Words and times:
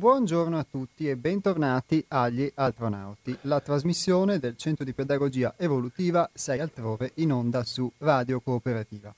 Buongiorno 0.00 0.56
a 0.56 0.64
tutti 0.64 1.10
e 1.10 1.16
bentornati 1.16 2.02
agli 2.08 2.50
Altronauti, 2.54 3.36
la 3.42 3.60
trasmissione 3.60 4.38
del 4.38 4.56
Centro 4.56 4.82
di 4.82 4.94
Pedagogia 4.94 5.52
Evolutiva 5.58 6.26
6 6.32 6.58
altrove 6.58 7.10
in 7.16 7.30
onda 7.30 7.64
su 7.64 7.92
Radio 7.98 8.40
Cooperativa. 8.40 9.14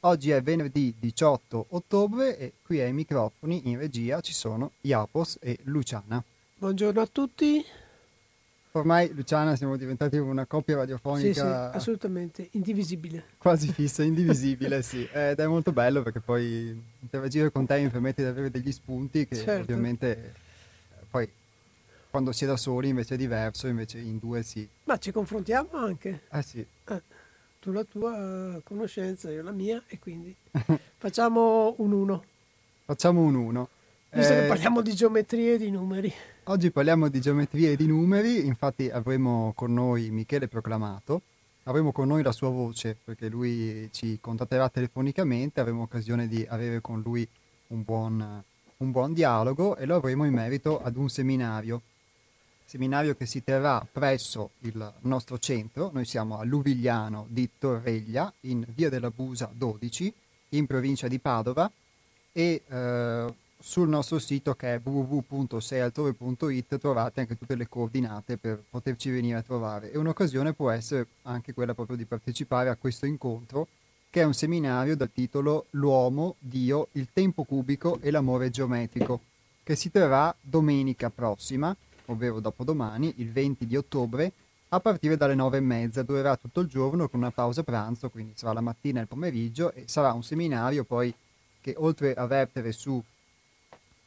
Oggi 0.00 0.30
è 0.30 0.42
venerdì 0.42 0.92
18 0.98 1.66
ottobre 1.68 2.36
e 2.38 2.54
qui 2.60 2.80
ai 2.80 2.92
microfoni 2.92 3.68
in 3.68 3.78
regia 3.78 4.20
ci 4.20 4.32
sono 4.32 4.72
Iapos 4.80 5.38
e 5.40 5.60
Luciana. 5.66 6.20
Buongiorno 6.56 7.00
a 7.00 7.06
tutti. 7.06 7.64
Ormai 8.72 9.12
Luciana 9.14 9.56
siamo 9.56 9.76
diventati 9.76 10.16
una 10.16 10.46
coppia 10.46 10.76
radiofonica 10.76 11.32
Sì, 11.32 11.40
sì, 11.72 11.76
assolutamente, 11.76 12.48
indivisibile. 12.52 13.24
quasi 13.38 13.72
fissa, 13.72 14.04
indivisibile, 14.04 14.82
sì. 14.82 15.08
Ed 15.12 15.40
è 15.40 15.46
molto 15.48 15.72
bello 15.72 16.02
perché 16.02 16.20
poi 16.20 16.80
interagire 17.00 17.50
con 17.50 17.66
te 17.66 17.80
mi 17.80 17.88
permette 17.88 18.22
di 18.22 18.28
avere 18.28 18.48
degli 18.50 18.70
spunti 18.70 19.26
che 19.26 19.34
Certo. 19.34 19.60
ovviamente 19.62 20.16
eh, 20.16 21.04
poi 21.10 21.28
quando 22.10 22.30
si 22.30 22.44
è 22.44 22.46
da 22.46 22.56
soli 22.56 22.88
invece 22.90 23.14
è 23.14 23.16
diverso, 23.16 23.66
invece 23.66 23.98
in 23.98 24.18
due 24.18 24.42
sì. 24.44 24.68
Ma 24.84 24.98
ci 24.98 25.10
confrontiamo 25.10 25.70
anche. 25.72 26.22
Eh 26.30 26.42
sì, 26.42 26.64
Eh, 26.88 27.02
tu 27.58 27.72
la 27.72 27.82
tua 27.84 28.60
conoscenza, 28.62 29.30
io 29.32 29.42
la 29.42 29.50
mia, 29.52 29.82
e 29.88 29.98
quindi 29.98 30.34
facciamo 30.96 31.74
un 31.78 31.90
uno. 31.92 32.24
facciamo 32.84 33.20
un 33.22 33.34
uno. 33.34 33.68
Visto 34.12 34.32
Eh, 34.32 34.40
che 34.42 34.46
parliamo 34.46 34.80
di 34.80 34.92
geometrie 34.94 35.54
e 35.54 35.58
di 35.58 35.70
numeri. 35.70 36.12
Oggi 36.50 36.72
parliamo 36.72 37.06
di 37.06 37.20
geometria 37.20 37.70
e 37.70 37.76
di 37.76 37.86
numeri, 37.86 38.44
infatti 38.44 38.90
avremo 38.90 39.52
con 39.54 39.72
noi 39.72 40.10
Michele 40.10 40.48
Proclamato, 40.48 41.22
avremo 41.62 41.92
con 41.92 42.08
noi 42.08 42.24
la 42.24 42.32
sua 42.32 42.48
voce 42.48 42.96
perché 43.04 43.28
lui 43.28 43.88
ci 43.92 44.18
contatterà 44.20 44.68
telefonicamente, 44.68 45.60
avremo 45.60 45.82
occasione 45.82 46.26
di 46.26 46.44
avere 46.50 46.80
con 46.80 47.02
lui 47.02 47.24
un 47.68 47.84
buon, 47.84 48.42
un 48.78 48.90
buon 48.90 49.12
dialogo 49.12 49.76
e 49.76 49.86
lo 49.86 49.94
avremo 49.94 50.24
in 50.24 50.32
merito 50.32 50.82
ad 50.82 50.96
un 50.96 51.08
seminario, 51.08 51.82
seminario 52.64 53.14
che 53.14 53.26
si 53.26 53.44
terrà 53.44 53.86
presso 53.88 54.50
il 54.62 54.92
nostro 55.02 55.38
centro, 55.38 55.90
noi 55.92 56.04
siamo 56.04 56.40
a 56.40 56.42
Luvigliano 56.42 57.26
di 57.28 57.48
Torreglia, 57.60 58.32
in 58.40 58.66
via 58.74 58.88
della 58.88 59.10
Busa 59.10 59.48
12, 59.54 60.12
in 60.48 60.66
provincia 60.66 61.06
di 61.06 61.20
Padova. 61.20 61.70
E 62.32 62.62
eh, 62.66 63.34
sul 63.62 63.88
nostro 63.88 64.18
sito 64.18 64.54
che 64.54 64.74
è 64.74 64.80
www.seialtrove.it 64.82 66.78
trovate 66.78 67.20
anche 67.20 67.36
tutte 67.36 67.54
le 67.54 67.68
coordinate 67.68 68.38
per 68.38 68.62
poterci 68.68 69.10
venire 69.10 69.38
a 69.38 69.42
trovare 69.42 69.92
e 69.92 69.98
un'occasione 69.98 70.54
può 70.54 70.70
essere 70.70 71.06
anche 71.22 71.52
quella 71.52 71.74
proprio 71.74 71.96
di 71.96 72.06
partecipare 72.06 72.70
a 72.70 72.76
questo 72.76 73.04
incontro 73.06 73.68
che 74.10 74.22
è 74.22 74.24
un 74.24 74.34
seminario 74.34 74.96
dal 74.96 75.12
titolo 75.12 75.66
L'uomo, 75.70 76.34
Dio, 76.40 76.88
il 76.92 77.08
tempo 77.12 77.44
cubico 77.44 77.98
e 78.00 78.10
l'amore 78.10 78.50
geometrico 78.50 79.20
che 79.62 79.76
si 79.76 79.90
terrà 79.90 80.34
domenica 80.40 81.10
prossima, 81.10 81.74
ovvero 82.06 82.40
dopodomani, 82.40 83.14
il 83.18 83.30
20 83.30 83.66
di 83.66 83.76
ottobre, 83.76 84.32
a 84.70 84.80
partire 84.80 85.16
dalle 85.16 85.36
nove 85.36 85.58
e 85.58 85.60
mezza. 85.60 86.02
Durerà 86.02 86.36
tutto 86.36 86.58
il 86.60 86.66
giorno 86.66 87.08
con 87.08 87.20
una 87.20 87.30
pausa 87.30 87.62
pranzo, 87.62 88.10
quindi 88.10 88.32
sarà 88.34 88.54
la 88.54 88.60
mattina 88.60 88.98
e 88.98 89.02
il 89.02 89.08
pomeriggio 89.08 89.72
e 89.72 89.84
sarà 89.86 90.12
un 90.12 90.24
seminario 90.24 90.82
poi 90.82 91.14
che 91.60 91.74
oltre 91.78 92.14
a 92.14 92.26
vertere 92.26 92.72
su 92.72 93.00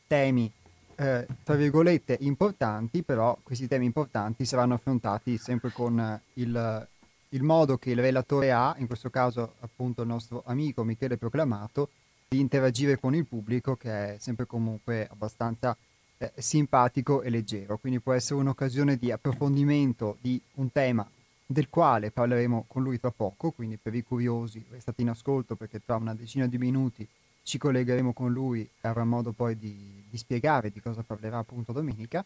temi 0.08 0.52
eh, 0.96 1.26
tra 1.44 1.56
virgolette 1.56 2.18
importanti, 2.22 3.04
però 3.04 3.38
questi 3.42 3.68
temi 3.68 3.86
importanti 3.86 4.46
saranno 4.46 4.76
affrontati 4.76 5.38
sempre 5.38 5.72
con 5.72 6.00
eh, 6.00 6.22
il, 6.34 6.88
il 7.30 7.44
modo 7.44 7.78
che 7.78 7.92
il 7.92 8.00
relatore 8.00 8.52
ha, 8.52 8.76
in 8.78 8.88
questo 8.88 9.10
caso 9.10 9.56
appunto 9.62 10.02
il 10.04 10.08
nostro 10.08 10.44
amico 10.46 10.84
Michele 10.84 11.18
Proclamato, 11.18 11.90
di 12.30 12.40
interagire 12.40 13.00
con 13.00 13.16
il 13.16 13.26
pubblico 13.26 13.76
che 13.76 14.16
è 14.16 14.18
sempre 14.20 14.46
comunque 14.46 15.08
abbastanza 15.10 15.76
eh, 16.18 16.32
simpatico 16.36 17.22
e 17.22 17.30
leggero, 17.30 17.78
quindi 17.78 18.00
può 18.00 18.14
essere 18.14 18.40
un'occasione 18.40 18.98
di 18.98 19.12
approfondimento 19.12 20.18
di 20.22 20.40
un 20.56 20.72
tema 20.72 21.08
del 21.46 21.70
quale 21.70 22.12
parleremo 22.12 22.66
con 22.68 22.84
lui 22.84 23.00
tra 23.00 23.12
poco, 23.12 23.52
quindi 23.52 23.78
per 23.78 23.94
i 23.94 24.04
curiosi 24.04 24.64
restate 24.70 25.02
in 25.02 25.10
ascolto 25.10 25.56
perché 25.56 25.82
tra 25.84 25.96
una 25.96 26.16
decina 26.16 26.48
di 26.48 26.58
minuti 26.58 27.08
ci 27.44 27.58
collegheremo 27.58 28.14
con 28.14 28.32
lui 28.32 28.68
avrà 28.82 29.04
modo 29.04 29.32
poi 29.32 29.58
di, 29.58 30.04
di 30.10 30.18
spiegare 30.18 30.72
di 30.72 30.82
cosa 30.82 31.04
parlerà 31.04 31.40
appunto 31.40 31.72
domenica 31.72 32.26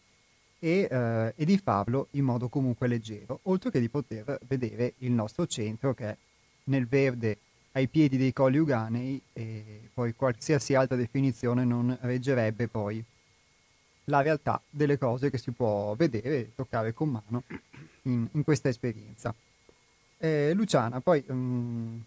e, 0.58 0.88
eh, 0.90 1.32
e 1.36 1.44
di 1.44 1.58
farlo 1.58 2.08
in 2.12 2.24
modo 2.24 2.48
comunque 2.48 2.88
leggero, 2.88 3.40
oltre 3.44 3.70
che 3.70 3.80
di 3.80 3.88
poter 3.88 4.38
vedere 4.46 4.94
il 4.98 5.12
nostro 5.12 5.46
centro 5.46 5.94
che 5.94 6.04
è 6.04 6.16
nel 6.64 6.86
verde 6.86 7.38
ai 7.72 7.88
piedi 7.88 8.16
dei 8.16 8.32
colli 8.32 8.58
uganei 8.58 9.20
e 9.32 9.90
poi 9.92 10.14
qualsiasi 10.14 10.74
altra 10.74 10.96
definizione 10.96 11.64
non 11.64 11.96
reggerebbe 12.00 12.66
poi 12.68 13.04
la 14.04 14.22
realtà 14.22 14.60
delle 14.68 14.98
cose 14.98 15.30
che 15.30 15.38
si 15.38 15.50
può 15.50 15.94
vedere 15.94 16.38
e 16.38 16.52
toccare 16.54 16.94
con 16.94 17.10
mano 17.10 17.42
in, 18.02 18.26
in 18.32 18.42
questa 18.42 18.68
esperienza. 18.68 19.34
Eh, 20.16 20.52
Luciana, 20.54 21.00
poi 21.00 21.24
mm, 21.30 21.98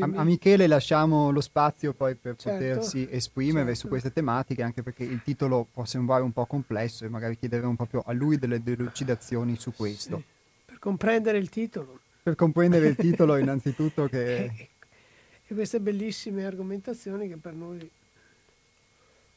a, 0.00 0.24
Michele 0.24 0.66
lasciamo 0.66 1.30
lo 1.30 1.40
spazio 1.40 1.92
poi 1.92 2.14
per 2.14 2.36
Certo, 2.36 2.58
potersi 2.58 3.06
esprimere 3.10 3.66
certo. 3.66 3.80
su 3.80 3.88
queste 3.88 4.12
tematiche, 4.12 4.62
anche 4.62 4.82
perché 4.82 5.04
il 5.04 5.22
titolo 5.22 5.66
può 5.70 5.84
sembrare 5.84 6.22
un 6.22 6.32
po' 6.32 6.46
complesso 6.46 7.04
e 7.04 7.08
magari 7.08 7.38
chiederemo 7.38 7.74
proprio 7.76 8.02
a 8.06 8.12
lui 8.12 8.38
delle 8.38 8.62
delucidazioni 8.62 9.56
su 9.56 9.72
questo. 9.74 10.16
Sì, 10.16 10.24
Per 10.66 10.78
comprendere 10.78 11.38
il 11.38 11.48
titolo 11.48 12.00
Per 12.22 12.34
comprendere 12.34 12.88
il 12.88 12.96
titolo, 13.00 13.36
innanzitutto 13.36 14.06
che 14.08 14.44
e, 14.44 15.54
queste 15.54 15.80
bellissime 15.80 16.44
argomentazioni 16.44 17.28
che 17.28 17.36
per 17.36 17.54
noi... 17.54 17.90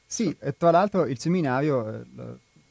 Sì, 0.05 0.35
e 0.39 0.57
tra 0.57 0.71
l'altro 0.71 1.05
il 1.05 1.17
seminario, 1.17 2.01
eh, 2.01 2.03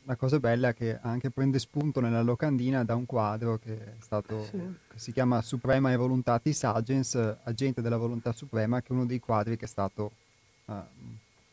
la 0.05 0.17
cosa 0.17 0.41
bella 0.41 0.69
è 0.69 0.75
che 0.75 0.99
anche 1.01 1.31
prende 1.31 1.59
spunto 1.59 2.01
nella 2.01 2.23
locandina 2.23 2.85
da 2.85 2.95
un 2.95 3.07
quadro 3.07 3.59
che 3.59 3.75
è 3.77 3.93
stato, 4.01 4.45
Sì. 4.45 4.59
che 4.89 4.99
si 4.99 5.13
chiama 5.13 5.41
Suprema 5.43 5.93
e 5.93 5.97
Voluntatis 5.97 6.65
Agens, 6.65 7.15
eh, 7.15 7.37
agente 7.45 7.81
della 7.83 7.97
volontà 7.97 8.33
suprema, 8.33 8.81
che 8.81 8.89
è 8.89 8.93
uno 8.93 9.07
dei 9.07 9.21
quadri 9.21 9.57
che 9.57 9.65
è 9.67 9.69
stato 9.69 10.13
eh, 10.67 10.73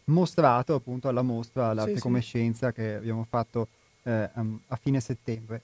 mostrato 0.05 0.75
appunto 0.75 1.07
alla 1.07 1.21
mostra 1.21 1.73
L'arte 1.73 1.95
Sì, 1.95 1.99
come 2.01 2.21
sì. 2.21 2.27
scienza 2.27 2.71
che 2.71 2.95
abbiamo 2.95 3.25
fatto 3.27 3.67
eh, 4.03 4.29
am- 4.33 4.59
a 4.67 4.75
fine 4.77 4.99
settembre. 5.01 5.61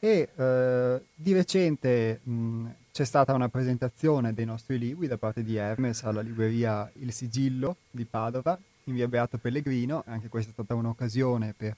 E 0.00 0.28
eh, 0.34 1.02
di 1.14 1.32
recente 1.32 2.20
mh, 2.22 2.66
c'è 2.92 3.04
stata 3.04 3.32
una 3.32 3.48
presentazione 3.48 4.34
dei 4.34 4.44
nostri 4.44 4.78
libri 4.78 5.06
da 5.06 5.16
parte 5.16 5.42
di 5.42 5.56
Hermes 5.56 6.02
alla 6.02 6.20
libreria 6.20 6.90
Il 7.00 7.12
Sigillo 7.12 7.76
di 7.90 8.04
Padova 8.04 8.58
in 8.84 8.94
via 8.94 9.08
Beato 9.08 9.38
Pellegrino, 9.38 10.02
anche 10.06 10.28
questa 10.28 10.50
è 10.50 10.52
stata 10.52 10.74
un'occasione 10.74 11.54
per 11.56 11.74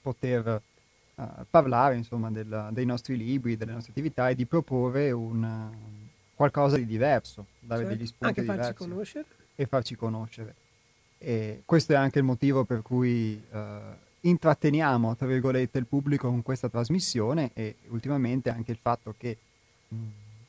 poter 0.00 0.62
eh, 1.16 1.24
parlare 1.50 1.96
insomma 1.96 2.30
del- 2.30 2.68
dei 2.72 2.84
nostri 2.86 3.16
libri, 3.16 3.56
delle 3.56 3.72
nostre 3.72 3.92
attività 3.92 4.28
e 4.28 4.34
di 4.34 4.46
proporre 4.46 5.10
un, 5.10 5.42
eh, 5.44 6.08
qualcosa 6.34 6.76
di 6.76 6.86
diverso, 6.86 7.46
dare 7.58 7.82
cioè, 7.84 7.90
degli 7.96 8.06
spunti 8.06 8.24
anche 8.26 8.42
farci 8.44 8.60
diversi 8.60 8.88
conoscere. 8.88 9.24
e 9.56 9.66
farci 9.66 9.96
conoscere. 9.96 10.54
E 11.18 11.62
questo 11.64 11.92
è 11.94 11.96
anche 11.96 12.18
il 12.20 12.24
motivo 12.24 12.64
per 12.64 12.82
cui 12.82 13.42
eh, 13.50 13.80
intratteniamo, 14.20 15.16
tra 15.16 15.26
virgolette, 15.26 15.78
il 15.78 15.86
pubblico 15.86 16.28
con 16.28 16.42
questa 16.42 16.68
trasmissione 16.68 17.50
e 17.54 17.76
ultimamente 17.88 18.50
anche 18.50 18.70
il 18.70 18.78
fatto 18.80 19.14
che 19.18 19.36
mh, 19.88 19.96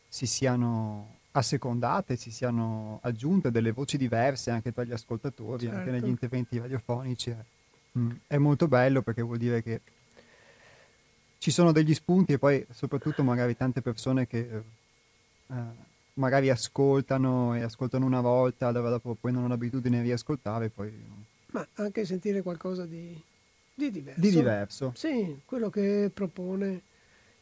si 0.08 0.28
siano 0.28 1.18
assecondate, 1.32 2.16
si 2.16 2.30
siano 2.32 3.00
aggiunte 3.02 3.50
delle 3.52 3.72
voci 3.72 3.98
diverse 3.98 4.52
anche 4.52 4.72
tra 4.72 4.84
gli 4.84 4.92
ascoltatori, 4.92 5.66
anche 5.68 5.78
Certo. 5.78 5.92
negli 5.92 6.08
interventi 6.08 6.60
radiofonici. 6.60 7.36
È, 7.92 7.98
mh, 7.98 8.20
è 8.28 8.38
molto 8.38 8.68
bello 8.68 9.02
perché 9.02 9.22
vuol 9.22 9.38
dire 9.38 9.62
che 9.64 9.82
ci 11.38 11.52
sono 11.52 11.72
degli 11.72 11.94
spunti 11.94 12.34
e 12.34 12.40
poi 12.40 12.66
soprattutto 12.72 13.24
magari 13.24 13.56
tante 13.56 13.82
persone 13.82 14.28
che 14.28 14.40
eh, 14.40 14.64
eh, 15.54 15.54
magari 16.16 16.50
ascoltano 16.50 17.56
e 17.56 17.62
ascoltano 17.62 18.06
una 18.06 18.22
volta, 18.22 18.68
allora 18.68 18.90
dopo 18.90 19.16
prendono 19.20 19.48
l'abitudine 19.48 19.98
di 20.02 20.08
riascoltare, 20.08 20.70
poi 20.70 20.92
Ma 21.52 21.66
anche 21.76 22.06
sentire 22.06 22.42
qualcosa 22.42 22.86
di, 22.86 23.20
di 23.74 23.90
diverso. 23.90 24.20
di 24.20 24.30
diverso. 24.30 24.92
Sì, 24.96 25.40
quello 25.46 25.70
che 25.70 26.12
propone 26.14 26.82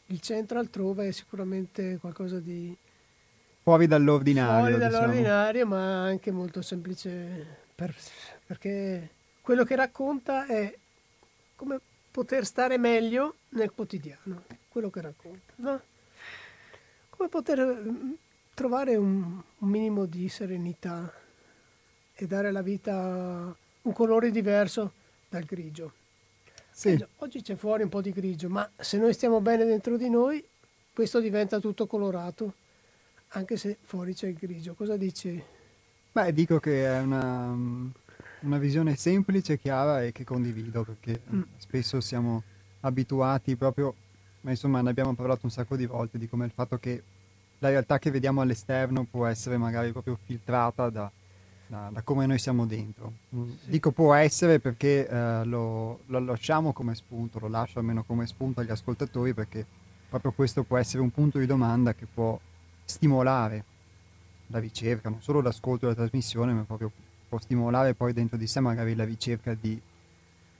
il 0.06 0.20
centro 0.20 0.58
altrove 0.58 1.08
è 1.08 1.12
sicuramente 1.12 1.98
qualcosa 1.98 2.38
di 2.38 2.74
Fuori 3.62 3.86
dall'ordinario. 3.86 4.78
fuori 4.78 4.84
diciamo. 4.84 4.88
dall'ordinario, 4.96 5.66
ma 5.66 6.02
anche 6.04 6.30
molto 6.30 6.62
semplice, 6.62 7.44
per- 7.74 7.94
perché 8.46 9.10
quello 9.48 9.64
che 9.64 9.76
racconta 9.76 10.44
è 10.44 10.76
come 11.56 11.80
poter 12.10 12.44
stare 12.44 12.76
meglio 12.76 13.36
nel 13.52 13.72
quotidiano, 13.72 14.44
quello 14.68 14.90
che 14.90 15.00
racconta, 15.00 15.54
no? 15.56 15.80
Come 17.08 17.30
poter 17.30 17.58
mm, 17.58 18.12
trovare 18.52 18.96
un, 18.96 19.40
un 19.56 19.68
minimo 19.70 20.04
di 20.04 20.28
serenità 20.28 21.10
e 22.12 22.26
dare 22.26 22.48
alla 22.48 22.60
vita 22.60 23.56
un 23.80 23.92
colore 23.94 24.30
diverso 24.30 24.92
dal 25.30 25.44
grigio. 25.44 25.94
Sì, 26.70 26.90
Eh, 26.90 27.08
Oggi 27.16 27.40
c'è 27.40 27.54
fuori 27.54 27.84
un 27.84 27.88
po' 27.88 28.02
di 28.02 28.12
grigio, 28.12 28.50
ma 28.50 28.70
se 28.76 28.98
noi 28.98 29.14
stiamo 29.14 29.40
bene 29.40 29.64
dentro 29.64 29.96
di 29.96 30.10
noi, 30.10 30.46
questo 30.92 31.20
diventa 31.20 31.58
tutto 31.58 31.86
colorato, 31.86 32.52
anche 33.28 33.56
se 33.56 33.78
fuori 33.80 34.12
c'è 34.12 34.26
il 34.26 34.34
grigio. 34.34 34.74
Cosa 34.74 34.98
dici? 34.98 35.42
beh, 36.12 36.34
dico 36.34 36.60
che 36.60 36.84
è 36.84 37.00
una, 37.00 37.56
una 38.40 38.58
visione 38.58 38.96
semplice, 38.96 39.58
chiara 39.58 40.02
e 40.02 40.12
che 40.12 40.24
condivido 40.24 40.84
perché 40.84 41.20
mm. 41.32 41.42
spesso 41.56 42.00
siamo 42.00 42.42
abituati 42.80 43.56
proprio, 43.56 43.94
ma 44.42 44.50
insomma 44.50 44.80
ne 44.80 44.90
abbiamo 44.90 45.14
parlato 45.14 45.40
un 45.44 45.50
sacco 45.50 45.76
di 45.76 45.86
volte 45.86 46.18
di 46.18 46.28
come 46.28 46.44
il 46.44 46.52
fatto 46.52 46.78
che 46.78 47.02
la 47.58 47.68
realtà 47.70 47.98
che 47.98 48.10
vediamo 48.10 48.40
all'esterno 48.40 49.04
può 49.04 49.26
essere 49.26 49.56
magari 49.56 49.90
proprio 49.90 50.16
filtrata 50.24 50.88
da, 50.90 51.10
da, 51.66 51.90
da 51.92 52.02
come 52.02 52.26
noi 52.26 52.38
siamo 52.38 52.66
dentro. 52.66 53.12
Mm, 53.34 53.50
sì. 53.50 53.70
Dico 53.70 53.90
può 53.90 54.14
essere 54.14 54.60
perché 54.60 55.08
eh, 55.08 55.44
lo, 55.44 56.00
lo 56.06 56.18
lasciamo 56.20 56.72
come 56.72 56.94
spunto, 56.94 57.40
lo 57.40 57.48
lascio 57.48 57.78
almeno 57.80 58.04
come 58.04 58.26
spunto 58.26 58.60
agli 58.60 58.70
ascoltatori 58.70 59.34
perché 59.34 59.66
proprio 60.08 60.32
questo 60.32 60.62
può 60.62 60.76
essere 60.78 61.02
un 61.02 61.10
punto 61.10 61.38
di 61.38 61.46
domanda 61.46 61.94
che 61.94 62.06
può 62.12 62.38
stimolare 62.84 63.64
la 64.46 64.58
ricerca, 64.58 65.10
non 65.10 65.20
solo 65.20 65.42
l'ascolto 65.42 65.86
della 65.86 65.98
trasmissione, 65.98 66.52
ma 66.52 66.62
proprio 66.62 66.90
può 67.28 67.38
stimolare 67.38 67.94
poi 67.94 68.12
dentro 68.12 68.36
di 68.36 68.46
sé 68.46 68.60
magari 68.60 68.94
la 68.94 69.04
ricerca 69.04 69.54
di... 69.54 69.80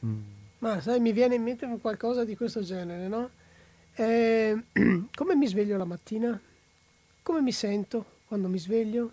Mm. 0.04 0.20
Ma 0.58 0.80
sai, 0.80 1.00
mi 1.00 1.12
viene 1.12 1.36
in 1.36 1.42
mente 1.42 1.66
qualcosa 1.80 2.24
di 2.24 2.36
questo 2.36 2.62
genere, 2.62 3.08
no? 3.08 3.30
Eh, 3.94 4.56
come 5.14 5.34
mi 5.34 5.46
sveglio 5.46 5.76
la 5.76 5.84
mattina? 5.84 6.38
Come 7.22 7.40
mi 7.40 7.52
sento 7.52 8.04
quando 8.26 8.48
mi 8.48 8.58
sveglio? 8.58 9.12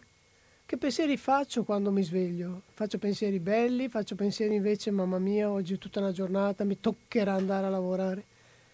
Che 0.65 0.77
pensieri 0.77 1.15
faccio 1.15 1.63
quando 1.63 1.91
mi 1.91 2.03
sveglio? 2.03 2.63
Faccio 2.73 2.97
pensieri 2.97 3.39
belli, 3.39 3.87
faccio 3.87 4.15
pensieri 4.15 4.55
invece, 4.55 4.89
mamma 4.89 5.19
mia, 5.19 5.49
oggi 5.49 5.75
è 5.75 5.77
tutta 5.77 5.99
una 5.99 6.11
giornata, 6.11 6.63
mi 6.63 6.79
toccherà 6.79 7.33
andare 7.33 7.67
a 7.67 7.69
lavorare. 7.69 8.23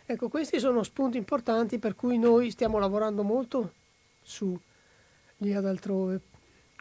Ecco, 0.05 0.29
questi 0.29 0.59
sono 0.59 0.83
spunti 0.83 1.17
importanti 1.17 1.79
per 1.79 1.95
cui 1.95 2.17
noi 2.17 2.49
stiamo 2.51 2.79
lavorando 2.79 3.23
molto 3.23 3.73
su 4.21 4.57
lì 5.37 5.53
ad 5.53 5.65
altrove 5.65 6.21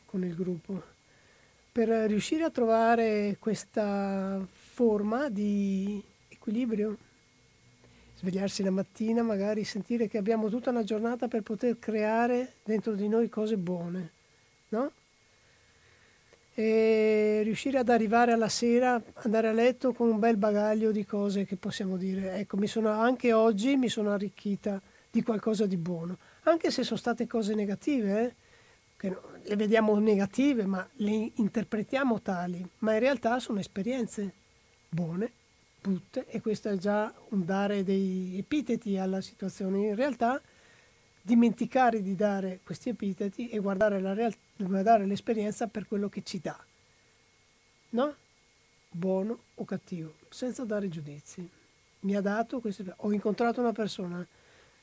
con 0.07 0.25
il 0.25 0.35
gruppo 0.35 0.90
per 1.73 1.89
riuscire 1.89 2.45
a 2.45 2.51
trovare 2.51 3.37
questa 3.39 4.45
forma 4.49 5.29
di 5.29 6.03
equilibrio. 6.29 6.97
Svegliarsi 8.17 8.63
la 8.63 8.71
mattina, 8.71 9.23
magari 9.23 9.65
sentire 9.65 10.09
che 10.09 10.19
abbiamo 10.19 10.49
tutta 10.49 10.71
una 10.71 10.85
giornata 10.85 11.29
per 11.29 11.43
poter 11.43 11.79
creare 11.79 12.55
dentro 12.65 12.93
di 12.95 13.09
noi 13.09 13.29
cose 13.29 13.57
buone, 13.57 14.11
no? 14.71 14.93
E 16.53 17.41
riuscire 17.45 17.79
ad 17.79 17.89
arrivare 17.89 18.33
alla 18.33 18.51
sera, 18.51 19.01
andare 19.23 19.49
a 19.49 19.53
letto 19.53 19.95
con 19.95 20.11
un 20.11 20.19
bel 20.19 20.37
bagaglio 20.37 20.93
di 20.93 21.07
cose 21.07 21.47
che 21.47 21.57
possiamo 21.57 21.97
dire, 21.97 22.35
ecco, 22.35 22.59
mi 22.59 22.67
sono, 22.67 22.91
anche 22.91 23.33
oggi 23.33 23.77
mi 23.77 23.89
sono 23.89 24.11
arricchita 24.11 24.81
di 25.11 25.23
qualcosa 25.23 25.65
di 25.65 25.77
buono, 25.77 26.19
anche 26.43 26.71
se 26.71 26.83
sono 26.83 26.99
state 26.99 27.27
cose 27.27 27.55
negative, 27.55 28.23
eh? 28.23 28.35
che 28.97 29.17
le 29.51 29.57
vediamo 29.57 29.99
negative, 29.99 30.65
ma 30.65 30.89
le 30.99 31.33
interpretiamo 31.35 32.21
tali, 32.21 32.65
ma 32.79 32.93
in 32.93 33.01
realtà 33.01 33.41
sono 33.41 33.59
esperienze 33.59 34.33
buone, 34.89 35.33
brutte, 35.81 36.27
e 36.29 36.41
questo 36.41 36.69
è 36.69 36.77
già 36.77 37.13
un 37.31 37.45
dare 37.45 37.83
dei 37.83 38.39
epiteti 38.39 38.97
alla 38.97 39.21
situazione. 39.21 39.89
In 39.89 39.97
realtà 39.97 40.41
dimenticare 41.21 42.01
di 42.01 42.15
dare 42.15 42.61
questi 42.63 42.91
epiteti 42.91 43.49
e 43.49 43.59
guardare, 43.59 44.01
la 44.01 44.15
real- 44.15 44.37
guardare 44.57 45.05
l'esperienza 45.05 45.67
per 45.67 45.89
quello 45.89 46.09
che 46.09 46.23
ci 46.23 46.39
dà, 46.39 46.57
no? 47.91 48.15
Buono 48.89 49.37
o 49.57 49.65
cattivo, 49.65 50.15
senza 50.29 50.65
dare 50.65 50.89
giudizi. 50.89 51.49
Mi 52.03 52.15
ha 52.15 52.21
dato 52.21 52.61
queste... 52.61 52.85
Ho 52.99 53.13
incontrato 53.13 53.61
una 53.61 53.73
persona 53.73 54.25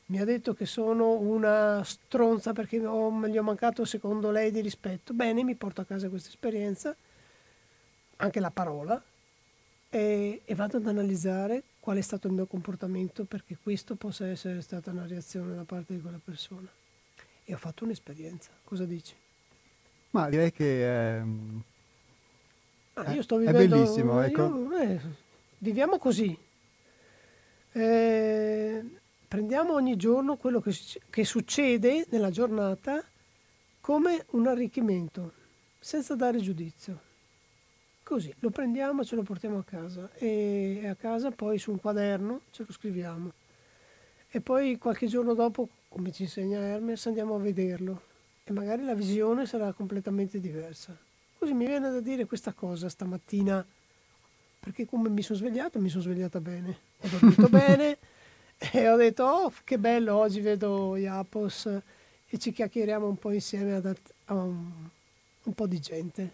mi 0.07 0.19
ha 0.19 0.25
detto 0.25 0.53
che 0.53 0.65
sono 0.65 1.15
una 1.17 1.83
stronza 1.83 2.53
perché 2.53 2.85
ho, 2.85 3.27
gli 3.27 3.37
ho 3.37 3.43
mancato 3.43 3.83
secondo 3.83 4.31
lei 4.31 4.51
di 4.51 4.61
rispetto. 4.61 5.13
Bene, 5.13 5.43
mi 5.43 5.55
porto 5.55 5.81
a 5.81 5.85
casa 5.85 6.07
questa 6.07 6.29
esperienza, 6.29 6.95
anche 8.17 8.39
la 8.39 8.51
parola, 8.51 9.01
e, 9.89 10.41
e, 10.45 10.55
vado 10.55 10.77
ad 10.77 10.87
analizzare 10.87 11.63
qual 11.79 11.97
è 11.97 12.01
stato 12.01 12.27
il 12.27 12.33
mio 12.33 12.45
comportamento 12.45 13.25
perché 13.25 13.57
questo 13.61 13.95
possa 13.95 14.27
essere 14.27 14.61
stata 14.61 14.91
una 14.91 15.05
reazione 15.05 15.55
da 15.55 15.63
parte 15.63 15.93
di 15.93 16.01
quella 16.01 16.19
persona. 16.23 16.67
E 17.43 17.53
ho 17.53 17.57
fatto 17.57 17.83
un'esperienza. 17.83 18.49
Cosa 18.63 18.85
dici? 18.85 19.13
Ma 20.11 20.29
direi 20.29 20.51
che 20.51 20.83
è, 20.85 21.21
ah, 22.93 23.13
io 23.13 23.21
sto 23.21 23.37
vivendo, 23.37 23.59
è 23.59 23.67
bellissimo. 23.67 24.21
Ecco. 24.21 24.45
Io, 24.45 24.77
eh, 24.77 24.99
viviamo 25.59 25.97
così. 25.97 26.37
Eh, 27.73 28.83
prendiamo 29.27 29.73
ogni 29.73 29.95
giorno 29.95 30.37
quello 30.37 30.61
che, 30.61 30.75
che 31.09 31.25
succede 31.25 32.05
nella 32.09 32.29
giornata 32.29 33.03
come 33.81 34.25
un 34.31 34.47
arricchimento, 34.47 35.33
senza 35.79 36.15
dare 36.15 36.39
giudizio. 36.39 37.05
Così 38.03 38.33
lo 38.39 38.49
prendiamo 38.49 39.01
e 39.01 39.05
ce 39.05 39.15
lo 39.15 39.23
portiamo 39.23 39.57
a 39.57 39.63
casa 39.63 40.09
e 40.13 40.87
a 40.87 40.95
casa 40.95 41.31
poi 41.31 41.57
su 41.57 41.71
un 41.71 41.79
quaderno 41.79 42.41
ce 42.51 42.63
lo 42.65 42.71
scriviamo. 42.71 43.31
E 44.29 44.41
poi 44.41 44.77
qualche 44.77 45.07
giorno 45.07 45.33
dopo, 45.33 45.67
come 45.89 46.11
ci 46.11 46.23
insegna 46.23 46.59
Hermes, 46.59 47.05
andiamo 47.05 47.35
a 47.35 47.39
vederlo 47.39 48.01
e 48.43 48.53
magari 48.53 48.83
la 48.83 48.93
visione 48.93 49.45
sarà 49.45 49.73
completamente 49.73 50.39
diversa. 50.39 50.97
Così 51.37 51.53
mi 51.53 51.65
viene 51.65 51.91
da 51.91 51.99
dire 51.99 52.25
questa 52.25 52.53
cosa 52.53 52.89
stamattina, 52.89 53.65
perché 54.59 54.85
come 54.85 55.09
mi 55.09 55.21
sono 55.21 55.37
svegliato, 55.37 55.79
mi 55.79 55.89
sono 55.89 56.03
svegliata 56.03 56.39
bene, 56.39 56.77
ho 57.01 57.07
dormito 57.09 57.47
bene, 57.49 57.97
e 58.57 58.89
ho 58.89 58.95
detto, 58.95 59.23
oh 59.23 59.53
che 59.63 59.77
bello, 59.77 60.15
oggi 60.15 60.41
vedo 60.41 60.95
Iapos 60.95 61.69
e 62.27 62.37
ci 62.37 62.51
chiacchieriamo 62.51 63.07
un 63.07 63.17
po' 63.17 63.31
insieme 63.31 63.73
ad, 63.73 63.95
a 64.25 64.33
un, 64.33 64.71
un 65.43 65.53
po' 65.53 65.67
di 65.67 65.79
gente 65.79 66.31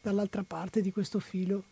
dall'altra 0.00 0.42
parte 0.42 0.80
di 0.80 0.92
questo 0.92 1.20
filo 1.20 1.62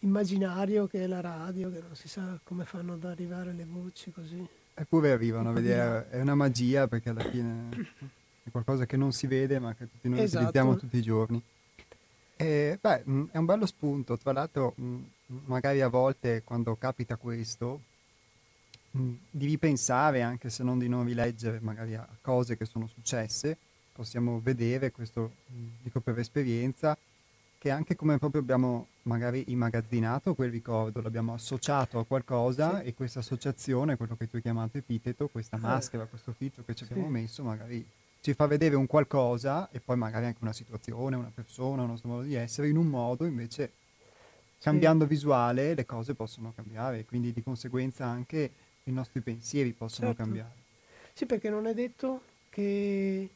immaginario 0.00 0.86
che 0.86 1.02
è 1.02 1.06
la 1.06 1.20
radio, 1.20 1.70
che 1.70 1.80
non 1.80 1.96
si 1.96 2.08
sa 2.08 2.38
come 2.44 2.64
fanno 2.64 2.92
ad 2.94 3.04
arrivare 3.04 3.52
le 3.52 3.66
voci 3.68 4.12
così. 4.12 4.46
Eppure 4.74 5.12
arrivano 5.12 5.50
a 5.50 5.52
vedere, 5.52 6.10
è 6.10 6.20
una 6.20 6.34
magia 6.34 6.86
perché 6.86 7.10
alla 7.10 7.24
fine 7.24 7.68
è 8.42 8.50
qualcosa 8.50 8.86
che 8.86 8.96
non 8.96 9.12
si 9.12 9.26
vede 9.26 9.58
ma 9.58 9.74
che 9.74 9.88
tutti 9.88 10.08
noi 10.08 10.20
esatto. 10.20 10.36
utilizziamo 10.36 10.76
tutti 10.76 10.96
i 10.96 11.02
giorni. 11.02 11.42
E, 12.36 12.78
beh, 12.80 13.04
è 13.30 13.38
un 13.38 13.44
bello 13.44 13.66
spunto, 13.66 14.18
tra 14.18 14.32
l'altro 14.32 14.74
magari 15.46 15.80
a 15.80 15.88
volte 15.88 16.42
quando 16.44 16.76
capita 16.76 17.16
questo 17.16 17.80
di 18.96 19.46
ripensare, 19.46 20.22
anche 20.22 20.50
se 20.50 20.62
non 20.62 20.78
di 20.78 20.88
non 20.88 21.04
rileggere, 21.04 21.58
magari 21.60 21.96
a 21.96 22.06
cose 22.20 22.56
che 22.56 22.64
sono 22.64 22.86
successe, 22.86 23.56
possiamo 23.92 24.40
vedere, 24.40 24.92
questo 24.92 25.32
dico 25.82 26.00
per 26.00 26.18
esperienza, 26.18 26.96
che 27.58 27.70
anche 27.70 27.96
come 27.96 28.18
proprio 28.18 28.40
abbiamo 28.40 28.88
magari 29.02 29.44
immagazzinato 29.48 30.34
quel 30.34 30.50
ricordo, 30.50 31.00
l'abbiamo 31.00 31.34
associato 31.34 31.98
a 31.98 32.04
qualcosa 32.04 32.80
sì. 32.80 32.88
e 32.88 32.94
questa 32.94 33.18
associazione, 33.18 33.96
quello 33.96 34.16
che 34.16 34.28
tu 34.28 34.36
hai 34.36 34.42
chiamato 34.42 34.78
epiteto, 34.78 35.28
questa 35.28 35.56
maschera, 35.56 36.04
questo 36.04 36.32
filtro 36.32 36.62
che 36.64 36.74
ci 36.74 36.84
abbiamo 36.84 37.06
sì. 37.06 37.12
messo, 37.12 37.42
magari 37.42 37.84
ci 38.20 38.32
fa 38.34 38.46
vedere 38.46 38.76
un 38.76 38.86
qualcosa 38.86 39.68
e 39.70 39.80
poi 39.80 39.96
magari 39.96 40.26
anche 40.26 40.38
una 40.40 40.52
situazione, 40.52 41.16
una 41.16 41.32
persona, 41.34 41.82
un 41.82 41.88
nostro 41.88 42.10
modo 42.10 42.22
di 42.22 42.34
essere, 42.34 42.68
in 42.68 42.76
un 42.76 42.86
modo 42.86 43.24
invece 43.24 43.72
cambiando 44.60 45.04
sì. 45.04 45.10
visuale 45.10 45.74
le 45.74 45.84
cose 45.84 46.14
possono 46.14 46.52
cambiare, 46.54 47.04
quindi 47.04 47.32
di 47.32 47.42
conseguenza 47.42 48.06
anche 48.06 48.50
i 48.84 48.92
nostri 48.92 49.20
pensieri 49.20 49.72
possono 49.72 50.08
certo. 50.08 50.22
cambiare. 50.22 50.52
Sì, 51.12 51.26
perché 51.26 51.48
non 51.50 51.66
è 51.66 51.74
detto 51.74 52.22
che... 52.50 53.28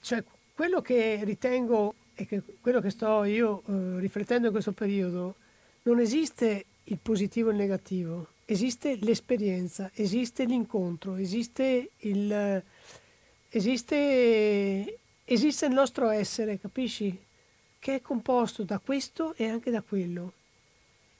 Cioè, 0.00 0.24
quello 0.54 0.80
che 0.80 1.24
ritengo 1.24 1.94
e 2.14 2.26
che 2.26 2.42
quello 2.60 2.80
che 2.80 2.90
sto 2.90 3.24
io 3.24 3.62
eh, 3.66 3.98
riflettendo 3.98 4.46
in 4.46 4.52
questo 4.52 4.72
periodo, 4.72 5.34
non 5.82 5.98
esiste 5.98 6.64
il 6.84 6.98
positivo 7.00 7.48
e 7.48 7.52
il 7.52 7.58
negativo, 7.58 8.28
esiste 8.44 8.96
l'esperienza, 9.00 9.90
esiste 9.94 10.44
l'incontro, 10.44 11.16
esiste 11.16 11.90
il, 11.98 12.62
esiste, 13.48 14.98
esiste 15.24 15.66
il 15.66 15.72
nostro 15.72 16.08
essere, 16.08 16.58
capisci? 16.58 17.18
Che 17.78 17.94
è 17.96 18.00
composto 18.00 18.62
da 18.62 18.78
questo 18.78 19.34
e 19.34 19.48
anche 19.48 19.70
da 19.70 19.82
quello. 19.82 20.32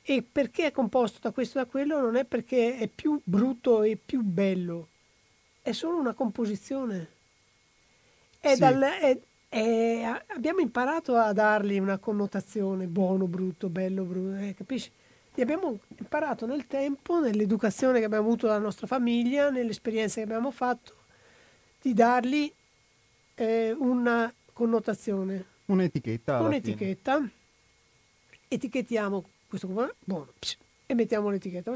E 0.07 0.23
perché 0.23 0.67
è 0.67 0.71
composto 0.71 1.19
da 1.23 1.31
questo 1.31 1.59
e 1.59 1.65
da 1.65 1.71
quello 1.71 1.99
non 1.99 2.17
è 2.17 2.27
perché 2.27 2.77
è 2.77 2.89
più 2.89 3.19
brutto 3.25 3.83
e 3.83 3.97
più 3.97 4.21
bello, 4.21 4.89
è 5.63 5.73
solo 5.73 5.97
una 5.97 6.13
composizione. 6.13 7.09
È 8.39 8.53
sì. 8.53 8.61
dal, 8.61 8.83
è, 8.83 9.19
è, 9.49 10.23
abbiamo 10.27 10.61
imparato 10.61 11.17
a 11.17 11.33
dargli 11.33 11.79
una 11.79 11.97
connotazione 11.97 12.85
buono, 12.87 13.27
brutto, 13.27 13.71
bello, 13.71 14.05
brutto, 14.05 14.37
eh, 14.37 14.55
capisci? 14.55 14.91
Li 15.37 15.43
abbiamo 15.43 15.79
imparato 15.97 16.45
nel 16.45 16.67
tempo, 16.67 17.19
nell'educazione 17.19 17.99
che 17.99 18.05
abbiamo 18.05 18.27
avuto 18.27 18.47
dalla 18.47 18.59
nostra 18.59 18.87
famiglia, 18.87 19.49
nelle 19.49 19.71
esperienze 19.71 20.17
che 20.17 20.25
abbiamo 20.25 20.51
fatto, 20.51 20.95
di 21.81 21.95
dargli 21.95 22.53
eh, 23.37 23.75
una 23.79 24.33
connotazione. 24.53 25.45
Un'etichetta. 25.65 26.41
Un'etichetta. 26.43 27.27
Etichettiamo 28.47 29.25
questo 29.55 29.69
qua, 29.69 29.89
buono, 30.03 30.33
pss, 30.37 30.57
e 30.85 30.95
mettiamo 30.95 31.31
l'etichetta, 31.31 31.73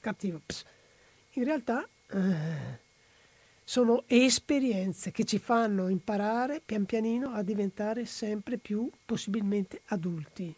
cattivo. 0.00 0.38
Pss. 0.44 0.64
In 1.32 1.44
realtà 1.44 1.88
eh, 2.10 2.78
sono 3.64 4.04
esperienze 4.06 5.10
che 5.12 5.24
ci 5.24 5.38
fanno 5.38 5.88
imparare 5.88 6.60
pian 6.60 6.84
pianino 6.84 7.32
a 7.32 7.42
diventare 7.42 8.04
sempre 8.04 8.58
più 8.58 8.90
possibilmente 9.06 9.80
adulti. 9.86 10.54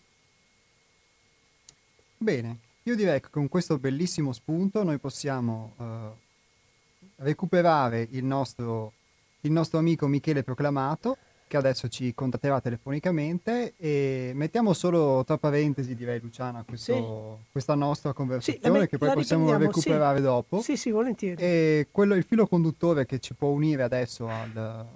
Bene, 2.17 2.59
io 2.83 2.97
direi 2.97 3.21
che 3.21 3.31
con 3.31 3.49
questo 3.49 3.79
bellissimo 3.79 4.33
spunto 4.33 4.83
noi 4.83 4.99
possiamo 4.99 5.75
uh, 5.77 7.15
recuperare 7.23 8.09
il 8.11 8.25
nostro, 8.25 8.95
il 9.43 9.53
nostro 9.53 9.79
amico 9.79 10.09
Michele 10.09 10.43
Proclamato 10.43 11.19
che 11.47 11.57
adesso 11.57 11.89
ci 11.89 12.15
contatterà 12.15 12.61
telefonicamente 12.61 13.75
e 13.77 14.33
mettiamo 14.35 14.73
solo 14.73 15.23
tra 15.25 15.37
parentesi, 15.37 15.95
direi 15.95 16.21
Luciana, 16.21 16.65
questo, 16.67 17.39
sì. 17.39 17.47
questa 17.53 17.75
nostra 17.75 18.13
conversazione 18.13 18.81
sì, 18.81 18.89
che 18.89 18.99
poi 18.99 19.13
possiamo 19.13 19.57
recuperare 19.57 20.19
sì. 20.19 20.23
dopo. 20.23 20.61
Sì, 20.61 20.77
sì, 20.77 20.91
volentieri. 20.91 21.41
E 21.43 21.89
quello, 21.91 22.15
il 22.15 22.25
filo 22.25 22.47
conduttore 22.47 23.07
che 23.07 23.21
ci 23.21 23.35
può 23.35 23.49
unire 23.49 23.83
adesso 23.83 24.27
al, 24.27 24.87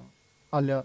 al, 0.50 0.84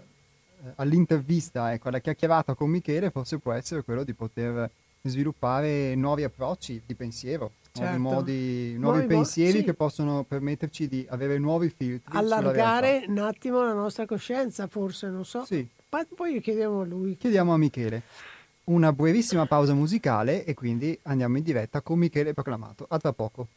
all'intervista, 0.76 1.72
ecco, 1.72 1.88
alla 1.88 1.98
chiacchierata 1.98 2.54
con 2.54 2.70
Michele, 2.70 3.10
forse 3.10 3.38
può 3.38 3.52
essere 3.52 3.82
quello 3.82 4.04
di 4.04 4.12
poter 4.12 4.70
sviluppare 5.08 5.94
nuovi 5.94 6.24
approcci 6.24 6.82
di 6.86 6.94
pensiero, 6.94 7.52
certo. 7.72 7.98
nuovi, 7.98 7.98
modi, 7.98 8.78
nuovi, 8.78 8.78
nuovi 8.78 9.06
pensieri 9.06 9.58
mo- 9.58 9.64
che 9.64 9.74
possono 9.74 10.24
permetterci 10.24 10.88
di 10.88 11.06
avere 11.10 11.38
nuovi 11.38 11.68
filtri. 11.68 12.16
Allargare 12.16 13.04
un 13.08 13.18
attimo 13.18 13.62
la 13.62 13.74
nostra 13.74 14.06
coscienza, 14.06 14.66
forse, 14.66 15.08
non 15.08 15.24
so. 15.24 15.44
Sì. 15.44 15.66
Ma 15.90 16.04
poi 16.14 16.40
chiediamo 16.40 16.80
a 16.80 16.84
lui. 16.84 17.16
Chiediamo 17.16 17.52
a 17.52 17.58
Michele. 17.58 18.02
Una 18.64 18.92
brevissima 18.94 19.44
pausa 19.44 19.74
musicale 19.74 20.44
e 20.44 20.54
quindi 20.54 20.98
andiamo 21.02 21.36
in 21.36 21.42
diretta 21.42 21.82
con 21.82 21.98
Michele 21.98 22.32
Proclamato. 22.32 22.86
A 22.88 22.98
tra 22.98 23.12
poco. 23.12 23.48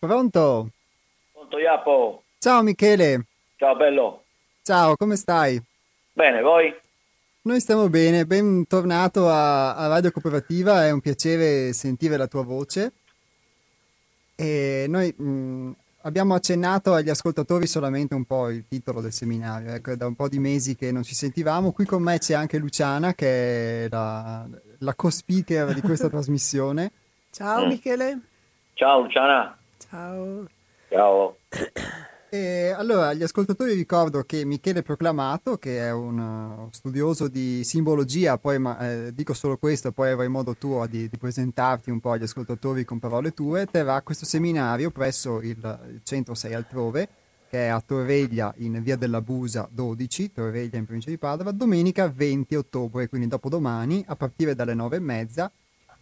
Pronto? 0.00 0.70
Pronto 1.30 1.58
Iapo? 1.58 2.22
Ciao 2.38 2.62
Michele. 2.62 3.26
Ciao 3.56 3.76
bello. 3.76 4.22
Ciao, 4.62 4.96
come 4.96 5.14
stai? 5.14 5.62
Bene, 6.14 6.40
voi? 6.40 6.74
Noi 7.42 7.60
stiamo 7.60 7.90
bene, 7.90 8.24
bentornato 8.24 9.28
a, 9.28 9.74
a 9.76 9.88
Radio 9.88 10.10
Cooperativa, 10.10 10.86
è 10.86 10.90
un 10.90 11.00
piacere 11.00 11.74
sentire 11.74 12.16
la 12.16 12.28
tua 12.28 12.44
voce. 12.44 12.92
E 14.36 14.86
noi 14.88 15.14
mh, 15.14 15.72
abbiamo 16.02 16.32
accennato 16.32 16.94
agli 16.94 17.10
ascoltatori 17.10 17.66
solamente 17.66 18.14
un 18.14 18.24
po' 18.24 18.48
il 18.48 18.64
titolo 18.66 19.02
del 19.02 19.12
seminario, 19.12 19.74
ecco, 19.74 19.90
è 19.90 19.96
da 19.96 20.06
un 20.06 20.14
po' 20.14 20.30
di 20.30 20.38
mesi 20.38 20.76
che 20.76 20.92
non 20.92 21.02
ci 21.02 21.14
sentivamo. 21.14 21.72
Qui 21.72 21.84
con 21.84 22.02
me 22.02 22.16
c'è 22.16 22.32
anche 22.32 22.56
Luciana, 22.56 23.12
che 23.12 23.84
è 23.84 23.88
la, 23.90 24.48
la 24.78 24.94
co-speaker 24.94 25.74
di 25.74 25.82
questa 25.82 26.08
trasmissione. 26.10 26.90
Ciao 27.30 27.66
Michele. 27.66 28.18
Ciao 28.72 29.02
Luciana. 29.02 29.59
Ciao. 29.90 30.46
Ciao. 30.88 31.36
E 32.32 32.68
allora, 32.68 33.08
agli 33.08 33.24
ascoltatori 33.24 33.74
ricordo 33.74 34.22
che 34.22 34.44
Michele 34.44 34.82
Proclamato, 34.82 35.56
che 35.56 35.80
è 35.80 35.90
un 35.90 36.16
uh, 36.16 36.68
studioso 36.70 37.26
di 37.26 37.64
simbologia, 37.64 38.38
poi 38.38 38.60
ma, 38.60 38.78
eh, 38.78 39.12
dico 39.12 39.34
solo 39.34 39.56
questo, 39.56 39.90
poi 39.90 40.12
avrai 40.12 40.28
modo 40.28 40.54
tuo 40.54 40.86
di, 40.86 41.08
di, 41.08 41.18
presentarti 41.18 41.90
un 41.90 41.98
po' 41.98 42.12
agli 42.12 42.22
ascoltatori 42.22 42.84
con 42.84 43.00
parole 43.00 43.34
tue, 43.34 43.66
terrà 43.66 44.00
questo 44.02 44.26
seminario 44.26 44.92
presso 44.92 45.40
il, 45.40 45.56
il 45.88 46.02
centro 46.04 46.34
6 46.34 46.54
altrove, 46.54 47.08
che 47.48 47.64
è 47.64 47.66
a 47.66 47.82
Torreglia 47.84 48.54
in 48.58 48.80
via 48.80 48.94
della 48.94 49.20
Busa 49.20 49.68
12, 49.68 50.30
Torreglia 50.30 50.78
in 50.78 50.84
provincia 50.84 51.10
di 51.10 51.18
Padova, 51.18 51.50
domenica 51.50 52.08
20 52.08 52.54
ottobre, 52.54 53.08
quindi 53.08 53.26
dopodomani, 53.26 54.04
a 54.06 54.14
partire 54.14 54.54
dalle 54.54 54.74
9 54.74 54.94
e 54.94 55.00
mezza, 55.00 55.50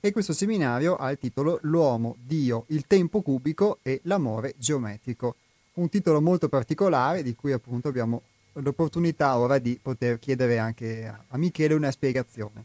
e 0.01 0.13
questo 0.13 0.33
seminario 0.33 0.97
ha 0.97 1.11
il 1.11 1.19
titolo 1.19 1.59
L'uomo, 1.63 2.17
Dio, 2.19 2.65
il 2.69 2.87
tempo 2.87 3.23
cubico 3.23 3.79
e 3.83 4.01
l'amore 4.05 4.55
geometrico 4.57 5.35
un 5.79 5.89
titolo 5.89 6.21
molto 6.21 6.49
particolare 6.49 7.23
di 7.23 7.35
cui 7.35 7.53
appunto 7.53 7.89
abbiamo 7.89 8.23
l'opportunità 8.55 9.39
ora 9.39 9.59
di 9.59 9.79
poter 9.81 10.19
chiedere 10.19 10.59
anche 10.59 11.07
a 11.07 11.39
Michele 11.39 11.75
una 11.75 11.91
spiegazione. 11.91 12.63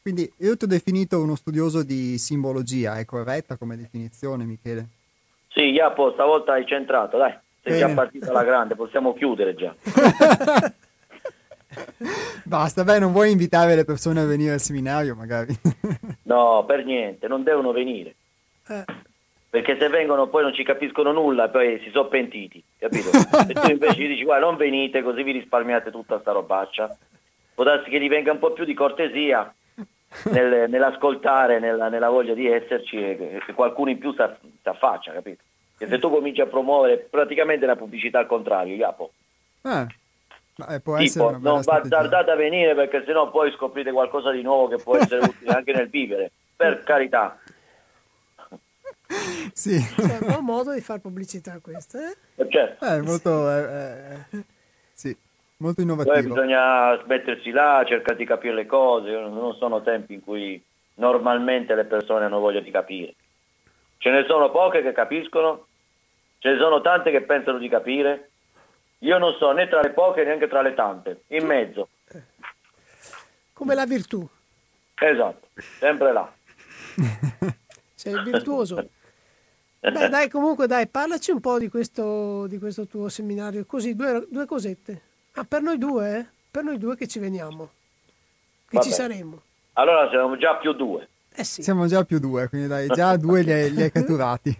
Quindi 0.00 0.30
io 0.38 0.56
ti 0.56 0.64
ho 0.64 0.68
definito 0.68 1.20
uno 1.20 1.34
studioso 1.34 1.82
di 1.82 2.18
simbologia, 2.18 2.98
è 2.98 3.04
corretta 3.04 3.56
come 3.56 3.76
definizione 3.76 4.44
Michele? 4.44 4.88
Sì, 5.48 5.62
Iapo, 5.70 6.12
stavolta 6.12 6.52
hai 6.52 6.66
centrato, 6.66 7.16
dai, 7.16 7.32
sei 7.62 7.72
Bene. 7.72 7.78
già 7.78 7.94
partita 7.94 8.30
alla 8.30 8.44
grande, 8.44 8.74
possiamo 8.76 9.14
chiudere 9.14 9.54
già. 9.54 9.74
Basta, 12.44 12.84
beh, 12.84 12.98
non 12.98 13.12
vuoi 13.12 13.30
invitare 13.30 13.74
le 13.74 13.84
persone 13.84 14.20
a 14.20 14.26
venire 14.26 14.52
al 14.52 14.60
seminario 14.60 15.14
magari? 15.14 15.54
no, 16.24 16.64
per 16.66 16.84
niente, 16.84 17.28
non 17.28 17.42
devono 17.42 17.72
venire. 17.72 18.14
Eh 18.68 18.84
perché 19.54 19.78
se 19.78 19.88
vengono 19.88 20.26
poi 20.26 20.42
non 20.42 20.52
ci 20.52 20.64
capiscono 20.64 21.12
nulla, 21.12 21.48
poi 21.48 21.78
si 21.84 21.90
sono 21.90 22.08
pentiti, 22.08 22.60
capito? 22.76 23.10
E 23.48 23.52
tu 23.52 23.70
invece 23.70 24.02
gli 24.02 24.08
dici, 24.08 24.24
guarda, 24.24 24.46
non 24.46 24.56
venite, 24.56 25.00
così 25.00 25.22
vi 25.22 25.30
risparmiate 25.30 25.92
tutta 25.92 26.18
sta 26.18 26.32
robaccia. 26.32 26.98
Può 27.54 27.62
darsi 27.62 27.88
che 27.88 28.00
gli 28.00 28.08
venga 28.08 28.32
un 28.32 28.40
po' 28.40 28.50
più 28.50 28.64
di 28.64 28.74
cortesia 28.74 29.54
nel, 30.24 30.68
nell'ascoltare, 30.68 31.60
nella, 31.60 31.88
nella, 31.88 32.08
voglia 32.08 32.34
di 32.34 32.48
esserci 32.48 32.96
e 32.96 33.42
che 33.46 33.52
qualcuno 33.52 33.90
in 33.90 33.98
più 33.98 34.12
si 34.12 34.22
affaccia, 34.64 35.12
capito? 35.12 35.44
E 35.78 35.86
se 35.86 36.00
tu 36.00 36.10
cominci 36.10 36.40
a 36.40 36.46
promuovere 36.46 37.06
praticamente 37.08 37.64
la 37.64 37.76
pubblicità 37.76 38.18
al 38.18 38.26
contrario, 38.26 38.74
Iapo. 38.74 39.12
Eh. 39.62 39.86
Eh, 40.68 40.80
tipo, 40.80 41.36
non 41.38 41.62
va 41.62 41.80
tardate 41.80 42.30
a 42.30 42.36
venire 42.36 42.74
perché 42.74 43.02
sennò 43.04 43.30
poi 43.30 43.50
scoprite 43.52 43.90
qualcosa 43.90 44.30
di 44.30 44.42
nuovo 44.42 44.68
che 44.68 44.82
può 44.82 44.96
essere 44.96 45.20
utile 45.26 45.52
anche 45.52 45.72
nel 45.72 45.88
vivere. 45.88 46.30
Per 46.56 46.84
carità, 46.84 47.38
sì. 49.52 49.78
Cioè, 49.80 50.18
un 50.20 50.26
buon 50.28 50.44
modo 50.44 50.72
di 50.72 50.80
fare 50.80 51.00
pubblicità 51.00 51.58
questo, 51.60 51.98
eh? 51.98 52.16
eh 52.36 52.48
certo. 52.48 52.84
È 52.84 53.00
molto, 53.00 53.50
eh, 53.50 54.26
eh, 54.30 54.44
sì, 54.92 55.16
molto 55.58 55.80
innovativo. 55.80 56.14
Poi 56.14 56.22
bisogna 56.26 57.02
mettersi 57.06 57.50
là, 57.50 57.84
cercare 57.86 58.16
di 58.16 58.24
capire 58.24 58.54
le 58.54 58.66
cose, 58.66 59.10
non 59.10 59.54
sono 59.54 59.82
tempi 59.82 60.14
in 60.14 60.22
cui 60.22 60.62
normalmente 60.94 61.74
le 61.74 61.84
persone 61.84 62.24
hanno 62.24 62.40
voglia 62.40 62.60
di 62.60 62.70
capire. 62.70 63.14
Ce 63.98 64.10
ne 64.10 64.24
sono 64.26 64.50
poche 64.50 64.82
che 64.82 64.92
capiscono, 64.92 65.66
ce 66.38 66.52
ne 66.52 66.58
sono 66.58 66.80
tante 66.80 67.10
che 67.10 67.22
pensano 67.22 67.58
di 67.58 67.68
capire. 67.68 68.30
Io 69.04 69.18
non 69.18 69.34
so 69.38 69.52
né 69.52 69.68
tra 69.68 69.82
le 69.82 69.90
poche 69.90 70.24
neanche 70.24 70.48
tra 70.48 70.62
le 70.62 70.72
tante, 70.72 71.24
in 71.28 71.44
mezzo. 71.44 71.88
Come 73.52 73.74
la 73.74 73.84
virtù. 73.84 74.26
Esatto, 74.94 75.48
sempre 75.78 76.12
là. 76.12 76.32
Sei 77.94 78.22
virtuoso. 78.22 78.76
Beh, 79.80 80.08
dai, 80.08 80.30
comunque, 80.30 80.66
dai, 80.66 80.86
parlaci 80.86 81.30
un 81.30 81.40
po' 81.40 81.58
di 81.58 81.68
questo, 81.68 82.46
di 82.46 82.58
questo 82.58 82.86
tuo 82.86 83.10
seminario. 83.10 83.66
Così, 83.66 83.94
due, 83.94 84.26
due, 84.30 84.46
cosette. 84.46 85.02
Ah, 85.32 85.44
per 85.44 85.60
noi 85.60 85.76
due, 85.76 86.18
eh? 86.18 86.26
Per 86.50 86.64
noi 86.64 86.78
due 86.78 86.96
che 86.96 87.06
ci 87.06 87.18
veniamo. 87.18 87.70
Che 88.66 88.76
Vabbè. 88.78 88.86
ci 88.86 88.90
saremo. 88.90 89.42
Allora 89.74 90.08
siamo 90.08 90.38
già 90.38 90.56
più 90.56 90.72
due. 90.72 91.08
Eh 91.34 91.44
sì. 91.44 91.62
Siamo 91.62 91.86
già 91.86 92.04
più 92.04 92.18
due, 92.18 92.48
quindi 92.48 92.68
dai, 92.68 92.86
già 92.88 93.16
due 93.18 93.42
li 93.42 93.52
hai, 93.52 93.70
li 93.70 93.82
hai 93.82 93.92
catturati. 93.92 94.58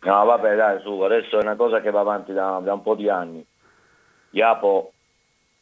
No, 0.00 0.24
vabbè, 0.24 0.56
dai, 0.56 0.80
su, 0.80 1.00
adesso 1.00 1.38
è 1.38 1.42
una 1.42 1.56
cosa 1.56 1.80
che 1.80 1.90
va 1.90 2.00
avanti 2.00 2.32
da, 2.32 2.60
da 2.62 2.72
un 2.72 2.82
po' 2.82 2.94
di 2.94 3.08
anni. 3.08 3.44
Iapo 4.30 4.92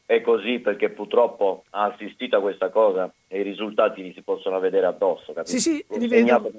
è 0.06 0.20
così 0.20 0.60
perché 0.60 0.90
purtroppo 0.90 1.64
ha 1.70 1.84
assistito 1.84 2.36
a 2.36 2.40
questa 2.40 2.70
cosa 2.70 3.12
e 3.26 3.40
i 3.40 3.42
risultati 3.42 4.02
li 4.02 4.12
si 4.12 4.22
possono 4.22 4.60
vedere 4.60 4.86
addosso. 4.86 5.32
Capito? 5.32 5.50
Sì, 5.50 5.60
sì, 5.60 5.84
li 5.98 6.06
vedo. 6.06 6.50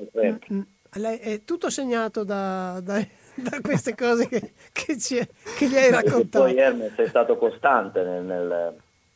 Lei 0.94 1.18
è 1.18 1.44
tutto 1.44 1.70
segnato 1.70 2.24
da, 2.24 2.80
da, 2.82 3.06
da 3.36 3.62
queste 3.62 3.94
cose 3.94 4.28
che, 4.28 4.54
che, 4.72 4.98
ci, 4.98 5.16
che, 5.58 5.68
gli 5.68 5.76
hai 5.76 5.92
raccontato. 5.92 6.46
Poi 6.46 6.58
Hermes 6.58 6.96
è 6.96 7.08
stato 7.08 7.38
costante 7.38 8.04
nel, 8.04 8.24
nel, 8.24 8.74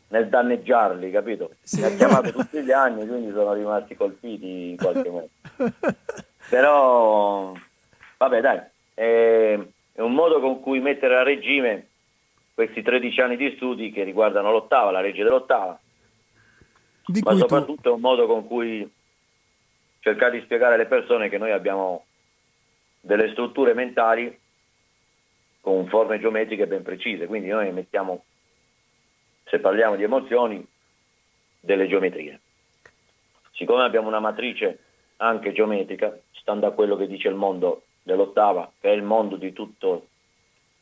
nel 0.09 0.27
danneggiarli, 0.27 1.11
capito? 1.11 1.51
Sì. 1.61 1.79
Mi 1.79 1.85
ha 1.85 1.95
chiamato 1.95 2.31
tutti 2.31 2.61
gli 2.61 2.71
anni, 2.71 3.07
quindi 3.07 3.31
sono 3.31 3.53
rimasti 3.53 3.95
colpiti 3.95 4.71
in 4.71 4.77
qualche 4.77 5.09
modo. 5.09 5.29
Però, 6.49 7.53
vabbè 8.21 8.39
dai, 8.39 8.59
è, 8.93 9.59
è 9.93 10.01
un 10.01 10.13
modo 10.13 10.39
con 10.39 10.59
cui 10.59 10.79
mettere 10.79 11.15
a 11.17 11.23
regime 11.23 11.87
questi 12.53 12.83
13 12.83 13.21
anni 13.21 13.35
di 13.35 13.53
studi 13.55 13.91
che 13.91 14.03
riguardano 14.03 14.51
l'ottava, 14.51 14.91
la 14.91 15.01
legge 15.01 15.23
dell'ottava, 15.23 15.79
di 17.07 17.21
ma 17.23 17.35
soprattutto 17.35 17.81
tu... 17.81 17.89
è 17.89 17.91
un 17.91 17.99
modo 17.99 18.27
con 18.27 18.45
cui 18.45 18.87
cercare 20.01 20.37
di 20.37 20.43
spiegare 20.43 20.75
alle 20.75 20.85
persone 20.85 21.29
che 21.29 21.39
noi 21.39 21.51
abbiamo 21.51 22.05
delle 22.99 23.31
strutture 23.31 23.73
mentali 23.73 24.39
con 25.59 25.87
forme 25.87 26.19
geometriche 26.19 26.67
ben 26.67 26.83
precise, 26.83 27.25
quindi 27.25 27.49
noi 27.49 27.71
mettiamo, 27.71 28.23
se 29.45 29.57
parliamo 29.57 29.95
di 29.95 30.03
emozioni, 30.03 30.63
delle 31.59 31.87
geometrie. 31.87 32.39
Siccome 33.53 33.81
abbiamo 33.81 34.07
una 34.07 34.19
matrice 34.19 34.77
anche 35.17 35.53
geometrica, 35.53 36.15
stando 36.33 36.67
a 36.67 36.71
quello 36.71 36.95
che 36.95 37.07
dice 37.07 37.27
il 37.27 37.35
mondo 37.35 37.83
dell'ottava, 38.03 38.71
che 38.79 38.89
è 38.89 38.93
il 38.93 39.03
mondo 39.03 39.35
di 39.35 39.53
tutti 39.53 39.87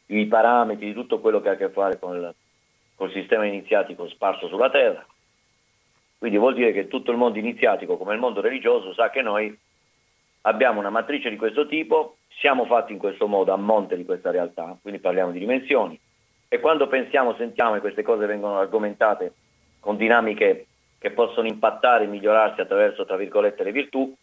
i 0.08 0.26
parametri, 0.26 0.88
di 0.88 0.94
tutto 0.94 1.20
quello 1.20 1.42
che 1.42 1.50
ha 1.50 1.54
a 1.54 1.56
che 1.56 1.70
fare 1.70 2.00
con 2.00 2.16
il, 2.16 2.34
col 2.96 3.12
sistema 3.12 3.46
iniziatico 3.46 4.08
sparso 4.10 4.48
sulla 4.48 4.70
Terra, 4.70 5.06
quindi 6.18 6.38
vuol 6.38 6.54
dire 6.54 6.74
che 6.74 6.88
tutto 6.88 7.12
il 7.12 7.18
mondo 7.18 7.40
iniziatico, 7.40 7.98
come 7.98 8.14
il 8.14 8.20
mondo 8.20 8.42
religioso, 8.42 8.94
sa 8.94 9.10
che 9.10 9.22
noi 9.22 9.58
abbiamo 10.42 10.80
una 10.80 10.90
matrice 10.90 11.30
di 11.30 11.38
questo 11.38 11.66
tipo, 11.66 12.18
siamo 12.40 12.66
fatti 12.66 12.92
in 12.92 13.00
questo 13.00 13.28
modo 13.28 13.54
a 13.54 13.58
monte 13.58 13.96
di 13.96 14.04
questa 14.04 14.32
realtà, 14.32 14.78
quindi 14.82 15.00
parliamo 15.00 15.32
di 15.32 15.40
dimensioni, 15.40 15.98
e 16.48 16.60
quando 16.60 16.88
pensiamo, 16.88 17.36
sentiamo 17.36 17.76
e 17.76 17.80
queste 17.80 18.02
cose 18.02 18.26
vengono 18.26 18.58
argomentate 18.58 19.34
con 19.80 19.96
dinamiche 19.96 20.66
che 20.98 21.12
possono 21.12 21.48
impattare 21.48 22.04
e 22.04 22.08
migliorarsi 22.08 22.60
attraverso, 22.60 23.06
tra 23.06 23.16
virgolette, 23.16 23.64
le 23.64 23.72
virtù, 23.72 24.14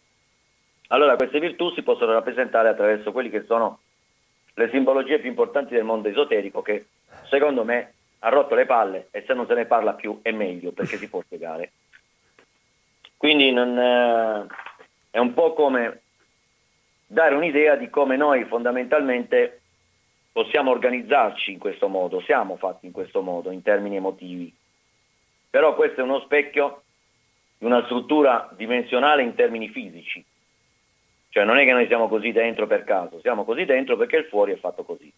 allora 0.87 1.15
queste 1.15 1.39
virtù 1.39 1.71
si 1.71 1.81
possono 1.81 2.13
rappresentare 2.13 2.69
attraverso 2.69 3.11
quelle 3.11 3.29
che 3.29 3.43
sono 3.43 3.79
le 4.53 4.69
simbologie 4.69 5.19
più 5.19 5.29
importanti 5.29 5.73
del 5.73 5.83
mondo 5.83 6.07
esoterico 6.07 6.61
che, 6.61 6.87
secondo 7.29 7.63
me, 7.63 7.93
ha 8.19 8.29
rotto 8.29 8.55
le 8.55 8.65
palle 8.65 9.07
e 9.11 9.23
se 9.27 9.33
non 9.33 9.45
se 9.45 9.53
ne 9.53 9.65
parla 9.65 9.93
più 9.93 10.19
è 10.21 10.31
meglio 10.31 10.71
perché 10.71 10.97
si 10.97 11.09
può 11.09 11.21
spiegare. 11.21 11.71
Quindi 13.15 13.51
non, 13.51 13.77
eh, 13.77 14.45
è 15.11 15.19
un 15.19 15.33
po' 15.33 15.53
come 15.53 16.01
dare 17.05 17.35
un'idea 17.35 17.75
di 17.75 17.89
come 17.89 18.17
noi 18.17 18.45
fondamentalmente 18.45 19.61
possiamo 20.31 20.71
organizzarci 20.71 21.51
in 21.51 21.57
questo 21.57 21.87
modo, 21.87 22.21
siamo 22.21 22.57
fatti 22.57 22.85
in 22.85 22.91
questo 22.91 23.21
modo, 23.21 23.49
in 23.49 23.61
termini 23.61 23.95
emotivi. 23.95 24.53
Però 25.49 25.73
questo 25.73 26.01
è 26.01 26.03
uno 26.03 26.19
specchio 26.21 26.83
di 27.57 27.65
una 27.65 27.83
struttura 27.85 28.49
dimensionale 28.55 29.23
in 29.23 29.33
termini 29.33 29.69
fisici. 29.69 30.23
Cioè 31.37 31.45
non 31.45 31.59
è 31.59 31.65
che 31.65 31.71
noi 31.71 31.85
siamo 31.85 32.07
così 32.07 32.31
dentro 32.31 32.65
per 32.65 32.83
caso, 32.83 33.19
siamo 33.19 33.45
così 33.45 33.63
dentro 33.63 33.95
perché 33.95 34.17
il 34.17 34.23
fuori 34.25 34.53
è 34.53 34.57
fatto 34.57 34.83
così. 34.83 35.13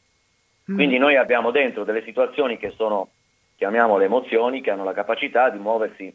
Mm. 0.70 0.76
Quindi 0.76 0.98
noi 0.98 1.16
abbiamo 1.16 1.50
dentro 1.50 1.86
delle 1.86 2.04
situazioni 2.04 2.58
che 2.58 2.72
sono, 2.72 3.08
chiamiamole 3.56 4.04
emozioni, 4.04 4.60
che 4.60 4.70
hanno 4.70 4.84
la 4.84 4.92
capacità 4.92 5.50
di 5.50 5.60
muoversi 5.60 6.14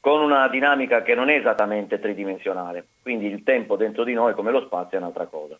con 0.00 0.20
una 0.20 0.48
dinamica 0.48 1.02
che 1.02 1.14
non 1.14 1.28
è 1.28 1.36
esattamente 1.36 2.00
tridimensionale, 2.00 2.84
quindi 3.02 3.26
il 3.26 3.44
tempo 3.44 3.76
dentro 3.76 4.02
di 4.02 4.14
noi 4.14 4.34
come 4.34 4.50
lo 4.50 4.62
spazio 4.62 4.98
è 4.98 5.00
un'altra 5.00 5.26
cosa. 5.26 5.56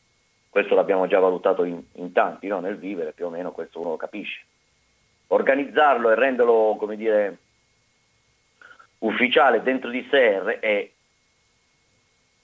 questo 0.50 0.74
l'abbiamo 0.74 1.06
già 1.06 1.20
valutato 1.20 1.62
in, 1.62 1.80
in 1.92 2.10
tanti, 2.10 2.48
no? 2.48 2.58
nel 2.58 2.76
vivere 2.76 3.12
più 3.12 3.26
o 3.26 3.30
meno 3.30 3.52
questo 3.52 3.78
uno 3.78 3.90
lo 3.90 3.96
capisce. 3.96 4.44
Organizzarlo 5.28 6.10
e 6.10 6.16
renderlo, 6.16 6.74
come 6.76 6.96
dire, 6.96 7.36
ufficiale 8.98 9.62
dentro 9.62 9.90
di 9.90 10.04
sé 10.10 10.58
è 10.58 10.90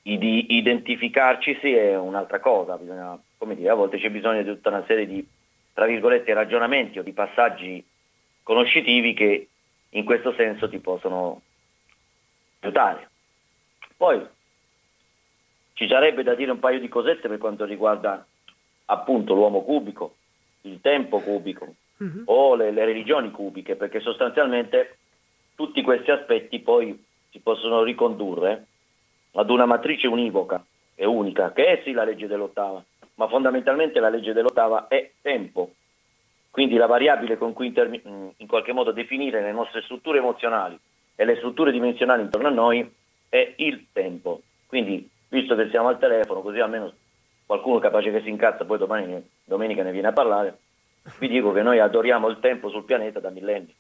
di 0.03 0.57
identificarci 0.57 1.59
sì 1.61 1.73
è 1.73 1.97
un'altra 1.97 2.41
cosa, 2.41 2.77
bisogna, 2.77 3.19
come 3.39 3.55
dire, 3.55 3.71
a 3.71 3.75
volte 3.75 3.99
c'è 3.99 4.11
bisogno 4.11 4.43
di 4.43 4.49
tutta 4.49 4.71
una 4.71 4.85
serie 4.87 5.07
di, 5.07 5.25
tra 5.73 5.87
virgolette, 5.87 6.35
ragionamenti 6.35 6.99
o 6.99 7.03
di 7.03 7.13
passaggi 7.13 7.85
conoscitivi 8.43 9.15
che 9.15 9.49
in 9.91 10.05
questo 10.05 10.35
senso 10.35 10.69
ti 10.69 10.79
possono 10.79 11.41
aiutare. 12.61 13.11
Poi 13.97 14.27
ci 15.75 15.87
sarebbe 15.87 16.23
da 16.23 16.35
dire 16.35 16.51
un 16.51 16.59
paio 16.59 16.81
di 16.81 16.89
cosette 16.89 17.29
per 17.29 17.39
quanto 17.39 17.65
riguarda 17.65 18.27
appunto 18.87 19.35
l'uomo 19.35 19.63
cubico, 19.63 20.17
il 20.63 20.81
tempo 20.81 21.21
cubico 21.21 21.75
uh-huh. 21.99 22.23
o 22.25 22.55
le, 22.57 22.73
le 22.73 22.85
religioni 22.85 23.31
cubiche, 23.31 23.77
perché 23.77 24.01
sostanzialmente 24.01 24.99
tutti 25.55 25.81
questi 25.83 26.11
aspetti 26.11 26.59
poi 26.59 27.01
si 27.31 27.39
possono 27.39 27.83
ricondurre 27.85 28.67
ad 29.33 29.51
una 29.51 29.67
matrice 29.67 30.07
univoca 30.07 30.65
e 30.95 31.07
unica, 31.07 31.53
che 31.53 31.67
è 31.67 31.83
sì 31.85 31.93
la 31.93 32.05
legge 32.05 32.27
dell'ottava, 32.27 32.83
ma 33.15 33.29
fondamentalmente 33.29 34.01
la 34.01 34.09
legge 34.09 34.33
dell'ottava 34.33 34.89
è 34.89 35.11
tempo. 35.21 35.73
Quindi 36.51 36.77
la 36.77 36.87
variabile 36.87 37.39
con 37.39 37.53
cui 37.55 37.67
intermi- 37.67 38.35
in 38.37 38.47
qualche 38.47 38.73
modo 38.73 38.93
definire 38.93 39.41
le 39.41 39.53
nostre 39.53 39.83
strutture 39.83 40.19
emozionali 40.19 40.79
e 41.17 41.25
le 41.25 41.37
strutture 41.37 41.73
dimensionali 41.73 42.23
intorno 42.23 42.49
a 42.49 42.51
noi 42.51 42.95
è 43.29 43.55
il 43.57 43.87
tempo. 43.93 44.43
Quindi, 44.67 45.09
visto 45.29 45.55
che 45.55 45.71
siamo 45.71 45.89
al 45.89 45.99
telefono, 45.99 46.43
così 46.43 46.61
almeno 46.61 46.93
qualcuno 47.47 47.79
capace 47.79 48.11
che 48.11 48.21
si 48.21 48.29
incazza, 48.29 48.65
poi 48.65 48.79
domani, 48.79 49.27
domenica 49.45 49.83
ne 49.83 49.93
viene 49.93 50.09
a 50.09 50.13
parlare, 50.13 50.59
vi 51.19 51.29
dico 51.29 51.53
che 51.53 51.63
noi 51.63 51.79
adoriamo 51.79 52.29
il 52.29 52.39
tempo 52.39 52.69
sul 52.69 52.85
pianeta 52.85 53.19
da 53.19 53.31
millenni. 53.31 53.75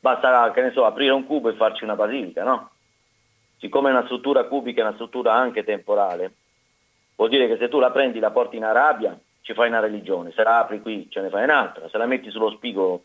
Basta, 0.00 0.50
che 0.50 0.62
ne 0.62 0.72
so, 0.72 0.84
aprire 0.84 1.12
un 1.12 1.26
cubo 1.26 1.48
e 1.48 1.54
farci 1.54 1.84
una 1.84 1.94
basilica, 1.94 2.42
no? 2.42 2.71
Siccome 3.62 3.90
è 3.90 3.92
una 3.92 4.06
struttura 4.06 4.42
cubica, 4.46 4.80
è 4.80 4.84
una 4.84 4.94
struttura 4.94 5.34
anche 5.34 5.62
temporale, 5.62 6.32
vuol 7.14 7.28
dire 7.28 7.46
che 7.46 7.56
se 7.58 7.68
tu 7.68 7.78
la 7.78 7.92
prendi, 7.92 8.18
la 8.18 8.32
porti 8.32 8.56
in 8.56 8.64
Arabia, 8.64 9.16
ci 9.40 9.54
fai 9.54 9.68
una 9.68 9.78
religione, 9.78 10.32
se 10.32 10.42
la 10.42 10.58
apri 10.58 10.82
qui 10.82 11.06
ce 11.08 11.20
ne 11.20 11.28
fai 11.28 11.44
un'altra, 11.44 11.88
se 11.88 11.96
la 11.96 12.06
metti 12.06 12.28
sullo 12.28 12.50
spigolo 12.50 13.04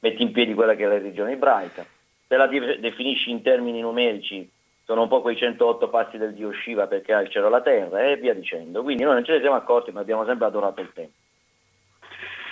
metti 0.00 0.22
in 0.22 0.32
piedi 0.32 0.54
quella 0.54 0.74
che 0.74 0.82
è 0.82 0.86
la 0.88 0.94
religione 0.94 1.34
ebraica, 1.34 1.86
se 2.26 2.36
la 2.36 2.48
definisci 2.48 3.30
in 3.30 3.42
termini 3.42 3.80
numerici 3.80 4.50
sono 4.84 5.02
un 5.02 5.08
po' 5.08 5.20
quei 5.20 5.36
108 5.36 5.88
passi 5.88 6.18
del 6.18 6.34
dio 6.34 6.52
Shiva 6.52 6.88
perché 6.88 7.12
ha 7.12 7.20
il 7.20 7.30
cielo 7.30 7.46
e 7.46 7.50
la 7.50 7.62
terra 7.62 8.02
e 8.02 8.16
via 8.16 8.34
dicendo. 8.34 8.82
Quindi 8.82 9.04
noi 9.04 9.14
non 9.14 9.24
ce 9.24 9.34
ne 9.34 9.40
siamo 9.40 9.54
accorti 9.54 9.92
ma 9.92 10.00
abbiamo 10.00 10.24
sempre 10.24 10.46
adorato 10.46 10.80
il 10.80 10.90
tempo. 10.92 11.12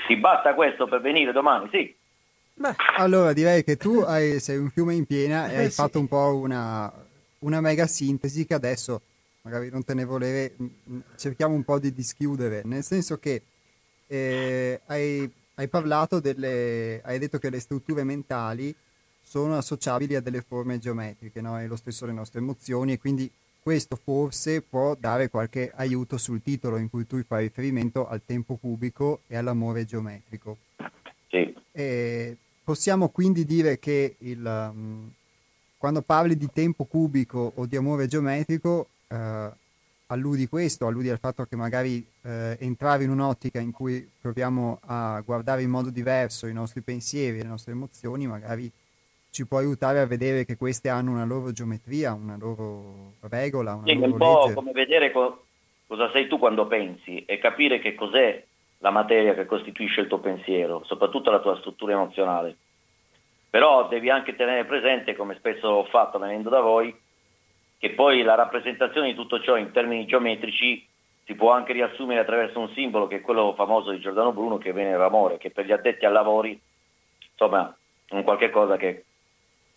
Ti 0.07 0.17
basta 0.17 0.55
questo 0.55 0.87
per 0.87 1.01
venire 1.01 1.33
domani? 1.33 1.69
Sì. 1.73 1.93
Beh, 2.55 2.77
allora 2.99 3.33
direi 3.33 3.65
che 3.65 3.77
tu 3.77 4.05
hai, 4.07 4.39
sei 4.39 4.57
un 4.57 4.71
fiume 4.71 4.95
in 4.95 5.05
piena 5.05 5.49
e 5.49 5.55
eh, 5.55 5.59
hai 5.59 5.71
sì. 5.71 5.83
fatto 5.83 5.99
un 5.99 6.07
po' 6.07 6.37
una, 6.37 6.93
una 7.41 7.61
mega 7.61 7.87
sintesi 7.87 8.47
che 8.47 8.55
adesso 8.55 9.03
magari 9.43 9.71
non 9.71 9.85
te 9.85 9.95
ne 9.95 10.05
volevi, 10.05 10.55
mm, 10.63 10.67
mm, 10.91 11.01
cerchiamo 11.17 11.55
un 11.55 11.65
po' 11.65 11.79
di 11.79 11.93
dischiudere, 11.93 12.63
nel 12.65 12.83
senso 12.83 13.19
che 13.19 13.43
eh, 14.07 14.81
hai, 14.87 15.31
hai, 15.55 15.69
parlato 15.69 16.21
delle, 16.21 17.01
hai 17.03 17.19
detto 17.19 17.39
che 17.39 17.49
le 17.49 17.61
strutture 17.61 18.05
mentali 18.05 18.75
sono 19.23 19.57
associabili 19.57 20.17
a 20.17 20.21
delle 20.21 20.43
forme 20.43 20.79
geometriche, 20.79 21.41
no? 21.41 21.59
è 21.59 21.67
lo 21.67 21.77
stesso 21.77 22.05
le 22.07 22.13
nostre 22.13 22.41
emozioni 22.41 22.93
e 22.93 22.99
quindi 22.99 23.31
questo 23.63 23.97
forse 23.97 24.63
può 24.63 24.95
dare 24.95 25.29
qualche 25.29 25.71
aiuto 25.75 26.17
sul 26.17 26.43
titolo 26.43 26.79
in 26.79 26.91
cui 26.91 27.07
tu 27.07 27.23
fai 27.23 27.45
riferimento 27.45 28.09
al 28.09 28.23
tempo 28.25 28.57
cubico 28.57 29.21
e 29.27 29.37
all'amore 29.37 29.85
geometrico. 29.85 30.57
Sì. 31.29 31.55
E 31.71 32.37
possiamo 32.65 33.11
quindi 33.11 33.45
dire 33.45 33.79
che 33.79 34.17
il, 34.19 34.45
um, 34.45 35.13
quando 35.81 36.03
parli 36.03 36.37
di 36.37 36.51
tempo 36.53 36.85
cubico 36.85 37.53
o 37.57 37.65
di 37.65 37.75
amore 37.75 38.07
geometrico, 38.07 38.89
eh, 39.09 39.49
alludi 40.09 40.47
questo, 40.47 40.87
alludi 40.87 41.09
al 41.09 41.19
fatto 41.19 41.47
che 41.47 41.57
magari 41.57 42.07
eh, 42.21 42.59
entrare 42.61 43.05
in 43.05 43.09
un'ottica 43.09 43.61
in 43.61 43.71
cui 43.71 44.07
proviamo 44.21 44.81
a 44.85 45.23
guardare 45.25 45.63
in 45.63 45.71
modo 45.71 45.89
diverso 45.89 46.47
i 46.47 46.53
nostri 46.53 46.83
pensieri, 46.83 47.39
le 47.39 47.49
nostre 47.49 47.73
emozioni, 47.73 48.27
magari 48.27 48.71
ci 49.31 49.47
può 49.47 49.57
aiutare 49.57 50.01
a 50.01 50.07
vedere 50.07 50.45
che 50.45 50.59
queste 50.59 50.91
hanno 50.91 51.13
una 51.13 51.25
loro 51.25 51.51
geometria, 51.51 52.13
una 52.13 52.37
loro 52.39 53.15
regola, 53.21 53.73
una 53.73 53.87
sì, 53.87 53.95
loro 53.95 54.13
un 54.13 54.19
po' 54.19 54.43
legge. 54.43 54.55
come 54.55 54.73
vedere 54.73 55.11
co- 55.11 55.45
cosa 55.87 56.11
sei 56.11 56.29
tu 56.29 56.39
quando 56.39 56.67
pensi 56.67 57.25
e 57.25 57.39
capire 57.39 57.79
che 57.79 57.95
cos'è 57.95 58.45
la 58.81 58.91
materia 58.91 59.33
che 59.33 59.47
costituisce 59.47 60.03
il 60.03 60.09
tuo 60.09 60.19
pensiero, 60.19 60.83
soprattutto 60.85 61.31
la 61.31 61.41
tua 61.41 61.57
struttura 61.57 61.95
emozionale. 61.95 62.57
Però 63.51 63.89
devi 63.89 64.09
anche 64.11 64.37
tenere 64.37 64.65
presente, 64.65 65.17
come 65.17 65.35
spesso 65.35 65.67
ho 65.67 65.85
fatto 65.87 66.21
venendo 66.21 66.49
da 66.49 66.61
voi, 66.61 66.97
che 67.79 67.91
poi 67.91 68.23
la 68.23 68.37
rappresentazione 68.37 69.09
di 69.09 69.15
tutto 69.15 69.41
ciò 69.41 69.57
in 69.57 69.73
termini 69.73 70.07
geometrici 70.07 70.87
si 71.25 71.35
può 71.35 71.51
anche 71.51 71.73
riassumere 71.73 72.21
attraverso 72.21 72.61
un 72.61 72.71
simbolo 72.75 73.09
che 73.09 73.17
è 73.17 73.21
quello 73.21 73.53
famoso 73.55 73.91
di 73.91 73.99
Giordano 73.99 74.33
Bruno 74.33 74.59
che 74.59 74.73
viene 74.73 74.97
l'amore, 74.97 75.39
che 75.39 75.51
per 75.51 75.65
gli 75.65 75.73
addetti 75.73 76.05
ai 76.05 76.13
lavori 76.13 76.61
insomma 77.31 77.75
è 78.07 78.15
un 78.15 78.23
qualche 78.23 78.51
cosa 78.51 78.77
che 78.77 79.05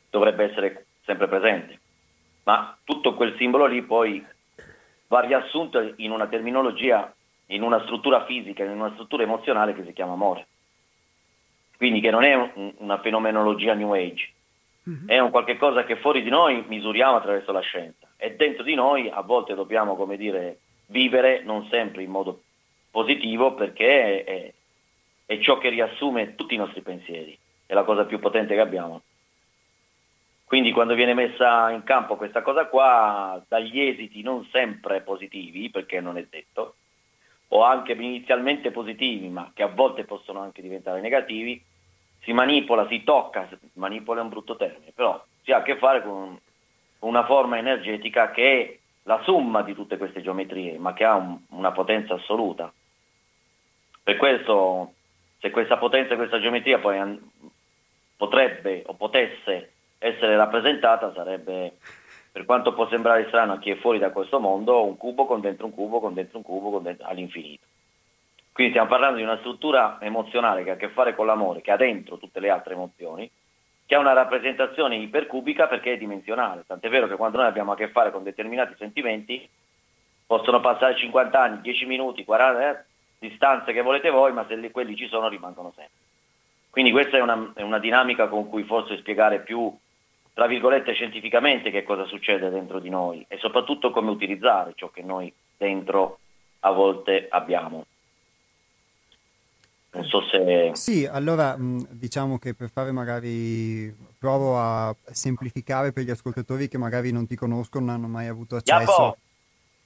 dovrebbe 0.09 0.51
essere 0.51 0.85
sempre 1.03 1.27
presente. 1.27 1.79
Ma 2.43 2.77
tutto 2.83 3.15
quel 3.15 3.35
simbolo 3.37 3.65
lì 3.65 3.81
poi 3.81 4.23
va 5.07 5.19
riassunto 5.21 5.93
in 5.95 6.11
una 6.11 6.27
terminologia, 6.27 7.11
in 7.47 7.63
una 7.63 7.81
struttura 7.83 8.25
fisica, 8.25 8.63
in 8.63 8.71
una 8.71 8.91
struttura 8.93 9.23
emozionale 9.23 9.73
che 9.73 9.83
si 9.83 9.93
chiama 9.93 10.13
amore 10.13 10.47
quindi 11.77 11.99
che 11.99 12.11
non 12.11 12.23
è 12.23 12.33
un, 12.33 12.73
una 12.77 12.99
fenomenologia 12.99 13.73
New 13.73 13.93
Age, 13.93 14.31
mm-hmm. 14.89 15.07
è 15.07 15.19
un 15.19 15.31
qualche 15.31 15.57
cosa 15.57 15.83
che 15.83 15.97
fuori 15.97 16.23
di 16.23 16.29
noi 16.29 16.63
misuriamo 16.67 17.17
attraverso 17.17 17.51
la 17.51 17.61
scienza 17.61 18.07
e 18.17 18.35
dentro 18.35 18.63
di 18.63 18.73
noi 18.73 19.09
a 19.09 19.21
volte 19.21 19.53
dobbiamo, 19.53 19.95
come 19.95 20.17
dire, 20.17 20.59
vivere 20.87 21.41
non 21.43 21.67
sempre 21.69 22.03
in 22.03 22.09
modo 22.09 22.41
positivo 22.89 23.53
perché 23.53 24.23
è, 24.23 24.53
è 25.25 25.39
ciò 25.39 25.57
che 25.57 25.69
riassume 25.69 26.35
tutti 26.35 26.53
i 26.53 26.57
nostri 26.57 26.81
pensieri, 26.81 27.37
è 27.65 27.73
la 27.73 27.83
cosa 27.83 28.05
più 28.05 28.19
potente 28.19 28.53
che 28.53 28.61
abbiamo. 28.61 29.01
Quindi 30.45 30.71
quando 30.71 30.93
viene 30.93 31.15
messa 31.15 31.71
in 31.71 31.83
campo 31.83 32.15
questa 32.15 32.43
cosa 32.43 32.67
qua, 32.67 33.43
dagli 33.47 33.79
esiti 33.79 34.21
non 34.21 34.47
sempre 34.51 35.01
positivi, 35.01 35.71
perché 35.71 35.99
non 35.99 36.17
è 36.17 36.27
detto, 36.29 36.75
o 37.53 37.63
anche 37.63 37.93
inizialmente 37.93 38.71
positivi, 38.71 39.29
ma 39.29 39.51
che 39.53 39.61
a 39.61 39.67
volte 39.67 40.05
possono 40.05 40.39
anche 40.39 40.61
diventare 40.61 41.01
negativi, 41.01 41.61
si 42.21 42.33
manipola, 42.33 42.87
si 42.87 43.03
tocca, 43.03 43.47
manipola 43.73 44.21
è 44.21 44.23
un 44.23 44.29
brutto 44.29 44.55
termine, 44.55 44.91
però 44.93 45.23
si 45.43 45.51
ha 45.51 45.57
a 45.57 45.61
che 45.61 45.77
fare 45.77 46.01
con 46.01 46.39
una 46.99 47.25
forma 47.25 47.59
energetica 47.59 48.31
che 48.31 48.61
è 48.61 48.77
la 49.03 49.21
somma 49.23 49.61
di 49.61 49.75
tutte 49.75 49.97
queste 49.97 50.21
geometrie, 50.21 50.79
ma 50.79 50.93
che 50.93 51.03
ha 51.03 51.15
un, 51.15 51.37
una 51.49 51.71
potenza 51.71 52.15
assoluta. 52.15 52.71
Per 54.01 54.17
questo, 54.17 54.93
se 55.39 55.51
questa 55.51 55.77
potenza 55.77 56.13
e 56.13 56.17
questa 56.17 56.39
geometria 56.39 56.79
poi 56.79 57.19
potrebbe 58.17 58.81
o 58.87 58.95
potesse 58.95 59.73
essere 59.99 60.35
rappresentata, 60.35 61.13
sarebbe, 61.13 61.73
per 62.33 62.45
quanto 62.45 62.73
può 62.73 62.89
sembrare 62.89 63.27
strano 63.27 63.53
a 63.53 63.59
chi 63.59 63.69
è 63.69 63.75
fuori 63.75 63.99
da 63.99 64.09
questo 64.09 64.39
mondo, 64.39 64.83
un 64.83 64.97
cubo 64.97 65.27
con 65.27 65.39
dentro 65.39 65.67
un 65.67 65.71
cubo, 65.71 65.99
con 65.99 66.15
dentro 66.15 66.39
un 66.39 66.43
cubo, 66.43 66.71
con 66.71 66.81
dentro, 66.81 67.05
all'infinito. 67.05 67.63
Quindi 68.51 68.73
stiamo 68.73 68.89
parlando 68.89 69.17
di 69.17 69.23
una 69.23 69.37
struttura 69.37 69.99
emozionale 70.01 70.63
che 70.63 70.71
ha 70.71 70.73
a 70.73 70.77
che 70.77 70.89
fare 70.89 71.13
con 71.13 71.27
l'amore, 71.27 71.61
che 71.61 71.69
ha 71.69 71.77
dentro 71.77 72.17
tutte 72.17 72.39
le 72.39 72.49
altre 72.49 72.73
emozioni, 72.73 73.29
che 73.85 73.93
ha 73.93 73.99
una 73.99 74.13
rappresentazione 74.13 74.95
ipercubica 74.95 75.67
perché 75.67 75.93
è 75.93 75.97
dimensionale. 75.97 76.63
Tant'è 76.65 76.89
vero 76.89 77.07
che 77.07 77.17
quando 77.17 77.37
noi 77.37 77.45
abbiamo 77.45 77.73
a 77.73 77.75
che 77.75 77.89
fare 77.89 78.09
con 78.09 78.23
determinati 78.23 78.73
sentimenti, 78.79 79.47
possono 80.25 80.59
passare 80.59 80.97
50 80.97 81.39
anni, 81.39 81.61
10 81.61 81.85
minuti, 81.85 82.25
40 82.25 82.67
eh, 82.67 82.83
distanze 83.19 83.73
che 83.73 83.83
volete 83.83 84.09
voi, 84.09 84.33
ma 84.33 84.43
se 84.47 84.71
quelli 84.71 84.95
ci 84.95 85.07
sono 85.07 85.27
rimangono 85.27 85.71
sempre. 85.75 86.01
Quindi 86.71 86.89
questa 86.89 87.17
è 87.17 87.21
una, 87.21 87.51
è 87.53 87.61
una 87.61 87.77
dinamica 87.77 88.27
con 88.27 88.49
cui 88.49 88.63
forse 88.63 88.97
spiegare 88.97 89.41
più, 89.41 89.71
tra 90.33 90.47
virgolette, 90.47 90.93
scientificamente 90.93 91.69
che 91.69 91.83
cosa 91.83 92.05
succede 92.05 92.49
dentro 92.49 92.79
di 92.79 92.89
noi 92.89 93.23
e 93.27 93.37
soprattutto 93.37 93.91
come 93.91 94.09
utilizzare 94.09 94.73
ciò 94.75 94.89
che 94.89 95.03
noi 95.03 95.31
dentro 95.57 96.19
a 96.61 96.71
volte 96.71 97.27
abbiamo. 97.29 97.85
Non 99.91 100.05
so 100.05 100.23
se... 100.23 100.71
Sì, 100.73 101.05
allora 101.05 101.55
diciamo 101.57 102.39
che 102.39 102.55
per 102.55 102.69
fare 102.71 102.91
magari, 102.91 103.93
provo 104.17 104.57
a 104.57 104.95
semplificare 105.03 105.91
per 105.91 106.03
gli 106.03 106.09
ascoltatori 106.09 106.67
che 106.67 106.79
magari 106.79 107.11
non 107.11 107.27
ti 107.27 107.35
conoscono, 107.35 107.85
non 107.85 107.95
hanno 107.95 108.07
mai 108.07 108.27
avuto 108.27 108.55
accesso. 108.55 108.79
Japo, 108.79 109.17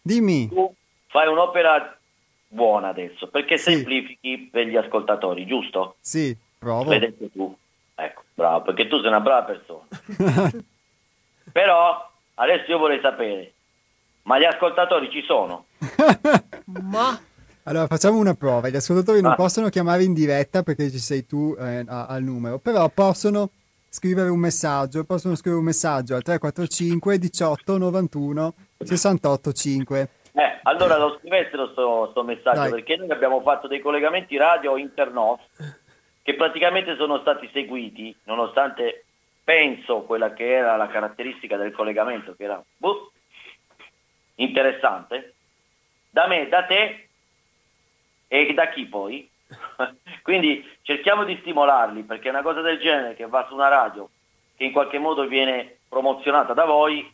Dimmi. 0.02 0.48
Tu 0.48 0.74
fai 1.08 1.28
un'opera 1.28 2.00
buona 2.48 2.88
adesso, 2.88 3.28
perché 3.28 3.58
sì. 3.58 3.74
semplifichi 3.74 4.48
per 4.50 4.68
gli 4.68 4.78
ascoltatori, 4.78 5.46
giusto? 5.46 5.98
Sì, 6.00 6.34
provo. 6.58 6.90
Vedete 6.90 7.30
tu. 7.30 7.54
Ecco, 8.00 8.22
bravo, 8.36 8.62
perché 8.62 8.88
tu 8.88 9.00
sei 9.00 9.08
una 9.08 9.22
brava 9.22 9.44
persona. 9.44 9.88
Però 11.52 12.12
adesso 12.36 12.70
io 12.70 12.78
vorrei 12.78 13.00
sapere, 13.02 13.54
ma 14.24 14.38
gli 14.38 14.44
ascoltatori 14.44 15.10
ci 15.10 15.24
sono? 15.24 15.66
ma 16.84 17.20
Allora 17.64 17.88
facciamo 17.88 18.20
una 18.20 18.36
prova, 18.36 18.70
gli 18.70 18.76
ascoltatori 18.76 19.18
ah. 19.18 19.22
non 19.22 19.36
possono 19.36 19.70
chiamare 19.70 20.04
in 20.04 20.14
diretta 20.14 20.62
perché 20.62 20.92
ci 20.92 21.00
sei 21.00 21.26
tu 21.26 21.56
eh, 21.60 21.84
al 21.88 22.22
numero, 22.22 22.60
però 22.60 22.88
possono 22.90 23.50
scrivere 23.90 24.30
un 24.30 24.40
messaggio, 24.40 25.04
possono 25.04 25.34
scrivere 25.34 25.60
un 25.60 25.66
messaggio 25.66 26.14
al 26.14 26.22
345 26.22 27.18
18 27.18 27.78
91 27.80 28.54
68 28.78 29.52
5. 29.52 30.10
Eh, 30.34 30.60
allora 30.64 30.98
lo 30.98 31.18
scrivessero 31.18 31.72
sto, 31.72 32.10
sto 32.12 32.24
messaggio 32.24 32.60
Dai. 32.60 32.70
perché 32.70 32.96
noi 32.96 33.10
abbiamo 33.10 33.42
fatto 33.42 33.68
dei 33.68 33.80
collegamenti 33.80 34.38
radio 34.38 34.78
internos 34.78 35.40
che 36.28 36.36
praticamente 36.36 36.98
sono 36.98 37.20
stati 37.20 37.50
seguiti 37.54 38.14
nonostante 38.26 39.06
penso 39.46 40.02
quella 40.02 40.34
che 40.34 40.52
era 40.52 40.76
la 40.76 40.88
caratteristica 40.88 41.56
del 41.56 41.72
collegamento 41.72 42.36
che 42.36 42.44
era 42.44 42.62
boh, 42.76 43.14
interessante 44.36 45.36
da 46.10 46.28
me, 46.28 46.50
da 46.50 46.66
te 46.66 47.08
e 48.28 48.54
da 48.54 48.68
chi 48.68 48.88
poi 48.88 49.30
quindi 50.22 50.70
cerchiamo 50.82 51.24
di 51.24 51.38
stimolarli 51.40 52.04
perché 52.04 52.28
una 52.28 52.42
cosa 52.42 52.60
del 52.60 52.78
genere 52.80 53.16
che 53.16 53.26
va 53.26 53.46
su 53.48 53.54
una 53.54 53.70
radio 53.70 54.10
che 54.58 54.66
in 54.66 54.74
qualche 54.74 55.00
modo 55.00 55.26
viene 55.28 55.78
promozionata 55.88 56.52
da 56.52 56.66
voi 56.66 57.10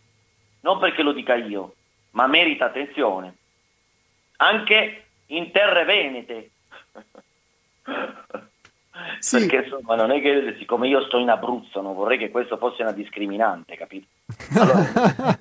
non 0.61 0.79
perché 0.79 1.03
lo 1.03 1.11
dica 1.11 1.35
io 1.35 1.75
ma 2.13 2.25
merita 2.25 2.65
attenzione. 2.65 3.35
Anche 4.37 5.05
in 5.27 5.51
terre 5.51 5.83
venete. 5.83 6.49
Sì. 9.19 9.39
Perché 9.39 9.63
insomma 9.63 9.95
non 9.95 10.11
è 10.11 10.21
che 10.21 10.55
siccome 10.59 10.87
io 10.87 11.03
sto 11.05 11.17
in 11.17 11.29
Abruzzo 11.29 11.81
non 11.81 11.95
vorrei 11.95 12.17
che 12.17 12.29
questo 12.29 12.57
fosse 12.57 12.83
una 12.83 12.91
discriminante, 12.91 13.75
capito? 13.75 14.07
Allora... 14.55 14.83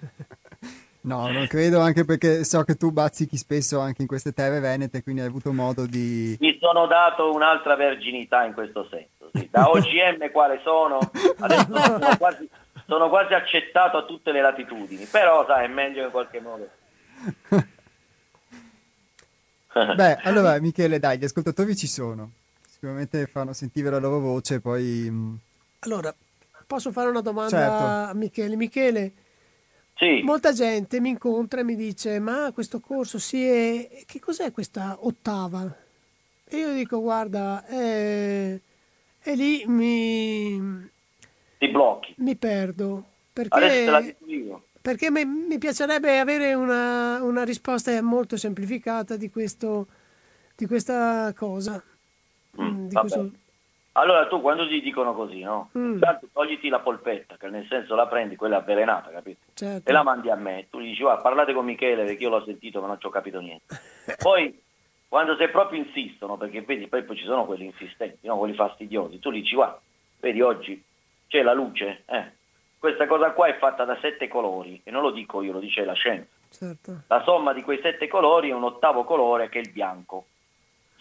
no, 1.02 1.30
non 1.30 1.46
credo 1.46 1.80
anche 1.80 2.04
perché 2.04 2.44
so 2.44 2.62
che 2.62 2.76
tu 2.76 2.90
bazzichi 2.92 3.36
spesso 3.36 3.78
anche 3.78 4.02
in 4.02 4.08
queste 4.08 4.32
terre 4.32 4.60
venete, 4.60 5.02
quindi 5.02 5.20
hai 5.20 5.28
avuto 5.28 5.52
modo 5.52 5.86
di... 5.86 6.36
Mi 6.40 6.56
sono 6.60 6.86
dato 6.86 7.32
un'altra 7.32 7.76
verginità 7.76 8.44
in 8.44 8.54
questo 8.54 8.88
senso, 8.90 9.30
sì. 9.32 9.48
da 9.50 9.68
OGM 9.68 10.30
quale 10.30 10.60
sono, 10.62 10.98
adesso 11.40 11.76
sono 11.76 12.16
quasi 12.16 12.48
sono 12.86 13.08
quasi 13.08 13.32
accettato 13.34 13.96
a 13.96 14.04
tutte 14.04 14.32
le 14.32 14.42
latitudini, 14.42 15.06
però 15.06 15.46
sai, 15.46 15.64
è 15.64 15.68
meglio 15.68 16.04
in 16.04 16.10
qualche 16.10 16.40
modo. 16.40 16.68
Beh, 19.94 20.18
allora 20.24 20.60
Michele, 20.60 20.98
dai, 20.98 21.16
gli 21.16 21.24
ascoltatori 21.24 21.74
ci 21.74 21.86
sono, 21.86 22.32
sicuramente 22.82 23.26
fanno 23.26 23.52
sentire 23.52 23.90
la 23.90 23.98
loro 23.98 24.18
voce, 24.18 24.60
poi... 24.60 25.06
Mm, 25.08 25.34
allora, 25.80 26.12
posso 26.66 26.90
fare 26.90 27.10
una 27.10 27.20
domanda 27.20 27.56
certo. 27.56 27.84
a 27.84 28.12
Michele? 28.14 28.56
Michele, 28.56 29.12
sì. 29.94 30.20
molta 30.24 30.52
gente 30.52 30.98
mi 30.98 31.10
incontra 31.10 31.60
e 31.60 31.62
mi 31.62 31.76
dice, 31.76 32.18
ma 32.18 32.50
questo 32.52 32.80
corso 32.80 33.20
sì, 33.20 33.46
è... 33.46 34.02
che 34.04 34.18
cos'è 34.18 34.50
questa 34.50 34.96
ottava? 35.02 35.72
E 36.44 36.56
io 36.56 36.74
dico, 36.74 37.00
guarda, 37.00 37.64
è... 37.66 38.58
e 39.22 39.34
lì 39.36 39.62
mi 39.68 40.90
ti 41.58 41.68
blocchi. 41.68 42.14
Mi 42.16 42.34
perdo. 42.34 43.04
Perché, 43.32 44.16
perché 44.80 45.10
mi, 45.12 45.24
mi, 45.24 45.58
piacerebbe 45.58 46.18
avere 46.18 46.52
una, 46.54 47.22
una, 47.22 47.44
risposta 47.44 48.02
molto 48.02 48.36
semplificata 48.36 49.16
di, 49.16 49.30
questo, 49.30 49.86
di 50.56 50.66
questa 50.66 51.32
cosa. 51.34 51.82
Mm, 52.60 52.84
mm 52.84 52.88
questo... 52.92 53.30
Allora 53.94 54.26
tu 54.26 54.40
quando 54.40 54.66
ti 54.66 54.80
dicono 54.80 55.14
così, 55.14 55.40
no? 55.40 55.70
Mm. 55.76 55.94
Intanto 55.94 56.28
togliti 56.32 56.68
la 56.68 56.80
polpetta, 56.80 57.36
che 57.36 57.48
nel 57.48 57.66
senso 57.68 57.94
la 57.94 58.06
prendi, 58.06 58.36
quella 58.36 58.58
avvelenata, 58.58 59.10
capito? 59.10 59.40
Certo. 59.52 59.88
E 59.88 59.92
la 59.92 60.02
mandi 60.02 60.30
a 60.30 60.34
me. 60.34 60.66
Tu 60.70 60.80
gli 60.80 60.88
dici, 60.88 61.02
guarda, 61.02 61.20
parlate 61.20 61.52
con 61.52 61.66
Michele 61.66 62.04
perché 62.04 62.22
io 62.22 62.30
l'ho 62.30 62.44
sentito 62.44 62.80
ma 62.80 62.86
non 62.86 62.98
ci 62.98 63.06
ho 63.06 63.10
capito 63.10 63.40
niente. 63.40 63.78
Poi, 64.18 64.58
quando 65.08 65.36
se 65.36 65.48
proprio 65.48 65.78
insistono, 65.78 66.38
perché 66.38 66.62
vedi, 66.62 66.86
poi, 66.88 67.02
poi 67.04 67.16
ci 67.16 67.24
sono 67.24 67.44
quelli 67.44 67.66
insistenti, 67.66 68.26
no? 68.26 68.38
quelli 68.38 68.54
fastidiosi, 68.54 69.18
tu 69.18 69.30
gli 69.30 69.42
dici, 69.42 69.54
guarda, 69.54 69.78
vedi 70.20 70.40
oggi 70.40 70.82
c'è 71.28 71.42
la 71.42 71.52
luce, 71.52 72.04
eh. 72.06 72.32
questa 72.78 73.06
cosa 73.06 73.32
qua 73.32 73.48
è 73.48 73.58
fatta 73.58 73.84
da 73.84 73.98
sette 74.00 74.26
colori 74.26 74.80
e 74.82 74.90
non 74.90 75.02
lo 75.02 75.10
dico 75.10 75.42
io, 75.42 75.52
lo 75.52 75.58
dice 75.58 75.84
la 75.84 75.92
scienza. 75.92 76.30
Certo. 76.48 77.02
La 77.08 77.22
somma 77.24 77.52
di 77.52 77.62
quei 77.62 77.78
sette 77.82 78.08
colori 78.08 78.48
è 78.48 78.54
un 78.54 78.64
ottavo 78.64 79.04
colore 79.04 79.50
che 79.50 79.58
è 79.58 79.62
il 79.62 79.70
bianco. 79.70 80.24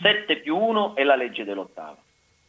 7 0.02 0.38
più 0.38 0.58
1 0.58 0.96
è 0.96 1.04
la 1.04 1.16
legge 1.16 1.44
dell'ottava 1.44 1.98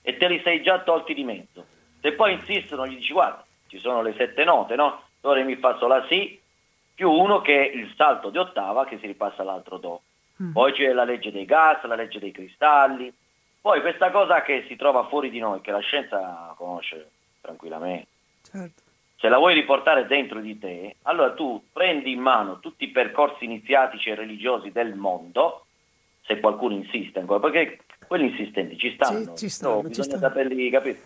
e 0.03 0.17
te 0.17 0.29
li 0.29 0.41
sei 0.43 0.63
già 0.63 0.81
tolti 0.81 1.15
di 1.15 1.25
mezzo. 1.25 1.65
Se 2.01 2.13
poi 2.13 2.33
insistono, 2.33 2.87
gli 2.87 2.97
dici 2.97 3.13
guarda, 3.13 3.45
ci 3.69 3.79
sono 3.79 4.03
le 4.03 4.15
sette 4.17 4.45
note, 4.45 4.75
no? 4.75 5.03
Ora 5.23 5.43
mi 5.45 5.57
fa 5.57 5.79
la 5.87 6.05
Si 6.09 6.41
più 6.95 7.11
1 7.11 7.41
che 7.41 7.71
è 7.71 7.75
il 7.75 7.93
salto 7.97 8.31
di 8.31 8.39
ottava 8.39 8.85
che 8.85 8.99
si 8.99 9.07
ripassa 9.07 9.43
all'altro 9.43 9.79
Do. 9.79 10.03
Mm. 10.43 10.53
Poi 10.53 10.73
c'è 10.73 10.93
la 10.93 11.05
legge 11.05 11.31
dei 11.31 11.45
gas, 11.45 11.83
la 11.85 11.95
legge 11.95 12.19
dei 12.19 12.33
cristalli. 12.33 13.13
Poi 13.61 13.81
questa 13.81 14.11
cosa 14.11 14.43
che 14.43 14.65
si 14.67 14.75
trova 14.75 15.07
fuori 15.07 15.31
di 15.31 15.39
noi, 15.39 15.61
che 15.61 15.71
la 15.71 15.79
scienza 15.79 16.53
conosce 16.57 17.11
tranquillamente. 17.41 18.09
Certo. 18.43 18.83
Se 19.17 19.29
la 19.29 19.39
vuoi 19.39 19.55
riportare 19.55 20.07
dentro 20.07 20.41
di 20.41 20.59
te, 20.59 20.97
allora 21.03 21.33
tu 21.33 21.63
prendi 21.73 22.11
in 22.11 22.21
mano 22.21 22.59
tutti 22.59 22.85
i 22.85 22.91
percorsi 22.91 23.45
iniziatici 23.45 24.11
e 24.11 24.17
religiosi 24.17 24.73
del 24.73 24.97
mondo, 24.97 25.62
se 26.25 26.41
qualcuno 26.41 26.75
insiste 26.75 27.19
ancora, 27.19 27.41
perché 27.41 27.81
quelli 28.07 28.29
insistenti 28.31 28.77
ci 28.79 28.93
stanno, 28.95 29.35
ci, 29.35 29.47
ci 29.47 29.49
stanno 29.49 29.75
no, 29.75 29.83
bisogna 29.83 30.19
saperli 30.19 30.71
capire. 30.71 31.01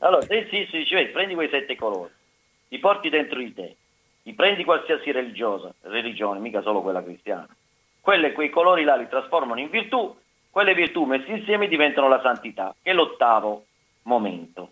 Allora, 0.00 0.22
se 0.22 0.36
insisti, 0.36 0.78
dici, 0.78 0.94
vedi, 0.94 1.10
prendi 1.10 1.34
quei 1.34 1.48
sette 1.48 1.76
colori, 1.76 2.10
li 2.68 2.78
porti 2.78 3.08
dentro 3.08 3.38
di 3.38 3.52
te, 3.52 3.76
li 4.22 4.32
prendi 4.34 4.64
qualsiasi 4.64 5.10
religiosa, 5.12 5.72
religione, 5.82 6.40
mica 6.40 6.62
solo 6.62 6.82
quella 6.82 7.02
cristiana. 7.02 7.48
Quelle, 8.00 8.32
quei 8.32 8.50
colori 8.50 8.84
là 8.84 8.96
li 8.96 9.08
trasformano 9.08 9.60
in 9.60 9.68
virtù, 9.68 10.16
quelle 10.50 10.74
virtù 10.74 11.04
messe 11.04 11.30
insieme 11.30 11.68
diventano 11.68 12.08
la 12.08 12.20
santità, 12.20 12.74
che 12.80 12.90
è 12.90 12.94
l'ottavo 12.94 13.64
momento. 14.02 14.70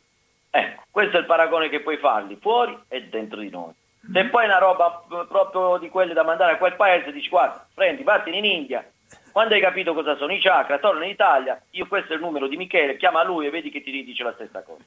Ecco, 0.51 0.83
questo 0.91 1.17
è 1.17 1.21
il 1.21 1.27
paragone 1.27 1.69
che 1.69 1.81
puoi 1.81 1.97
farli 1.97 2.37
fuori 2.41 2.79
e 2.89 3.09
dentro 3.09 3.41
di 3.41 3.51
noi. 3.51 3.73
Se 4.13 4.25
poi 4.27 4.45
è 4.45 4.47
una 4.47 4.59
roba 4.59 5.05
proprio 5.29 5.79
di 5.79 5.89
quelle 5.89 6.13
da 6.13 6.23
mandare 6.23 6.53
a 6.53 6.57
quel 6.59 6.77
paese, 6.77 7.11
dici 7.11 7.29
guarda, 7.29 7.67
prendi, 7.75 8.03
vattene 8.03 8.37
in 8.37 8.45
India, 8.45 8.89
quando 9.35 9.55
hai 9.55 9.61
capito 9.61 9.95
cosa 9.95 10.17
sono 10.17 10.33
i 10.33 10.39
chakra, 10.39 10.79
torna 10.79 11.05
in 11.05 11.11
Italia, 11.11 11.61
io 11.71 11.89
questo 11.89 12.13
è 12.13 12.15
il 12.15 12.23
numero 12.23 12.47
di 12.47 12.57
Michele, 12.57 12.97
chiama 12.97 13.25
lui 13.25 13.49
e 13.49 13.51
vedi 13.51 13.69
che 13.69 13.83
ti 13.83 13.91
dice 13.91 14.23
la 14.23 14.33
stessa 14.35 14.63
cosa. 14.63 14.85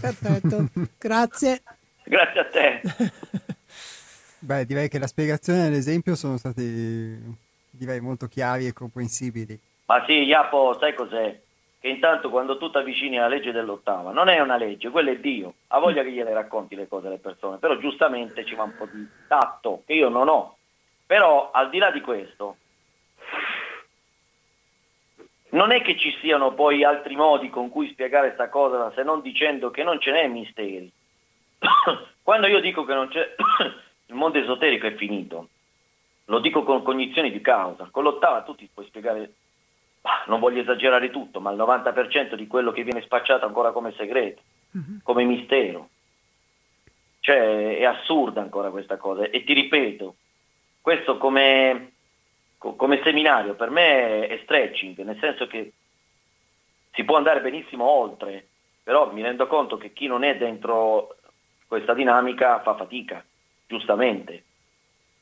Perfetto, 0.00 0.68
grazie. 0.96 1.60
Grazie 2.04 2.40
a 2.40 2.44
te. 2.44 2.80
Beh, 4.38 4.64
direi 4.64 4.88
che 4.88 5.00
la 5.00 5.08
spiegazione 5.08 5.66
e 5.66 5.70
l'esempio 5.70 6.14
sono 6.14 6.36
stati, 6.36 7.18
direi, 7.68 7.98
molto 7.98 8.28
chiari 8.28 8.68
e 8.68 8.72
comprensibili. 8.72 9.58
Ma 9.86 10.04
sì, 10.06 10.22
Iapo, 10.22 10.78
sai 10.78 10.94
cos'è? 10.94 11.36
che 11.80 11.88
intanto 11.88 12.30
quando 12.30 12.58
tu 12.58 12.70
ti 12.70 12.76
avvicini 12.76 13.18
alla 13.18 13.26
legge 13.26 13.50
dell'ottava, 13.50 14.12
non 14.12 14.28
è 14.28 14.38
una 14.38 14.56
legge, 14.56 14.90
quello 14.90 15.10
è 15.10 15.18
Dio, 15.18 15.54
ha 15.66 15.80
voglia 15.80 16.04
che 16.04 16.12
gliele 16.12 16.32
racconti 16.32 16.76
le 16.76 16.86
cose 16.86 17.08
alle 17.08 17.18
persone, 17.18 17.56
però 17.56 17.76
giustamente 17.76 18.44
ci 18.44 18.54
va 18.54 18.62
un 18.62 18.76
po' 18.76 18.86
di 18.86 19.04
tatto 19.26 19.82
che 19.84 19.94
io 19.94 20.08
non 20.08 20.28
ho. 20.28 20.58
Però 21.04 21.50
al 21.50 21.70
di 21.70 21.78
là 21.78 21.90
di 21.90 22.00
questo, 22.00 22.58
non 25.52 25.72
è 25.72 25.82
che 25.82 25.96
ci 25.96 26.16
siano 26.20 26.52
poi 26.52 26.84
altri 26.84 27.16
modi 27.16 27.50
con 27.50 27.68
cui 27.68 27.90
spiegare 27.90 28.28
questa 28.28 28.48
cosa 28.48 28.92
se 28.94 29.02
non 29.02 29.20
dicendo 29.20 29.70
che 29.70 29.82
non 29.82 30.00
ce 30.00 30.12
n'è 30.12 30.26
misteri. 30.28 30.90
Quando 32.22 32.46
io 32.46 32.60
dico 32.60 32.84
che 32.84 32.94
non 32.94 33.08
c'è 33.08 33.34
il 34.06 34.14
mondo 34.14 34.38
esoterico 34.38 34.86
è 34.86 34.94
finito, 34.94 35.48
lo 36.26 36.38
dico 36.40 36.62
con 36.62 36.82
cognizioni 36.82 37.30
di 37.30 37.40
causa, 37.40 37.88
con 37.90 38.04
l'ottava 38.04 38.42
tu 38.42 38.54
ti 38.54 38.68
puoi 38.72 38.86
spiegare 38.86 39.32
non 40.26 40.40
voglio 40.40 40.60
esagerare 40.60 41.10
tutto, 41.10 41.40
ma 41.40 41.50
il 41.50 41.58
90% 41.58 42.34
di 42.34 42.46
quello 42.46 42.72
che 42.72 42.82
viene 42.82 43.02
spacciato 43.02 43.46
ancora 43.46 43.70
come 43.70 43.92
segreto, 43.96 44.42
uh-huh. 44.72 45.00
come 45.02 45.24
mistero. 45.24 45.88
Cioè 47.20 47.78
è 47.78 47.84
assurda 47.84 48.40
ancora 48.40 48.70
questa 48.70 48.96
cosa 48.96 49.30
e 49.30 49.44
ti 49.44 49.52
ripeto, 49.52 50.16
questo 50.80 51.18
come, 51.18 51.92
come 52.76 53.00
seminario 53.02 53.54
per 53.54 53.70
me 53.70 54.26
è 54.26 54.40
stretching, 54.44 54.98
nel 55.02 55.18
senso 55.18 55.46
che 55.46 55.72
si 56.92 57.04
può 57.04 57.16
andare 57.16 57.40
benissimo 57.40 57.88
oltre, 57.88 58.46
però 58.82 59.12
mi 59.12 59.22
rendo 59.22 59.46
conto 59.46 59.76
che 59.76 59.92
chi 59.92 60.06
non 60.06 60.22
è 60.22 60.36
dentro 60.36 61.16
questa 61.66 61.94
dinamica 61.94 62.60
fa 62.60 62.74
fatica, 62.74 63.24
giustamente. 63.66 64.44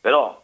Però 0.00 0.42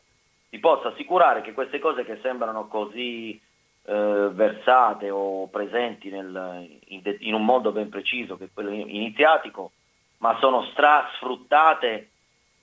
ti 0.48 0.58
posso 0.58 0.88
assicurare 0.88 1.42
che 1.42 1.52
queste 1.52 1.78
cose 1.78 2.04
che 2.04 2.18
sembrano 2.22 2.68
così 2.68 3.40
eh, 3.82 4.28
versate 4.32 5.10
o 5.10 5.48
presenti 5.48 6.10
nel, 6.10 6.78
in, 6.86 7.02
in, 7.20 7.34
un 7.34 7.44
mondo 7.44 7.72
ben 7.72 7.88
preciso 7.88 8.36
che 8.36 8.44
è 8.44 8.48
quello 8.52 8.70
iniziatico, 8.70 9.72
ma 10.18 10.36
sono 10.38 10.64
strasfruttate 10.72 12.10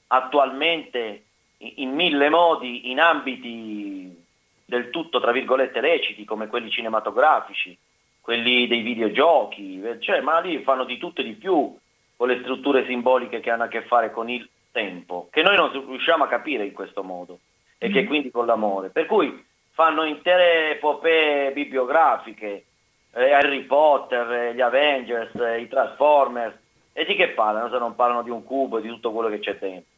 attualmente 0.08 1.24
in, 1.58 1.74
in 1.78 1.94
mille 1.94 2.30
modi 2.30 2.92
in 2.92 3.00
ambiti 3.00 4.23
del 4.66 4.90
tutto, 4.90 5.20
tra 5.20 5.32
virgolette, 5.32 5.82
leciti, 5.82 6.26
come 6.26 6.48
quelli 6.48 6.70
cinematografici, 6.70 7.78
quelli 8.22 8.68
dei 8.68 8.82
videogiochi, 8.82 9.82
cioè, 10.00 10.22
ma 10.22 10.40
lì 10.40 10.62
fanno 10.64 10.86
di 10.86 10.98
tutto 10.98 11.22
e 11.22 11.26
di 11.26 11.34
più 11.34 11.76
con 12.16 12.28
le 12.28 12.40
strutture 12.40 12.86
simboliche 12.86 13.40
che 13.42 13.50
hanno 13.50 13.64
a 13.64 13.68
che 13.68 13.82
fare 13.84 14.12
con 14.12 14.30
il 14.30 14.48
tempo, 14.72 15.28
che 15.32 15.42
noi 15.42 15.56
non 15.56 15.72
riusciamo 15.72 16.24
a 16.24 16.28
capire 16.28 16.66
in 16.66 16.74
questo 16.74 17.04
modo 17.04 17.40
e 17.78 17.90
che 17.90 18.04
mm. 18.04 18.08
quindi 18.08 18.32
con 18.32 18.46
l'amore. 18.46 18.90
Per 18.90 19.06
cui 19.06 19.46
fanno 19.72 20.04
intere 20.04 20.72
epopee 20.72 21.52
bibliografiche, 21.52 22.66
eh, 23.14 23.32
Harry 23.32 23.64
Potter, 23.64 24.32
eh, 24.32 24.54
gli 24.56 24.62
Avengers, 24.62 25.36
eh, 25.36 25.62
i 25.62 25.68
Transformers, 25.68 26.56
e 26.94 27.06
di 27.06 27.16
che 27.16 27.30
parlano 27.30 27.70
se 27.70 27.78
non 27.78 27.96
parlano 27.96 28.24
di 28.24 28.30
un 28.30 28.44
cubo 28.44 28.78
e 28.78 28.82
di 28.82 28.88
tutto 28.88 29.12
quello 29.12 29.30
che 29.30 29.40
c'è 29.40 29.58
dentro? 29.58 29.92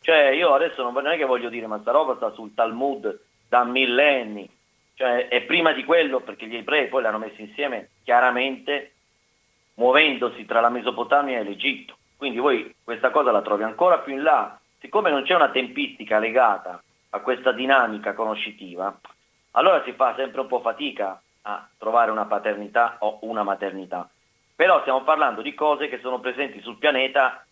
Cioè 0.00 0.30
io 0.30 0.52
adesso 0.52 0.82
non, 0.82 0.92
non 0.92 1.06
è 1.06 1.16
che 1.16 1.24
voglio 1.24 1.48
dire, 1.48 1.66
ma 1.66 1.78
sta 1.80 1.92
roba 1.92 2.16
sta 2.16 2.32
sul 2.32 2.52
Talmud 2.54 3.18
da 3.52 3.64
millenni, 3.64 4.48
cioè, 4.94 5.28
e 5.30 5.42
prima 5.42 5.72
di 5.72 5.84
quello, 5.84 6.20
perché 6.20 6.46
gli 6.46 6.56
ebrei 6.56 6.88
poi 6.88 7.02
l'hanno 7.02 7.18
messo 7.18 7.42
insieme 7.42 7.90
chiaramente 8.02 8.92
muovendosi 9.74 10.46
tra 10.46 10.60
la 10.60 10.70
Mesopotamia 10.70 11.38
e 11.38 11.42
l'Egitto. 11.42 11.94
Quindi 12.16 12.38
voi 12.38 12.74
questa 12.82 13.10
cosa 13.10 13.30
la 13.30 13.42
trovi 13.42 13.64
ancora 13.64 13.98
più 13.98 14.14
in 14.14 14.22
là, 14.22 14.58
siccome 14.80 15.10
non 15.10 15.24
c'è 15.24 15.34
una 15.34 15.50
tempistica 15.50 16.18
legata 16.18 16.82
a 17.10 17.20
questa 17.20 17.52
dinamica 17.52 18.14
conoscitiva, 18.14 18.98
allora 19.50 19.82
si 19.84 19.92
fa 19.92 20.14
sempre 20.16 20.40
un 20.40 20.46
po' 20.46 20.60
fatica 20.60 21.20
a 21.42 21.68
trovare 21.76 22.10
una 22.10 22.24
paternità 22.24 22.96
o 23.00 23.18
una 23.20 23.42
maternità. 23.42 24.08
Però 24.56 24.80
stiamo 24.80 25.02
parlando 25.02 25.42
di 25.42 25.52
cose 25.52 25.90
che 25.90 25.98
sono 26.00 26.20
presenti 26.20 26.62
sul 26.62 26.78
pianeta 26.78 27.44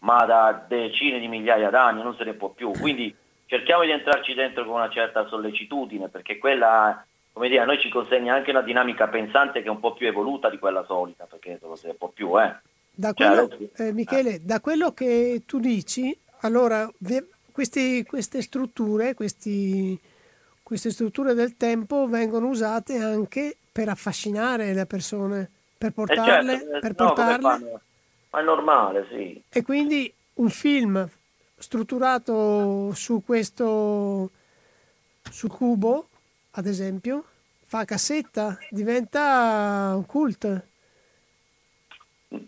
ma 0.00 0.26
da 0.26 0.52
decine 0.68 1.18
di 1.18 1.28
migliaia 1.28 1.70
d'anni, 1.70 2.02
non 2.02 2.14
se 2.14 2.24
ne 2.24 2.34
può 2.34 2.50
più. 2.50 2.72
Quindi 2.72 3.24
cerchiamo 3.46 3.84
di 3.84 3.90
entrarci 3.90 4.34
dentro 4.34 4.64
con 4.64 4.74
una 4.74 4.90
certa 4.90 5.26
sollecitudine, 5.26 6.08
perché 6.08 6.38
quella, 6.38 7.04
come 7.32 7.48
dire, 7.48 7.60
a 7.60 7.64
noi 7.64 7.80
ci 7.80 7.88
consegna 7.88 8.34
anche 8.34 8.50
una 8.50 8.62
dinamica 8.62 9.08
pensante 9.08 9.62
che 9.62 9.68
è 9.68 9.70
un 9.70 9.80
po' 9.80 9.94
più 9.94 10.06
evoluta 10.06 10.50
di 10.50 10.58
quella 10.58 10.84
solita, 10.84 11.24
perché 11.24 11.58
se 11.74 11.86
ne 11.86 11.94
può 11.94 12.08
più, 12.08 12.38
eh. 12.40 12.54
Da 12.92 13.12
cioè, 13.12 13.28
quello, 13.28 13.70
eh, 13.76 13.92
Michele, 13.92 14.34
eh. 14.34 14.40
da 14.40 14.60
quello 14.60 14.92
che 14.92 15.42
tu 15.46 15.58
dici, 15.58 16.16
allora 16.40 16.90
questi, 17.52 18.04
queste 18.04 18.42
strutture, 18.42 19.14
questi, 19.14 19.98
queste 20.62 20.90
strutture 20.90 21.34
del 21.34 21.56
tempo 21.56 22.06
vengono 22.06 22.48
usate 22.48 22.96
anche 22.96 23.56
per 23.70 23.88
affascinare 23.90 24.72
le 24.72 24.86
persone, 24.86 25.50
per 25.76 25.92
portarle... 25.92 26.54
Eh 26.54 26.58
certo, 26.58 26.78
per 26.80 26.94
no, 26.96 27.06
portarle... 27.06 27.80
Ma 28.30 28.40
è 28.40 28.42
normale, 28.42 29.06
sì. 29.10 29.42
E 29.50 29.62
quindi 29.62 30.12
un 30.34 30.48
film 30.48 31.08
strutturato 31.56 32.92
su 32.92 33.22
questo 33.24 34.30
su 35.30 35.48
cubo, 35.48 36.08
ad 36.52 36.66
esempio, 36.66 37.24
fa 37.66 37.84
cassetta, 37.84 38.58
diventa 38.70 39.92
un 39.94 40.06
cult. 40.06 40.64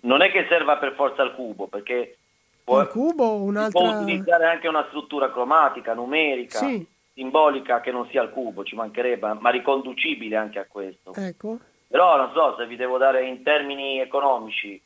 Non 0.00 0.22
è 0.22 0.30
che 0.30 0.46
serva 0.48 0.76
per 0.76 0.94
forza 0.94 1.22
al 1.22 1.34
cubo, 1.34 1.66
perché 1.66 2.16
può, 2.64 2.86
cubo, 2.86 3.42
un'altra... 3.42 3.80
può 3.80 4.00
utilizzare 4.00 4.46
anche 4.46 4.68
una 4.68 4.84
struttura 4.88 5.30
cromatica, 5.30 5.94
numerica, 5.94 6.58
sì. 6.58 6.84
simbolica 7.14 7.80
che 7.80 7.90
non 7.90 8.06
sia 8.10 8.22
il 8.22 8.30
cubo, 8.30 8.64
ci 8.64 8.74
mancherebbe, 8.74 9.34
ma 9.38 9.50
riconducibile 9.50 10.36
anche 10.36 10.58
a 10.58 10.66
questo. 10.66 11.14
Ecco. 11.14 11.58
Però 11.86 12.16
non 12.16 12.32
so 12.34 12.54
se 12.56 12.66
vi 12.66 12.76
devo 12.76 12.98
dare 12.98 13.26
in 13.26 13.42
termini 13.42 13.98
economici 14.00 14.80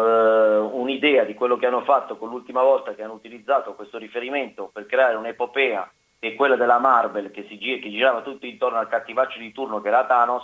un'idea 0.00 1.22
di 1.24 1.34
quello 1.34 1.56
che 1.56 1.66
hanno 1.66 1.82
fatto 1.82 2.16
con 2.16 2.28
l'ultima 2.28 2.62
volta 2.62 2.94
che 2.94 3.02
hanno 3.02 3.12
utilizzato 3.12 3.74
questo 3.74 3.96
riferimento 3.96 4.70
per 4.72 4.86
creare 4.86 5.14
un'epopea 5.14 5.88
che 6.18 6.28
è 6.32 6.34
quella 6.34 6.56
della 6.56 6.78
Marvel 6.78 7.30
che, 7.30 7.44
si, 7.48 7.58
che 7.58 7.90
girava 7.90 8.22
tutto 8.22 8.46
intorno 8.46 8.78
al 8.78 8.88
cattivaccio 8.88 9.38
di 9.38 9.52
turno 9.52 9.80
che 9.80 9.88
era 9.88 10.06
Thanos, 10.06 10.42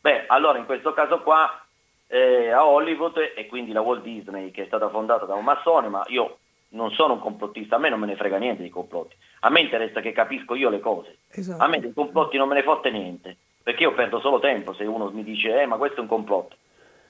beh 0.00 0.24
allora 0.26 0.58
in 0.58 0.64
questo 0.64 0.92
caso 0.92 1.20
qua 1.20 1.62
eh, 2.08 2.50
a 2.50 2.66
Hollywood 2.66 3.32
e 3.36 3.46
quindi 3.46 3.72
la 3.72 3.82
Walt 3.82 4.02
Disney 4.02 4.50
che 4.50 4.62
è 4.62 4.66
stata 4.66 4.88
fondata 4.88 5.24
da 5.24 5.34
un 5.34 5.44
massone, 5.44 5.88
ma 5.88 6.02
io 6.08 6.38
non 6.70 6.90
sono 6.90 7.14
un 7.14 7.20
complottista, 7.20 7.76
a 7.76 7.78
me 7.78 7.90
non 7.90 8.00
me 8.00 8.06
ne 8.06 8.16
frega 8.16 8.38
niente 8.38 8.62
di 8.62 8.70
complotti, 8.70 9.14
a 9.40 9.50
me 9.50 9.60
interessa 9.60 10.00
che 10.00 10.12
capisco 10.12 10.54
io 10.54 10.68
le 10.68 10.80
cose, 10.80 11.18
esatto. 11.30 11.62
a 11.62 11.68
me 11.68 11.78
dei 11.78 11.92
complotti 11.92 12.36
non 12.38 12.48
me 12.48 12.54
ne 12.54 12.62
fotte 12.62 12.90
niente, 12.90 13.36
perché 13.62 13.84
io 13.84 13.94
perdo 13.94 14.18
solo 14.18 14.40
tempo 14.40 14.72
se 14.72 14.84
uno 14.84 15.10
mi 15.10 15.22
dice 15.22 15.60
eh 15.60 15.66
ma 15.66 15.76
questo 15.76 15.98
è 15.98 16.00
un 16.00 16.08
complotto. 16.08 16.56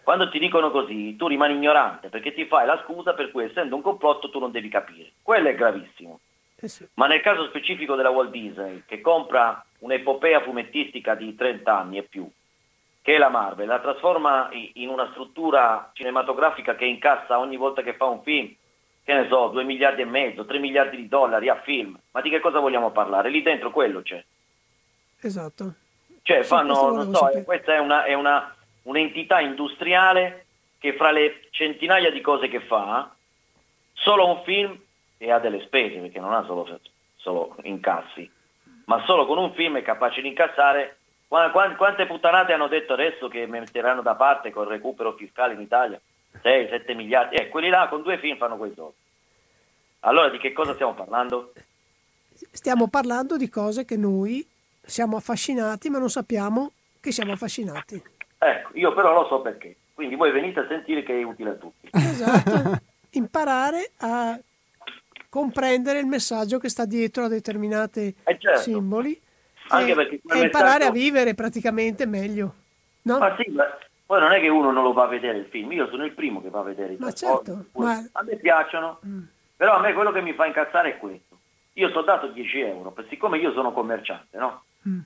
Quando 0.02 0.28
ti 0.28 0.38
dicono 0.38 0.70
così, 0.70 1.16
tu 1.16 1.26
rimani 1.28 1.54
ignorante 1.54 2.08
perché 2.08 2.32
ti 2.32 2.46
fai 2.46 2.66
la 2.66 2.80
scusa 2.84 3.14
per 3.14 3.30
cui 3.30 3.44
essendo 3.44 3.76
un 3.76 3.82
complotto 3.82 4.30
tu 4.30 4.38
non 4.38 4.50
devi 4.50 4.68
capire. 4.68 5.12
Quello 5.22 5.48
è 5.48 5.54
gravissimo. 5.54 6.20
Eh 6.56 6.68
sì. 6.68 6.86
Ma 6.94 7.06
nel 7.06 7.20
caso 7.20 7.46
specifico 7.46 7.94
della 7.94 8.10
Walt 8.10 8.30
Disney, 8.30 8.82
che 8.86 9.00
compra 9.00 9.64
un'epopea 9.78 10.42
fumettistica 10.42 11.14
di 11.14 11.34
30 11.34 11.78
anni 11.78 11.98
e 11.98 12.02
più, 12.02 12.30
che 13.02 13.14
è 13.14 13.18
la 13.18 13.30
Marvel, 13.30 13.66
la 13.66 13.80
trasforma 13.80 14.50
in 14.74 14.88
una 14.88 15.08
struttura 15.12 15.90
cinematografica 15.94 16.74
che 16.74 16.84
incassa 16.84 17.38
ogni 17.38 17.56
volta 17.56 17.82
che 17.82 17.94
fa 17.94 18.06
un 18.06 18.22
film, 18.22 18.54
che 19.02 19.14
ne 19.14 19.26
so, 19.28 19.48
2 19.48 19.64
miliardi 19.64 20.02
e 20.02 20.06
mezzo, 20.06 20.44
3 20.44 20.58
miliardi 20.58 20.96
di 20.96 21.08
dollari 21.08 21.48
a 21.48 21.60
film. 21.62 21.98
Ma 22.10 22.20
di 22.20 22.28
che 22.28 22.40
cosa 22.40 22.58
vogliamo 22.58 22.90
parlare? 22.90 23.30
Lì 23.30 23.40
dentro 23.40 23.70
quello 23.70 24.02
c'è. 24.02 24.22
Esatto. 25.20 25.74
Cioè, 26.22 26.42
sì, 26.42 26.48
fanno, 26.48 26.92
non 26.92 27.14
so, 27.14 27.30
questa 27.44 27.74
è 27.74 27.78
una, 27.78 28.04
è 28.04 28.12
una 28.12 28.54
un'entità 28.82 29.40
industriale 29.40 30.46
che 30.78 30.94
fra 30.94 31.10
le 31.10 31.48
centinaia 31.50 32.10
di 32.10 32.20
cose 32.20 32.48
che 32.48 32.60
fa, 32.60 33.14
solo 33.92 34.26
un 34.26 34.42
film, 34.44 34.78
e 35.18 35.30
ha 35.30 35.38
delle 35.38 35.60
spese 35.62 35.98
perché 35.98 36.18
non 36.18 36.32
ha 36.32 36.42
solo, 36.44 36.80
solo 37.16 37.54
incassi, 37.62 38.30
ma 38.86 39.04
solo 39.04 39.26
con 39.26 39.38
un 39.38 39.52
film 39.52 39.76
è 39.76 39.82
capace 39.82 40.22
di 40.22 40.28
incassare 40.28 40.96
quante 41.28 42.06
puttanate 42.06 42.52
hanno 42.52 42.66
detto 42.66 42.94
adesso 42.94 43.28
che 43.28 43.46
metteranno 43.46 44.02
da 44.02 44.16
parte 44.16 44.50
col 44.50 44.66
recupero 44.66 45.12
fiscale 45.12 45.54
in 45.54 45.60
Italia? 45.60 46.00
6-7 46.42 46.94
miliardi. 46.96 47.36
Eh, 47.36 47.48
quelli 47.48 47.68
là 47.68 47.86
con 47.88 48.02
due 48.02 48.18
film 48.18 48.36
fanno 48.36 48.56
quei 48.56 48.72
soldi. 48.74 48.96
Allora 50.00 50.28
di 50.28 50.38
che 50.38 50.52
cosa 50.52 50.74
stiamo 50.74 50.94
parlando? 50.94 51.52
Stiamo 52.50 52.88
parlando 52.88 53.36
di 53.36 53.48
cose 53.48 53.84
che 53.84 53.96
noi 53.96 54.44
siamo 54.82 55.16
affascinati 55.16 55.88
ma 55.88 55.98
non 55.98 56.10
sappiamo 56.10 56.72
che 57.00 57.12
siamo 57.12 57.32
affascinati. 57.32 58.02
Ecco, 58.42 58.70
io 58.72 58.94
però 58.94 59.12
lo 59.12 59.26
so 59.26 59.42
perché. 59.42 59.76
Quindi 59.92 60.16
voi 60.16 60.30
venite 60.30 60.60
a 60.60 60.66
sentire 60.66 61.02
che 61.02 61.20
è 61.20 61.22
utile 61.22 61.50
a 61.50 61.54
tutti. 61.54 61.90
Esatto. 61.92 62.80
Imparare 63.12 63.90
a 63.98 64.38
comprendere 65.28 65.98
il 65.98 66.06
messaggio 66.06 66.58
che 66.58 66.70
sta 66.70 66.86
dietro 66.86 67.24
a 67.24 67.28
determinati 67.28 68.14
eh 68.24 68.38
certo. 68.38 68.60
simboli 68.60 69.20
Anche 69.68 69.90
e, 69.90 69.92
e 69.92 69.96
messaggio... 69.96 70.42
imparare 70.42 70.84
a 70.86 70.90
vivere 70.90 71.34
praticamente 71.34 72.06
meglio. 72.06 72.54
No? 73.02 73.18
Ma 73.18 73.36
sì, 73.36 73.50
ma 73.50 73.64
poi 74.06 74.20
non 74.20 74.32
è 74.32 74.40
che 74.40 74.48
uno 74.48 74.70
non 74.70 74.84
lo 74.84 74.94
va 74.94 75.04
a 75.04 75.08
vedere 75.08 75.36
il 75.36 75.46
film, 75.46 75.72
io 75.72 75.88
sono 75.88 76.06
il 76.06 76.12
primo 76.12 76.40
che 76.40 76.48
va 76.48 76.60
a 76.60 76.64
vedere 76.64 76.92
il 76.92 76.96
film. 76.96 77.08
Ma 77.08 77.12
certo, 77.12 77.66
ma... 77.74 78.08
A 78.12 78.22
me 78.22 78.36
piacciono, 78.36 79.00
mm. 79.06 79.22
però 79.56 79.76
a 79.76 79.80
me 79.80 79.92
quello 79.92 80.12
che 80.12 80.22
mi 80.22 80.32
fa 80.32 80.46
incazzare 80.46 80.94
è 80.94 80.98
questo. 80.98 81.36
Io 81.74 81.90
ti 81.90 81.96
ho 81.98 82.02
dato 82.02 82.28
10 82.28 82.60
euro, 82.60 82.94
siccome 83.10 83.36
io 83.36 83.52
sono 83.52 83.72
commerciante, 83.72 84.38
no? 84.38 84.62
Mm 84.88 85.00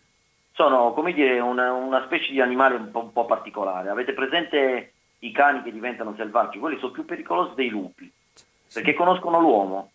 sono 0.54 0.92
come 0.92 1.12
dire 1.12 1.40
una, 1.40 1.72
una 1.72 2.04
specie 2.04 2.30
di 2.30 2.40
animale 2.40 2.76
un 2.76 2.90
po', 2.90 3.00
un 3.00 3.12
po', 3.12 3.26
particolare. 3.26 3.90
Avete 3.90 4.12
presente 4.12 4.92
i 5.20 5.32
cani 5.32 5.62
che 5.62 5.72
diventano 5.72 6.14
selvaggi? 6.16 6.58
Quelli 6.58 6.78
sono 6.78 6.92
più 6.92 7.04
pericolosi 7.04 7.54
dei 7.54 7.68
lupi, 7.68 8.10
perché 8.72 8.94
conoscono 8.94 9.40
l'uomo. 9.40 9.90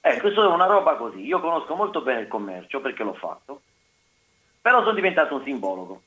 Ecco, 0.00 0.20
questo 0.20 0.44
è 0.44 0.46
una 0.46 0.66
roba 0.66 0.96
così. 0.96 1.24
Io 1.24 1.40
conosco 1.40 1.74
molto 1.74 2.02
bene 2.02 2.20
il 2.20 2.28
commercio 2.28 2.80
perché 2.80 3.02
l'ho 3.02 3.14
fatto, 3.14 3.62
però 4.60 4.80
sono 4.80 4.94
diventato 4.94 5.34
un 5.34 5.42
simbologo. 5.42 6.02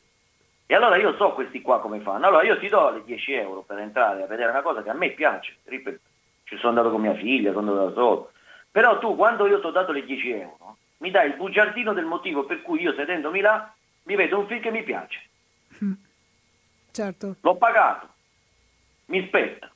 E 0.68 0.76
allora 0.76 0.97
io 0.97 1.16
so 1.16 1.32
questi 1.32 1.62
qua 1.62 1.80
come 1.80 2.00
fanno. 2.02 2.28
Allora 2.28 2.43
io 2.43 2.60
ti 2.60 2.68
do 2.68 2.91
le 2.91 3.04
10 3.04 3.34
euro 3.34 3.62
per 3.62 3.80
entrare 3.80 4.22
a 4.22 4.28
vedere 4.28 4.52
una 4.52 4.62
cosa 4.62 4.84
che 4.84 4.91
a 4.91 4.93
me 4.93 5.10
piace. 5.10 5.56
Ripeto, 5.64 6.00
ci 6.43 6.56
sono 6.58 6.70
andato 6.70 6.91
con 6.91 7.02
mia 7.02 7.16
figlia, 7.16 7.52
sono 7.52 7.72
andato 7.72 7.88
da 7.88 7.93
solo. 7.93 8.32
Però 8.70 9.00
tu, 9.00 9.16
quando 9.16 9.47
io 9.47 9.60
ti 9.60 9.66
ho 9.66 9.72
dato 9.72 9.91
le 9.91 10.06
10 10.06 10.32
euro, 10.32 10.78
mi 11.00 11.12
dai 11.12 11.30
il 11.30 11.36
bugiardino 11.36 11.93
del 11.93 12.06
motivo 12.06 12.45
per 12.45 12.62
cui 12.62 12.82
io 12.82 12.93
sedendomi 12.93 13.41
là 13.41 13.74
mi 14.04 14.16
vedo 14.16 14.39
un 14.39 14.47
film 14.47 14.62
che 14.62 14.72
mi 14.72 14.84
piace. 14.84 15.20
Mm. 15.84 15.93
Certo. 16.91 17.36
L'ho 17.41 17.56
pagato, 17.56 18.08
mi 19.06 19.26
spetta. 19.28 19.70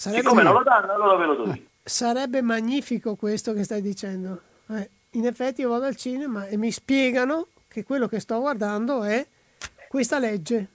Sarebbe... 0.00 0.22
Siccome 0.22 0.42
non 0.42 0.54
lo 0.54 0.62
danno, 0.62 0.92
allora 0.92 1.16
ve 1.16 1.26
lo 1.26 1.34
do 1.34 1.44
io. 1.52 1.62
Sarebbe 1.82 2.40
magnifico 2.40 3.16
questo 3.16 3.52
che 3.52 3.64
stai 3.64 3.82
dicendo. 3.82 4.40
Eh, 4.68 4.88
in 5.12 5.26
effetti 5.26 5.60
io 5.60 5.70
vado 5.70 5.84
al 5.84 5.96
cinema 5.96 6.46
e 6.46 6.56
mi 6.56 6.70
spiegano 6.70 7.48
che 7.68 7.84
quello 7.84 8.06
che 8.06 8.20
sto 8.20 8.38
guardando 8.40 9.02
è 9.02 9.26
questa 9.88 10.18
legge. 10.18 10.68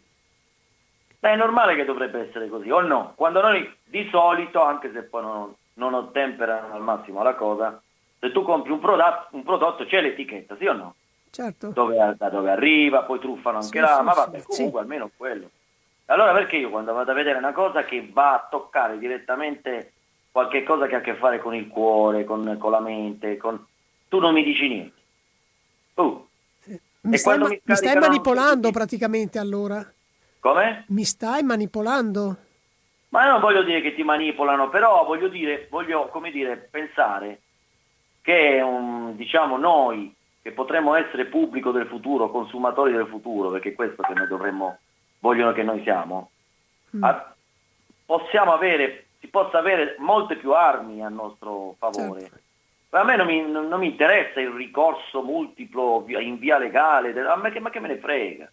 Beh, 1.19 1.31
è 1.31 1.35
normale 1.35 1.75
che 1.75 1.85
dovrebbe 1.85 2.27
essere 2.27 2.47
così, 2.49 2.69
o 2.69 2.81
no? 2.81 3.13
Quando 3.15 3.41
noi 3.41 3.67
di 3.83 4.07
solito, 4.11 4.61
anche 4.61 4.91
se 4.93 5.01
poi 5.01 5.23
non, 5.23 5.55
non 5.73 5.93
ottemperano 5.95 6.73
al 6.73 6.81
massimo 6.81 7.23
la 7.23 7.33
cosa, 7.33 7.81
se 8.25 8.31
tu 8.31 8.41
compri 8.41 8.71
un 8.71 8.79
prodotto, 8.79 9.27
un 9.31 9.43
prodotto 9.43 9.85
c'è 9.85 10.01
l'etichetta, 10.01 10.55
sì 10.57 10.65
o 10.65 10.73
no? 10.73 10.95
Certo. 11.29 11.69
Dove, 11.69 12.15
da 12.17 12.29
dove 12.29 12.49
arriva, 12.49 13.03
poi 13.03 13.19
truffano 13.19 13.57
anche 13.57 13.67
sì, 13.67 13.79
là, 13.79 13.97
sì, 13.97 14.03
ma 14.03 14.13
vabbè, 14.13 14.39
sì, 14.39 14.45
comunque 14.47 14.79
almeno 14.79 15.11
quello. 15.15 15.49
Allora 16.05 16.33
perché 16.33 16.55
io 16.55 16.69
quando 16.69 16.93
vado 16.93 17.11
a 17.11 17.13
vedere 17.13 17.37
una 17.37 17.51
cosa 17.51 17.83
che 17.83 18.09
va 18.11 18.33
a 18.33 18.47
toccare 18.49 18.97
direttamente 18.97 19.91
qualche 20.31 20.63
cosa 20.63 20.87
che 20.87 20.95
ha 20.95 20.99
a 20.99 21.01
che 21.01 21.15
fare 21.15 21.39
con 21.39 21.53
il 21.53 21.67
cuore, 21.67 22.23
con, 22.23 22.57
con 22.59 22.71
la 22.71 22.79
mente, 22.79 23.37
con... 23.37 23.63
tu 24.09 24.19
non 24.19 24.33
mi 24.33 24.43
dici 24.43 24.67
niente. 24.67 25.01
Uh. 25.95 26.27
Mi, 27.01 27.17
stai, 27.17 27.37
ma- 27.37 27.47
mi, 27.47 27.61
mi 27.63 27.75
stai 27.75 27.97
manipolando 27.97 28.71
praticamente 28.71 29.37
allora. 29.37 29.85
Come? 30.39 30.85
Mi 30.87 31.03
stai 31.03 31.43
manipolando? 31.43 32.37
Ma 33.09 33.25
io 33.25 33.31
non 33.31 33.41
voglio 33.41 33.63
dire 33.63 33.81
che 33.81 33.93
ti 33.93 34.03
manipolano, 34.03 34.69
però 34.69 35.05
voglio 35.05 35.27
dire, 35.27 35.67
voglio, 35.69 36.07
come 36.07 36.31
dire, 36.31 36.57
pensare 36.57 37.41
che 38.25 38.59
un, 38.59 39.15
diciamo 39.15 39.55
noi 39.55 40.11
che 40.41 40.51
potremmo 40.51 40.95
essere 40.95 41.25
pubblico 41.25 41.69
del 41.69 41.85
futuro, 41.85 42.31
consumatori 42.31 42.91
del 42.91 43.05
futuro, 43.05 43.51
perché 43.51 43.69
è 43.69 43.75
questo 43.75 44.01
che 44.01 44.15
noi 44.15 44.27
dovremmo, 44.27 44.79
vogliono 45.19 45.51
che 45.51 45.61
noi 45.61 45.83
siamo, 45.83 46.31
mm. 46.97 47.03
a, 47.03 47.35
possiamo 48.03 48.51
avere, 48.51 49.05
si 49.19 49.27
possa 49.27 49.59
avere 49.59 49.95
molte 49.99 50.37
più 50.37 50.53
armi 50.53 51.03
a 51.03 51.09
nostro 51.09 51.75
favore. 51.77 52.21
Certo. 52.21 52.39
A 52.89 53.03
me 53.03 53.15
non 53.15 53.27
mi, 53.27 53.41
non, 53.47 53.77
mi, 53.77 53.87
interessa 53.87 54.39
il 54.39 54.49
ricorso 54.49 55.21
multiplo 55.21 56.03
in 56.07 56.39
via 56.39 56.57
legale, 56.57 57.11
a 57.27 57.35
me 57.35 57.51
che, 57.51 57.59
ma 57.59 57.69
che 57.69 57.79
me 57.79 57.89
ne 57.89 57.97
frega. 57.97 58.51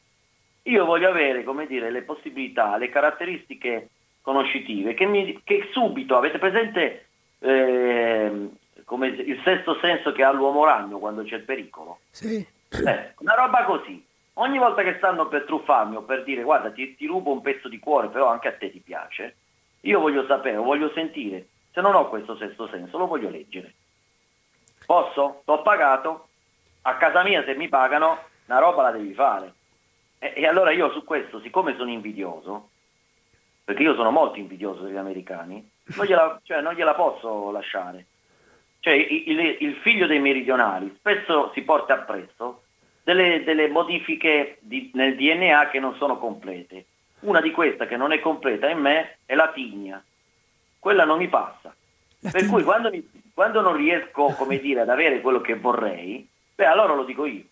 Io 0.64 0.84
voglio 0.84 1.08
avere, 1.08 1.44
come 1.44 1.66
dire, 1.66 1.90
le 1.90 2.02
possibilità, 2.02 2.76
le 2.76 2.90
caratteristiche 2.90 3.88
conoscitive 4.20 4.92
che, 4.92 5.06
mi, 5.06 5.40
che 5.42 5.70
subito, 5.72 6.16
avete 6.16 6.38
presente 6.38 7.06
eh, 7.38 8.50
come 8.92 9.08
il 9.08 9.40
sesto 9.42 9.78
senso 9.80 10.12
che 10.12 10.22
ha 10.22 10.30
l'uomo 10.32 10.66
ragno 10.66 10.98
quando 10.98 11.22
c'è 11.22 11.36
il 11.36 11.44
pericolo? 11.44 12.00
Sì. 12.10 12.36
Eh, 12.36 13.14
una 13.20 13.34
roba 13.34 13.64
così. 13.64 14.04
Ogni 14.34 14.58
volta 14.58 14.82
che 14.82 14.96
stanno 14.98 15.28
per 15.28 15.44
truffarmi 15.44 15.96
o 15.96 16.02
per 16.02 16.24
dire 16.24 16.42
guarda 16.42 16.70
ti, 16.70 16.94
ti 16.94 17.06
rubo 17.06 17.32
un 17.32 17.40
pezzo 17.40 17.68
di 17.68 17.78
cuore 17.78 18.08
però 18.08 18.28
anche 18.28 18.48
a 18.48 18.52
te 18.52 18.70
ti 18.70 18.80
piace, 18.80 19.36
io 19.80 19.98
voglio 19.98 20.26
sapere, 20.26 20.56
voglio 20.56 20.90
sentire, 20.92 21.46
se 21.72 21.80
non 21.80 21.94
ho 21.94 22.10
questo 22.10 22.36
sesto 22.36 22.68
senso 22.68 22.98
lo 22.98 23.06
voglio 23.06 23.30
leggere. 23.30 23.72
Posso? 24.84 25.40
T'ho 25.46 25.62
pagato? 25.62 26.28
A 26.82 26.96
casa 26.96 27.22
mia 27.22 27.42
se 27.44 27.54
mi 27.54 27.70
pagano 27.70 28.18
una 28.44 28.58
roba 28.58 28.82
la 28.82 28.90
devi 28.90 29.14
fare. 29.14 29.54
E, 30.18 30.34
e 30.36 30.46
allora 30.46 30.70
io 30.70 30.90
su 30.92 31.02
questo, 31.02 31.40
siccome 31.40 31.76
sono 31.76 31.90
invidioso, 31.90 32.68
perché 33.64 33.84
io 33.84 33.94
sono 33.94 34.10
molto 34.10 34.38
invidioso 34.38 34.82
degli 34.82 34.96
americani, 34.96 35.66
non 35.96 36.04
gliela, 36.04 36.38
cioè, 36.42 36.60
non 36.60 36.74
gliela 36.74 36.94
posso 36.94 37.50
lasciare. 37.50 38.06
Cioè, 38.82 38.94
il, 38.94 39.58
il, 39.60 39.76
figlio 39.76 40.08
dei 40.08 40.18
meridionali 40.18 40.92
spesso 40.98 41.52
si 41.54 41.62
porta 41.62 41.94
appresso 41.94 42.62
delle, 43.04 43.44
delle 43.44 43.68
modifiche 43.68 44.58
di, 44.58 44.90
nel 44.94 45.14
DNA 45.14 45.68
che 45.68 45.78
non 45.78 45.94
sono 45.94 46.18
complete. 46.18 46.86
Una 47.20 47.40
di 47.40 47.52
queste 47.52 47.86
che 47.86 47.96
non 47.96 48.10
è 48.10 48.18
completa 48.18 48.68
in 48.68 48.80
me 48.80 49.18
è 49.24 49.36
la 49.36 49.52
tigna. 49.52 50.02
Quella 50.80 51.04
non 51.04 51.18
mi 51.18 51.28
passa. 51.28 51.72
La 52.18 52.30
per 52.32 52.40
tigna. 52.40 52.52
cui 52.52 52.64
quando, 52.64 52.90
mi, 52.90 53.08
quando, 53.32 53.60
non 53.60 53.76
riesco, 53.76 54.34
come 54.36 54.58
dire, 54.58 54.80
ad 54.80 54.88
avere 54.88 55.20
quello 55.20 55.40
che 55.40 55.54
vorrei, 55.54 56.26
beh, 56.56 56.66
allora 56.66 56.94
lo 56.94 57.04
dico 57.04 57.24
io. 57.24 57.44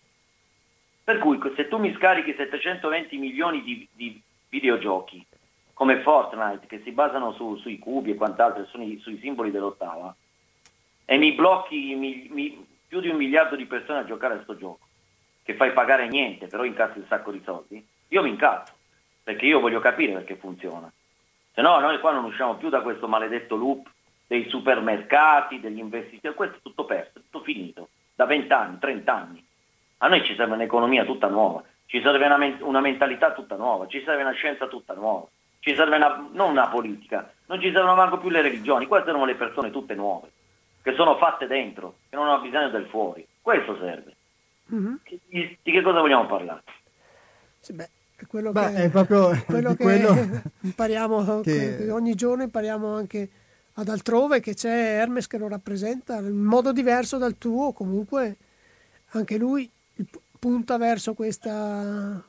Per 1.01 1.17
cui 1.17 1.39
se 1.55 1.69
tu 1.69 1.77
mi 1.77 1.93
scarichi 1.93 2.33
720 2.35 3.17
milioni 3.17 3.63
di, 3.63 3.87
di 3.93 4.21
videogiochi 4.49 5.25
come 5.73 6.01
Fortnite, 6.01 6.67
che 6.67 6.81
si 6.83 6.91
basano 6.91 7.31
su, 7.31 7.55
sui 7.55 7.79
cubi 7.79 8.11
e 8.11 8.15
quant'altro, 8.15 8.65
sui, 8.65 8.99
sui 8.99 9.17
simboli 9.19 9.49
dell'ottava, 9.49 10.13
e 11.11 11.17
mi 11.17 11.33
blocchi 11.33 11.93
mi, 11.93 12.29
mi, 12.31 12.65
più 12.87 13.01
di 13.01 13.09
un 13.09 13.17
miliardo 13.17 13.57
di 13.57 13.65
persone 13.65 13.99
a 13.99 14.05
giocare 14.05 14.31
a 14.31 14.35
questo 14.37 14.55
gioco, 14.55 14.87
che 15.43 15.55
fai 15.55 15.73
pagare 15.73 16.07
niente, 16.07 16.47
però 16.47 16.63
incassi 16.63 16.99
un 16.99 17.05
sacco 17.09 17.33
di 17.33 17.41
soldi, 17.43 17.85
io 18.07 18.23
mi 18.23 18.29
incazzo, 18.29 18.71
perché 19.21 19.45
io 19.45 19.59
voglio 19.59 19.81
capire 19.81 20.13
perché 20.13 20.37
funziona. 20.37 20.89
Se 21.53 21.61
no 21.61 21.79
noi 21.79 21.99
qua 21.99 22.13
non 22.13 22.23
usciamo 22.23 22.55
più 22.55 22.69
da 22.69 22.79
questo 22.79 23.09
maledetto 23.09 23.57
loop 23.57 23.89
dei 24.25 24.47
supermercati, 24.47 25.59
degli 25.59 25.79
investitori, 25.79 26.33
questo 26.33 26.59
è 26.59 26.61
tutto 26.61 26.85
perso, 26.85 27.19
tutto 27.19 27.41
finito, 27.41 27.89
da 28.15 28.25
20 28.25 28.53
anni, 28.53 28.79
30 28.79 29.13
anni. 29.13 29.45
A 29.97 30.07
noi 30.07 30.23
ci 30.23 30.33
serve 30.35 30.53
un'economia 30.53 31.03
tutta 31.03 31.27
nuova, 31.27 31.61
ci 31.87 32.01
serve 32.01 32.25
una, 32.25 32.57
una 32.61 32.79
mentalità 32.79 33.33
tutta 33.33 33.57
nuova, 33.57 33.85
ci 33.87 34.01
serve 34.05 34.21
una 34.21 34.31
scienza 34.31 34.67
tutta 34.67 34.93
nuova, 34.93 35.27
ci 35.59 35.75
serve 35.75 35.97
una, 35.97 36.25
non 36.31 36.51
una 36.51 36.69
politica, 36.69 37.33
non 37.47 37.59
ci 37.59 37.69
servono 37.69 37.95
manco 37.95 38.17
più 38.17 38.29
le 38.29 38.41
religioni, 38.41 38.87
qua 38.87 39.03
servono 39.03 39.25
le 39.25 39.35
persone 39.35 39.71
tutte 39.71 39.93
nuove 39.93 40.39
che 40.81 40.93
sono 40.95 41.17
fatte 41.17 41.47
dentro, 41.47 41.97
che 42.09 42.15
non 42.15 42.27
hanno 42.27 42.41
bisogno 42.41 42.69
del 42.69 42.87
fuori. 42.87 43.25
Questo 43.41 43.77
serve. 43.77 44.15
Mm-hmm. 44.73 44.93
Di, 45.03 45.57
di, 45.61 45.71
che 45.71 45.81
cosa 45.81 45.99
vogliamo 45.99 46.25
parlare? 46.27 46.63
Sì, 47.59 47.73
beh, 47.73 47.89
è 48.15 48.25
quello 48.25 48.51
beh, 48.51 48.73
che, 48.73 48.83
è 48.83 48.89
proprio 48.89 49.29
quello 49.45 49.75
che 49.75 49.83
quello 49.83 50.41
impariamo, 50.61 51.41
che 51.43 51.89
ogni 51.91 52.15
giorno 52.15 52.43
impariamo 52.43 52.95
anche 52.95 53.29
ad 53.73 53.87
altrove 53.87 54.39
che 54.39 54.53
c'è 54.53 54.99
Hermes 54.99 55.27
che 55.27 55.37
lo 55.37 55.47
rappresenta 55.47 56.17
in 56.17 56.35
modo 56.35 56.71
diverso 56.71 57.17
dal 57.17 57.37
tuo, 57.37 57.71
comunque 57.71 58.37
anche 59.11 59.37
lui 59.37 59.69
punta 60.39 60.77
verso 60.77 61.13
questa, 61.13 62.23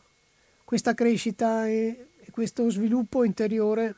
questa 0.64 0.94
crescita 0.94 1.66
e, 1.66 2.08
e 2.20 2.30
questo 2.30 2.68
sviluppo 2.70 3.24
interiore 3.24 3.94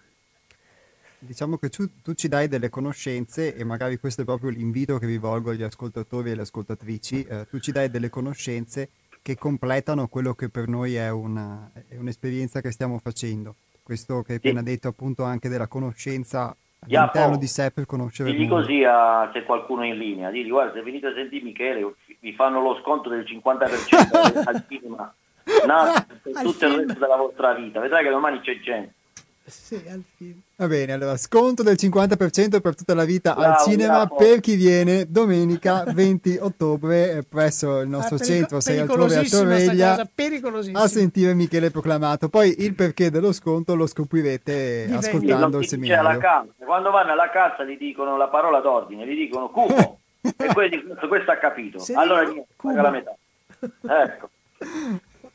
Diciamo 1.26 1.56
che 1.56 1.68
tu, 1.68 1.86
tu, 2.02 2.14
ci 2.14 2.28
dai 2.28 2.48
delle 2.48 2.68
conoscenze 2.68 3.54
e 3.54 3.64
magari 3.64 3.98
questo 3.98 4.22
è 4.22 4.24
proprio 4.24 4.50
l'invito 4.50 4.98
che 4.98 5.06
vi 5.06 5.18
volgo 5.18 5.50
agli 5.50 5.62
ascoltatori 5.62 6.28
e 6.28 6.32
alle 6.32 6.42
ascoltatrici, 6.42 7.24
eh, 7.24 7.46
tu 7.48 7.58
ci 7.58 7.72
dai 7.72 7.90
delle 7.90 8.10
conoscenze 8.10 8.90
che 9.22 9.36
completano 9.36 10.06
quello 10.08 10.34
che 10.34 10.50
per 10.50 10.68
noi 10.68 10.96
è, 10.96 11.10
una, 11.10 11.70
è 11.88 11.96
un'esperienza 11.96 12.60
che 12.60 12.70
stiamo 12.70 12.98
facendo. 12.98 13.54
Questo 13.82 14.22
che 14.22 14.32
hai 14.32 14.38
appena 14.38 14.62
detto 14.62 14.88
appunto 14.88 15.24
anche 15.24 15.48
della 15.48 15.66
conoscenza 15.66 16.54
all'interno 16.86 17.38
di 17.38 17.46
sé 17.46 17.70
per 17.70 17.86
conoscere 17.86 18.30
digli 18.30 18.42
il 18.42 18.48
mondo. 18.48 18.66
così 18.66 18.84
a, 18.84 19.30
se 19.32 19.42
qualcuno 19.44 19.82
è 19.82 19.86
in 19.86 19.96
linea, 19.96 20.30
digli 20.30 20.50
guarda 20.50 20.74
se 20.74 20.82
venite 20.82 21.06
a 21.06 21.14
sentire 21.14 21.44
Michele 21.44 21.94
vi 22.20 22.32
fanno 22.34 22.60
lo 22.60 22.78
sconto 22.82 23.08
del 23.08 23.24
50% 23.24 24.42
al 24.44 24.64
cinema 24.68 25.14
no, 25.66 26.06
per 26.22 26.42
tutto 26.42 26.66
il 26.66 26.76
resto 26.76 26.98
della 26.98 27.16
vostra 27.16 27.54
vita, 27.54 27.80
vedrai 27.80 28.04
che 28.04 28.10
domani 28.10 28.40
c'è 28.40 28.58
gente. 28.60 28.94
Sì, 29.46 29.74
al 29.90 30.02
film. 30.16 30.40
Va 30.56 30.66
bene, 30.66 30.92
allora 30.92 31.18
sconto 31.18 31.62
del 31.62 31.76
50% 31.78 32.62
per 32.62 32.74
tutta 32.74 32.94
la 32.94 33.04
vita 33.04 33.34
bravo, 33.34 33.52
al 33.52 33.62
cinema 33.62 34.06
bravo. 34.06 34.16
per 34.16 34.40
chi 34.40 34.54
viene 34.54 35.04
domenica 35.06 35.84
20 35.86 36.38
ottobre 36.40 37.18
eh, 37.18 37.22
presso 37.24 37.80
il 37.80 37.88
nostro 37.88 38.14
ah, 38.14 38.18
perico- 38.18 38.36
centro 38.38 38.60
6 38.60 38.78
altrove 38.78 39.16
a 39.16 39.22
Torreglia 39.22 40.08
a 40.72 40.88
sentire 40.88 41.34
Michele 41.34 41.70
Proclamato. 41.70 42.30
Poi 42.30 42.54
il 42.62 42.74
perché 42.74 43.10
dello 43.10 43.32
sconto 43.32 43.74
lo 43.74 43.86
scoprirete 43.86 44.84
Diventi. 44.86 45.06
ascoltando 45.06 45.58
il 45.58 45.66
seminario. 45.66 46.20
Quando 46.64 46.90
vanno 46.90 47.12
alla 47.12 47.28
cassa 47.28 47.64
gli 47.64 47.76
dicono 47.76 48.16
la 48.16 48.28
parola 48.28 48.60
d'ordine, 48.60 49.06
gli 49.06 49.14
dicono 49.14 49.50
cubo 49.50 49.98
e 50.22 50.46
quelli 50.54 50.82
questo 51.06 51.32
ha 51.32 51.36
capito. 51.36 51.80
Se 51.80 51.92
allora 51.92 52.22
niente, 52.22 52.46
paga 52.56 52.80
la 52.80 52.90
metà. 52.90 53.14
Ecco. 53.60 54.30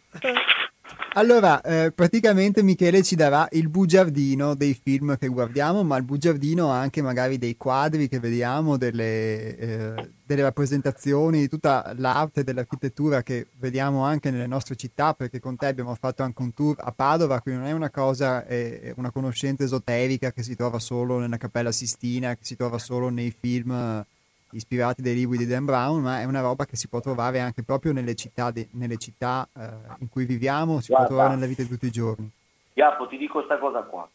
Allora, 1.14 1.60
eh, 1.62 1.92
praticamente 1.92 2.62
Michele 2.62 3.02
ci 3.02 3.16
darà 3.16 3.48
il 3.52 3.68
bugiardino 3.68 4.54
dei 4.54 4.80
film 4.80 5.18
che 5.18 5.28
guardiamo, 5.28 5.84
ma 5.84 5.98
il 5.98 6.04
bugiardino 6.04 6.70
anche 6.70 7.02
magari 7.02 7.40
dei 7.40 7.58
quadri 7.58 8.08
che 8.08 8.20
vediamo, 8.20 8.78
delle, 8.78 9.58
eh, 9.58 10.10
delle 10.24 10.42
rappresentazioni, 10.44 11.40
di 11.40 11.50
tutta 11.50 11.94
l'arte 11.98 12.44
dell'architettura 12.44 13.24
che 13.24 13.48
vediamo 13.58 14.04
anche 14.06 14.30
nelle 14.30 14.46
nostre 14.46 14.76
città, 14.76 15.14
perché 15.14 15.40
con 15.40 15.56
te 15.56 15.66
abbiamo 15.66 15.96
fatto 15.96 16.22
anche 16.22 16.42
un 16.44 16.54
tour 16.54 16.76
a 16.80 16.92
Padova, 16.92 17.42
quindi 17.42 17.62
non 17.62 17.70
è 17.70 17.74
una 17.74 17.90
cosa, 17.90 18.46
eh, 18.46 18.94
una 18.98 19.12
conoscenza 19.12 19.64
esoterica 19.64 20.32
che 20.32 20.44
si 20.44 20.56
trova 20.56 20.78
solo 20.78 21.18
nella 21.18 21.38
Cappella 21.38 21.72
Sistina, 21.72 22.36
che 22.36 22.44
si 22.44 22.56
trova 22.56 22.78
solo 22.78 23.10
nei 23.10 23.36
film 23.38 24.06
ispirati 24.52 25.02
dai 25.02 25.14
libri 25.14 25.38
di 25.38 25.46
Dan 25.46 25.66
Brown, 25.66 26.02
ma 26.02 26.22
è 26.22 26.26
una 26.26 26.42
roba 26.42 26.66
che 26.66 26.76
si 26.76 26.88
può 26.88 27.00
trovare 27.00 27.40
anche 27.40 27.64
proprio 27.64 27.94
nelle 27.94 28.16
città, 28.16 28.52
de, 28.52 28.70
nelle 28.74 28.98
città 28.98 29.48
eh, 29.56 29.68
in 30.00 30.10
cui 30.10 30.26
viviamo, 30.26 30.80
si 30.80 30.88
Guarda, 30.88 31.08
può 31.08 31.16
trovare 31.16 31.36
nella 31.36 31.48
vita 31.48 31.64
di 31.64 31.70
tutti 31.70 31.86
i 31.86 31.92
giorni. 31.92 32.30
Iappo, 32.74 33.08
ti 33.08 33.18
dico 33.18 33.34
questa 33.34 33.58
cosa 33.58 33.82
qua, 33.84 34.08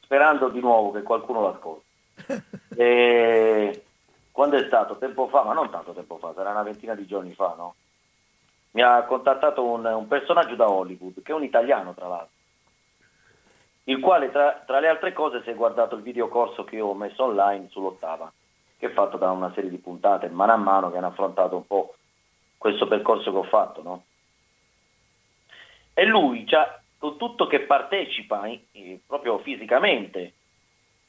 sperando 0.00 0.48
di 0.48 0.60
nuovo 0.60 0.92
che 0.92 1.02
qualcuno 1.02 1.42
l'ascolti. 1.42 1.84
e... 2.76 3.84
Quando 4.30 4.56
è 4.56 4.64
stato? 4.66 4.96
Tempo 4.96 5.28
fa, 5.28 5.44
ma 5.44 5.52
non 5.52 5.70
tanto 5.70 5.92
tempo 5.92 6.18
fa, 6.18 6.32
sarà 6.34 6.50
una 6.50 6.64
ventina 6.64 6.96
di 6.96 7.06
giorni 7.06 7.32
fa, 7.34 7.54
no? 7.56 7.74
Mi 8.72 8.82
ha 8.82 9.04
contattato 9.04 9.64
un, 9.64 9.84
un 9.84 10.08
personaggio 10.08 10.56
da 10.56 10.68
Hollywood, 10.68 11.22
che 11.22 11.30
è 11.30 11.34
un 11.36 11.44
italiano 11.44 11.94
tra 11.94 12.08
l'altro, 12.08 12.34
il 13.84 14.00
quale 14.00 14.32
tra, 14.32 14.64
tra 14.66 14.80
le 14.80 14.88
altre 14.88 15.12
cose 15.12 15.40
si 15.44 15.50
è 15.50 15.54
guardato 15.54 15.94
il 15.94 16.02
videocorso 16.02 16.64
che 16.64 16.74
io 16.76 16.86
ho 16.86 16.94
messo 16.94 17.22
online 17.22 17.68
sull'ottava 17.68 18.32
che 18.84 18.90
è 18.90 18.92
fatto 18.92 19.16
da 19.16 19.30
una 19.30 19.50
serie 19.54 19.70
di 19.70 19.78
puntate 19.78 20.28
mano 20.28 20.52
a 20.52 20.56
mano 20.56 20.90
che 20.90 20.98
hanno 20.98 21.06
affrontato 21.06 21.56
un 21.56 21.66
po' 21.66 21.94
questo 22.58 22.86
percorso 22.86 23.30
che 23.30 23.38
ho 23.38 23.44
fatto, 23.44 23.82
no? 23.82 24.04
E 25.94 26.04
lui, 26.04 26.46
cioè, 26.46 26.80
con 26.98 27.16
tutto 27.16 27.46
che 27.46 27.60
partecipa 27.60 28.44
eh, 28.46 29.00
proprio 29.06 29.38
fisicamente 29.38 30.34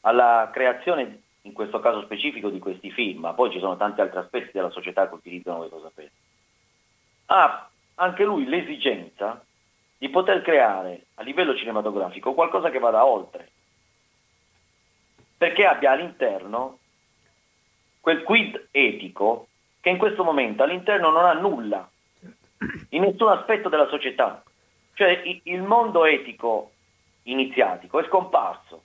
alla 0.02 0.50
creazione, 0.54 1.24
in 1.42 1.54
questo 1.54 1.80
caso 1.80 2.02
specifico, 2.04 2.50
di 2.50 2.60
questi 2.60 2.92
film, 2.92 3.22
ma 3.22 3.34
poi 3.34 3.52
ci 3.52 3.60
sono 3.60 3.76
tanti 3.76 4.00
altri 4.00 4.20
aspetti 4.20 4.52
della 4.54 4.70
società 4.70 5.10
che 5.10 5.16
utilizzano, 5.16 5.58
voi 5.58 5.70
lo 5.70 5.82
sapete, 5.82 6.12
ha 7.28 7.70
anche 7.96 8.24
lui 8.24 8.46
l'esigenza 8.46 9.44
di 9.98 10.10
poter 10.10 10.42
creare 10.42 11.08
a 11.16 11.24
livello 11.24 11.56
cinematografico 11.56 12.34
qualcosa 12.34 12.70
che 12.70 12.80
vada 12.80 13.06
oltre, 13.06 13.50
perché 15.38 15.66
abbia 15.66 15.92
all'interno 15.92 16.80
quel 18.06 18.22
quid 18.22 18.68
etico 18.70 19.48
che 19.82 19.90
in 19.90 19.98
questo 19.98 20.24
momento 20.24 20.62
all'interno 20.62 21.10
non 21.10 21.26
ha 21.26 21.34
nulla, 21.34 21.90
in 22.90 23.02
nessun 23.02 23.30
aspetto 23.30 23.68
della 23.68 23.88
società. 23.88 24.44
Cioè 24.94 25.24
il 25.42 25.64
mondo 25.64 26.06
etico 26.06 26.70
iniziatico 27.24 28.00
è 28.00 28.06
scomparso. 28.06 28.84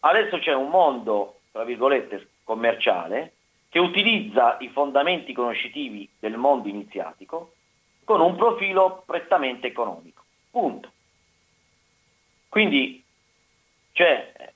Adesso 0.00 0.40
c'è 0.40 0.52
un 0.52 0.68
mondo, 0.68 1.42
tra 1.52 1.62
virgolette, 1.62 2.30
commerciale, 2.42 3.34
che 3.68 3.78
utilizza 3.78 4.56
i 4.58 4.68
fondamenti 4.70 5.32
conoscitivi 5.32 6.10
del 6.18 6.36
mondo 6.36 6.66
iniziatico 6.66 7.52
con 8.02 8.20
un 8.20 8.34
profilo 8.34 9.04
prettamente 9.06 9.68
economico. 9.68 10.24
Punto. 10.50 10.90
Quindi, 12.48 13.00
cioè, 13.92 14.52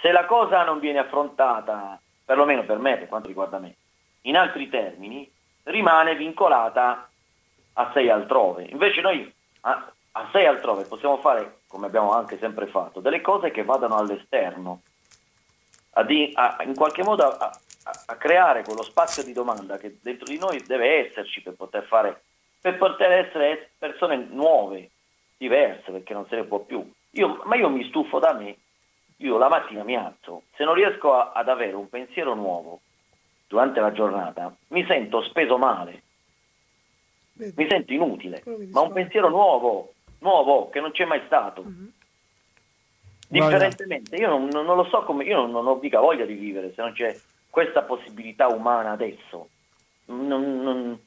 se 0.00 0.12
la 0.12 0.24
cosa 0.26 0.62
non 0.62 0.78
viene 0.78 1.00
affrontata, 1.00 2.00
perlomeno 2.30 2.62
per 2.62 2.78
me, 2.78 2.96
per 2.96 3.08
quanto 3.08 3.26
riguarda 3.26 3.58
me, 3.58 3.74
in 4.20 4.36
altri 4.36 4.68
termini, 4.68 5.28
rimane 5.64 6.14
vincolata 6.14 7.10
a 7.72 7.90
sei 7.92 8.08
altrove. 8.08 8.68
Invece 8.70 9.00
noi 9.00 9.34
a, 9.62 9.92
a 10.12 10.28
sei 10.30 10.46
altrove 10.46 10.84
possiamo 10.84 11.16
fare, 11.16 11.62
come 11.66 11.86
abbiamo 11.86 12.12
anche 12.12 12.38
sempre 12.38 12.68
fatto, 12.68 13.00
delle 13.00 13.20
cose 13.20 13.50
che 13.50 13.64
vadano 13.64 13.96
all'esterno, 13.96 14.82
a 15.94 16.04
di, 16.04 16.30
a, 16.36 16.58
in 16.64 16.76
qualche 16.76 17.02
modo 17.02 17.24
a, 17.24 17.50
a, 18.06 18.14
creare 18.14 18.62
quello 18.62 18.84
spazio 18.84 19.24
di 19.24 19.32
domanda 19.32 19.76
che 19.76 19.98
dentro 20.00 20.26
di 20.26 20.38
noi 20.38 20.62
deve 20.64 21.08
esserci 21.08 21.42
per 21.42 21.54
poter 21.54 21.82
fare, 21.82 22.22
per 22.60 22.78
poter 22.78 23.10
essere 23.10 23.72
persone 23.76 24.28
nuove, 24.30 24.90
diverse, 25.36 25.90
perché 25.90 26.14
non 26.14 26.28
se 26.28 26.36
ne 26.36 26.44
può 26.44 26.60
più. 26.60 26.88
Io, 27.14 27.42
ma 27.46 27.56
io 27.56 27.68
mi 27.68 27.88
stufo 27.88 28.20
da 28.20 28.34
me, 28.34 28.56
io 29.20 29.38
la 29.38 29.48
mattina 29.48 29.84
mi 29.84 29.96
alzo, 29.96 30.42
se 30.56 30.64
non 30.64 30.74
riesco 30.74 31.14
a, 31.14 31.32
ad 31.34 31.48
avere 31.48 31.74
un 31.74 31.88
pensiero 31.88 32.34
nuovo 32.34 32.80
durante 33.46 33.80
la 33.80 33.92
giornata, 33.92 34.54
mi 34.68 34.84
sento 34.86 35.22
speso 35.22 35.58
male, 35.58 36.02
mi 37.34 37.66
sento 37.68 37.92
inutile, 37.92 38.42
ma 38.70 38.80
un 38.80 38.92
pensiero 38.92 39.28
nuovo, 39.28 39.92
nuovo, 40.20 40.68
che 40.70 40.80
non 40.80 40.92
c'è 40.92 41.04
mai 41.04 41.22
stato. 41.26 41.62
Mm-hmm. 41.62 41.86
Differentemente, 43.28 44.16
io 44.16 44.28
non, 44.28 44.48
non, 44.48 44.76
lo 44.76 44.84
so 44.84 45.02
come, 45.04 45.24
io 45.24 45.36
non, 45.36 45.50
non, 45.50 45.66
ho 45.66 45.78
mica 45.80 46.00
voglia 46.00 46.24
di 46.24 46.34
vivere 46.34 46.72
se 46.74 46.82
non 46.82 46.92
c'è 46.92 47.16
questa 47.48 47.82
possibilità 47.82 48.48
umana 48.48 48.90
adesso. 48.90 49.48
Non, 50.06 50.98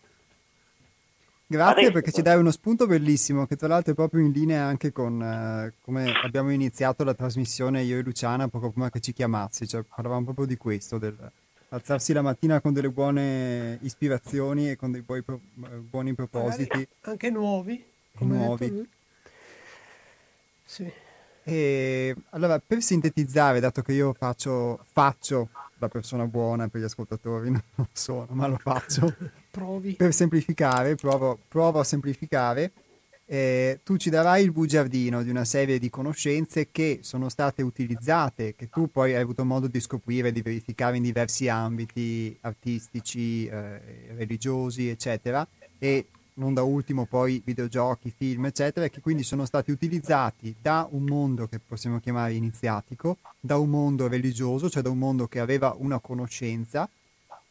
Grazie 1.53 1.73
adesso. 1.73 1.91
perché 1.91 2.11
ci 2.11 2.21
dai 2.23 2.39
uno 2.39 2.49
spunto 2.49 2.87
bellissimo 2.87 3.45
che 3.45 3.55
tra 3.55 3.67
l'altro 3.67 3.91
è 3.91 3.95
proprio 3.95 4.25
in 4.25 4.31
linea 4.31 4.65
anche 4.65 4.91
con 4.91 5.21
eh, 5.21 5.73
come 5.81 6.11
abbiamo 6.23 6.51
iniziato 6.51 7.03
la 7.03 7.13
trasmissione 7.13 7.83
io 7.83 7.99
e 7.99 8.01
Luciana 8.01 8.47
poco 8.47 8.71
prima 8.71 8.89
che 8.89 8.99
ci 8.99 9.13
chiamassi, 9.13 9.67
cioè 9.67 9.83
parlavamo 9.83 10.23
proprio 10.23 10.47
di 10.47 10.57
questo, 10.57 10.97
del 10.97 11.15
alzarsi 11.69 12.13
la 12.13 12.21
mattina 12.21 12.61
con 12.61 12.73
delle 12.73 12.89
buone 12.89 13.77
ispirazioni 13.81 14.69
e 14.69 14.75
con 14.75 14.91
dei 14.91 15.01
buoni, 15.01 15.23
buoni 15.89 16.13
propositi. 16.13 16.67
Magari 16.69 16.87
anche 17.01 17.29
nuovi. 17.29 17.85
nuovi. 18.19 18.89
Sì. 20.63 20.91
E 21.43 22.15
allora, 22.29 22.59
per 22.59 22.81
sintetizzare, 22.81 23.59
dato 23.59 23.81
che 23.81 23.91
io 23.91 24.13
faccio, 24.13 24.85
faccio 24.91 25.49
la 25.83 25.89
persona 25.89 26.25
buona 26.25 26.67
per 26.67 26.81
gli 26.81 26.85
ascoltatori, 26.85 27.49
non 27.51 27.61
lo 27.75 27.87
sono, 27.91 28.27
ma 28.31 28.47
lo 28.47 28.57
faccio. 28.57 29.13
Provi. 29.51 29.93
Per 29.93 30.13
semplificare, 30.13 30.95
provo, 30.95 31.37
provo 31.47 31.79
a 31.79 31.83
semplificare. 31.83 32.71
Eh, 33.25 33.79
tu 33.83 33.97
ci 33.97 34.09
darai 34.09 34.43
il 34.43 34.51
bugiardino 34.51 35.23
di 35.23 35.29
una 35.29 35.45
serie 35.45 35.79
di 35.79 35.89
conoscenze 35.89 36.69
che 36.71 36.99
sono 37.03 37.29
state 37.29 37.61
utilizzate, 37.61 38.55
che 38.55 38.69
tu 38.69 38.91
poi 38.91 39.13
hai 39.13 39.21
avuto 39.21 39.45
modo 39.45 39.67
di 39.67 39.79
scoprire, 39.79 40.31
di 40.31 40.41
verificare 40.41 40.97
in 40.97 41.03
diversi 41.03 41.47
ambiti 41.47 42.35
artistici, 42.41 43.45
eh, 43.45 44.13
religiosi, 44.15 44.89
eccetera, 44.89 45.47
e 45.77 46.07
non 46.35 46.53
da 46.53 46.63
ultimo 46.63 47.05
poi 47.05 47.41
videogiochi, 47.43 48.13
film, 48.15 48.45
eccetera, 48.45 48.87
che 48.87 49.01
quindi 49.01 49.23
sono 49.23 49.45
stati 49.45 49.71
utilizzati 49.71 50.55
da 50.61 50.87
un 50.91 51.03
mondo 51.03 51.47
che 51.47 51.59
possiamo 51.59 51.99
chiamare 51.99 52.33
iniziatico, 52.33 53.17
da 53.39 53.57
un 53.57 53.69
mondo 53.69 54.07
religioso, 54.07 54.69
cioè 54.69 54.81
da 54.81 54.89
un 54.89 54.97
mondo 54.97 55.27
che 55.27 55.39
aveva 55.39 55.75
una 55.77 55.99
conoscenza 55.99 56.89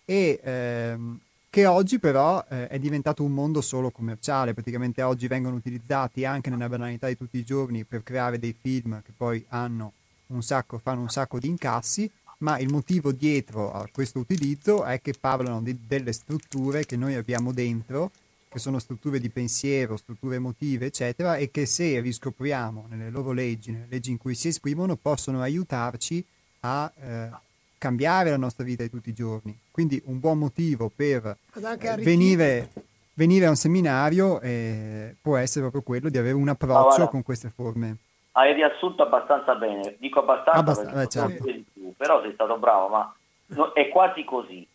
e 0.05 0.41
ehm, 0.43 1.19
che 1.49 1.67
oggi 1.67 1.99
però 1.99 2.43
eh, 2.49 2.67
è 2.69 2.79
diventato 2.79 3.23
un 3.23 3.33
mondo 3.33 3.61
solo 3.61 3.91
commerciale, 3.91 4.55
praticamente 4.55 5.03
oggi 5.03 5.27
vengono 5.27 5.57
utilizzati 5.57 6.25
anche 6.25 6.49
nella 6.49 6.69
banalità 6.69 7.09
di 7.09 7.17
tutti 7.17 7.37
i 7.37 7.45
giorni 7.45 7.85
per 7.85 8.03
creare 8.03 8.39
dei 8.39 8.57
film 8.59 9.03
che 9.03 9.13
poi 9.15 9.45
hanno 9.49 9.93
un 10.29 10.43
sacco, 10.43 10.79
fanno 10.79 11.03
un 11.03 11.11
sacco 11.11 11.39
di 11.39 11.49
incassi, 11.49 12.11
ma 12.39 12.59
il 12.59 12.71
motivo 12.71 13.13
dietro 13.13 13.71
a 13.71 13.87
questo 13.93 14.19
utilizzo 14.19 14.85
è 14.85 15.01
che 15.01 15.15
parlano 15.19 15.61
di, 15.61 15.79
delle 15.87 16.13
strutture 16.13 16.87
che 16.87 16.97
noi 16.97 17.15
abbiamo 17.15 17.53
dentro 17.53 18.11
che 18.53 18.59
sono 18.59 18.79
strutture 18.79 19.19
di 19.19 19.31
pensiero, 19.31 19.97
strutture 19.97 20.37
emotive, 20.37 20.85
eccetera, 20.85 21.37
e 21.37 21.51
che 21.51 21.65
se 21.65 22.01
riscopriamo 22.01 22.85
nelle 22.91 23.09
loro 23.09 23.33
leggi, 23.33 23.73
nelle 23.73 23.87
leggi 23.89 24.11
in 24.11 24.19
cui 24.19 24.35
si 24.35 24.49
esprimono, 24.49 24.95
possono 24.97 25.41
aiutarci 25.41 26.23
a 26.61 26.93
eh, 26.95 27.31
cambiare 27.79 28.29
la 28.29 28.37
nostra 28.37 28.63
vita 28.63 28.83
di 28.83 28.91
tutti 28.91 29.09
i 29.09 29.15
giorni. 29.15 29.59
Quindi 29.71 30.03
un 30.05 30.21
buon 30.21 30.39
motivo 30.39 30.93
per 30.95 31.35
eh, 31.55 31.97
venire, 31.97 32.69
venire, 33.15 33.47
a 33.47 33.49
un 33.49 33.57
seminario 33.57 34.39
eh, 34.43 35.17
può 35.23 35.39
essere 35.39 35.61
proprio 35.63 35.81
quello 35.81 36.11
di 36.11 36.19
avere 36.19 36.35
un 36.35 36.49
approccio 36.49 36.97
allora, 36.97 37.09
con 37.09 37.23
queste 37.23 37.49
forme. 37.49 37.97
Hai 38.33 38.53
riassunto 38.53 39.03
abbastanza 39.03 39.55
bene, 39.55 39.97
dico 39.99 40.21
abbastanza, 40.21 40.61
abbastanza 40.61 41.27
beh, 41.27 41.39
certo. 41.39 41.45
più, 41.73 41.95
però 41.97 42.21
sei 42.21 42.35
stato 42.35 42.59
bravo, 42.59 42.89
ma 42.89 43.15
no, 43.47 43.73
è 43.73 43.89
quasi 43.89 44.25
così. 44.25 44.69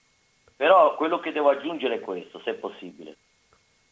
Però 0.55 0.95
quello 0.95 1.19
che 1.19 1.31
devo 1.31 1.49
aggiungere 1.49 1.97
è 1.97 1.99
questo, 1.99 2.41
se 2.43 2.51
è 2.51 2.53
possibile. 2.55 3.15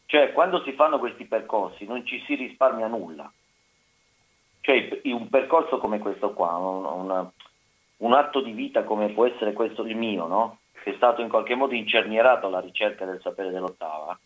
Cioè, 0.06 0.32
quando 0.32 0.62
si 0.62 0.72
fanno 0.72 0.98
questi 0.98 1.24
percorsi 1.24 1.84
non 1.84 2.06
ci 2.06 2.22
si 2.26 2.36
risparmia 2.36 2.86
nulla. 2.86 3.30
Cioè, 4.60 5.00
un 5.04 5.28
percorso 5.28 5.78
come 5.78 5.98
questo 5.98 6.32
qua, 6.32 6.56
un, 6.56 6.84
un, 6.84 7.28
un 7.98 8.12
atto 8.12 8.40
di 8.40 8.52
vita 8.52 8.84
come 8.84 9.12
può 9.12 9.26
essere 9.26 9.52
questo 9.52 9.84
il 9.84 9.96
mio, 9.96 10.26
no? 10.26 10.58
che 10.82 10.92
è 10.92 10.96
stato 10.96 11.20
in 11.20 11.28
qualche 11.28 11.56
modo 11.56 11.74
incernierato 11.74 12.46
alla 12.46 12.60
ricerca 12.60 13.04
del 13.04 13.20
sapere 13.20 13.50
dell'ottava, 13.50 14.16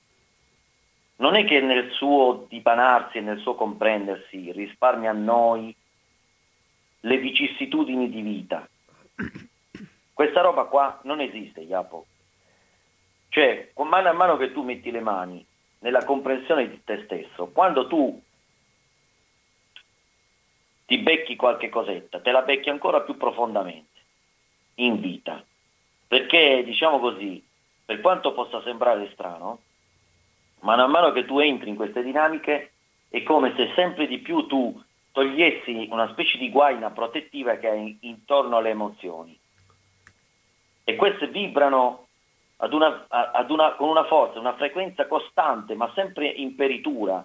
non 1.16 1.34
è 1.34 1.44
che 1.44 1.60
nel 1.60 1.90
suo 1.92 2.46
dipanarsi 2.48 3.18
e 3.18 3.22
nel 3.22 3.38
suo 3.38 3.54
comprendersi 3.54 4.52
risparmia 4.52 5.10
a 5.10 5.14
noi 5.14 5.74
le 7.00 7.16
vicissitudini 7.16 8.10
di 8.10 8.20
vita. 8.20 8.68
Questa 10.12 10.42
roba 10.42 10.64
qua 10.64 11.00
non 11.04 11.20
esiste, 11.20 11.60
Iapo. 11.60 12.04
Cioè, 13.30 13.70
con 13.72 13.88
mano 13.88 14.08
a 14.08 14.12
mano 14.12 14.36
che 14.36 14.52
tu 14.52 14.62
metti 14.62 14.90
le 14.90 15.00
mani 15.00 15.46
nella 15.80 16.04
comprensione 16.04 16.68
di 16.68 16.82
te 16.84 17.02
stesso. 17.04 17.48
Quando 17.48 17.86
tu 17.86 18.20
ti 20.86 20.98
becchi 20.98 21.36
qualche 21.36 21.68
cosetta, 21.68 22.20
te 22.20 22.30
la 22.30 22.42
becchi 22.42 22.70
ancora 22.70 23.02
più 23.02 23.16
profondamente 23.16 23.98
in 24.76 25.00
vita. 25.00 25.42
Perché, 26.08 26.62
diciamo 26.64 26.98
così, 26.98 27.44
per 27.84 28.00
quanto 28.00 28.32
possa 28.32 28.62
sembrare 28.62 29.10
strano, 29.12 29.60
mano 30.60 30.82
a 30.82 30.88
mano 30.88 31.12
che 31.12 31.24
tu 31.24 31.38
entri 31.38 31.70
in 31.70 31.76
queste 31.76 32.02
dinamiche 32.02 32.72
è 33.08 33.22
come 33.22 33.54
se 33.56 33.72
sempre 33.74 34.06
di 34.06 34.18
più 34.18 34.46
tu 34.46 34.82
togliessi 35.12 35.88
una 35.90 36.08
specie 36.10 36.38
di 36.38 36.50
guaina 36.50 36.90
protettiva 36.90 37.56
che 37.56 37.68
hai 37.68 37.98
intorno 38.02 38.56
alle 38.56 38.70
emozioni. 38.70 39.38
E 40.84 40.96
queste 40.96 41.28
vibrano 41.28 42.08
ad 42.62 42.72
una, 42.72 43.06
ad 43.08 43.50
una, 43.50 43.72
con 43.72 43.88
una 43.88 44.04
forza, 44.04 44.38
una 44.38 44.54
frequenza 44.54 45.06
costante, 45.06 45.74
ma 45.74 45.90
sempre 45.94 46.26
in 46.26 46.54
peritura, 46.54 47.24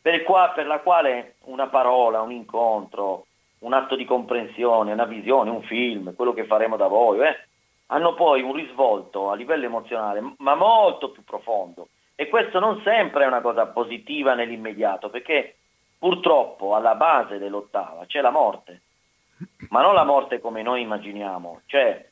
per, 0.00 0.22
qua, 0.22 0.52
per 0.54 0.66
la 0.66 0.80
quale 0.80 1.36
una 1.44 1.68
parola, 1.68 2.20
un 2.20 2.30
incontro, 2.30 3.26
un 3.60 3.72
atto 3.72 3.96
di 3.96 4.04
comprensione, 4.04 4.92
una 4.92 5.06
visione, 5.06 5.50
un 5.50 5.62
film, 5.62 6.14
quello 6.14 6.34
che 6.34 6.44
faremo 6.44 6.76
da 6.76 6.88
voi, 6.88 7.20
eh, 7.20 7.36
hanno 7.86 8.14
poi 8.14 8.42
un 8.42 8.52
risvolto 8.52 9.30
a 9.30 9.34
livello 9.34 9.64
emozionale, 9.64 10.22
ma 10.38 10.54
molto 10.54 11.10
più 11.10 11.24
profondo. 11.24 11.88
E 12.14 12.28
questo 12.28 12.58
non 12.58 12.80
sempre 12.82 13.24
è 13.24 13.26
una 13.26 13.40
cosa 13.40 13.66
positiva 13.66 14.34
nell'immediato, 14.34 15.08
perché 15.08 15.56
purtroppo 15.98 16.74
alla 16.74 16.94
base 16.94 17.38
dell'ottava 17.38 18.04
c'è 18.06 18.20
la 18.20 18.30
morte, 18.30 18.82
ma 19.70 19.80
non 19.80 19.94
la 19.94 20.04
morte 20.04 20.40
come 20.40 20.62
noi 20.62 20.82
immaginiamo, 20.82 21.62
c'è, 21.66 22.06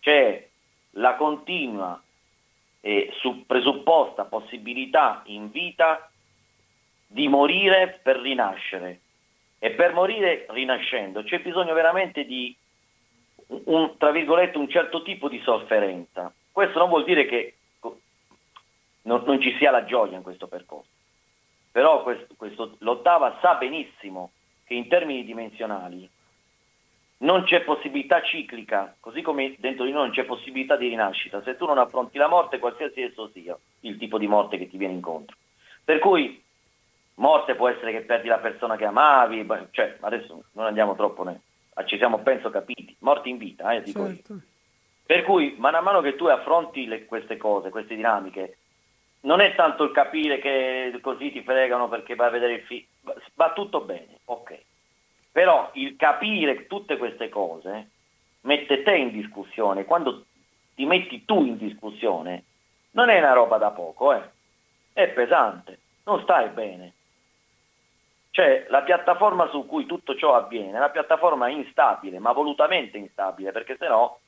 c'è 0.00 0.46
la 0.96 1.14
continua 1.14 2.00
e 2.80 3.12
presupposta 3.46 4.24
possibilità 4.24 5.22
in 5.26 5.50
vita 5.50 6.10
di 7.06 7.28
morire 7.28 8.00
per 8.02 8.18
rinascere. 8.18 9.00
E 9.58 9.70
per 9.70 9.92
morire 9.94 10.46
rinascendo 10.50 11.22
c'è 11.22 11.40
bisogno 11.40 11.72
veramente 11.72 12.24
di 12.24 12.54
un, 13.46 13.96
tra 13.96 14.10
virgolette, 14.10 14.58
un 14.58 14.68
certo 14.68 15.02
tipo 15.02 15.28
di 15.28 15.40
sofferenza. 15.40 16.32
Questo 16.52 16.78
non 16.78 16.88
vuol 16.88 17.04
dire 17.04 17.26
che 17.26 17.54
non, 19.02 19.22
non 19.24 19.40
ci 19.40 19.56
sia 19.56 19.70
la 19.70 19.84
gioia 19.84 20.16
in 20.16 20.22
questo 20.22 20.46
percorso, 20.46 20.90
però 21.70 22.02
questo, 22.02 22.34
questo, 22.36 22.76
l'ottava 22.78 23.38
sa 23.40 23.54
benissimo 23.54 24.32
che 24.64 24.74
in 24.74 24.88
termini 24.88 25.24
dimensionali 25.24 26.08
non 27.18 27.44
c'è 27.44 27.62
possibilità 27.62 28.22
ciclica, 28.22 28.94
così 29.00 29.22
come 29.22 29.56
dentro 29.58 29.84
di 29.84 29.92
noi 29.92 30.02
non 30.02 30.10
c'è 30.10 30.24
possibilità 30.24 30.76
di 30.76 30.88
rinascita. 30.88 31.42
Se 31.42 31.56
tu 31.56 31.64
non 31.64 31.78
affronti 31.78 32.18
la 32.18 32.28
morte, 32.28 32.58
qualsiasi 32.58 33.00
esso 33.00 33.30
sia 33.32 33.56
il 33.80 33.96
tipo 33.96 34.18
di 34.18 34.26
morte 34.26 34.58
che 34.58 34.68
ti 34.68 34.76
viene 34.76 34.94
incontro. 34.94 35.36
Per 35.84 35.98
cui 35.98 36.42
morte 37.14 37.54
può 37.54 37.68
essere 37.68 37.92
che 37.92 38.00
perdi 38.02 38.28
la 38.28 38.38
persona 38.38 38.76
che 38.76 38.84
amavi, 38.84 39.46
cioè 39.70 39.96
adesso 40.00 40.44
non 40.52 40.66
andiamo 40.66 40.94
troppo, 40.94 41.22
ne, 41.22 41.40
ci 41.86 41.96
siamo 41.96 42.18
penso 42.18 42.50
capiti, 42.50 42.94
morti 43.00 43.30
in 43.30 43.38
vita, 43.38 43.72
eh, 43.72 43.82
dico 43.82 44.06
certo. 44.06 44.32
io. 44.32 44.40
Per 45.06 45.22
cui, 45.22 45.54
man 45.56 45.80
mano 45.84 46.00
che 46.00 46.16
tu 46.16 46.26
affronti 46.26 46.86
le, 46.86 47.04
queste 47.04 47.36
cose, 47.36 47.70
queste 47.70 47.94
dinamiche, 47.94 48.58
non 49.20 49.40
è 49.40 49.54
tanto 49.54 49.84
il 49.84 49.92
capire 49.92 50.38
che 50.38 50.98
così 51.00 51.30
ti 51.30 51.42
fregano 51.42 51.88
perché 51.88 52.14
vai 52.14 52.28
a 52.28 52.32
vedere 52.32 52.54
il 52.54 52.62
film, 52.62 52.84
va 53.34 53.52
tutto 53.52 53.80
bene, 53.82 54.18
ok. 54.24 54.60
Però 55.36 55.68
il 55.74 55.96
capire 55.96 56.66
tutte 56.66 56.96
queste 56.96 57.28
cose 57.28 57.90
mette 58.40 58.82
te 58.82 58.96
in 58.96 59.10
discussione. 59.10 59.84
Quando 59.84 60.24
ti 60.74 60.86
metti 60.86 61.26
tu 61.26 61.44
in 61.44 61.58
discussione, 61.58 62.44
non 62.92 63.10
è 63.10 63.18
una 63.18 63.34
roba 63.34 63.58
da 63.58 63.70
poco, 63.70 64.14
eh. 64.14 64.22
è 64.94 65.08
pesante, 65.08 65.78
non 66.04 66.22
stai 66.22 66.48
bene. 66.48 66.92
Cioè 68.30 68.64
la 68.70 68.80
piattaforma 68.80 69.46
su 69.50 69.66
cui 69.66 69.84
tutto 69.84 70.16
ciò 70.16 70.34
avviene 70.34 70.72
è 70.72 70.78
una 70.78 70.88
piattaforma 70.88 71.50
instabile, 71.50 72.18
ma 72.18 72.32
volutamente 72.32 72.96
instabile, 72.96 73.52
perché 73.52 73.76
se 73.78 73.88
no 73.88 74.20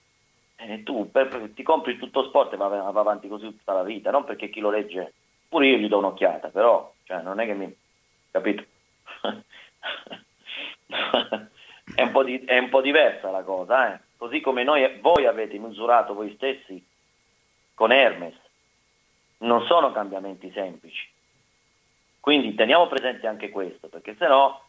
eh, 0.57 0.83
tu 0.83 1.11
per, 1.11 1.29
per, 1.29 1.53
ti 1.55 1.63
compri 1.63 1.97
tutto 1.97 2.25
sport 2.25 2.53
e 2.53 2.57
va, 2.59 2.69
va, 2.69 3.01
avanti 3.01 3.29
così 3.29 3.47
tutta 3.47 3.73
la 3.73 3.83
vita, 3.83 4.11
non 4.11 4.25
perché 4.25 4.51
chi 4.51 4.61
lo 4.61 4.69
legge, 4.69 5.15
pure 5.49 5.69
io 5.69 5.79
gli 5.79 5.89
do 5.89 5.97
un'occhiata, 5.97 6.49
però 6.49 6.93
cioè, 7.05 7.23
non 7.23 7.41
è 7.41 7.47
che 7.47 7.55
mi... 7.55 7.75
capito? 8.31 8.63
è, 11.95 12.03
un 12.03 12.25
di, 12.25 12.45
è, 12.45 12.59
un 12.59 12.69
po 12.69 12.81
diversa 12.81 13.31
la 13.31 13.43
cosa, 13.43 13.95
eh? 13.95 14.01
così 14.17 14.41
come 14.41 14.65
noi, 14.65 14.99
voi 15.01 15.27
avete 15.27 15.59
misurato 15.59 16.15
voi 16.15 16.35
stessi 16.35 16.85
con 17.75 17.93
Hermes, 17.93 18.35
non 19.39 19.65
sono 19.67 19.93
cambiamenti 19.93 20.51
semplici. 20.53 21.09
Quindi 22.21 22.55
teniamo 22.55 22.89
presente 22.89 23.27
anche 23.27 23.51
questo, 23.51 23.89
perché 23.89 24.17
se 24.19 24.27
no 24.27 24.63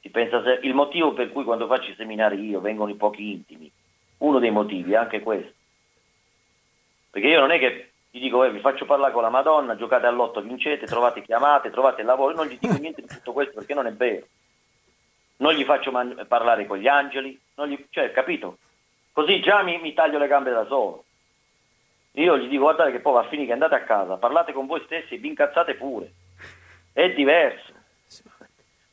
si 0.00 0.08
pensa 0.10 0.42
se, 0.42 0.60
il 0.62 0.74
motivo 0.74 1.12
per 1.12 1.30
cui 1.30 1.44
quando 1.44 1.66
faccio 1.66 1.90
i 1.90 1.94
seminari 1.94 2.40
io 2.44 2.60
vengono 2.60 2.90
i 2.90 2.96
pochi 2.96 3.32
intimi, 3.32 3.70
uno 4.18 4.38
dei 4.38 4.50
motivi 4.50 4.92
è 4.92 4.96
anche 4.96 5.20
questo. 5.20 5.52
Perché 7.10 7.28
io 7.28 7.40
non 7.40 7.52
è 7.52 7.58
che 7.58 7.90
gli 8.10 8.20
dico, 8.20 8.44
eh, 8.44 8.50
vi 8.50 8.60
faccio 8.60 8.84
parlare 8.84 9.12
con 9.12 9.22
la 9.22 9.28
Madonna, 9.28 9.76
giocate 9.76 10.06
all'otto, 10.06 10.40
vincete, 10.40 10.86
trovate 10.86 11.22
chiamate, 11.22 11.70
trovate 11.70 12.00
il 12.00 12.06
lavoro, 12.06 12.30
io 12.30 12.36
non 12.36 12.46
gli 12.46 12.58
dico 12.58 12.76
niente 12.78 13.02
di 13.02 13.08
tutto 13.08 13.32
questo 13.32 13.54
perché 13.54 13.74
non 13.74 13.86
è 13.86 13.92
vero. 13.92 14.26
Non 15.36 15.52
gli 15.52 15.64
faccio 15.64 15.90
man- 15.90 16.24
parlare 16.28 16.66
con 16.66 16.78
gli 16.78 16.86
angeli, 16.86 17.38
gli, 17.54 17.86
cioè, 17.90 18.12
capito? 18.12 18.58
Così 19.12 19.40
già 19.40 19.62
mi, 19.62 19.78
mi 19.78 19.94
taglio 19.94 20.18
le 20.18 20.26
gambe 20.26 20.50
da 20.50 20.66
solo. 20.66 21.04
Io 22.12 22.38
gli 22.38 22.48
dico, 22.48 22.62
guardate 22.62 22.92
che 22.92 23.00
poi 23.00 23.14
va 23.14 23.20
a 23.20 23.28
finire 23.28 23.46
che 23.46 23.52
andate 23.52 23.74
a 23.74 23.82
casa, 23.82 24.16
parlate 24.16 24.52
con 24.52 24.66
voi 24.66 24.82
stessi, 24.84 25.16
vi 25.16 25.28
incazzate 25.28 25.74
pure 25.74 26.12
è 26.94 27.12
diverso. 27.12 27.72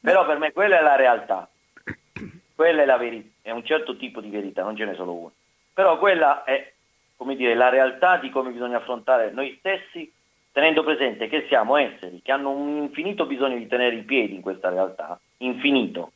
Però 0.02 0.26
per 0.26 0.40
me 0.40 0.52
quella 0.52 0.80
è 0.80 0.82
la 0.82 0.96
realtà, 0.96 1.48
quella 2.56 2.82
è 2.82 2.86
la 2.86 2.98
verità, 2.98 3.30
è 3.44 3.52
un 3.52 3.64
certo 3.64 3.96
tipo 3.96 4.20
di 4.20 4.30
verità, 4.30 4.64
non 4.64 4.76
ce 4.76 4.86
n'è 4.86 4.96
solo 4.96 5.14
una. 5.14 5.32
Però 5.74 6.00
quella 6.00 6.44
è, 6.44 6.74
come 7.16 7.36
dire, 7.36 7.54
la 7.54 7.70
realtà 7.70 8.18
di 8.18 8.32
come 8.32 8.50
bisogna 8.52 8.78
affrontare 8.78 9.30
noi 9.30 9.56
stessi, 9.60 10.12
tenendo 10.52 10.84
presente 10.84 11.28
che 11.28 11.46
siamo 11.48 11.78
esseri 11.78 12.22
che 12.24 12.32
hanno 12.32 12.50
un 12.50 12.78
infinito 12.78 13.26
bisogno 13.26 13.58
di 13.58 13.68
tenere 13.68 13.96
i 13.96 14.04
piedi 14.04 14.34
in 14.34 14.42
questa 14.42 14.70
realtà, 14.70 15.18
infinito, 15.38 16.12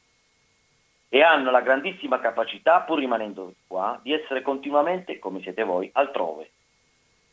e 1.15 1.21
hanno 1.21 1.49
la 1.49 1.61
grandissima 1.61 2.19
capacità, 2.19 2.81
pur 2.81 2.99
rimanendo 2.99 3.53
qua, 3.67 3.97
di 4.03 4.11
essere 4.11 4.41
continuamente, 4.41 5.17
come 5.17 5.39
siete 5.39 5.63
voi, 5.63 5.89
altrove. 5.93 6.49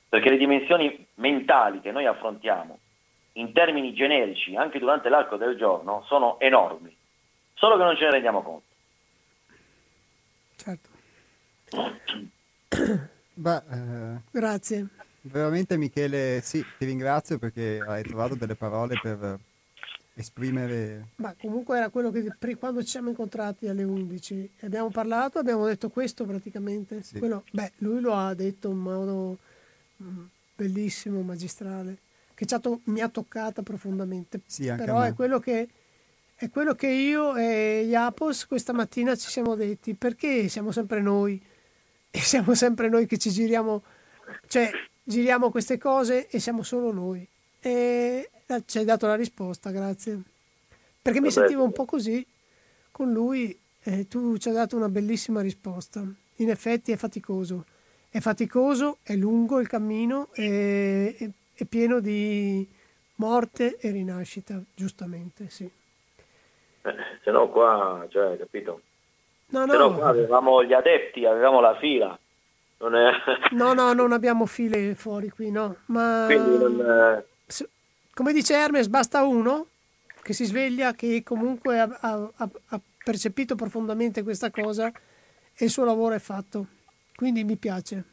Perché 0.08 0.30
le 0.30 0.36
dimensioni 0.36 1.04
mentali 1.14 1.80
che 1.80 1.90
noi 1.90 2.06
affrontiamo 2.06 2.78
in 3.32 3.52
termini 3.52 3.92
generici, 3.92 4.54
anche 4.54 4.78
durante 4.78 5.08
l'arco 5.08 5.36
del 5.36 5.56
giorno, 5.56 6.04
sono 6.06 6.38
enormi, 6.38 6.96
solo 7.54 7.76
che 7.76 7.82
non 7.82 7.96
ce 7.96 8.04
ne 8.04 8.10
rendiamo 8.12 8.42
conto. 8.42 8.66
Certo. 10.54 10.88
Beh, 13.34 13.62
eh, 13.68 14.20
Grazie. 14.30 14.86
Veramente 15.22 15.76
Michele, 15.76 16.40
sì, 16.40 16.64
ti 16.78 16.84
ringrazio 16.84 17.36
perché 17.40 17.84
hai 17.84 18.04
trovato 18.04 18.36
delle 18.36 18.54
parole 18.54 18.96
per 19.02 19.40
esprimere... 20.14 21.08
Ma 21.16 21.34
comunque 21.38 21.76
era 21.76 21.88
quello 21.88 22.10
che 22.10 22.32
quando 22.56 22.82
ci 22.82 22.88
siamo 22.88 23.08
incontrati 23.08 23.68
alle 23.68 23.82
11 23.82 24.50
abbiamo 24.60 24.90
parlato, 24.90 25.38
abbiamo 25.38 25.66
detto 25.66 25.88
questo 25.88 26.24
praticamente. 26.24 27.02
Sì. 27.02 27.18
Quello, 27.18 27.44
beh, 27.50 27.72
lui 27.78 28.00
lo 28.00 28.14
ha 28.14 28.34
detto 28.34 28.70
in 28.70 28.78
modo 28.78 29.38
mm, 30.02 30.24
bellissimo, 30.54 31.22
magistrale 31.22 31.98
che 32.46 32.58
to- 32.60 32.80
mi 32.84 33.00
ha 33.00 33.08
toccata 33.08 33.62
profondamente. 33.62 34.40
Sì, 34.46 34.72
Però 34.76 35.00
è 35.00 35.14
quello, 35.14 35.38
che, 35.38 35.68
è 36.34 36.50
quello 36.50 36.74
che 36.74 36.88
io 36.88 37.36
e 37.36 37.84
Iapos 37.86 38.46
questa 38.46 38.72
mattina 38.72 39.14
ci 39.16 39.30
siamo 39.30 39.54
detti, 39.54 39.94
perché 39.94 40.48
siamo 40.48 40.72
sempre 40.72 41.00
noi 41.00 41.40
e 42.10 42.18
siamo 42.18 42.54
sempre 42.54 42.88
noi 42.88 43.06
che 43.06 43.18
ci 43.18 43.30
giriamo, 43.30 43.82
cioè 44.48 44.70
giriamo 45.04 45.50
queste 45.50 45.78
cose 45.78 46.28
e 46.28 46.40
siamo 46.40 46.62
solo 46.62 46.92
noi. 46.92 47.26
E 47.60 48.30
ci 48.66 48.78
hai 48.78 48.84
dato 48.84 49.06
la 49.06 49.14
risposta, 49.16 49.70
grazie. 49.70 50.20
Perché 51.00 51.20
mi 51.20 51.30
sentivo 51.30 51.64
un 51.64 51.72
po' 51.72 51.84
così 51.84 52.24
con 52.90 53.12
lui 53.12 53.58
e 53.82 54.06
tu 54.06 54.36
ci 54.36 54.48
hai 54.48 54.54
dato 54.54 54.76
una 54.76 54.88
bellissima 54.88 55.40
risposta. 55.40 56.04
In 56.36 56.50
effetti 56.50 56.92
è 56.92 56.96
faticoso. 56.96 57.64
È 58.08 58.20
faticoso, 58.20 58.98
è 59.02 59.14
lungo 59.14 59.58
il 59.58 59.68
cammino 59.68 60.28
e, 60.32 61.32
è 61.54 61.64
pieno 61.64 61.98
di 62.00 62.68
morte 63.16 63.78
e 63.78 63.90
rinascita, 63.90 64.60
giustamente, 64.74 65.48
sì. 65.48 65.64
Eh, 66.82 66.94
se 67.22 67.30
no 67.30 67.48
qua, 67.48 68.06
cioè, 68.10 68.36
capito? 68.36 68.82
No, 69.46 69.64
no. 69.64 69.72
Se 69.72 69.78
no 69.78 69.94
qua 69.94 70.08
avevamo 70.08 70.62
gli 70.62 70.72
adepti, 70.72 71.24
avevamo 71.24 71.60
la 71.60 71.76
fila. 71.78 72.18
Non 72.78 72.96
è... 72.96 73.12
No, 73.52 73.72
no, 73.72 73.92
non 73.92 74.12
abbiamo 74.12 74.44
file 74.44 74.94
fuori 74.94 75.30
qui, 75.30 75.50
no. 75.50 75.76
Ma... 75.86 76.26
Non... 76.26 77.24
Come 78.14 78.32
dice 78.32 78.54
Hermes, 78.54 78.88
basta 78.88 79.22
uno 79.22 79.66
che 80.22 80.32
si 80.32 80.44
sveglia, 80.44 80.94
che 80.94 81.22
comunque 81.24 81.80
ha, 81.80 81.98
ha, 82.00 82.30
ha 82.36 82.80
percepito 83.02 83.54
profondamente 83.54 84.22
questa 84.22 84.50
cosa 84.50 84.92
e 85.54 85.64
il 85.64 85.70
suo 85.70 85.84
lavoro 85.84 86.14
è 86.14 86.18
fatto. 86.18 86.66
Quindi 87.14 87.44
mi 87.44 87.56
piace. 87.56 88.04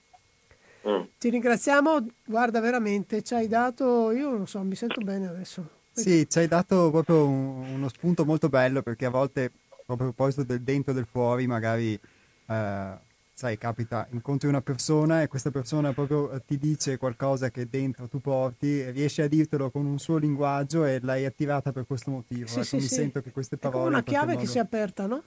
Mm. 0.88 1.02
Ti 1.18 1.30
ringraziamo, 1.30 2.06
guarda 2.26 2.60
veramente, 2.60 3.22
ci 3.22 3.34
hai 3.34 3.48
dato, 3.48 4.12
io 4.12 4.30
non 4.30 4.48
so, 4.48 4.62
mi 4.62 4.76
sento 4.76 5.02
bene 5.02 5.28
adesso. 5.28 5.78
Sì, 5.92 6.28
ci 6.30 6.40
hai 6.40 6.48
dato 6.48 6.90
proprio 6.90 7.28
un, 7.28 7.74
uno 7.74 7.90
spunto 7.90 8.24
molto 8.24 8.48
bello 8.48 8.82
perché 8.82 9.06
a 9.06 9.10
volte, 9.10 9.52
proprio 9.86 10.10
a 10.10 10.14
proposito 10.14 10.44
del 10.44 10.62
dentro 10.62 10.92
e 10.92 10.96
del 10.96 11.08
fuori, 11.10 11.46
magari, 11.46 12.00
eh, 12.48 12.98
sai, 13.40 13.58
capita, 13.58 14.06
incontri 14.12 14.50
una 14.50 14.60
persona 14.60 15.22
e 15.22 15.30
questa 15.30 15.50
persona 15.50 15.94
proprio 15.94 16.30
eh, 16.30 16.42
ti 16.46 16.58
dice 16.58 16.98
qualcosa 16.98 17.50
che 17.50 17.70
dentro 17.70 18.10
tu 18.10 18.20
porti 18.20 18.82
e 18.82 18.92
riesce 18.92 19.22
a 19.22 19.28
dirtelo 19.30 19.70
con 19.70 19.86
un 19.86 19.98
suo 19.98 20.18
linguaggio 20.18 20.84
e 20.84 21.00
l'hai 21.02 21.24
attivata 21.24 21.72
per 21.72 21.86
questo 21.88 22.12
motivo. 22.12 22.48
Sì, 22.48 22.56
ecco, 22.56 22.64
sì, 22.66 22.76
mi 22.76 22.82
sì. 22.82 22.96
sento 22.96 23.22
che 23.22 23.32
queste 23.32 23.56
parole... 23.56 23.78
È 23.78 23.84
come 23.84 23.96
una 23.96 24.04
chiave 24.04 24.34
modo... 24.34 24.40
che 24.40 24.46
si 24.46 24.58
è 24.58 24.60
aperta, 24.60 25.08
no? 25.08 25.24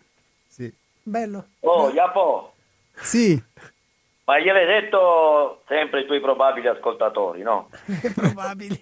Sì. 0.46 0.70
Bello. 1.02 1.46
Oh, 1.60 1.88
Iapo! 1.88 2.52
Sì. 2.96 3.42
Ma 4.24 4.38
gliel'hai 4.38 4.66
detto 4.66 5.62
sempre 5.66 6.02
i 6.02 6.04
tuoi 6.04 6.20
probabili 6.20 6.68
ascoltatori, 6.68 7.40
no? 7.40 7.70
probabili. 8.14 8.78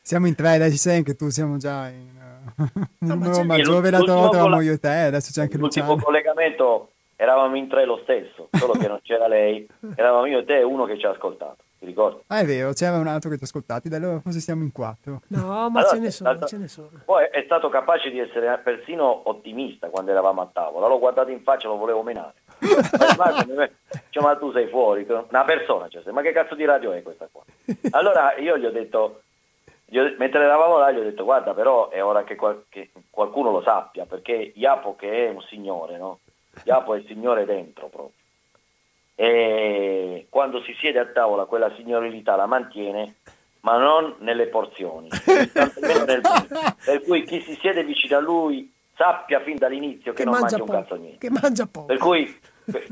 Siamo 0.00 0.28
in 0.28 0.34
tre, 0.34 0.56
dai, 0.56 0.70
ci 0.70 0.78
sei 0.78 0.96
anche 0.96 1.14
tu, 1.14 1.28
siamo 1.28 1.58
già 1.58 1.90
in 1.90 2.08
uh, 2.56 2.64
no, 3.00 3.14
numero 3.16 3.44
maggiore 3.44 3.90
della 3.90 3.98
volta 3.98 4.38
eravamo 4.38 4.62
io 4.62 4.72
e 4.72 4.78
te, 4.78 4.88
adesso 4.88 5.30
c'è 5.30 5.42
anche 5.42 5.58
Luciano. 5.58 5.88
L'ultimo 5.88 6.06
collegamento 6.06 6.92
eravamo 7.20 7.54
in 7.56 7.68
tre 7.68 7.84
lo 7.84 7.98
stesso, 8.02 8.48
solo 8.50 8.72
che 8.72 8.88
non 8.88 8.98
c'era 9.02 9.28
lei, 9.28 9.68
eravamo 9.94 10.24
io 10.24 10.38
e 10.38 10.44
te 10.44 10.58
e 10.58 10.62
uno 10.62 10.86
che 10.86 10.98
ci 10.98 11.04
ha 11.04 11.10
ascoltato, 11.10 11.56
ti 11.78 11.84
ricordi? 11.84 12.22
Ah 12.28 12.38
è 12.38 12.46
vero, 12.46 12.72
c'era 12.72 12.96
un 12.96 13.06
altro 13.06 13.28
che 13.28 13.36
ti 13.36 13.42
ha 13.42 13.46
ascoltati, 13.46 13.90
da 13.90 13.98
allora 13.98 14.20
forse 14.20 14.40
siamo 14.40 14.62
in 14.62 14.72
quattro. 14.72 15.20
No, 15.28 15.68
ma 15.68 15.80
allora, 15.80 15.88
ce 15.88 15.98
ne 15.98 16.10
sono, 16.10 16.30
stato, 16.30 16.46
ce 16.46 16.56
ne 16.56 16.68
sono. 16.68 16.88
Poi 17.04 17.26
è 17.30 17.42
stato 17.44 17.68
capace 17.68 18.10
di 18.10 18.18
essere 18.18 18.58
persino 18.64 19.28
ottimista 19.28 19.88
quando 19.88 20.12
eravamo 20.12 20.40
a 20.40 20.48
tavola, 20.50 20.88
l'ho 20.88 20.98
guardato 20.98 21.30
in 21.30 21.42
faccia, 21.42 21.68
lo 21.68 21.76
volevo 21.76 22.02
menare. 22.02 22.32
cioè, 24.08 24.22
ma 24.22 24.36
tu 24.36 24.50
sei 24.52 24.68
fuori, 24.68 25.06
una 25.06 25.44
persona, 25.44 25.88
cioè, 25.88 26.02
ma 26.12 26.22
che 26.22 26.32
cazzo 26.32 26.54
di 26.54 26.64
radio 26.64 26.92
è 26.92 27.02
questa 27.02 27.28
qua? 27.30 27.42
Allora 27.90 28.34
io 28.38 28.56
gli 28.56 28.64
ho 28.64 28.70
detto, 28.72 29.22
gli 29.84 29.98
ho, 29.98 30.14
mentre 30.16 30.42
eravamo 30.42 30.78
là, 30.78 30.90
gli 30.90 30.98
ho 30.98 31.02
detto, 31.02 31.24
guarda, 31.24 31.52
però 31.52 31.90
è 31.90 32.02
ora 32.02 32.24
che, 32.24 32.36
qual- 32.36 32.64
che 32.70 32.90
qualcuno 33.10 33.50
lo 33.50 33.60
sappia, 33.60 34.06
perché 34.06 34.52
Iapo 34.54 34.96
che 34.96 35.26
è 35.26 35.28
un 35.28 35.42
signore, 35.42 35.98
no? 35.98 36.20
Iapo 36.64 36.94
è 36.94 36.98
il 36.98 37.06
signore 37.06 37.44
dentro 37.44 37.88
proprio. 37.88 38.18
E 39.14 40.26
quando 40.30 40.62
si 40.62 40.74
siede 40.80 40.98
a 40.98 41.06
tavola 41.06 41.44
quella 41.44 41.72
signorilità 41.76 42.36
la 42.36 42.46
mantiene, 42.46 43.16
ma 43.60 43.76
non 43.76 44.16
nelle 44.20 44.46
porzioni, 44.46 45.08
nel... 45.26 46.20
per 46.84 47.02
cui 47.02 47.24
chi 47.24 47.42
si 47.42 47.54
siede 47.60 47.84
vicino 47.84 48.16
a 48.16 48.20
lui 48.20 48.72
sappia 48.94 49.40
fin 49.40 49.56
dall'inizio 49.56 50.12
che, 50.12 50.18
che 50.18 50.24
non 50.24 50.38
mangia, 50.38 50.56
mangia 50.56 50.72
un 50.72 50.80
cazzo 50.80 50.94
niente. 50.96 51.18
Che 51.18 51.30
mangia 51.30 51.66
poco. 51.66 51.86
Per 51.86 51.98
cui 51.98 52.40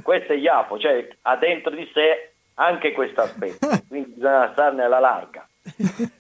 questo 0.03 0.33
è 0.33 0.37
Iapo, 0.37 0.79
cioè 0.79 1.09
ha 1.23 1.37
dentro 1.37 1.71
di 1.75 1.89
sé 1.93 2.33
anche 2.55 2.93
questo 2.93 3.23
aspetto, 3.23 3.69
quindi 3.89 4.11
bisogna 4.11 4.51
starne 4.53 4.83
alla 4.83 4.99
larga. 4.99 5.49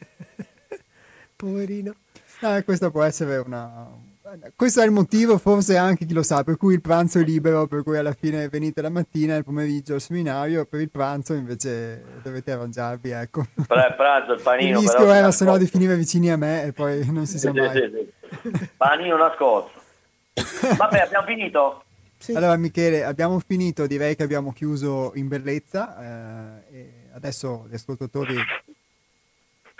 Poverino. 1.37 1.95
Eh, 2.41 2.65
questa 2.65 2.91
può 2.91 3.03
essere 3.03 3.37
una, 3.39 3.87
questo 4.55 4.81
è 4.81 4.85
il 4.85 4.91
motivo, 4.91 5.39
forse 5.39 5.77
anche 5.77 6.05
chi 6.05 6.13
lo 6.13 6.23
sa, 6.23 6.45
per 6.45 6.57
cui 6.57 6.75
il 6.75 6.81
pranzo 6.81 7.19
è 7.19 7.23
libero, 7.23 7.67
per 7.67 7.83
cui 7.83 7.97
alla 7.97 8.13
fine 8.13 8.49
venite 8.49 8.83
la 8.83 8.91
mattina, 8.91 9.37
il 9.37 9.45
pomeriggio 9.45 9.95
al 9.95 10.01
seminario, 10.01 10.65
per 10.67 10.81
il 10.81 10.91
pranzo 10.91 11.35
invece 11.35 12.03
dovete 12.23 12.53
arrangiarvi, 12.53 13.11
ecco. 13.11 13.47
Per 13.67 13.77
il 13.77 13.95
pranzo, 13.97 14.33
il 14.33 14.41
panino. 14.41 14.79
Il 14.79 14.85
rischio 14.85 15.13
era 15.13 15.31
se 15.31 15.45
no 15.45 15.57
di 15.57 15.67
finire 15.67 15.97
vicini 15.97 16.31
a 16.31 16.37
me 16.37 16.65
e 16.65 16.73
poi 16.73 17.11
non 17.11 17.27
si 17.27 17.39
sa 17.39 17.53
mai. 17.53 17.71
Sì, 17.71 17.91
sì. 18.51 18.71
Panino 18.77 19.17
nascosto. 19.17 19.81
Vabbè, 20.77 21.01
abbiamo 21.01 21.27
finito? 21.27 21.83
Sì. 22.19 22.35
Allora 22.35 22.57
Michele, 22.57 23.05
abbiamo 23.05 23.39
finito, 23.39 23.87
direi 23.87 24.17
che 24.17 24.25
abbiamo 24.25 24.53
chiuso 24.53 25.13
in 25.15 25.29
bellezza, 25.29 26.63
eh, 26.71 27.09
adesso 27.13 27.67
gli 27.71 27.75
ascoltatori 27.75 28.37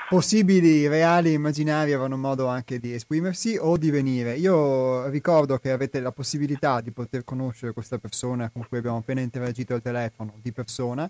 possibili, 0.09 0.89
reali, 0.89 1.35
immaginari 1.35 1.93
avranno 1.93 2.17
modo 2.17 2.47
anche 2.47 2.79
di 2.79 2.95
esprimersi 2.95 3.57
o 3.61 3.77
di 3.77 3.91
venire. 3.91 4.37
Io 4.37 5.07
ricordo 5.09 5.59
che 5.59 5.71
avete 5.71 6.01
la 6.01 6.13
possibilità 6.13 6.81
di 6.81 6.91
poter 6.91 7.25
conoscere 7.25 7.73
questa 7.73 7.99
persona 7.99 8.49
con 8.49 8.67
cui 8.67 8.79
abbiamo 8.79 8.97
appena 8.97 9.21
interagito 9.21 9.75
al 9.75 9.83
telefono 9.83 10.33
di 10.41 10.51
persona 10.53 11.09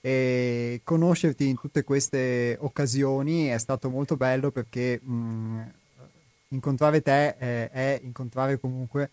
e 0.00 0.80
conoscerti 0.82 1.46
in 1.46 1.58
tutte 1.60 1.84
queste 1.84 2.56
occasioni 2.60 3.46
è 3.46 3.58
stato 3.58 3.88
molto 3.88 4.16
bello 4.16 4.50
perché 4.50 4.98
mh, 5.00 5.60
incontrare 6.48 7.02
te 7.02 7.36
è, 7.36 7.70
è, 7.70 8.00
incontrare 8.02 8.58
comunque 8.58 9.10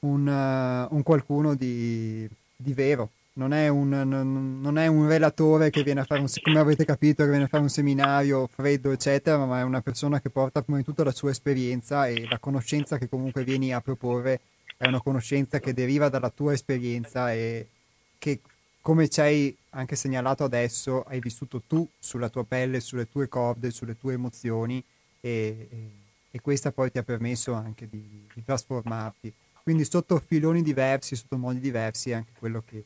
un, 0.00 0.26
uh, 0.26 0.94
un 0.94 1.02
qualcuno 1.02 1.54
di, 1.54 2.28
di 2.56 2.72
vero, 2.72 3.10
non 3.34 3.52
è, 3.52 3.68
un, 3.68 3.88
non, 3.88 4.60
non 4.60 4.78
è 4.78 4.86
un 4.86 5.06
relatore 5.06 5.70
che 5.70 5.82
viene 5.82 6.00
a 6.00 6.04
fare 6.04 6.20
un, 6.20 6.28
come 6.42 6.58
avete 6.58 6.84
capito, 6.84 7.22
che 7.22 7.30
viene 7.30 7.44
a 7.44 7.48
fare 7.48 7.62
un 7.62 7.68
seminario 7.68 8.48
freddo, 8.48 8.90
eccetera, 8.90 9.44
ma 9.44 9.60
è 9.60 9.62
una 9.62 9.80
persona 9.80 10.20
che 10.20 10.30
porta 10.30 10.62
prima 10.62 10.78
di 10.78 10.84
tutto 10.84 11.04
la 11.04 11.12
sua 11.12 11.30
esperienza 11.30 12.06
e 12.06 12.26
la 12.28 12.38
conoscenza 12.38 12.98
che 12.98 13.08
comunque 13.08 13.44
vieni 13.44 13.72
a 13.72 13.80
proporre 13.80 14.40
è 14.76 14.86
una 14.86 15.00
conoscenza 15.00 15.60
che 15.60 15.74
deriva 15.74 16.08
dalla 16.08 16.30
tua 16.30 16.52
esperienza 16.54 17.32
e 17.32 17.66
che, 18.18 18.40
come 18.80 19.08
ci 19.08 19.20
hai 19.20 19.56
anche 19.70 19.94
segnalato 19.94 20.42
adesso, 20.42 21.02
hai 21.02 21.20
vissuto 21.20 21.62
tu 21.66 21.86
sulla 21.98 22.30
tua 22.30 22.44
pelle, 22.44 22.80
sulle 22.80 23.08
tue 23.08 23.28
corde, 23.28 23.70
sulle 23.70 23.98
tue 23.98 24.14
emozioni 24.14 24.82
e, 25.20 25.68
e, 25.70 25.90
e 26.30 26.40
questa 26.40 26.72
poi 26.72 26.90
ti 26.90 26.98
ha 26.98 27.02
permesso 27.02 27.52
anche 27.52 27.86
di, 27.88 28.26
di 28.32 28.44
trasformarti. 28.44 29.32
Quindi 29.62 29.84
sotto 29.84 30.18
filoni 30.18 30.62
diversi, 30.62 31.14
sotto 31.14 31.36
modi 31.36 31.60
diversi, 31.60 32.10
è 32.10 32.14
anche 32.14 32.32
quello 32.38 32.62
che 32.66 32.82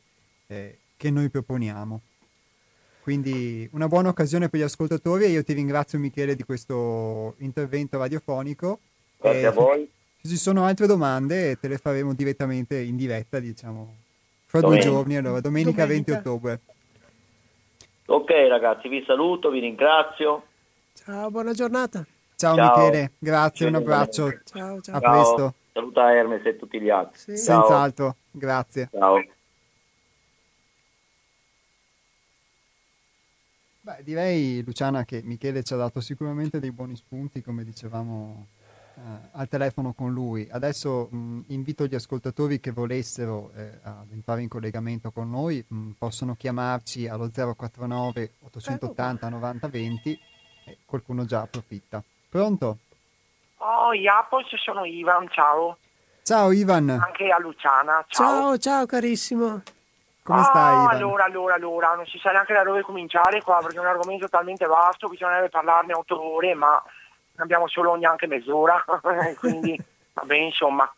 eh, 0.54 0.78
che 0.96 1.10
noi 1.10 1.28
proponiamo. 1.28 2.00
Quindi 3.02 3.68
una 3.72 3.86
buona 3.86 4.08
occasione 4.08 4.48
per 4.48 4.60
gli 4.60 4.62
ascoltatori 4.62 5.24
e 5.24 5.28
io 5.28 5.44
ti 5.44 5.52
ringrazio 5.52 5.98
Michele 5.98 6.34
di 6.34 6.42
questo 6.42 7.34
intervento 7.38 7.98
radiofonico. 7.98 8.78
Grazie 9.18 9.40
e 9.40 9.44
a 9.44 9.50
voi. 9.50 9.90
Se 10.22 10.28
ci 10.28 10.36
sono 10.36 10.64
altre 10.64 10.86
domande 10.86 11.58
te 11.58 11.68
le 11.68 11.76
faremo 11.76 12.14
direttamente 12.14 12.78
in 12.78 12.96
diretta, 12.96 13.40
diciamo, 13.40 13.94
fra 14.46 14.60
domenica. 14.60 14.86
due 14.86 14.96
giorni, 14.96 15.16
allora, 15.16 15.40
domenica, 15.40 15.84
domenica 15.84 15.86
20 15.86 16.10
ottobre. 16.12 16.60
Ok 18.06 18.30
ragazzi, 18.48 18.88
vi 18.88 19.04
saluto, 19.06 19.50
vi 19.50 19.60
ringrazio. 19.60 20.44
Ciao, 20.94 21.30
buona 21.30 21.52
giornata. 21.52 22.06
Ciao, 22.36 22.56
ciao. 22.56 22.76
Michele, 22.78 23.12
grazie, 23.18 23.66
ciao. 23.66 23.68
un 23.68 23.74
abbraccio. 23.74 24.40
Ciao, 24.44 24.80
ciao. 24.80 24.96
A 24.96 25.00
presto. 25.00 25.54
Saluta 25.74 26.14
Hermes 26.14 26.46
e 26.46 26.56
tutti 26.56 26.80
gli 26.80 26.88
altri. 26.88 27.18
Sì. 27.18 27.36
Senz'altro, 27.36 28.16
grazie. 28.30 28.88
Ciao. 28.90 29.22
Beh, 33.84 34.02
direi 34.02 34.62
Luciana 34.64 35.04
che 35.04 35.20
Michele 35.22 35.62
ci 35.62 35.74
ha 35.74 35.76
dato 35.76 36.00
sicuramente 36.00 36.58
dei 36.58 36.72
buoni 36.72 36.96
spunti, 36.96 37.42
come 37.42 37.64
dicevamo 37.64 38.46
eh, 38.94 39.00
al 39.32 39.46
telefono 39.46 39.92
con 39.92 40.10
lui. 40.10 40.48
Adesso 40.50 41.08
mh, 41.10 41.40
invito 41.48 41.84
gli 41.84 41.94
ascoltatori 41.94 42.60
che 42.60 42.70
volessero 42.70 43.50
eh, 43.54 43.80
ad 43.82 44.10
entrare 44.10 44.40
in 44.40 44.48
collegamento 44.48 45.10
con 45.10 45.28
noi, 45.28 45.62
mh, 45.68 45.90
possono 45.98 46.34
chiamarci 46.34 47.08
allo 47.08 47.28
049 47.30 48.32
880 48.44 49.28
90 49.28 49.68
20 49.68 50.20
e 50.64 50.78
qualcuno 50.86 51.26
già 51.26 51.42
approfitta. 51.42 52.02
Pronto? 52.30 52.78
Oh, 53.58 53.92
Iapos, 53.92 54.46
sono 54.64 54.86
Ivan, 54.86 55.28
ciao. 55.28 55.76
Ciao 56.22 56.52
Ivan. 56.52 56.88
Anche 56.88 57.28
a 57.28 57.38
Luciana, 57.38 58.02
ciao. 58.08 58.56
Ciao, 58.56 58.56
ciao 58.56 58.86
carissimo. 58.86 59.62
Come 60.24 60.42
stai? 60.42 60.74
Ah, 60.74 60.88
allora, 60.88 61.24
allora, 61.24 61.54
allora, 61.54 61.94
non 61.96 62.06
si 62.06 62.18
sa 62.18 62.30
neanche 62.30 62.54
da 62.54 62.62
dove 62.62 62.80
cominciare 62.80 63.42
qua 63.42 63.58
perché 63.60 63.76
è 63.76 63.80
un 63.80 63.86
argomento 63.86 64.26
talmente 64.26 64.64
vasto, 64.64 65.08
bisognerebbe 65.08 65.50
parlarne 65.50 65.92
otto 65.92 66.18
ore, 66.18 66.54
ma 66.54 66.82
abbiamo 67.36 67.68
solo 67.68 67.94
neanche 67.94 68.26
mezz'ora, 68.26 68.82
quindi 69.38 69.78
vabbè, 70.14 70.34
insomma. 70.34 70.90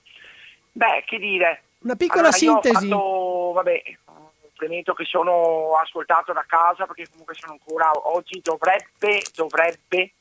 Beh, 0.70 1.02
che 1.04 1.18
dire. 1.18 1.62
Una 1.80 1.96
piccola 1.96 2.28
allora, 2.28 2.36
sintesi. 2.36 2.88
Fatto, 2.88 3.50
vabbè, 3.54 3.82
premetto 4.54 4.94
che 4.94 5.04
sono 5.04 5.76
ascoltato 5.82 6.32
da 6.32 6.44
casa 6.46 6.86
perché 6.86 7.08
comunque 7.10 7.34
sono 7.34 7.54
ancora 7.54 7.90
oggi 8.04 8.40
dovrebbe, 8.40 9.24
dovrebbe 9.34 10.12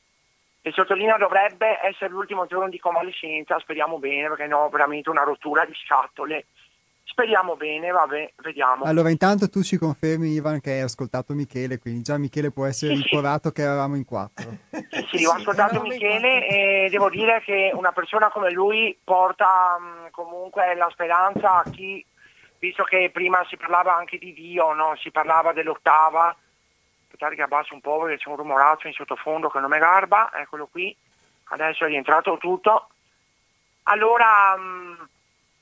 e 0.62 0.72
sottolineo 0.72 1.16
dovrebbe 1.16 1.78
essere 1.84 2.10
l'ultimo 2.10 2.46
giorno 2.46 2.68
di 2.68 2.80
convalescenza, 2.80 3.56
speriamo 3.60 4.00
bene 4.00 4.26
perché 4.26 4.48
no, 4.48 4.68
veramente 4.68 5.10
una 5.10 5.22
rottura 5.22 5.64
di 5.64 5.74
scatole 5.74 6.46
Speriamo 7.08 7.54
bene, 7.54 7.92
vabbè, 7.92 8.32
vediamo. 8.42 8.84
Allora, 8.84 9.10
intanto 9.10 9.48
tu 9.48 9.62
ci 9.62 9.78
confermi, 9.78 10.32
Ivan, 10.32 10.60
che 10.60 10.72
hai 10.72 10.80
ascoltato 10.80 11.34
Michele, 11.34 11.78
quindi 11.78 12.02
già 12.02 12.18
Michele 12.18 12.50
può 12.50 12.66
essere 12.66 12.96
sì, 12.96 13.02
ricordato 13.02 13.48
sì. 13.48 13.54
che 13.54 13.62
eravamo 13.62 13.94
in 13.94 14.04
quattro. 14.04 14.56
Sì, 14.70 15.18
sì, 15.18 15.24
ho 15.24 15.30
ascoltato 15.30 15.80
Michele 15.80 16.48
e 16.48 16.88
devo 16.90 17.08
dire 17.08 17.40
che 17.42 17.70
una 17.72 17.92
persona 17.92 18.28
come 18.28 18.50
lui 18.50 18.98
porta 19.02 19.78
mh, 19.78 20.10
comunque 20.10 20.74
la 20.74 20.88
speranza 20.90 21.62
a 21.62 21.70
chi, 21.70 22.04
visto 22.58 22.82
che 22.82 23.08
prima 23.12 23.44
si 23.48 23.56
parlava 23.56 23.94
anche 23.94 24.18
di 24.18 24.32
Dio, 24.32 24.72
no? 24.72 24.96
si 24.96 25.12
parlava 25.12 25.52
dell'ottava, 25.52 26.36
aspettate 27.04 27.36
che 27.36 27.42
abbasso 27.42 27.72
un 27.72 27.80
po' 27.80 28.00
perché 28.00 28.18
c'è 28.18 28.28
un 28.28 28.36
rumoraccio 28.36 28.88
in 28.88 28.94
sottofondo 28.94 29.48
che 29.48 29.60
non 29.60 29.70
mi 29.70 29.78
garba, 29.78 30.32
eccolo 30.34 30.66
qui, 30.66 30.94
adesso 31.44 31.84
è 31.84 31.88
rientrato 31.88 32.36
tutto. 32.36 32.88
Allora, 33.84 34.56
mh, 34.56 35.08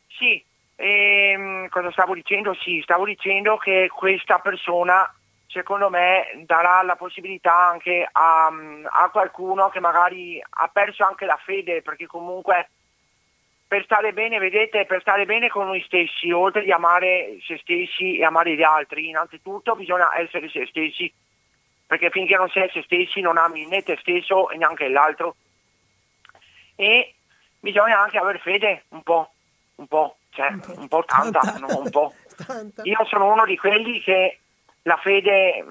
sì, 0.09 0.43
e, 0.77 1.31
ehm, 1.31 1.69
cosa 1.69 1.91
stavo 1.93 2.15
dicendo? 2.15 2.55
Sì, 2.55 2.81
stavo 2.83 3.05
dicendo 3.05 3.57
che 3.57 3.89
questa 3.93 4.39
persona 4.39 5.13
secondo 5.47 5.89
me 5.89 6.43
darà 6.47 6.83
la 6.83 6.97
possibilità 6.97 7.69
anche 7.69 8.09
a, 8.11 8.47
a, 8.47 9.11
qualcuno 9.11 9.69
che 9.69 9.79
magari 9.79 10.43
ha 10.43 10.69
perso 10.69 11.05
anche 11.05 11.27
la 11.27 11.39
fede, 11.43 11.81
perché 11.81 12.07
comunque 12.07 12.71
per 13.69 13.85
stare 13.85 14.13
bene, 14.13 14.39
vedete, 14.39 14.85
per 14.85 15.01
stare 15.01 15.25
bene 15.27 15.49
con 15.49 15.67
noi 15.67 15.81
stessi, 15.83 16.33
oltre 16.33 16.65
di 16.65 16.73
amare 16.73 17.39
se 17.47 17.59
stessi 17.59 18.19
e 18.19 18.25
amare 18.25 18.57
gli 18.57 18.63
altri, 18.63 19.09
innanzitutto 19.09 19.77
bisogna 19.77 20.19
essere 20.19 20.49
se 20.49 20.67
stessi, 20.67 21.13
perché 21.87 22.11
finché 22.11 22.35
non 22.35 22.49
sei 22.49 22.69
se 22.71 22.83
stessi 22.83 23.21
non 23.21 23.37
ami 23.37 23.67
né 23.67 23.83
te 23.83 23.97
stesso 24.01 24.51
e 24.51 24.57
neanche 24.57 24.89
l'altro. 24.89 25.37
E 26.75 27.15
bisogna 27.61 28.01
anche 28.01 28.19
avere 28.19 28.39
fede 28.39 28.85
un 28.89 29.03
po', 29.03 29.31
un 29.77 29.87
po' 29.87 30.17
cioè 30.35 30.53
un 30.77 30.89
po' 30.89 31.05
tanta, 31.07 31.41
no, 31.59 31.79
un 31.79 31.91
po'. 31.91 32.13
Io 32.83 33.05
sono 33.07 33.33
uno 33.33 33.45
di 33.45 33.57
quelli 33.57 34.01
che 34.01 34.39
la 34.83 34.97
fede 34.97 35.65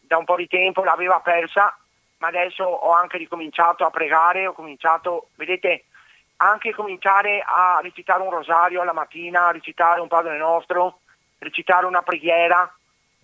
da 0.00 0.16
un 0.16 0.24
po' 0.24 0.36
di 0.36 0.46
tempo 0.46 0.84
l'aveva 0.84 1.20
persa, 1.20 1.76
ma 2.18 2.28
adesso 2.28 2.64
ho 2.64 2.92
anche 2.92 3.18
ricominciato 3.18 3.84
a 3.84 3.90
pregare, 3.90 4.46
ho 4.46 4.52
cominciato, 4.52 5.28
vedete, 5.34 5.84
anche 6.36 6.72
cominciare 6.72 7.42
a 7.44 7.80
recitare 7.82 8.22
un 8.22 8.30
rosario 8.30 8.80
alla 8.80 8.92
mattina, 8.92 9.48
a 9.48 9.52
recitare 9.52 10.00
un 10.00 10.08
Padre 10.08 10.38
Nostro, 10.38 11.00
recitare 11.38 11.86
una 11.86 12.02
preghiera, 12.02 12.72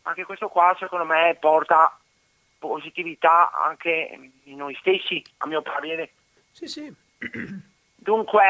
anche 0.03 0.25
questo 0.25 0.49
qua 0.49 0.75
secondo 0.79 1.05
me 1.05 1.37
porta 1.39 1.97
positività 2.59 3.51
anche 3.53 4.33
in 4.45 4.57
noi 4.57 4.77
stessi, 4.81 5.23
a 5.39 5.47
mio 5.47 5.63
parere. 5.63 6.11
Sì, 6.51 6.67
sì. 6.67 6.95
Dunque, 7.95 8.45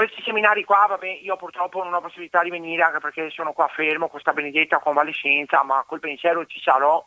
questi 0.00 0.22
seminari 0.22 0.64
qua, 0.64 0.86
vabbè, 0.88 1.18
io 1.20 1.36
purtroppo 1.36 1.84
non 1.84 1.92
ho 1.92 2.00
possibilità 2.00 2.42
di 2.42 2.48
venire 2.48 2.82
anche 2.82 3.00
perché 3.00 3.28
sono 3.28 3.52
qua 3.52 3.68
fermo, 3.68 4.08
questa 4.08 4.32
benedetta 4.32 4.78
convalescenza, 4.78 5.62
ma 5.62 5.84
col 5.86 6.00
pensiero 6.00 6.46
ci 6.46 6.58
sarò. 6.58 7.04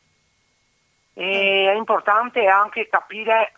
E 1.15 1.71
è 1.71 1.75
importante 1.75 2.45
anche 2.45 2.87
capire 2.87 3.53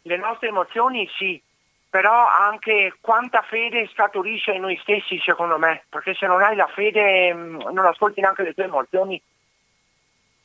le 0.00 0.16
nostre 0.16 0.48
emozioni, 0.48 1.06
sì, 1.18 1.38
però 1.90 2.26
anche 2.26 2.94
quanta 3.02 3.42
fede 3.42 3.90
scaturisce 3.92 4.52
in 4.52 4.62
noi 4.62 4.78
stessi, 4.80 5.20
secondo 5.22 5.58
me, 5.58 5.84
perché 5.90 6.14
se 6.14 6.26
non 6.26 6.40
hai 6.40 6.56
la 6.56 6.68
fede 6.68 7.34
mm, 7.34 7.60
non 7.72 7.84
ascolti 7.84 8.22
neanche 8.22 8.42
le 8.42 8.54
tue 8.54 8.64
emozioni. 8.64 9.22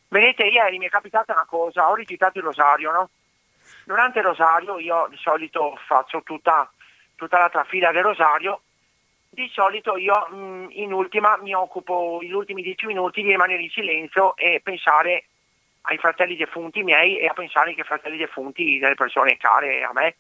Vedete, 0.09 0.43
ieri 0.43 0.79
mi 0.79 0.87
è 0.87 0.89
capitata 0.89 1.31
una 1.31 1.45
cosa, 1.45 1.89
ho 1.89 1.95
recitato 1.95 2.39
il 2.39 2.43
rosario, 2.43 2.91
no? 2.91 3.09
Durante 3.85 4.19
il 4.19 4.25
rosario 4.25 4.79
io 4.79 5.07
di 5.09 5.17
solito 5.17 5.79
faccio 5.87 6.21
tutta 6.23 6.69
tutta 7.15 7.39
la 7.39 7.49
trafila 7.49 7.91
del 7.91 8.03
Rosario, 8.03 8.61
di 9.29 9.49
solito 9.53 9.97
io 9.97 10.27
mh, 10.29 10.35
mm, 10.35 10.67
in 10.71 10.93
ultima 10.93 11.37
mi 11.37 11.53
occupo 11.53 12.19
gli 12.21 12.31
ultimi 12.31 12.61
dieci 12.61 12.85
minuti 12.85 13.21
di 13.21 13.29
rimanere 13.29 13.61
in 13.61 13.69
silenzio 13.69 14.35
e 14.37 14.61
pensare 14.63 15.25
ai 15.81 15.97
fratelli 15.97 16.35
defunti 16.35 16.83
miei 16.83 17.19
e 17.19 17.27
a 17.27 17.33
pensare 17.33 17.73
che 17.73 17.81
i 17.81 17.85
fratelli 17.85 18.17
defunti 18.17 18.79
delle 18.79 18.95
persone 18.95 19.37
care 19.37 19.83
a 19.83 19.91
me 19.93 20.15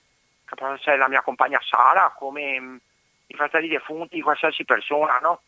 che 0.45 0.55
può 0.55 0.67
essere 0.67 0.97
la 0.97 1.07
mia 1.07 1.21
compagna 1.21 1.59
Sara, 1.61 2.13
come 2.15 2.59
mh, 2.59 2.79
i 3.27 3.33
fratelli 3.33 3.67
defunti, 3.67 4.21
qualsiasi 4.21 4.63
persona, 4.63 5.17
no? 5.17 5.41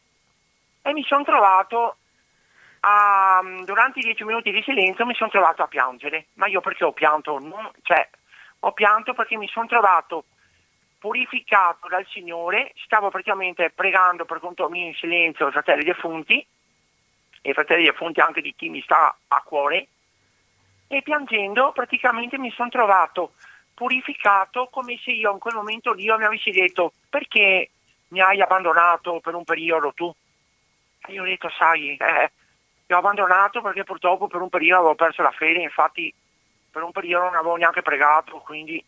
E 0.82 0.94
mi 0.94 1.04
sono 1.04 1.24
trovato 1.24 1.98
a, 2.80 3.42
durante 3.64 4.00
i 4.00 4.04
dieci 4.04 4.24
minuti 4.24 4.52
di 4.52 4.64
silenzio 4.64 5.06
mi 5.06 5.14
sono 5.14 5.30
trovato 5.30 5.62
a 5.62 5.68
piangere. 5.68 6.28
Ma 6.36 6.48
io 6.48 6.62
perché 6.62 6.84
ho 6.84 6.94
pianto? 6.94 7.38
Non, 7.38 7.70
cioè, 7.84 8.10
ho 8.60 8.72
pianto 8.72 9.14
perché 9.14 9.38
mi 9.38 9.48
sono 9.48 9.68
trovato 9.68 10.26
purificato 11.08 11.88
dal 11.88 12.06
Signore, 12.10 12.74
stavo 12.84 13.10
praticamente 13.10 13.70
pregando 13.70 14.26
per 14.26 14.42
conto 14.42 14.68
mio 14.68 14.88
in 14.88 14.94
silenzio 14.94 15.50
fratelli 15.52 15.86
defunti, 15.86 16.46
e 17.42 17.54
fratelli 17.54 17.86
defunti 17.86 18.20
anche 18.20 18.42
di 18.42 18.54
chi 18.54 18.68
mi 18.68 18.82
sta 18.82 19.16
a 19.30 19.42
cuore, 19.46 19.88
e 20.88 21.02
piangendo 21.02 21.72
praticamente 21.72 22.38
mi 22.38 22.52
sono 22.52 22.68
trovato 22.68 23.34
purificato 23.74 24.68
come 24.70 25.00
se 25.02 25.12
io 25.12 25.32
in 25.32 25.40
quel 25.40 25.56
momento 25.56 25.94
Dio 25.94 26.18
mi 26.18 26.26
avessi 26.26 26.52
detto 26.52 26.92
perché 27.10 27.70
mi 28.10 28.20
hai 28.20 28.42
abbandonato 28.42 29.20
per 29.22 29.36
un 29.36 29.46
periodo 29.46 29.94
tu? 29.94 30.14
E 31.06 31.14
io 31.14 31.22
ho 31.22 31.26
detto 31.26 31.50
sai, 31.58 31.96
eh, 31.96 32.32
ti 32.86 32.92
ho 32.92 32.98
abbandonato 32.98 33.62
perché 33.62 33.86
purtroppo 33.86 34.28
per 34.28 34.42
un 34.42 34.50
periodo 34.50 34.80
avevo 34.80 34.96
perso 34.96 35.22
la 35.22 35.32
fede, 35.32 35.62
infatti 35.62 36.14
per 36.70 36.84
un 36.84 36.92
periodo 36.92 37.26
non 37.26 37.36
avevo 37.36 37.56
neanche 37.56 37.82
pregato, 37.82 38.40
quindi 38.40 38.84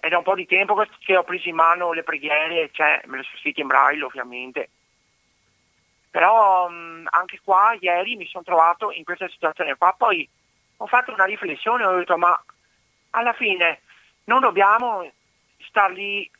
è 0.00 0.08
da 0.08 0.18
un 0.18 0.24
po' 0.24 0.34
di 0.34 0.46
tempo 0.46 0.74
che 1.04 1.16
ho 1.16 1.22
preso 1.24 1.48
in 1.48 1.54
mano 1.54 1.92
le 1.92 2.02
preghiere, 2.02 2.70
cioè 2.72 3.00
me 3.06 3.18
le 3.18 3.22
sono 3.22 3.38
scritte 3.38 3.60
in 3.60 3.66
braille 3.66 4.04
ovviamente. 4.04 4.70
Però 6.10 6.68
mh, 6.68 7.06
anche 7.10 7.40
qua 7.42 7.76
ieri 7.78 8.16
mi 8.16 8.26
sono 8.26 8.44
trovato 8.44 8.90
in 8.92 9.04
questa 9.04 9.28
situazione 9.28 9.76
qua, 9.76 9.94
poi 9.96 10.28
ho 10.78 10.86
fatto 10.86 11.12
una 11.12 11.24
riflessione, 11.24 11.84
ho 11.84 11.96
detto 11.96 12.16
ma 12.16 12.40
alla 13.10 13.32
fine 13.32 13.80
non 14.24 14.40
dobbiamo 14.40 15.10
star 15.58 15.90
lì 15.92 16.30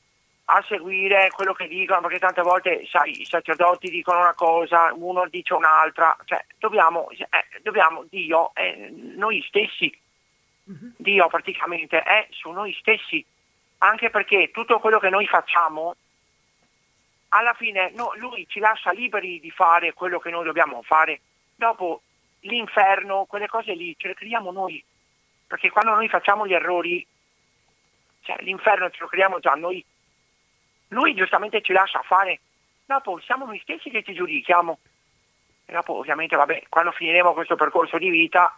a 0.50 0.64
seguire 0.66 1.30
quello 1.30 1.52
che 1.52 1.68
dicono, 1.68 2.00
perché 2.00 2.18
tante 2.18 2.40
volte, 2.40 2.86
sai, 2.88 3.20
i 3.20 3.24
sacerdoti 3.26 3.90
dicono 3.90 4.20
una 4.20 4.34
cosa, 4.34 4.92
uno 4.94 5.26
dice 5.28 5.52
un'altra, 5.52 6.16
cioè 6.24 6.42
dobbiamo, 6.58 7.10
eh, 7.10 7.60
dobbiamo 7.62 8.04
Dio, 8.08 8.54
eh, 8.54 8.90
noi 8.90 9.44
stessi. 9.46 9.94
Dio 10.96 11.28
praticamente 11.28 12.02
è 12.02 12.26
su 12.30 12.50
noi 12.50 12.76
stessi, 12.78 13.24
anche 13.78 14.10
perché 14.10 14.50
tutto 14.50 14.78
quello 14.80 14.98
che 14.98 15.08
noi 15.08 15.26
facciamo, 15.26 15.96
alla 17.30 17.54
fine 17.54 17.90
no, 17.94 18.12
lui 18.16 18.46
ci 18.48 18.58
lascia 18.58 18.90
liberi 18.90 19.40
di 19.40 19.50
fare 19.50 19.94
quello 19.94 20.18
che 20.18 20.30
noi 20.30 20.44
dobbiamo 20.44 20.82
fare, 20.82 21.20
dopo 21.54 22.02
l'inferno, 22.40 23.24
quelle 23.24 23.48
cose 23.48 23.72
lì, 23.72 23.94
ce 23.96 24.08
le 24.08 24.14
creiamo 24.14 24.50
noi. 24.52 24.82
Perché 25.46 25.70
quando 25.70 25.94
noi 25.94 26.08
facciamo 26.08 26.46
gli 26.46 26.52
errori, 26.52 27.06
cioè 28.22 28.36
l'inferno 28.40 28.90
ce 28.90 29.00
lo 29.00 29.06
creiamo 29.06 29.40
già 29.40 29.54
noi, 29.54 29.82
lui 30.88 31.14
giustamente 31.14 31.62
ci 31.62 31.72
lascia 31.72 32.02
fare, 32.02 32.40
dopo 32.84 33.18
siamo 33.20 33.46
noi 33.46 33.58
stessi 33.60 33.88
che 33.88 34.02
ci 34.02 34.12
giudichiamo. 34.12 34.78
E 35.64 35.72
dopo 35.72 35.94
ovviamente, 35.94 36.36
vabbè, 36.36 36.64
quando 36.68 36.92
finiremo 36.92 37.32
questo 37.32 37.56
percorso 37.56 37.96
di 37.96 38.10
vita 38.10 38.54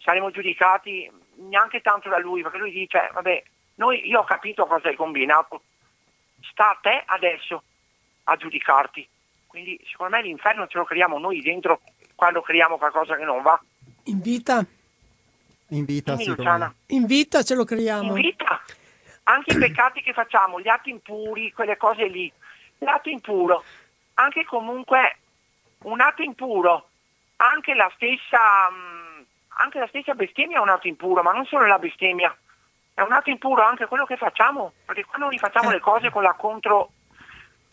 saremo 0.00 0.30
giudicati 0.30 1.10
neanche 1.48 1.80
tanto 1.80 2.08
da 2.08 2.18
lui, 2.18 2.42
perché 2.42 2.58
lui 2.58 2.72
dice, 2.72 3.10
vabbè, 3.12 3.42
noi, 3.76 4.06
io 4.08 4.20
ho 4.20 4.24
capito 4.24 4.66
cosa 4.66 4.88
hai 4.88 4.96
combinato, 4.96 5.62
sta 6.50 6.70
a 6.70 6.78
te 6.80 7.02
adesso 7.06 7.62
a 8.24 8.36
giudicarti. 8.36 9.08
Quindi 9.46 9.80
secondo 9.90 10.16
me 10.16 10.22
l'inferno 10.22 10.66
ce 10.66 10.78
lo 10.78 10.84
creiamo 10.84 11.18
noi 11.18 11.40
dentro 11.40 11.80
quando 12.14 12.40
creiamo 12.40 12.76
qualcosa 12.76 13.16
che 13.16 13.24
non 13.24 13.42
va. 13.42 13.60
In 14.04 14.20
vita 14.20 14.64
in 15.70 15.84
vita, 15.84 16.16
In 16.86 17.06
vita 17.06 17.42
ce 17.42 17.54
lo 17.54 17.64
creiamo. 17.64 18.16
In 18.16 18.22
vita. 18.22 18.60
Anche 19.24 19.54
i 19.54 19.58
peccati 19.58 20.02
che 20.02 20.12
facciamo, 20.12 20.60
gli 20.60 20.68
atti 20.68 20.90
impuri, 20.90 21.52
quelle 21.52 21.76
cose 21.76 22.06
lì. 22.06 22.32
L'atto 22.78 23.08
impuro, 23.08 23.62
anche 24.14 24.44
comunque 24.44 25.18
un 25.82 26.00
atto 26.00 26.22
impuro, 26.22 26.88
anche 27.36 27.74
la 27.74 27.90
stessa, 27.94 28.70
mm, 28.70 29.09
anche 29.62 29.78
la 29.78 29.86
stessa 29.88 30.14
bestemmia 30.14 30.58
è 30.58 30.60
un 30.60 30.68
atto 30.68 30.88
impuro, 30.88 31.22
ma 31.22 31.32
non 31.32 31.44
solo 31.46 31.66
la 31.66 31.78
bestemmia. 31.78 32.36
È 32.92 33.02
un 33.02 33.12
atto 33.12 33.30
impuro 33.30 33.62
anche 33.62 33.86
quello 33.86 34.04
che 34.04 34.16
facciamo, 34.16 34.72
perché 34.84 35.04
quando 35.04 35.26
noi 35.26 35.38
facciamo 35.38 35.70
eh. 35.70 35.74
le 35.74 35.80
cose 35.80 36.10
con 36.10 36.22
la 36.22 36.34
contro... 36.34 36.90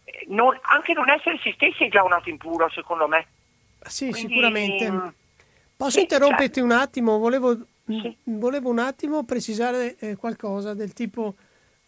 Eh, 0.03 0.25
non, 0.29 0.57
anche 0.61 0.93
non 0.93 1.09
essere 1.09 1.39
se 1.41 1.51
stessi 1.53 1.85
è 1.85 1.89
già 1.89 2.03
un 2.03 2.13
atto 2.13 2.29
impuro, 2.29 2.69
secondo 2.69 3.07
me. 3.07 3.27
Sì, 3.81 4.09
Quindi, 4.09 4.33
sicuramente. 4.33 4.91
Mm, 4.91 5.07
Posso 5.75 5.91
sì, 5.91 6.01
interromperti 6.01 6.55
cioè, 6.55 6.63
un 6.63 6.71
attimo? 6.71 7.17
Volevo 7.17 7.57
sì. 7.87 8.17
Volevo 8.23 8.69
un 8.69 8.79
attimo 8.79 9.23
precisare 9.23 9.95
eh, 9.99 10.17
qualcosa 10.17 10.73
del 10.73 10.91
tipo, 10.91 11.35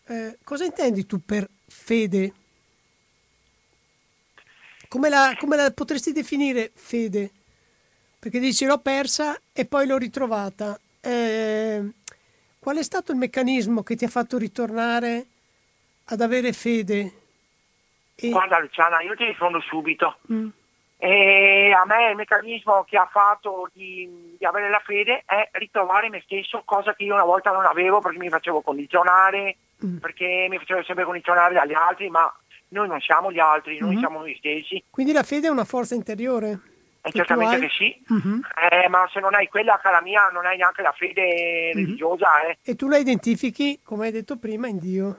eh, 0.07 0.37
cosa 0.45 0.63
intendi 0.63 1.05
tu 1.05 1.19
per 1.23 1.47
fede? 1.67 2.33
Come 4.87 5.09
la, 5.09 5.35
come 5.37 5.57
la, 5.57 5.71
potresti 5.71 6.13
definire 6.13 6.71
fede? 6.73 7.31
Perché 8.19 8.39
dici 8.39 8.65
l'ho 8.65 8.79
persa 8.79 9.39
e 9.53 9.65
poi 9.65 9.87
l'ho 9.87 9.97
ritrovata. 9.97 10.77
Eh, 11.01 11.81
qual 12.59 12.77
è 12.77 12.83
stato 12.83 13.13
il 13.13 13.17
meccanismo 13.17 13.81
che 13.81 13.95
ti 13.95 14.03
ha 14.03 14.09
fatto 14.09 14.37
ritornare 14.37 15.25
ad 16.05 16.19
avere 16.19 16.51
fede? 16.51 17.13
E... 18.15 18.29
Guarda 18.29 18.59
Luciana, 18.59 19.01
io 19.01 19.15
ti 19.15 19.23
rispondo 19.23 19.61
subito. 19.61 20.17
Mm. 20.31 20.49
E 20.97 21.71
a 21.71 21.85
me 21.85 22.09
il 22.09 22.17
meccanismo 22.17 22.83
che 22.83 22.97
ha 22.97 23.07
fatto 23.09 23.69
di, 23.71 24.35
di, 24.37 24.45
avere 24.45 24.69
la 24.69 24.81
fede 24.83 25.23
è 25.25 25.49
ritrovare 25.53 26.09
me 26.09 26.21
stesso, 26.25 26.63
cosa 26.65 26.93
che 26.93 27.03
io 27.03 27.13
una 27.13 27.23
volta 27.23 27.51
non 27.51 27.63
avevo 27.63 28.01
perché 28.01 28.17
mi 28.17 28.27
facevo 28.27 28.59
condizionare, 28.59 29.55
mm. 29.85 29.97
perché 29.99 30.47
mi 30.49 30.57
facevo 30.57 30.83
sempre 30.83 31.05
condizionare 31.05 31.53
dagli 31.53 31.73
altri, 31.73 32.09
ma 32.09 32.29
noi 32.69 32.87
non 32.89 32.99
siamo 32.99 33.31
gli 33.31 33.39
altri, 33.39 33.79
noi 33.79 33.91
mm-hmm. 33.91 33.99
siamo 33.99 34.19
noi 34.19 34.35
stessi. 34.37 34.83
Quindi 34.89 35.13
la 35.13 35.23
fede 35.23 35.47
è 35.47 35.51
una 35.51 35.63
forza 35.63 35.95
interiore? 35.95 36.59
Eh, 37.01 37.11
certamente 37.11 37.59
che 37.59 37.69
sì, 37.69 38.03
mm-hmm. 38.11 38.39
eh, 38.69 38.89
ma 38.89 39.07
se 39.11 39.21
non 39.21 39.33
hai 39.33 39.47
quella 39.47 39.79
cara 39.81 40.01
mia 40.01 40.27
non 40.33 40.45
hai 40.45 40.57
neanche 40.57 40.81
la 40.81 40.91
fede 40.91 41.71
mm-hmm. 41.73 41.85
religiosa. 41.85 42.41
Eh. 42.41 42.57
E 42.61 42.75
tu 42.75 42.89
la 42.89 42.97
identifichi, 42.97 43.79
come 43.83 44.07
hai 44.07 44.11
detto 44.11 44.37
prima, 44.37 44.67
in 44.67 44.79
Dio? 44.79 45.17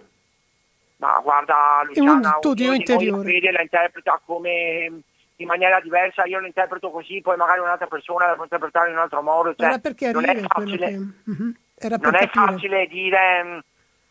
Ma 0.97 1.19
guarda 1.23 1.83
Luciana, 1.87 2.35
un 2.35 2.41
tuo 2.41 2.53
Dio 2.53 2.73
interiore. 2.73 3.17
la 3.17 3.31
fede 3.31 3.51
la 3.53 3.63
interpreta 3.63 4.21
come 4.25 5.03
in 5.41 5.47
maniera 5.47 5.81
diversa, 5.81 6.25
io 6.27 6.39
lo 6.39 6.47
interpreto 6.47 6.91
così, 6.91 7.21
poi 7.23 7.37
magari 7.37 7.61
un'altra 7.61 7.87
persona 7.87 8.27
la 8.27 8.35
può 8.35 8.43
interpretare 8.45 8.91
in 8.91 8.97
un 8.97 9.01
altro 9.01 9.23
modo. 9.23 9.55
Cioè, 9.55 9.81
non 10.13 10.29
è 10.29 10.41
facile, 10.47 10.87
che... 10.87 10.97
uh-huh. 10.97 11.97
non 11.99 12.15
è 12.15 12.29
facile 12.29 12.87
dire, 12.87 13.41
um, 13.43 13.61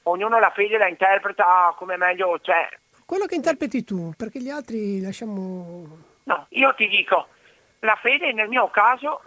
ognuno 0.03 0.39
la 0.39 0.49
fede 0.49 0.77
la 0.77 0.87
interpreta 0.87 1.73
come 1.77 1.97
meglio, 1.97 2.39
cioè... 2.41 2.67
Quello 3.05 3.25
che 3.25 3.35
interpreti 3.35 3.83
tu, 3.83 4.11
perché 4.17 4.39
gli 4.39 4.49
altri 4.49 5.01
lasciamo... 5.01 5.97
No, 6.23 6.45
io 6.49 6.73
ti 6.75 6.87
dico, 6.87 7.27
la 7.79 7.95
fede 7.95 8.31
nel 8.33 8.47
mio 8.47 8.69
caso 8.69 9.21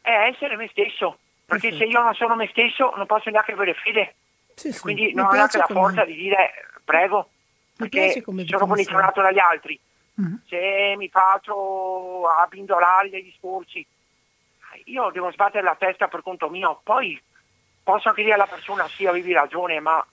è 0.00 0.10
essere 0.10 0.56
me 0.56 0.68
stesso, 0.70 1.18
perché 1.44 1.68
Perfetto. 1.68 1.90
se 1.90 1.96
io 1.96 2.02
non 2.02 2.14
sono 2.14 2.36
me 2.36 2.48
stesso 2.48 2.92
non 2.96 3.06
posso 3.06 3.30
neanche 3.30 3.52
avere 3.52 3.74
fede. 3.74 4.14
Sì, 4.54 4.72
sì. 4.72 4.80
Quindi 4.80 5.14
non 5.14 5.26
ho 5.26 5.32
neanche 5.32 5.58
la 5.58 5.66
forza 5.66 6.04
di 6.04 6.14
dire 6.14 6.66
prego, 6.84 7.28
perché 7.76 8.22
sono 8.46 8.66
condizionato 8.66 9.22
dagli 9.22 9.38
altri 9.38 9.78
uh-huh. 10.20 10.40
se 10.46 10.94
mi 10.96 11.08
faccio 11.08 12.26
abbindolare 12.28 13.10
degli 13.10 13.24
discorsi, 13.24 13.84
io 14.84 15.10
devo 15.10 15.32
sbattere 15.32 15.64
la 15.64 15.76
testa 15.76 16.08
per 16.08 16.22
conto 16.22 16.48
mio, 16.48 16.80
poi 16.82 17.20
posso 17.82 18.08
anche 18.08 18.22
dire 18.22 18.34
alla 18.34 18.46
persona 18.46 18.86
sì, 18.88 19.06
avevi 19.06 19.32
ragione, 19.32 19.80
ma 19.80 20.04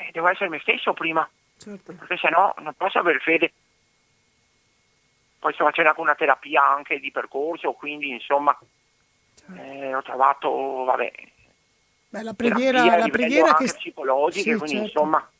eh, 0.00 0.10
devo 0.12 0.28
essere 0.28 0.48
me 0.48 0.60
stesso 0.60 0.92
prima, 0.92 1.28
certo. 1.58 1.94
perché 1.94 2.16
se 2.16 2.28
no 2.30 2.54
non 2.58 2.74
posso 2.76 2.98
avere 2.98 3.18
fede. 3.18 3.52
Poi 5.38 5.52
sto 5.52 5.64
facendo 5.64 5.90
anche 5.90 6.00
una 6.00 6.14
terapia 6.14 6.62
anche 6.62 6.98
di 6.98 7.10
percorso, 7.10 7.72
quindi 7.72 8.10
insomma 8.10 8.56
certo. 9.34 9.60
eh, 9.60 9.94
ho 9.94 10.02
trovato, 10.02 10.84
vabbè, 10.84 11.12
Beh, 12.08 12.22
la 12.22 12.34
preghiera, 12.34 12.96
la 12.96 13.08
preghiera 13.08 13.54
che... 13.54 13.64
psicologiche, 13.64 14.52
sì, 14.52 14.58
quindi 14.58 14.76
certo. 14.76 15.00
insomma 15.00 15.30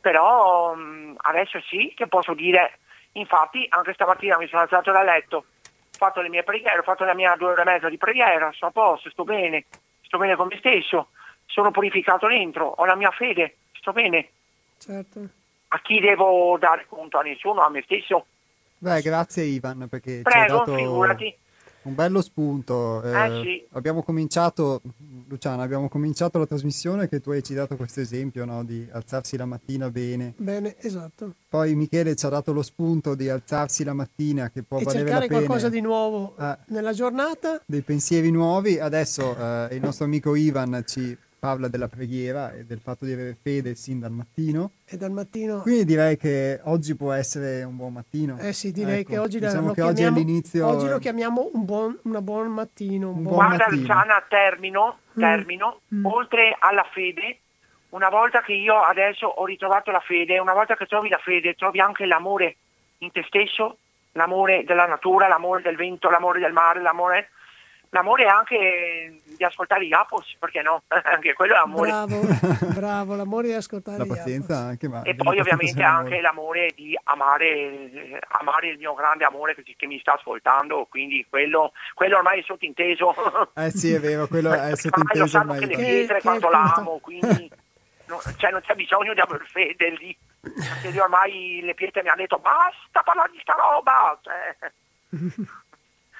però 0.00 0.74
mh, 0.74 0.80
mm, 0.80 1.14
adesso 1.18 1.60
sì 1.68 1.92
che 1.94 2.06
posso 2.06 2.34
dire, 2.34 2.78
infatti 3.12 3.66
anche 3.68 3.92
stamattina 3.92 4.38
mi 4.38 4.48
sono 4.48 4.62
alzato 4.62 4.92
dal 4.92 5.04
letto, 5.04 5.36
ho 5.36 5.44
fatto 5.90 6.20
le 6.20 6.28
mie 6.28 6.44
preghiere, 6.44 6.78
ho 6.78 6.82
fatto 6.82 7.04
la 7.04 7.14
mia 7.14 7.34
due 7.36 7.50
ore 7.50 7.62
e 7.62 7.64
mezza 7.64 7.88
di 7.88 7.98
preghiera, 7.98 8.52
sto 8.52 8.66
a 8.66 8.70
posto, 8.70 9.10
sto 9.10 9.24
bene, 9.24 9.66
sto 10.02 10.18
bene 10.18 10.36
con 10.36 10.46
me 10.46 10.56
stesso, 10.58 11.08
sono 11.46 11.70
purificato 11.70 12.26
dentro, 12.26 12.66
ho 12.66 12.84
la 12.84 12.94
mia 12.94 13.10
fede, 13.10 13.56
sto 13.72 13.92
bene. 13.92 14.30
Certo. 14.78 15.20
A 15.68 15.80
chi 15.80 16.00
devo 16.00 16.56
dare 16.58 16.86
conto? 16.88 17.18
A 17.18 17.22
nessuno, 17.22 17.60
a 17.60 17.68
me 17.68 17.82
stesso. 17.82 18.26
Beh, 18.78 19.02
grazie 19.02 19.44
Ivan 19.44 19.86
perché 19.88 20.20
Prego, 20.22 20.30
ci 20.30 20.36
hai 20.36 20.46
dato... 20.48 20.74
figurati 20.76 21.36
un 21.88 21.94
bello 21.94 22.20
spunto. 22.20 23.02
Eh, 23.02 23.10
eh, 23.10 23.42
sì. 23.42 23.66
Abbiamo 23.72 24.02
cominciato, 24.02 24.80
Luciana, 25.26 25.62
abbiamo 25.62 25.88
cominciato 25.88 26.38
la 26.38 26.46
trasmissione 26.46 27.08
che 27.08 27.20
tu 27.20 27.30
hai 27.30 27.42
ci 27.42 27.54
dato 27.54 27.76
questo 27.76 28.00
esempio 28.00 28.44
no? 28.44 28.64
di 28.64 28.86
alzarsi 28.90 29.36
la 29.36 29.46
mattina 29.46 29.90
bene. 29.90 30.34
Bene, 30.36 30.76
esatto. 30.78 31.34
Poi 31.48 31.74
Michele 31.74 32.14
ci 32.14 32.26
ha 32.26 32.28
dato 32.28 32.52
lo 32.52 32.62
spunto 32.62 33.14
di 33.14 33.28
alzarsi 33.28 33.84
la 33.84 33.94
mattina 33.94 34.50
che 34.50 34.62
può 34.62 34.78
e 34.78 34.84
valere 34.84 35.10
la 35.10 35.18
pena. 35.20 35.26
qualcosa 35.28 35.68
di 35.68 35.80
nuovo 35.80 36.34
eh, 36.38 36.58
nella 36.66 36.92
giornata. 36.92 37.60
Dei 37.64 37.82
pensieri 37.82 38.30
nuovi. 38.30 38.78
Adesso 38.78 39.36
eh, 39.36 39.74
il 39.74 39.80
nostro 39.80 40.04
amico 40.04 40.34
Ivan 40.34 40.82
ci 40.86 41.16
parla 41.38 41.68
della 41.68 41.88
preghiera 41.88 42.52
e 42.52 42.64
del 42.64 42.80
fatto 42.80 43.04
di 43.04 43.12
avere 43.12 43.36
fede 43.40 43.74
sin 43.74 44.00
dal 44.00 44.10
mattino. 44.10 44.72
E 44.84 44.96
dal 44.96 45.10
mattino... 45.12 45.60
Quindi 45.60 45.84
direi 45.84 46.16
che 46.16 46.60
oggi 46.64 46.96
può 46.96 47.12
essere 47.12 47.62
un 47.62 47.76
buon 47.76 47.92
mattino. 47.92 48.38
Eh 48.38 48.52
sì, 48.52 48.72
direi 48.72 49.00
ecco, 49.00 49.10
che 49.10 49.18
oggi 49.18 49.38
diciamo 49.38 49.68
lo 49.68 49.72
che 49.72 49.82
chiamiamo, 49.82 49.90
oggi 49.90 50.04
all'inizio... 50.04 50.66
Oggi 50.66 50.88
lo 50.88 50.98
chiamiamo 50.98 51.50
un 51.52 51.64
buon, 51.64 51.98
una 52.02 52.20
buon 52.20 52.48
mattino. 52.48 53.10
Un 53.10 53.16
Un 53.18 53.22
buon... 53.22 53.34
buon 53.34 53.46
Guarda 53.46 53.64
mattino. 53.64 53.80
Luciana, 53.80 54.24
termino, 54.28 54.98
Mm. 55.18 55.20
termino, 55.20 55.80
Mm. 55.94 56.04
oltre 56.06 56.56
alla 56.58 56.86
fede, 56.92 57.38
una 57.90 58.08
volta 58.08 58.40
che 58.42 58.52
io 58.52 58.74
adesso 58.80 59.26
ho 59.26 59.44
ritrovato 59.44 59.90
la 59.90 59.98
fede, 60.00 60.38
una 60.38 60.52
volta 60.52 60.76
che 60.76 60.86
trovi 60.86 61.08
la 61.08 61.18
fede, 61.18 61.54
trovi 61.54 61.80
anche 61.80 62.06
l'amore 62.06 62.56
in 62.98 63.10
te 63.10 63.24
stesso, 63.26 63.78
l'amore 64.12 64.64
della 64.64 64.86
natura, 64.86 65.26
l'amore 65.26 65.62
del 65.62 65.76
vento, 65.76 66.08
l'amore 66.10 66.38
del 66.40 66.52
mare, 66.52 66.80
l'amore, 66.82 67.30
l'amore 67.90 68.26
anche 68.26 69.20
di 69.24 69.44
ascoltare 69.44 69.86
gli 69.86 69.92
Apos, 69.92 70.36
perché 70.38 70.62
no? 70.62 70.82
anche 70.88 71.32
quello 71.34 71.54
è 71.54 71.58
amore. 71.58 71.88
Bravo, 71.90 72.20
bravo, 72.74 73.14
l'amore 73.14 73.48
di 73.48 73.54
ascoltare 73.54 73.98
La 73.98 74.04
gli 74.04 74.08
pazienza 74.08 74.54
Apos. 74.56 74.68
anche, 74.68 74.88
ma... 74.88 75.02
E 75.02 75.14
poi 75.14 75.38
ovviamente 75.38 75.82
anche 75.82 76.20
l'amore 76.20 76.72
di 76.74 76.98
amare, 77.04 78.20
amare 78.40 78.68
il 78.68 78.78
mio 78.78 78.94
grande 78.94 79.24
amore 79.24 79.54
che, 79.54 79.62
che 79.76 79.86
mi 79.86 79.98
sta 80.00 80.14
ascoltando, 80.14 80.86
quindi 80.90 81.24
quello, 81.28 81.72
quello 81.94 82.16
ormai 82.16 82.40
è 82.40 82.44
sottinteso. 82.44 83.14
Eh 83.54 83.70
sì, 83.70 83.92
è 83.92 84.00
vero, 84.00 84.26
quello 84.26 84.50
è 84.52 84.56
ormai 84.56 84.70
lo 84.70 84.76
sottinteso 84.76 85.26
sanno 85.26 85.52
ormai. 85.52 85.68
che 85.68 85.76
le 85.76 85.84
pietre 85.84 86.14
che- 86.16 86.22
quanto 86.22 86.48
che- 86.48 86.52
l'amo, 86.54 86.98
quindi 86.98 87.50
no- 88.06 88.20
cioè, 88.36 88.50
non 88.50 88.60
c'è 88.62 88.74
bisogno 88.74 89.14
di 89.14 89.20
aver 89.20 89.44
fede 89.50 89.90
lì. 89.90 90.16
Perché 90.40 90.90
lì 90.90 90.98
ormai 90.98 91.60
le 91.62 91.74
pietre 91.74 92.02
mi 92.02 92.08
hanno 92.08 92.20
detto 92.22 92.38
basta 92.38 93.02
parlare 93.02 93.30
di 93.32 93.38
sta 93.42 93.54
roba. 93.54 94.18
Cioè, 94.22 94.72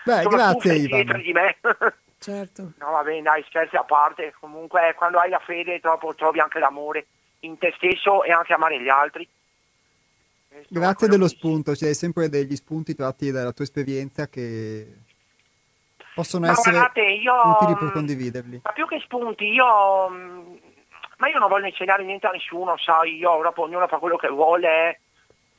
Beh, 0.05 0.23
sono 0.23 0.29
grazie 0.37 0.75
Ivan. 0.75 1.21
di 1.23 1.33
me. 1.33 1.57
Certo. 2.21 2.73
No, 2.79 2.91
va 2.91 3.03
bene, 3.05 3.23
dai, 3.23 3.45
scherzi 3.47 3.77
a 3.77 3.85
parte. 3.85 4.35
Comunque, 4.41 4.93
quando 4.97 5.21
hai 5.21 5.31
la 5.31 5.39
fede, 5.39 5.79
dopo 5.81 6.15
trovi 6.17 6.41
anche 6.41 6.59
l'amore 6.59 7.07
in 7.41 7.57
te 7.59 7.73
stesso 7.77 8.25
e 8.25 8.33
anche 8.33 8.53
amare 8.53 8.81
gli 8.81 8.89
altri. 8.89 9.29
Questo 10.49 10.75
Grazie 10.75 11.07
dello 11.07 11.29
spunto, 11.29 11.73
c'è 11.73 11.93
sempre 11.93 12.29
degli 12.29 12.57
spunti 12.57 12.95
tratti 12.97 13.31
dalla 13.31 13.53
tua 13.53 13.65
esperienza 13.65 14.27
che 14.27 14.95
possono 16.15 16.47
Ma 16.47 16.53
essere 16.53 16.77
guardate, 16.77 17.03
io, 17.03 17.35
utili 17.45 17.75
per 17.77 17.89
mm, 17.89 17.93
condividerli. 17.93 18.61
Ma 18.65 18.73
più 18.73 18.87
che 18.89 18.99
spunti, 19.05 19.45
io. 19.45 20.09
mm, 20.11 20.57
Ma 21.19 21.29
io 21.29 21.39
non 21.39 21.49
voglio 21.49 21.67
insegnare 21.67 22.03
niente 22.03 22.27
a 22.27 22.31
nessuno, 22.31 22.77
sai, 22.79 23.17
io 23.17 23.39
dopo 23.43 23.63
ognuno 23.63 23.87
fa 23.87 23.99
quello 23.99 24.17
che 24.17 24.29
vuole. 24.29 24.89
eh. 24.89 25.01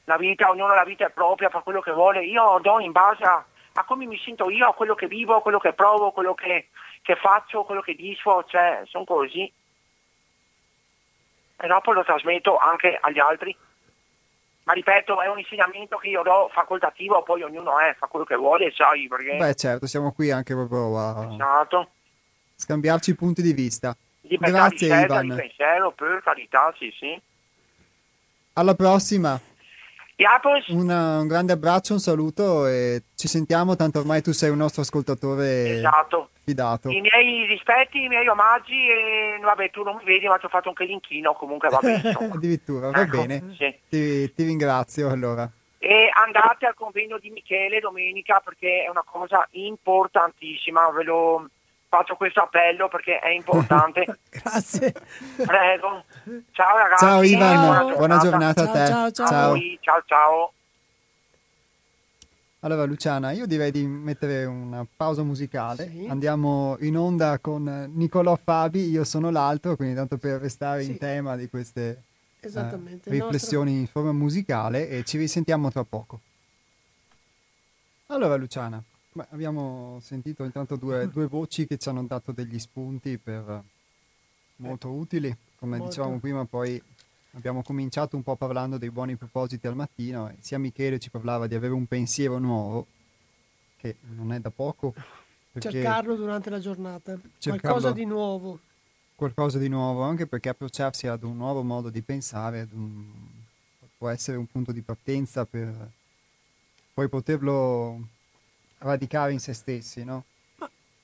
La 0.05 0.17
vita, 0.17 0.49
ognuno 0.49 0.73
la 0.73 0.83
vita 0.83 1.05
è 1.05 1.11
propria, 1.11 1.49
fa 1.49 1.59
quello 1.61 1.79
che 1.81 1.91
vuole. 1.91 2.25
Io 2.25 2.59
do 2.61 2.79
in 2.79 2.91
base 2.91 3.23
a, 3.23 3.45
a 3.79 3.85
come 3.85 4.05
mi 4.05 4.19
sento 4.19 4.49
io, 4.49 4.67
a 4.67 4.73
quello 4.73 4.93
che 4.93 5.07
vivo, 5.07 5.35
a 5.35 5.41
quello 5.41 5.57
che 5.57 5.71
provo, 5.71 6.11
quello 6.11 6.33
che, 6.33 6.67
che 7.01 7.15
faccio, 7.15 7.63
quello 7.63 7.79
che 7.81 7.95
disfo, 7.95 8.43
cioè, 8.45 8.81
sono 8.85 9.05
così. 9.05 9.51
E 11.61 11.67
dopo 11.67 11.93
lo 11.93 12.03
trasmetto 12.03 12.57
anche 12.57 12.97
agli 12.99 13.19
altri. 13.19 13.55
Ma 14.63 14.73
ripeto, 14.73 15.21
è 15.21 15.27
un 15.27 15.39
insegnamento 15.39 15.95
che 15.95 16.09
io 16.09 16.21
do 16.23 16.49
facoltativo, 16.53 17.23
poi 17.23 17.41
ognuno 17.41 17.79
è, 17.79 17.95
fa 17.97 18.07
quello 18.07 18.25
che 18.25 18.35
vuole, 18.35 18.71
sai, 18.71 19.07
perché... 19.07 19.37
Beh 19.37 19.55
certo, 19.55 19.87
siamo 19.87 20.11
qui 20.11 20.29
anche 20.29 20.53
proprio 20.53 20.97
a 20.97 21.33
Esatto. 21.33 21.89
scambiarci 22.55 23.15
punti 23.15 23.41
di 23.41 23.53
vista. 23.53 23.95
Libertà 24.21 24.57
Grazie 24.57 24.87
di 24.87 24.93
scelta, 24.93 25.13
Ivan. 25.13 25.27
di 25.29 25.35
pensiero, 25.35 25.91
per 25.91 26.21
carità, 26.21 26.73
sì, 26.77 26.93
sì. 26.99 27.21
Alla 28.53 28.75
prossima, 28.75 29.39
Una- 30.73 31.19
un 31.19 31.27
grande 31.27 31.53
abbraccio, 31.53 31.93
un 31.93 31.99
saluto 31.99 32.67
e 32.67 33.03
ci 33.15 33.27
sentiamo, 33.27 33.75
tanto 33.75 33.99
ormai 33.99 34.21
tu 34.21 34.31
sei 34.33 34.49
un 34.49 34.57
nostro 34.57 34.81
ascoltatore 34.81 35.77
esatto. 35.77 36.29
fidato. 36.43 36.89
I 36.89 36.99
miei 37.01 37.45
rispetti, 37.45 38.03
i 38.03 38.07
miei 38.09 38.27
omaggi 38.27 38.73
e 38.89 39.39
vabbè, 39.41 39.71
tu 39.71 39.83
non 39.83 39.95
mi 39.95 40.03
vedi, 40.03 40.27
ma 40.27 40.37
ti 40.37 40.45
ho 40.45 40.49
fatto 40.49 40.69
anche 40.69 40.83
l'inchino, 40.83 41.33
comunque 41.33 41.69
va 41.69 41.79
bene. 41.81 42.11
Addirittura, 42.33 42.91
va 42.91 43.01
Ecco, 43.01 43.17
bene. 43.25 43.55
sì. 43.57 43.73
Ti, 43.87 44.33
ti 44.33 44.43
ringrazio 44.43 45.09
allora. 45.09 45.49
E 45.77 46.09
andate 46.13 46.65
al 46.65 46.73
convegno 46.73 47.17
di 47.19 47.29
Michele 47.29 47.79
domenica 47.79 48.41
perché 48.43 48.83
è 48.83 48.89
una 48.89 49.03
cosa 49.05 49.47
importantissima, 49.51 50.89
ve 50.91 51.03
lo 51.03 51.49
faccio 51.89 52.15
questo 52.15 52.41
appello 52.41 52.87
perché 52.87 53.19
è 53.19 53.29
importante. 53.29 54.19
Grazie. 54.29 54.93
Prego. 55.35 56.03
Ciao 56.51 56.77
ragazzi. 56.77 57.05
Ciao 57.05 57.21
Ivan, 57.23 57.55
Ciao. 57.87 57.97
buona 57.97 58.17
giornata 58.19 58.61
a 58.61 58.65
Ciao, 58.65 58.73
te. 58.73 58.85
ciao, 58.87 59.11
ciao. 59.11 59.45
A 59.45 59.47
voi, 59.49 59.77
ciao 59.81 60.03
ciao. 60.05 60.53
Allora 62.61 62.83
Luciana, 62.83 63.31
io 63.31 63.45
direi 63.45 63.71
di 63.71 63.85
mettere 63.85 64.43
una 64.45 64.85
pausa 64.95 65.23
musicale. 65.23 65.89
Sì. 65.89 66.07
Andiamo 66.09 66.75
in 66.81 66.97
onda 66.97 67.39
con 67.39 67.89
Nicolò 67.93 68.37
Fabi, 68.41 68.89
io 68.89 69.05
sono 69.05 69.29
l'altro, 69.29 69.75
quindi 69.77 69.95
tanto 69.95 70.17
per 70.17 70.41
restare 70.41 70.83
in 70.83 70.91
Sì. 70.93 70.97
tema 70.97 71.37
di 71.37 71.47
queste 71.49 72.03
eh, 72.41 72.79
riflessioni 73.05 73.79
in 73.79 73.87
forma 73.87 74.11
musicale 74.11 74.89
e 74.89 75.03
ci 75.05 75.17
risentiamo 75.17 75.71
tra 75.71 75.85
poco. 75.85 76.19
Allora 78.07 78.35
Luciana, 78.35 78.81
beh, 79.19 79.27
abbiamo 79.31 79.99
sentito 80.01 80.43
intanto 80.43 80.75
due, 80.75 81.09
due 81.09 81.27
voci 81.27 81.67
che 81.67 81.77
ci 81.77 81.89
hanno 81.89 82.03
dato 82.03 82.31
degli 82.31 82.57
spunti 82.59 83.17
per, 83.17 83.63
molto 84.57 84.89
utili, 84.89 85.35
come 85.57 85.77
Molto. 85.77 85.89
dicevamo 85.89 86.19
prima 86.19 86.45
poi 86.45 86.81
abbiamo 87.33 87.61
cominciato 87.61 88.15
un 88.15 88.23
po' 88.23 88.35
parlando 88.35 88.77
dei 88.77 88.89
buoni 88.89 89.15
propositi 89.15 89.67
al 89.67 89.75
mattino 89.75 90.29
e 90.29 90.35
sia 90.39 90.57
Michele 90.57 90.99
ci 90.99 91.09
parlava 91.09 91.47
di 91.47 91.55
avere 91.55 91.73
un 91.73 91.85
pensiero 91.85 92.37
nuovo, 92.39 92.85
che 93.77 93.97
non 94.15 94.33
è 94.33 94.39
da 94.39 94.49
poco, 94.49 94.93
Cercarlo 95.57 96.15
durante 96.15 96.49
la 96.49 96.59
giornata. 96.59 97.19
Qualcosa 97.41 97.91
di 97.91 98.05
nuovo. 98.05 98.59
qualcosa 99.15 99.57
di 99.57 99.67
nuovo, 99.67 100.03
anche 100.03 100.27
perché 100.27 100.47
approcciarsi 100.49 101.07
ad 101.07 101.23
un 101.23 101.35
nuovo 101.35 101.63
modo 101.63 101.89
di 101.89 102.01
pensare 102.01 102.65
un- 102.71 103.27
può 103.97 104.07
essere 104.07 104.37
un 104.37 104.45
punto 104.45 104.71
di 104.71 104.81
partenza 104.81 105.43
per 105.43 105.91
poi 106.93 107.09
poterlo 107.09 107.99
radicare 108.79 109.31
in 109.31 109.39
se 109.39 109.53
stessi, 109.53 110.03
no? 110.03 110.25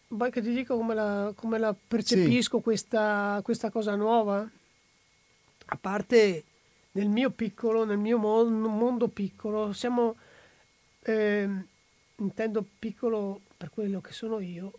Vuoi 0.08 0.32
che 0.32 0.42
ti 0.42 0.54
dico 0.54 0.78
come 0.78 0.94
la, 0.94 1.34
come 1.36 1.58
la 1.58 1.76
percepisco 1.76 2.60
questa, 2.60 3.40
questa 3.44 3.70
cosa 3.70 3.96
nuova? 3.96 4.48
A 5.68 5.78
parte 5.78 6.44
nel 6.92 7.10
mio 7.10 7.32
piccolo, 7.32 7.86
nel 7.86 7.98
mio 7.98 8.18
mon- 8.18 8.62
mondo 8.62 9.08
piccolo, 9.08 9.74
siamo, 9.74 10.16
ehm, 11.02 11.68
intendo 12.18 12.66
piccolo 12.80 13.42
per 13.58 13.72
quello 13.72 14.00
che 14.00 14.14
sono 14.14 14.40
io, 14.40 14.72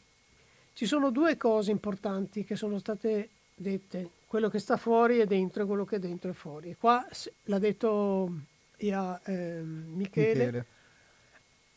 ci 0.72 0.86
sono 0.86 1.10
due 1.10 1.36
cose 1.36 1.70
importanti 1.70 2.44
che 2.44 2.56
sono 2.56 2.78
state 2.78 3.30
dette, 3.54 4.10
quello 4.26 4.48
che 4.48 4.58
sta 4.58 4.76
fuori 4.76 5.18
è 5.18 5.26
dentro 5.26 5.62
e 5.62 5.66
quello 5.66 5.84
che 5.84 5.96
è 5.96 5.98
dentro 5.98 6.30
è 6.30 6.34
fuori. 6.34 6.70
E 6.70 6.76
qua 6.76 7.04
l'ha 7.44 7.58
detto 7.58 8.30
ya, 8.78 9.20
ehm, 9.24 9.92
Michele, 9.94 10.44
Michele. 10.44 10.66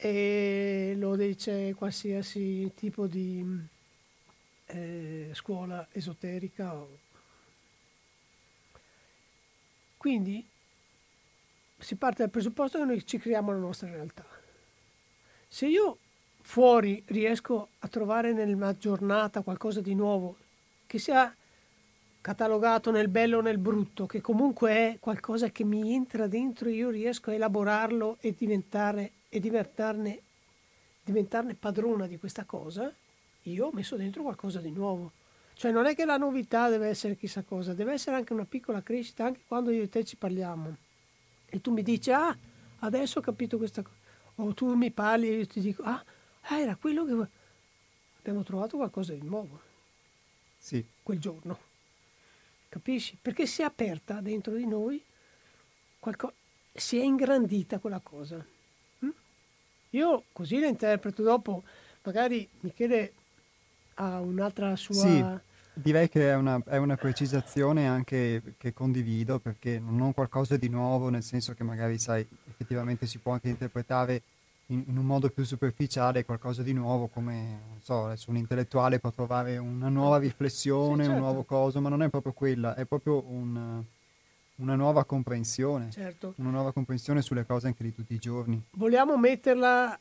E 0.01 0.93
lo 0.95 1.17
dice 1.17 1.73
qualsiasi 1.73 2.71
tipo 2.73 3.05
di 3.05 3.45
eh, 4.67 5.29
scuola 5.33 5.85
esoterica. 5.91 6.73
Quindi 9.97 10.47
si 11.77 11.95
parte 11.95 12.21
dal 12.21 12.29
presupposto 12.29 12.77
che 12.77 12.85
noi 12.85 13.05
ci 13.05 13.17
creiamo 13.17 13.51
la 13.51 13.57
nostra 13.57 13.89
realtà. 13.89 14.25
Se 15.49 15.65
io 15.67 15.97
fuori 16.43 17.03
riesco 17.07 17.67
a 17.79 17.87
trovare 17.89 18.31
nella 18.31 18.77
giornata 18.77 19.41
qualcosa 19.41 19.81
di 19.81 19.95
nuovo, 19.95 20.37
che 20.87 20.97
sia 20.97 21.35
catalogato 22.21 22.89
nel 22.91 23.09
bello 23.09 23.39
o 23.39 23.41
nel 23.41 23.57
brutto, 23.57 24.05
che 24.05 24.21
comunque 24.21 24.71
è 24.71 24.97
qualcosa 25.01 25.49
che 25.49 25.65
mi 25.65 25.93
entra 25.93 26.27
dentro 26.27 26.69
e 26.69 26.73
io 26.73 26.89
riesco 26.89 27.31
a 27.31 27.33
elaborarlo 27.33 28.15
e 28.21 28.33
diventare 28.37 29.11
e 29.29 29.39
diventarne, 29.39 30.21
diventarne 31.03 31.53
padrona 31.53 32.07
di 32.07 32.17
questa 32.17 32.43
cosa, 32.45 32.91
io 33.43 33.67
ho 33.67 33.71
messo 33.71 33.95
dentro 33.95 34.23
qualcosa 34.23 34.59
di 34.59 34.71
nuovo. 34.71 35.11
Cioè 35.53 35.71
non 35.71 35.85
è 35.85 35.95
che 35.95 36.05
la 36.05 36.17
novità 36.17 36.69
deve 36.69 36.87
essere 36.87 37.17
chissà 37.17 37.43
cosa, 37.43 37.73
deve 37.73 37.93
essere 37.93 38.15
anche 38.15 38.33
una 38.33 38.45
piccola 38.45 38.81
crescita, 38.81 39.25
anche 39.25 39.41
quando 39.47 39.71
io 39.71 39.83
e 39.83 39.89
te 39.89 40.03
ci 40.05 40.15
parliamo. 40.15 40.75
E 41.45 41.61
tu 41.61 41.71
mi 41.71 41.83
dici, 41.83 42.11
ah, 42.11 42.35
adesso 42.79 43.19
ho 43.19 43.21
capito 43.21 43.57
questa 43.57 43.81
cosa. 43.81 43.97
O 44.35 44.53
tu 44.53 44.73
mi 44.73 44.89
parli 44.89 45.27
e 45.27 45.37
io 45.39 45.47
ti 45.47 45.59
dico, 45.59 45.83
ah, 45.83 46.03
ah, 46.41 46.59
era 46.59 46.75
quello 46.75 47.05
che... 47.05 47.27
Abbiamo 48.19 48.43
trovato 48.43 48.77
qualcosa 48.77 49.13
di 49.13 49.21
nuovo 49.21 49.59
Sì, 50.57 50.85
quel 51.01 51.19
giorno. 51.19 51.57
Capisci? 52.69 53.17
Perché 53.21 53.45
si 53.45 53.61
è 53.61 53.65
aperta 53.65 54.21
dentro 54.21 54.55
di 54.55 54.65
noi, 54.65 55.03
qualco- 55.99 56.33
si 56.71 56.97
è 56.97 57.03
ingrandita 57.03 57.79
quella 57.79 57.99
cosa. 57.99 58.45
Io 59.91 60.23
così 60.31 60.59
la 60.59 60.67
interpreto 60.67 61.23
dopo, 61.23 61.63
magari 62.03 62.47
Michele 62.61 63.13
ha 63.95 64.19
un'altra 64.19 64.75
sua... 64.75 64.93
Sì. 64.93 65.25
direi 65.73 66.09
che 66.09 66.29
è 66.29 66.35
una, 66.35 66.61
è 66.65 66.77
una 66.77 66.95
precisazione 66.95 67.87
anche 67.87 68.55
che 68.57 68.73
condivido 68.73 69.39
perché 69.39 69.79
non 69.79 70.13
qualcosa 70.13 70.57
di 70.57 70.69
nuovo, 70.69 71.09
nel 71.09 71.23
senso 71.23 71.53
che 71.53 71.63
magari, 71.63 71.99
sai, 71.99 72.25
effettivamente 72.47 73.07
si 73.07 73.17
può 73.17 73.33
anche 73.33 73.49
interpretare 73.49 74.21
in, 74.67 74.83
in, 74.87 74.97
un 74.97 75.05
modo 75.05 75.29
più 75.29 75.43
superficiale 75.43 76.23
qualcosa 76.23 76.61
di 76.61 76.73
nuovo, 76.73 77.07
come 77.07 77.77
so, 77.81 78.05
adesso 78.05 78.29
un 78.29 78.37
intellettuale 78.37 78.99
può 78.99 79.09
trovare 79.11 79.57
una 79.57 79.89
nuova 79.89 80.19
riflessione, 80.19 81.03
sì, 81.03 81.09
certo. 81.09 81.13
un 81.13 81.19
nuovo 81.19 81.43
coso, 81.43 81.81
ma 81.81 81.89
non 81.89 82.03
è 82.03 82.09
proprio 82.09 82.33
quella, 82.33 82.75
è 82.75 82.85
proprio 82.85 83.23
un, 83.27 83.83
una 84.59 84.75
nuova 84.75 85.03
comprensione, 85.05 85.91
certo. 85.91 86.33
una 86.37 86.49
nuova 86.49 86.71
comprensione 86.71 87.21
sulle 87.21 87.45
cose 87.45 87.67
anche 87.67 87.83
di 87.83 87.93
tutti 87.93 88.13
i 88.13 88.19
giorni. 88.19 88.61
Vogliamo 88.71 89.17
metterla 89.17 89.97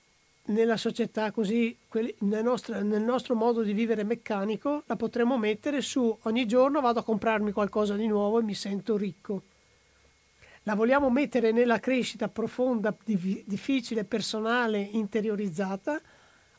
nella 0.46 0.76
società 0.76 1.30
così, 1.30 1.76
nel 2.20 2.42
nostro, 2.42 2.80
nel 2.82 3.02
nostro 3.02 3.34
modo 3.34 3.62
di 3.62 3.72
vivere 3.72 4.04
meccanico, 4.04 4.82
la 4.86 4.96
potremmo 4.96 5.36
mettere 5.38 5.80
su 5.80 6.16
ogni 6.22 6.46
giorno 6.46 6.80
vado 6.80 7.00
a 7.00 7.04
comprarmi 7.04 7.52
qualcosa 7.52 7.96
di 7.96 8.06
nuovo 8.06 8.38
e 8.38 8.42
mi 8.42 8.54
sento 8.54 8.96
ricco 8.96 9.42
la 10.68 10.74
vogliamo 10.74 11.08
mettere 11.08 11.50
nella 11.50 11.80
crescita 11.80 12.28
profonda, 12.28 12.94
difficile, 13.04 14.04
personale, 14.04 14.78
interiorizzata, 14.78 15.98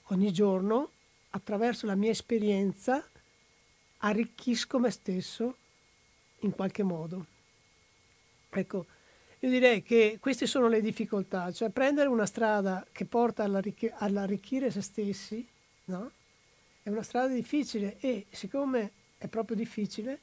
ogni 0.06 0.34
giorno, 0.34 0.94
attraverso 1.30 1.86
la 1.86 1.94
mia 1.94 2.10
esperienza, 2.10 3.08
arricchisco 3.98 4.80
me 4.80 4.90
stesso 4.90 5.58
in 6.40 6.56
qualche 6.56 6.82
modo. 6.82 7.28
Ecco, 8.52 8.86
io 9.40 9.50
direi 9.50 9.84
che 9.84 10.18
queste 10.20 10.46
sono 10.48 10.68
le 10.68 10.82
difficoltà, 10.82 11.52
cioè 11.52 11.70
prendere 11.70 12.10
una 12.10 12.26
strada 12.26 12.86
che 12.92 13.06
porta 13.06 13.44
all'arricchire 13.44 14.72
se 14.72 14.82
stessi, 14.82 15.48
no? 15.86 16.12
È 16.82 16.90
una 16.90 17.04
strada 17.04 17.34
difficile 17.34 17.98
e 18.00 18.26
siccome 18.32 18.92
è 19.18 19.28
proprio 19.28 19.56
difficile, 19.56 20.20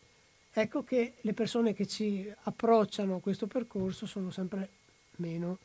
ecco 0.52 0.84
che 0.84 1.14
le 1.20 1.32
persone 1.32 1.72
che 1.72 1.86
ci 1.86 2.30
approcciano 2.42 3.16
a 3.16 3.20
questo 3.20 3.46
percorso 3.46 4.06
sono 4.06 4.30
sempre 4.30 4.68
meno, 5.16 5.58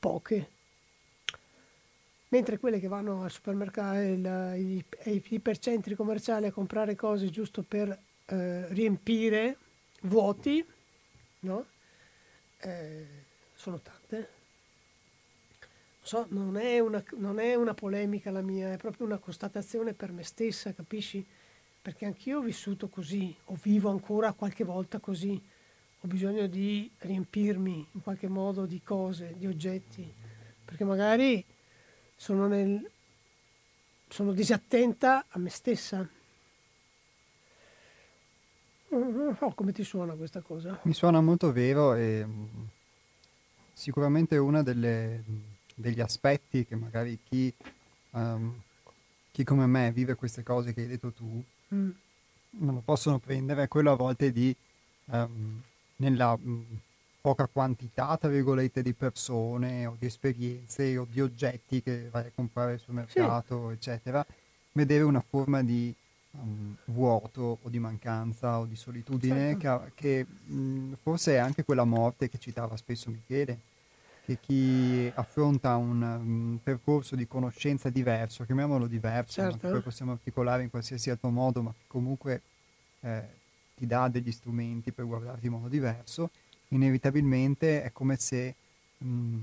poche. 0.00 0.48
Mentre 2.28 2.58
quelle 2.58 2.80
che 2.80 2.88
vanno 2.88 3.22
al 3.22 3.30
supermercato, 3.30 3.96
ai, 3.96 4.84
ai 5.04 5.22
ipercentri 5.28 5.94
commerciali 5.94 6.46
a 6.46 6.52
comprare 6.52 6.96
cose 6.96 7.28
giusto 7.28 7.62
per 7.62 7.96
eh, 8.26 8.72
riempire 8.72 9.56
vuoti, 10.02 10.64
no? 11.40 11.66
Eh, 12.62 13.06
sono 13.54 13.80
tante. 13.80 14.40
So, 16.02 16.26
non, 16.30 16.56
è 16.56 16.80
una, 16.80 17.02
non 17.16 17.38
è 17.38 17.54
una 17.54 17.74
polemica 17.74 18.30
la 18.30 18.42
mia, 18.42 18.72
è 18.72 18.76
proprio 18.76 19.06
una 19.06 19.18
constatazione 19.18 19.92
per 19.92 20.10
me 20.12 20.24
stessa, 20.24 20.72
capisci? 20.72 21.24
perché 21.82 22.04
anch'io 22.04 22.38
ho 22.38 22.42
vissuto 22.42 22.88
così, 22.88 23.34
o 23.46 23.58
vivo 23.60 23.90
ancora 23.90 24.32
qualche 24.32 24.62
volta 24.62 25.00
così, 25.00 25.40
ho 26.00 26.06
bisogno 26.06 26.46
di 26.46 26.88
riempirmi 26.98 27.88
in 27.90 28.02
qualche 28.02 28.28
modo 28.28 28.66
di 28.66 28.80
cose, 28.84 29.34
di 29.36 29.48
oggetti, 29.48 30.14
perché 30.64 30.84
magari 30.84 31.44
sono, 32.14 32.46
nel, 32.46 32.88
sono 34.08 34.32
disattenta 34.32 35.24
a 35.28 35.38
me 35.40 35.50
stessa. 35.50 36.08
Non 38.92 39.34
so 39.38 39.52
come 39.54 39.72
ti 39.72 39.84
suona 39.84 40.12
questa 40.14 40.40
cosa. 40.40 40.78
Mi 40.82 40.92
suona 40.92 41.20
molto 41.22 41.50
vero 41.50 41.94
e 41.94 42.24
mm, 42.26 42.44
sicuramente 43.72 44.36
uno 44.36 44.62
degli 44.62 46.00
aspetti 46.00 46.66
che 46.66 46.76
magari 46.76 47.18
chi, 47.22 47.52
um, 48.10 48.60
chi 49.30 49.44
come 49.44 49.66
me 49.66 49.90
vive 49.92 50.14
queste 50.14 50.42
cose 50.42 50.74
che 50.74 50.82
hai 50.82 50.88
detto 50.88 51.10
tu 51.10 51.42
mm. 51.74 51.90
non 52.50 52.74
lo 52.74 52.82
possono 52.84 53.18
prendere, 53.18 53.62
è 53.62 53.68
quello 53.68 53.92
a 53.92 53.96
volte 53.96 54.30
di, 54.30 54.54
um, 55.06 55.62
nella 55.96 56.38
um, 56.42 56.64
poca 57.22 57.46
quantità, 57.46 58.14
tra 58.18 58.28
virgolette, 58.28 58.82
di 58.82 58.92
persone 58.92 59.86
o 59.86 59.96
di 59.98 60.04
esperienze 60.04 60.98
o 60.98 61.06
di 61.08 61.20
oggetti 61.22 61.82
che 61.82 62.08
vai 62.10 62.26
a 62.26 62.32
comprare 62.34 62.76
sul 62.76 62.92
mercato, 62.92 63.68
sì. 63.68 63.74
eccetera, 63.74 64.26
vedere 64.72 65.02
una 65.02 65.24
forma 65.26 65.62
di 65.62 65.94
um, 66.32 66.76
vuoto 66.86 67.58
o 67.62 67.68
di 67.68 67.78
mancanza 67.78 68.58
o 68.58 68.64
di 68.64 68.76
solitudine 68.76 69.58
certo. 69.58 69.90
che, 69.94 70.26
che 70.44 70.52
mh, 70.52 70.94
forse 71.02 71.34
è 71.34 71.38
anche 71.38 71.64
quella 71.64 71.84
morte 71.84 72.28
che 72.28 72.38
citava 72.38 72.76
spesso 72.76 73.10
Michele 73.10 73.70
che 74.24 74.38
chi 74.40 75.10
affronta 75.16 75.74
un, 75.76 76.00
un, 76.00 76.58
percorso 76.62 77.16
di 77.16 77.26
conoscenza 77.26 77.90
diverso, 77.90 78.44
chiamiamolo 78.44 78.86
diverso, 78.86 79.40
certo. 79.40 79.68
poi 79.68 79.80
possiamo 79.80 80.12
articolare 80.12 80.62
in 80.62 80.70
qualsiasi 80.70 81.10
altro 81.10 81.30
modo, 81.30 81.60
ma 81.60 81.72
che 81.72 81.84
comunque 81.88 82.40
eh, 83.00 83.22
ti 83.74 83.84
dà 83.84 84.06
degli 84.08 84.30
strumenti 84.30 84.92
per 84.92 85.06
guardarti 85.06 85.46
in 85.46 85.52
modo 85.52 85.66
diverso, 85.66 86.30
inevitabilmente 86.68 87.82
è 87.82 87.90
come 87.90 88.14
se 88.16 88.54
mh, 88.98 89.38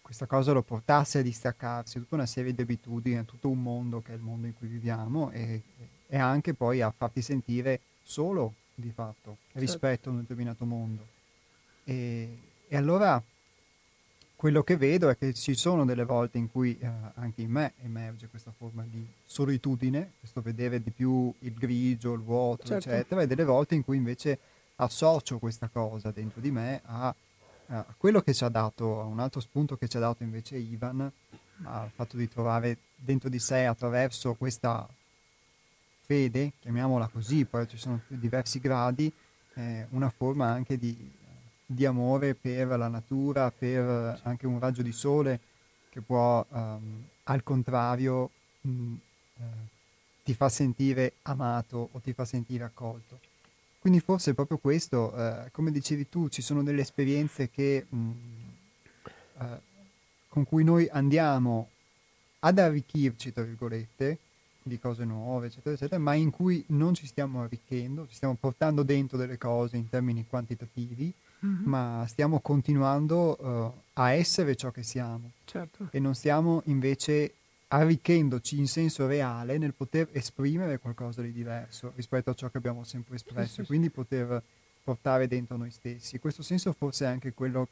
questa 0.00 0.24
cosa 0.24 0.52
lo 0.52 0.62
portasse 0.62 1.18
a 1.18 1.22
distaccarsi 1.22 1.98
tutta 1.98 2.14
una 2.14 2.26
serie 2.26 2.54
di 2.54 2.62
abitudini, 2.62 3.22
tutto 3.26 3.50
un 3.50 3.60
mondo 3.60 4.00
che 4.00 4.12
è 4.12 4.14
il 4.14 4.22
mondo 4.22 4.46
in 4.46 4.54
cui 4.56 4.68
viviamo 4.68 5.30
e, 5.30 5.62
e 6.08 6.18
anche 6.18 6.54
poi 6.54 6.80
a 6.80 6.92
farti 6.96 7.22
sentire 7.22 7.80
solo 8.02 8.54
di 8.74 8.90
fatto 8.90 9.38
certo. 9.46 9.58
rispetto 9.58 10.08
a 10.08 10.12
un 10.12 10.20
determinato 10.20 10.64
mondo. 10.64 11.06
E, 11.84 12.38
e 12.68 12.76
allora 12.76 13.22
quello 14.36 14.62
che 14.62 14.76
vedo 14.76 15.08
è 15.08 15.16
che 15.16 15.32
ci 15.32 15.54
sono 15.54 15.84
delle 15.84 16.04
volte 16.04 16.36
in 16.36 16.50
cui 16.50 16.78
eh, 16.78 16.88
anche 17.14 17.40
in 17.40 17.50
me 17.50 17.72
emerge 17.82 18.28
questa 18.28 18.52
forma 18.56 18.84
di 18.88 19.04
solitudine, 19.24 20.12
questo 20.20 20.42
vedere 20.42 20.82
di 20.82 20.90
più 20.90 21.32
il 21.40 21.54
grigio, 21.54 22.12
il 22.12 22.20
vuoto, 22.20 22.66
certo. 22.66 22.90
eccetera, 22.90 23.22
e 23.22 23.26
delle 23.26 23.44
volte 23.44 23.74
in 23.74 23.82
cui 23.82 23.96
invece 23.96 24.38
associo 24.76 25.38
questa 25.38 25.68
cosa 25.68 26.10
dentro 26.10 26.42
di 26.42 26.50
me 26.50 26.82
a, 26.84 27.14
a, 27.68 27.86
quello 27.96 28.20
che 28.20 28.34
ci 28.34 28.44
ha 28.44 28.50
dato, 28.50 29.00
a 29.00 29.04
un 29.04 29.20
altro 29.20 29.40
spunto 29.40 29.76
che 29.78 29.88
ci 29.88 29.96
ha 29.96 30.00
dato 30.00 30.22
invece 30.22 30.58
Ivan, 30.58 31.10
al 31.62 31.90
fatto 31.94 32.18
di 32.18 32.28
trovare 32.28 32.76
dentro 32.94 33.30
di 33.30 33.38
sé 33.38 33.64
attraverso 33.64 34.34
questa 34.34 34.86
fede, 36.06 36.52
chiamiamola 36.60 37.08
così, 37.08 37.44
poi 37.44 37.66
ci 37.68 37.76
sono 37.76 38.00
diversi 38.06 38.60
gradi, 38.60 39.12
eh, 39.54 39.86
una 39.90 40.08
forma 40.10 40.46
anche 40.46 40.78
di 40.78 41.24
di 41.66 41.84
amore 41.84 42.34
per 42.34 42.68
la 42.68 42.88
natura, 42.88 43.50
per 43.50 44.20
anche 44.22 44.46
un 44.46 44.60
raggio 44.60 44.82
di 44.82 44.92
sole 44.92 45.40
che 45.90 46.00
può, 46.00 46.46
um, 46.50 47.04
al 47.24 47.42
contrario, 47.42 48.30
mh, 48.60 48.70
mm, 48.70 48.94
eh, 49.38 49.42
ti 50.22 50.34
fa 50.34 50.48
sentire 50.48 51.14
amato 51.22 51.88
o 51.90 51.98
ti 51.98 52.12
fa 52.12 52.24
sentire 52.24 52.64
accolto. 52.64 53.18
Quindi 53.80 54.00
forse 54.00 54.34
proprio 54.34 54.58
questo, 54.58 55.14
eh, 55.16 55.50
come 55.50 55.70
dicevi 55.72 56.08
tu, 56.08 56.28
ci 56.28 56.42
sono 56.42 56.62
delle 56.62 56.82
esperienze 56.82 57.50
che, 57.50 57.86
mh, 57.88 57.96
mm, 57.96 58.48
eh, 59.40 59.60
con 60.28 60.44
cui 60.44 60.62
noi 60.62 60.88
andiamo 60.88 61.70
ad 62.40 62.58
arricchirci, 62.58 63.32
tra 63.32 63.42
virgolette, 63.42 64.18
di 64.68 64.78
cose 64.78 65.04
nuove, 65.04 65.46
eccetera, 65.46 65.74
eccetera, 65.74 66.00
ma 66.00 66.14
in 66.14 66.30
cui 66.30 66.64
non 66.68 66.94
ci 66.94 67.06
stiamo 67.06 67.42
arricchendo, 67.42 68.06
ci 68.08 68.14
stiamo 68.14 68.36
portando 68.38 68.82
dentro 68.82 69.16
delle 69.16 69.38
cose 69.38 69.76
in 69.76 69.88
termini 69.88 70.26
quantitativi, 70.26 71.12
mm-hmm. 71.44 71.64
ma 71.64 72.04
stiamo 72.08 72.40
continuando 72.40 73.36
uh, 73.38 73.72
a 73.94 74.12
essere 74.12 74.56
ciò 74.56 74.70
che 74.70 74.82
siamo 74.82 75.32
certo. 75.44 75.88
e 75.90 75.98
non 75.98 76.14
stiamo 76.14 76.62
invece 76.66 77.34
arricchendoci 77.68 78.58
in 78.58 78.68
senso 78.68 79.06
reale 79.06 79.58
nel 79.58 79.74
poter 79.74 80.08
esprimere 80.12 80.78
qualcosa 80.78 81.22
di 81.22 81.32
diverso 81.32 81.92
rispetto 81.96 82.30
a 82.30 82.34
ciò 82.34 82.48
che 82.48 82.58
abbiamo 82.58 82.84
sempre 82.84 83.16
espresso 83.16 83.54
sì, 83.54 83.60
e 83.62 83.66
quindi 83.66 83.90
poter 83.90 84.42
portare 84.84 85.26
dentro 85.26 85.56
noi 85.56 85.70
stessi. 85.70 86.20
Questo 86.20 86.42
senso 86.42 86.72
forse 86.72 87.06
è 87.06 87.08
anche 87.08 87.32
quello 87.32 87.68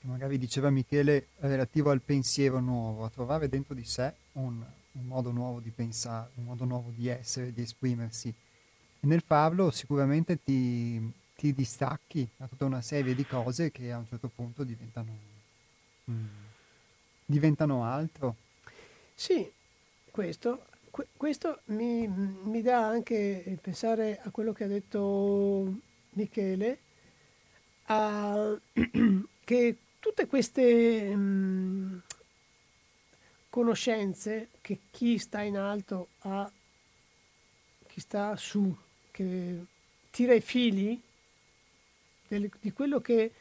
che 0.00 0.06
magari 0.06 0.36
diceva 0.38 0.68
Michele 0.68 1.28
relativo 1.38 1.90
al 1.90 2.02
pensiero 2.02 2.60
nuovo, 2.60 3.04
a 3.04 3.08
trovare 3.08 3.48
dentro 3.48 3.74
di 3.74 3.84
sé 3.84 4.12
un, 4.32 4.62
un 4.98 5.06
modo 5.06 5.30
nuovo 5.30 5.60
di 5.60 5.70
pensare, 5.70 6.30
un 6.34 6.44
modo 6.44 6.64
nuovo 6.64 6.90
di 6.94 7.08
essere, 7.08 7.52
di 7.52 7.62
esprimersi. 7.62 8.28
E 8.28 9.06
nel 9.06 9.22
farlo 9.24 9.70
sicuramente 9.70 10.42
ti, 10.42 11.12
ti 11.36 11.54
distacchi 11.54 12.28
da 12.36 12.46
tutta 12.46 12.64
una 12.64 12.82
serie 12.82 13.14
di 13.14 13.24
cose 13.24 13.70
che 13.70 13.92
a 13.92 13.98
un 13.98 14.06
certo 14.06 14.28
punto 14.28 14.64
diventano, 14.64 15.16
mm, 16.10 16.26
diventano 17.24 17.84
altro. 17.84 18.34
Sì, 19.14 19.50
questo, 20.10 20.66
questo 21.16 21.60
mi, 21.66 22.08
mi, 22.08 22.62
dà 22.62 22.86
anche 22.86 23.58
pensare 23.60 24.20
a 24.22 24.30
quello 24.30 24.52
che 24.52 24.64
ha 24.64 24.68
detto 24.68 25.72
Michele, 26.10 26.78
a, 27.86 28.56
che 29.44 29.76
tutte 30.00 30.26
queste 30.26 31.14
mm, 31.14 31.98
conoscenze 33.48 34.48
che 34.60 34.78
chi 34.90 35.18
sta 35.18 35.42
in 35.42 35.56
alto 35.56 36.08
ha, 36.20 36.50
chi 37.86 38.00
sta 38.00 38.36
su, 38.36 38.76
che 39.10 39.64
tira 40.10 40.34
i 40.34 40.40
fili 40.40 41.00
del, 42.28 42.50
di 42.60 42.72
quello 42.72 43.00
che 43.00 43.32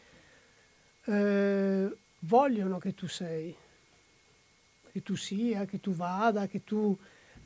eh, 1.03 1.97
vogliono 2.19 2.77
che 2.77 2.93
tu 2.93 3.07
sei, 3.07 3.55
che 4.91 5.03
tu 5.03 5.15
sia, 5.15 5.65
che 5.65 5.79
tu 5.79 5.93
vada, 5.93 6.47
che 6.47 6.63
tu 6.63 6.97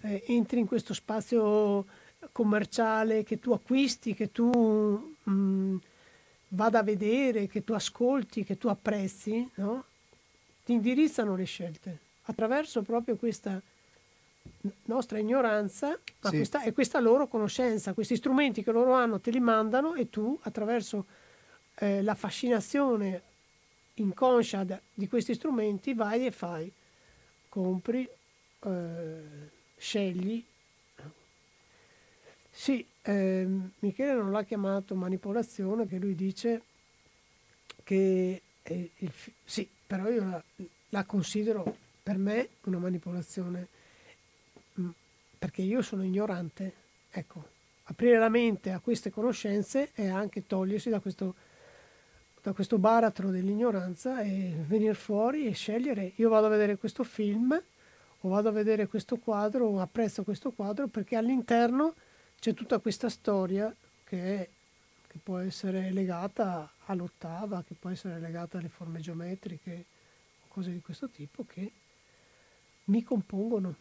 eh, 0.01 0.23
entri 0.27 0.59
in 0.59 0.67
questo 0.67 0.93
spazio 0.93 1.85
commerciale, 2.31 3.23
che 3.23 3.39
tu 3.39 3.51
acquisti, 3.51 4.13
che 4.13 4.31
tu 4.31 5.15
mh, 5.23 5.31
mm, 5.31 5.77
vada 6.49 6.79
a 6.79 6.83
vedere, 6.83 7.47
che 7.47 7.63
tu 7.63 7.73
ascolti, 7.73 8.43
che 8.43 8.57
tu 8.57 8.67
apprezzi, 8.67 9.49
no? 9.55 9.85
ti 10.63 10.73
indirizzano 10.73 11.35
le 11.35 11.45
scelte 11.45 12.09
attraverso 12.23 12.81
proprio 12.81 13.15
questa 13.15 13.61
nostra 14.85 15.19
ignoranza 15.19 15.97
ma 16.21 16.29
sì. 16.29 16.37
questa, 16.37 16.63
e 16.63 16.73
questa 16.73 16.99
loro 16.99 17.27
conoscenza, 17.27 17.93
questi 17.93 18.15
strumenti 18.15 18.63
che 18.63 18.71
loro 18.71 18.93
hanno 18.93 19.19
te 19.19 19.31
li 19.31 19.39
mandano 19.39 19.95
e 19.95 20.09
tu 20.09 20.37
attraverso 20.43 21.05
eh, 21.75 22.01
la 22.01 22.15
fascinazione 22.15 23.21
inconscia 23.95 24.65
di 24.93 25.07
questi 25.07 25.33
strumenti 25.33 25.93
vai 25.93 26.25
e 26.25 26.31
fai, 26.31 26.71
compri, 27.49 28.07
eh, 28.63 29.21
scegli. 29.77 30.43
Sì, 32.49 32.85
eh, 33.03 33.47
Michele 33.79 34.13
non 34.13 34.31
l'ha 34.31 34.43
chiamato 34.43 34.95
manipolazione, 34.95 35.87
che 35.87 35.97
lui 35.97 36.15
dice 36.15 36.61
che 37.83 38.41
il, 38.63 39.11
sì, 39.43 39.67
però 39.87 40.09
io 40.09 40.23
la, 40.23 40.43
la 40.89 41.03
considero 41.05 41.77
per 42.03 42.17
me 42.17 42.49
una 42.63 42.77
manipolazione 42.77 43.67
mm, 44.79 44.89
perché 45.37 45.61
io 45.61 45.81
sono 45.81 46.03
ignorante. 46.03 46.73
Ecco, 47.09 47.43
aprire 47.83 48.17
la 48.17 48.29
mente 48.29 48.71
a 48.71 48.79
queste 48.79 49.09
conoscenze 49.09 49.91
è 49.93 50.07
anche 50.07 50.45
togliersi 50.45 50.89
da 50.89 50.99
questo 50.99 51.35
da 52.41 52.53
questo 52.53 52.79
baratro 52.79 53.29
dell'ignoranza 53.29 54.21
e 54.21 54.55
venire 54.65 54.95
fuori 54.95 55.45
e 55.45 55.53
scegliere. 55.53 56.13
Io 56.15 56.29
vado 56.29 56.47
a 56.47 56.49
vedere 56.49 56.77
questo 56.77 57.03
film 57.03 57.61
o 58.21 58.29
vado 58.29 58.49
a 58.49 58.51
vedere 58.51 58.87
questo 58.87 59.17
quadro 59.17 59.67
o 59.67 59.79
apprezzo 59.79 60.23
questo 60.23 60.51
quadro 60.51 60.87
perché 60.87 61.15
all'interno 61.15 61.93
c'è 62.39 62.53
tutta 62.53 62.79
questa 62.79 63.09
storia 63.09 63.73
che, 64.03 64.49
che 65.07 65.19
può 65.21 65.37
essere 65.37 65.91
legata 65.91 66.71
all'ottava, 66.85 67.63
che 67.63 67.75
può 67.79 67.91
essere 67.91 68.19
legata 68.19 68.57
alle 68.57 68.69
forme 68.69 68.99
geometriche 68.99 69.85
o 70.43 70.47
cose 70.47 70.71
di 70.71 70.81
questo 70.81 71.09
tipo 71.09 71.45
che 71.45 71.71
mi 72.91 73.03
compongono, 73.03 73.73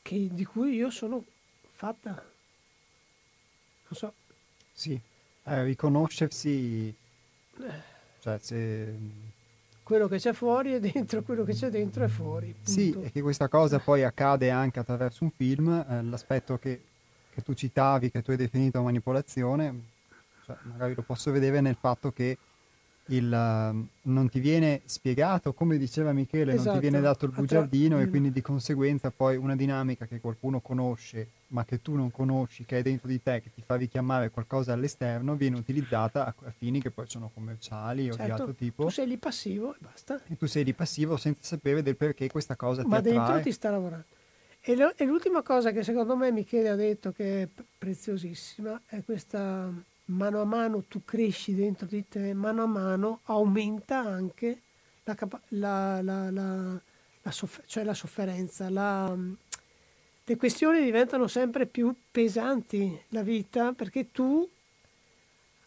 che, 0.00 0.28
di 0.30 0.44
cui 0.44 0.76
io 0.76 0.90
sono 0.90 1.24
fatta. 1.70 2.10
Non 2.12 3.90
so. 3.90 4.12
Sì, 4.72 4.98
eh, 5.44 5.64
riconoscersi 5.64 6.94
cioè, 8.20 8.38
se... 8.40 8.94
Quello 9.82 10.08
che 10.08 10.16
c'è 10.16 10.32
fuori 10.32 10.72
è 10.72 10.80
dentro, 10.80 11.22
quello 11.22 11.44
che 11.44 11.52
c'è 11.52 11.68
dentro 11.68 12.04
è 12.04 12.08
fuori. 12.08 12.52
Punto. 12.52 12.70
Sì, 12.70 12.96
e 13.02 13.10
che 13.10 13.20
questa 13.20 13.48
cosa 13.48 13.78
poi 13.80 14.02
accade 14.02 14.48
anche 14.48 14.78
attraverso 14.78 15.24
un 15.24 15.30
film, 15.30 15.68
eh, 15.68 16.02
l'aspetto 16.04 16.56
che, 16.58 16.80
che, 17.34 17.42
tu 17.42 17.52
citavi, 17.52 18.10
che 18.10 18.22
tu 18.22 18.30
hai 18.30 18.36
definito 18.36 18.80
manipolazione, 18.80 19.82
cioè, 20.46 20.56
magari 20.62 20.94
lo 20.94 21.02
posso 21.02 21.30
vedere 21.32 21.60
nel 21.60 21.76
fatto 21.78 22.12
che 22.12 22.38
il, 23.06 23.24
uh, 23.26 23.86
non 24.08 24.28
ti 24.30 24.40
viene 24.40 24.80
spiegato, 24.84 25.52
come 25.52 25.76
diceva 25.76 26.12
Michele, 26.12 26.52
esatto. 26.52 26.64
non 26.64 26.74
ti 26.74 26.80
viene 26.80 26.98
esatto. 26.98 27.12
dato 27.12 27.24
il 27.26 27.32
bugiardino 27.32 28.00
e 28.00 28.08
quindi 28.08 28.30
di 28.30 28.40
conseguenza 28.40 29.10
poi 29.10 29.36
una 29.36 29.56
dinamica 29.56 30.06
che 30.06 30.20
qualcuno 30.20 30.60
conosce 30.60 31.28
ma 31.54 31.64
che 31.64 31.80
tu 31.80 31.94
non 31.94 32.10
conosci, 32.10 32.64
che 32.64 32.78
è 32.78 32.82
dentro 32.82 33.06
di 33.06 33.22
te, 33.22 33.40
che 33.40 33.50
ti 33.54 33.62
fa 33.64 33.76
richiamare 33.76 34.30
qualcosa 34.30 34.72
all'esterno, 34.72 35.36
viene 35.36 35.56
utilizzata 35.56 36.26
a, 36.26 36.50
fini 36.50 36.82
che 36.82 36.90
poi 36.90 37.06
sono 37.06 37.30
commerciali 37.32 38.08
o 38.10 38.14
certo, 38.14 38.24
di 38.24 38.30
altro 38.30 38.52
tipo. 38.54 38.84
Tu 38.84 38.90
sei 38.90 39.06
lì 39.06 39.16
passivo 39.16 39.72
e 39.72 39.76
basta. 39.78 40.20
E 40.26 40.36
tu 40.36 40.46
sei 40.46 40.64
lì 40.64 40.72
passivo 40.72 41.16
senza 41.16 41.42
sapere 41.42 41.82
del 41.82 41.96
perché 41.96 42.28
questa 42.28 42.56
cosa 42.56 42.82
ma 42.82 43.00
ti 43.00 43.08
attrae. 43.08 43.14
Ma 43.14 43.26
dentro 43.26 43.42
ti 43.44 43.52
sta 43.52 43.70
lavorando. 43.70 44.04
E, 44.60 44.74
lo, 44.74 44.92
e 44.96 45.04
l'ultima 45.04 45.42
cosa 45.42 45.70
che 45.70 45.84
secondo 45.84 46.16
me 46.16 46.32
Michele 46.32 46.70
ha 46.70 46.74
detto 46.74 47.12
che 47.12 47.42
è 47.42 47.48
preziosissima 47.78 48.80
è 48.86 49.04
questa 49.04 49.70
mano 50.06 50.40
a 50.40 50.44
mano 50.44 50.82
tu 50.82 51.04
cresci 51.04 51.54
dentro 51.54 51.86
di 51.86 52.06
te, 52.08 52.34
mano 52.34 52.62
a 52.62 52.66
mano 52.66 53.20
aumenta 53.24 53.98
anche 54.00 54.60
la, 55.04 55.16
la, 55.48 56.30
la, 56.30 56.80
la 57.22 57.30
soff- 57.30 57.62
cioè 57.66 57.84
la 57.84 57.94
sofferenza, 57.94 58.68
le 60.26 60.36
questioni 60.36 60.82
diventano 60.82 61.26
sempre 61.26 61.66
più 61.66 61.94
pesanti, 62.10 62.98
la 63.08 63.22
vita, 63.22 63.72
perché 63.72 64.10
tu, 64.10 64.48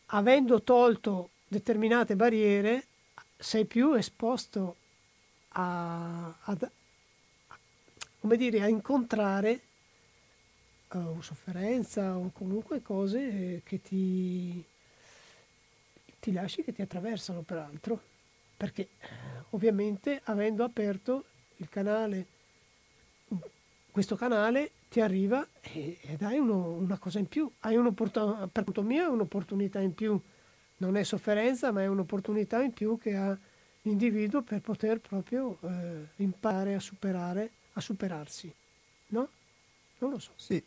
avendo 0.08 0.62
tolto 0.64 1.30
determinate 1.48 2.16
barriere, 2.16 2.86
sei 3.38 3.66
più 3.66 3.94
esposto 3.94 4.76
a, 5.50 6.28
a, 6.28 6.58
a, 8.22 8.36
dire, 8.36 8.62
a 8.62 8.68
incontrare 8.68 9.62
o 10.94 11.22
sofferenza 11.22 12.16
o 12.16 12.32
comunque 12.34 12.82
cose 12.82 13.62
che 13.64 13.82
ti, 13.82 14.64
ti 16.20 16.32
lasci, 16.32 16.64
che 16.64 16.74
ti 16.74 16.82
attraversano 16.82 17.42
peraltro, 17.42 18.00
perché 18.56 18.88
ovviamente 19.52 20.22
avendo 20.26 20.64
aperto 20.64 21.26
il 21.58 21.70
canale, 21.70 22.26
questo 23.92 24.16
canale 24.16 24.72
ti 24.90 25.02
arriva 25.02 25.46
ed 25.62 26.22
hai 26.22 26.38
uno, 26.38 26.72
una 26.74 26.98
cosa 26.98 27.20
in 27.20 27.28
più, 27.28 27.50
hai 27.62 27.76
un'opportunità, 27.76 28.48
per 28.48 28.64
conto 28.64 28.82
mio 28.82 29.04
è 29.04 29.08
un'opportunità 29.08 29.80
in 29.80 29.94
più, 29.94 30.20
non 30.78 30.96
è 30.96 31.04
sofferenza 31.04 31.72
ma 31.72 31.82
è 31.82 31.88
un'opportunità 31.88 32.62
in 32.62 32.72
più 32.72 32.98
che 32.98 33.16
ha 33.16 33.38
l'individuo 33.82 34.42
per 34.42 34.62
poter 34.62 35.00
proprio 35.00 35.58
eh, 35.62 36.08
imparare 36.18 36.76
a 36.76 36.80
superare, 36.80 37.52
a 37.74 37.82
superarsi, 37.82 38.54
no? 39.08 39.30
Non 40.00 40.12
lo 40.12 40.20
so. 40.20 40.32
Sì, 40.36 40.62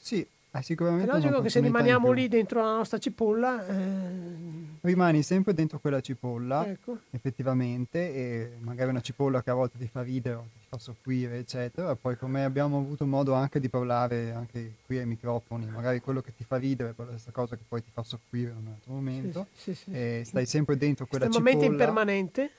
sì, 0.00 0.26
è 0.50 0.60
sicuramente. 0.62 1.10
È 1.10 1.14
logico 1.14 1.40
che 1.42 1.50
se 1.50 1.60
rimaniamo 1.60 2.10
lì 2.10 2.26
dentro 2.26 2.62
la 2.62 2.74
nostra 2.76 2.98
cipolla. 2.98 3.66
Eh... 3.66 4.68
Rimani 4.82 5.22
sempre 5.22 5.52
dentro 5.52 5.78
quella 5.78 6.00
cipolla, 6.00 6.66
ecco. 6.66 6.96
effettivamente, 7.10 8.14
e 8.14 8.52
magari 8.60 8.88
una 8.88 9.02
cipolla 9.02 9.42
che 9.42 9.50
a 9.50 9.54
volte 9.54 9.76
ti 9.76 9.86
fa 9.86 10.00
ridere, 10.00 10.36
ti 10.54 10.66
fa 10.70 10.78
soffrire, 10.78 11.36
eccetera. 11.36 11.94
Poi, 11.96 12.16
come 12.16 12.44
abbiamo 12.44 12.78
avuto 12.78 13.04
modo 13.04 13.34
anche 13.34 13.60
di 13.60 13.68
parlare 13.68 14.32
anche 14.32 14.76
qui 14.86 14.96
ai 14.96 15.04
microfoni, 15.04 15.66
magari 15.66 16.00
quello 16.00 16.22
che 16.22 16.34
ti 16.34 16.44
fa 16.44 16.56
ridere 16.56 16.90
è 16.90 16.94
la 16.96 17.08
stessa 17.10 17.30
cosa 17.30 17.56
che 17.56 17.62
poi 17.68 17.82
ti 17.84 17.90
fa 17.92 18.02
soffrire 18.02 18.52
in 18.52 18.56
un 18.56 18.72
altro 18.72 18.94
momento. 18.94 19.48
Sì, 19.54 19.74
sì, 19.74 19.84
sì, 19.84 19.92
e 19.92 20.22
stai 20.24 20.46
sempre 20.46 20.78
dentro 20.78 21.04
quella 21.04 21.26
estremamente 21.26 21.66
cipolla. 21.66 21.82
Impermanente. 21.82 22.50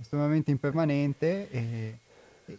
Estremamente 0.00 0.50
impermanente. 0.52 1.50
E 1.50 1.98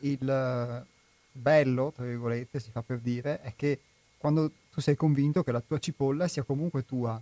il 0.01 0.85
bello, 1.31 1.93
tra 1.95 2.03
virgolette, 2.03 2.59
si 2.59 2.71
fa 2.71 2.81
per 2.81 2.99
dire, 2.99 3.39
è 3.39 3.53
che 3.55 3.79
quando 4.17 4.51
tu 4.71 4.81
sei 4.81 4.95
convinto 4.95 5.43
che 5.43 5.51
la 5.51 5.61
tua 5.61 5.79
cipolla 5.79 6.27
sia 6.27 6.43
comunque 6.43 6.85
tua. 6.85 7.21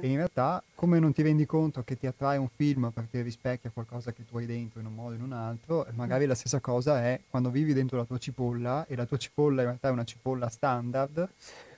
E 0.00 0.08
in 0.08 0.16
realtà, 0.16 0.60
come 0.74 0.98
non 0.98 1.12
ti 1.12 1.22
rendi 1.22 1.46
conto 1.46 1.84
che 1.84 1.96
ti 1.96 2.08
attrae 2.08 2.36
un 2.36 2.48
film 2.48 2.90
perché 2.92 3.22
rispecchia 3.22 3.70
qualcosa 3.70 4.12
che 4.12 4.24
tu 4.24 4.38
hai 4.38 4.46
dentro 4.46 4.80
in 4.80 4.86
un 4.86 4.94
modo 4.94 5.12
o 5.12 5.16
in 5.16 5.22
un 5.22 5.32
altro, 5.32 5.86
magari 5.92 6.26
la 6.26 6.34
stessa 6.34 6.58
cosa 6.58 7.04
è 7.04 7.20
quando 7.30 7.48
vivi 7.50 7.72
dentro 7.72 7.96
la 7.96 8.04
tua 8.04 8.18
cipolla 8.18 8.86
e 8.88 8.96
la 8.96 9.06
tua 9.06 9.18
cipolla 9.18 9.60
in 9.60 9.68
realtà 9.68 9.88
è 9.88 9.92
una 9.92 10.04
cipolla 10.04 10.48
standard, 10.48 11.28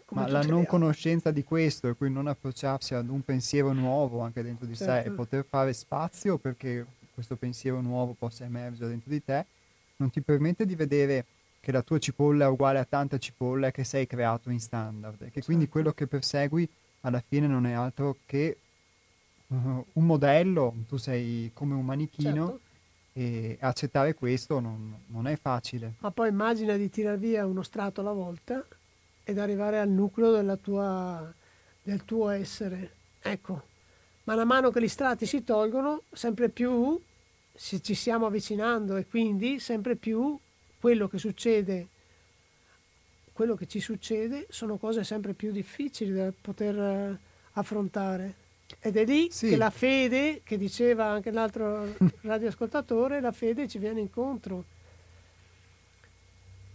come 0.06 0.22
ma 0.22 0.28
la 0.28 0.42
non 0.42 0.64
conoscenza 0.64 1.30
di 1.30 1.44
questo 1.44 1.88
e 1.88 1.94
quindi 1.94 2.16
non 2.16 2.28
approcciarsi 2.28 2.94
ad 2.94 3.08
un 3.10 3.22
pensiero 3.22 3.72
nuovo 3.72 4.20
anche 4.20 4.42
dentro 4.42 4.64
di 4.64 4.74
certo. 4.74 4.92
sé 4.92 4.98
e 4.98 5.02
certo. 5.02 5.16
poter 5.16 5.44
fare 5.46 5.72
spazio 5.74 6.38
perché 6.38 6.86
questo 7.12 7.36
pensiero 7.36 7.82
nuovo 7.82 8.14
possa 8.18 8.44
emergere 8.44 8.88
dentro 8.88 9.10
di 9.10 9.22
te, 9.22 9.44
non 9.96 10.10
ti 10.10 10.22
permette 10.22 10.64
di 10.64 10.74
vedere 10.74 11.24
che 11.66 11.72
la 11.72 11.82
tua 11.82 11.98
cipolla 11.98 12.44
è 12.44 12.48
uguale 12.48 12.78
a 12.78 12.84
tanta 12.84 13.18
cipolla 13.18 13.72
che 13.72 13.82
sei 13.82 14.06
creato 14.06 14.50
in 14.50 14.60
standard 14.60 15.20
e 15.22 15.30
che 15.32 15.42
quindi 15.42 15.64
certo. 15.64 15.72
quello 15.72 15.92
che 15.94 16.06
persegui 16.06 16.68
alla 17.00 17.20
fine 17.26 17.48
non 17.48 17.66
è 17.66 17.72
altro 17.72 18.18
che 18.24 18.56
uh, 19.48 19.56
un 19.56 20.06
modello, 20.06 20.72
tu 20.86 20.96
sei 20.96 21.50
come 21.52 21.74
un 21.74 21.84
manichino 21.84 22.46
certo. 22.46 22.60
e 23.14 23.56
accettare 23.58 24.14
questo 24.14 24.60
non, 24.60 24.94
non, 25.06 25.26
è 25.26 25.36
facile. 25.36 25.94
Ma 25.98 26.12
poi 26.12 26.28
immagina 26.28 26.76
di 26.76 26.88
tirare 26.88 27.16
via 27.16 27.44
uno 27.44 27.64
strato 27.64 28.00
alla 28.00 28.12
volta 28.12 28.64
ed 29.24 29.36
arrivare 29.36 29.80
al 29.80 29.88
nucleo 29.88 30.58
tua, 30.58 31.34
del 31.82 32.04
tuo 32.04 32.28
essere. 32.28 32.92
Ecco, 33.20 33.62
man 34.22 34.46
mano 34.46 34.70
che 34.70 34.80
gli 34.80 34.86
strati 34.86 35.26
si 35.26 35.42
tolgono, 35.42 36.02
sempre 36.12 36.48
più 36.48 36.96
ci 37.56 37.94
stiamo 37.94 38.26
avvicinando 38.26 38.94
e 38.94 39.08
quindi 39.08 39.58
sempre 39.58 39.96
più 39.96 40.38
quello 40.78 41.08
che 41.08 41.18
succede, 41.18 41.88
quello 43.32 43.54
che 43.54 43.66
ci 43.66 43.80
succede 43.80 44.46
sono 44.50 44.76
cose 44.76 45.04
sempre 45.04 45.34
più 45.34 45.52
difficili 45.52 46.12
da 46.12 46.32
poter 46.38 46.78
eh, 46.78 47.18
affrontare. 47.52 48.44
Ed 48.80 48.96
è 48.96 49.04
lì 49.04 49.30
sì. 49.30 49.50
che 49.50 49.56
la 49.56 49.70
fede, 49.70 50.40
che 50.42 50.58
diceva 50.58 51.06
anche 51.06 51.30
l'altro 51.30 51.94
radioascoltatore, 52.22 53.20
la 53.20 53.32
fede 53.32 53.68
ci 53.68 53.78
viene 53.78 54.00
incontro. 54.00 54.64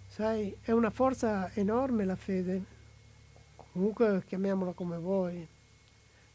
Sai, 0.07 0.56
è 0.61 0.72
una 0.72 0.90
forza 0.90 1.52
enorme 1.53 2.06
la 2.06 2.15
fede, 2.15 2.61
comunque 3.56 4.23
chiamiamola 4.28 4.73
come 4.73 4.98
vuoi, 4.98 5.48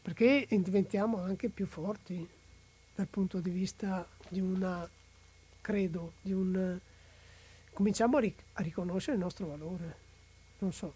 perché 0.01 0.47
diventiamo 0.49 1.21
anche 1.21 1.49
più 1.49 1.65
forti 1.67 2.27
dal 2.95 3.07
punto 3.07 3.39
di 3.39 3.51
vista 3.51 4.07
di 4.29 4.41
una, 4.41 4.89
credo, 5.61 6.13
di 6.21 6.33
un 6.33 6.79
cominciamo 7.77 8.17
a, 8.17 8.21
ric- 8.21 8.43
a 8.53 8.63
riconoscere 8.63 9.17
il 9.17 9.21
nostro 9.21 9.45
valore. 9.45 9.95
Non 10.57 10.73
so 10.73 10.91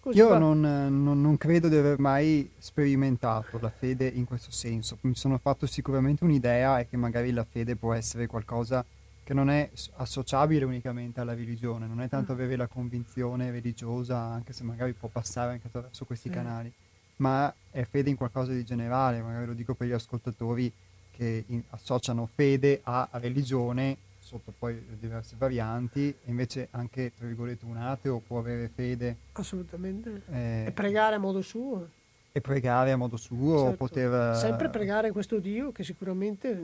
Così 0.00 0.16
Io 0.16 0.38
non, 0.38 0.60
non, 0.60 1.20
non, 1.20 1.36
credo 1.36 1.68
di 1.68 1.76
aver 1.76 1.98
mai 1.98 2.48
sperimentato 2.56 3.58
la 3.60 3.68
fede 3.68 4.06
in 4.06 4.24
questo 4.24 4.50
senso. 4.50 4.96
Mi 5.02 5.14
sono 5.14 5.36
fatto 5.36 5.66
sicuramente 5.66 6.24
un'idea 6.24 6.78
e 6.78 6.88
che 6.88 6.96
magari 6.96 7.32
la 7.32 7.44
fede 7.44 7.76
può 7.76 7.92
essere 7.92 8.26
qualcosa 8.26 8.82
che 9.24 9.34
non 9.34 9.50
è 9.50 9.68
associabile 9.96 10.64
unicamente 10.64 11.20
alla 11.20 11.34
religione, 11.34 11.86
non 11.86 12.00
è 12.00 12.08
tanto 12.08 12.32
mm. 12.32 12.36
avere 12.36 12.56
la 12.56 12.68
convinzione 12.68 13.50
religiosa, 13.50 14.16
anche 14.16 14.54
se 14.54 14.62
magari 14.62 14.92
può 14.92 15.08
passare 15.08 15.52
anche 15.52 15.66
attraverso 15.66 16.04
questi 16.06 16.30
canali, 16.30 16.72
ma 17.16 17.52
è 17.72 17.82
fede 17.82 18.08
in 18.08 18.16
qualcosa 18.16 18.52
di 18.52 18.64
generale, 18.64 19.20
magari 19.20 19.46
lo 19.46 19.54
dico 19.54 19.74
per 19.74 19.88
gli 19.88 19.92
ascoltatori 19.92 20.72
che 21.10 21.44
in, 21.48 21.62
associano 21.70 22.28
fede 22.32 22.80
a 22.84 23.08
religione 23.14 23.96
sotto 24.26 24.52
poi 24.58 24.84
diverse 24.98 25.36
varianti, 25.38 26.12
invece 26.24 26.66
anche, 26.72 27.12
tra 27.16 27.28
virgolette, 27.28 27.64
un 27.64 27.76
ateo 27.76 28.18
può 28.18 28.40
avere 28.40 28.68
fede. 28.68 29.16
Assolutamente. 29.32 30.22
Eh, 30.32 30.64
e 30.66 30.72
pregare 30.72 31.14
a 31.14 31.18
modo 31.18 31.42
suo. 31.42 31.88
E 32.32 32.40
pregare 32.40 32.90
a 32.90 32.96
modo 32.96 33.16
suo, 33.16 33.60
certo. 33.60 33.76
poter... 33.76 34.36
Sempre 34.36 34.68
pregare 34.68 35.12
questo 35.12 35.38
Dio 35.38 35.70
che 35.70 35.84
sicuramente 35.84 36.60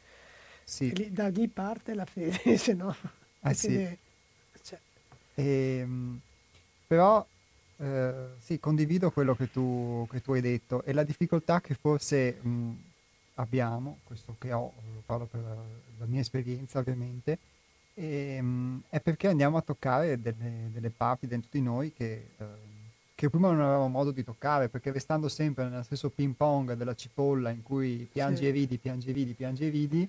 sì. 0.64 1.10
da 1.12 1.28
lì 1.28 1.46
parte 1.46 1.92
la 1.92 2.06
fede, 2.06 2.56
se 2.56 2.72
no... 2.72 2.96
Eh 3.42 3.52
sì. 3.52 3.76
Ne... 3.76 3.98
Cioè. 4.62 4.78
E, 5.34 5.44
ehm, 5.80 6.20
però 6.86 7.24
eh, 7.76 8.12
sì, 8.38 8.58
condivido 8.58 9.10
quello 9.10 9.34
che 9.36 9.50
tu, 9.50 10.08
che 10.10 10.22
tu, 10.22 10.32
hai 10.32 10.40
detto 10.40 10.82
e 10.84 10.94
la 10.94 11.02
difficoltà 11.02 11.60
che 11.60 11.74
forse 11.74 12.38
mh, 12.40 12.72
abbiamo, 13.34 13.98
questo 14.04 14.36
che 14.38 14.52
ho, 14.52 14.72
parlo 15.04 15.26
per 15.26 15.40
la, 15.98 16.06
mia 16.06 16.20
esperienza 16.20 16.78
ovviamente, 16.78 17.38
e, 17.94 18.40
mh, 18.40 18.82
è 18.88 19.00
perché 19.00 19.28
andiamo 19.28 19.56
a 19.56 19.62
toccare 19.62 20.20
delle, 20.20 20.70
delle 20.72 20.90
parti 20.90 21.26
dentro 21.26 21.48
di 21.52 21.60
noi 21.60 21.92
che, 21.92 22.28
eh, 22.36 22.44
che, 23.14 23.30
prima 23.30 23.50
non 23.50 23.60
avevamo 23.60 23.88
modo 23.88 24.10
di 24.10 24.24
toccare, 24.24 24.68
perché 24.68 24.92
restando 24.92 25.28
sempre 25.28 25.68
nello 25.68 25.82
stesso 25.82 26.10
ping 26.10 26.34
pong 26.34 26.74
della 26.74 26.94
cipolla 26.94 27.50
in 27.50 27.62
cui 27.62 28.08
piangi 28.10 28.42
sì. 28.42 28.48
e 28.48 28.50
ridi, 28.50 28.78
piangi 28.78 29.10
e 29.10 29.12
ridi, 29.12 29.32
piangi 29.34 29.66
e 29.66 29.68
ridi, 29.68 30.08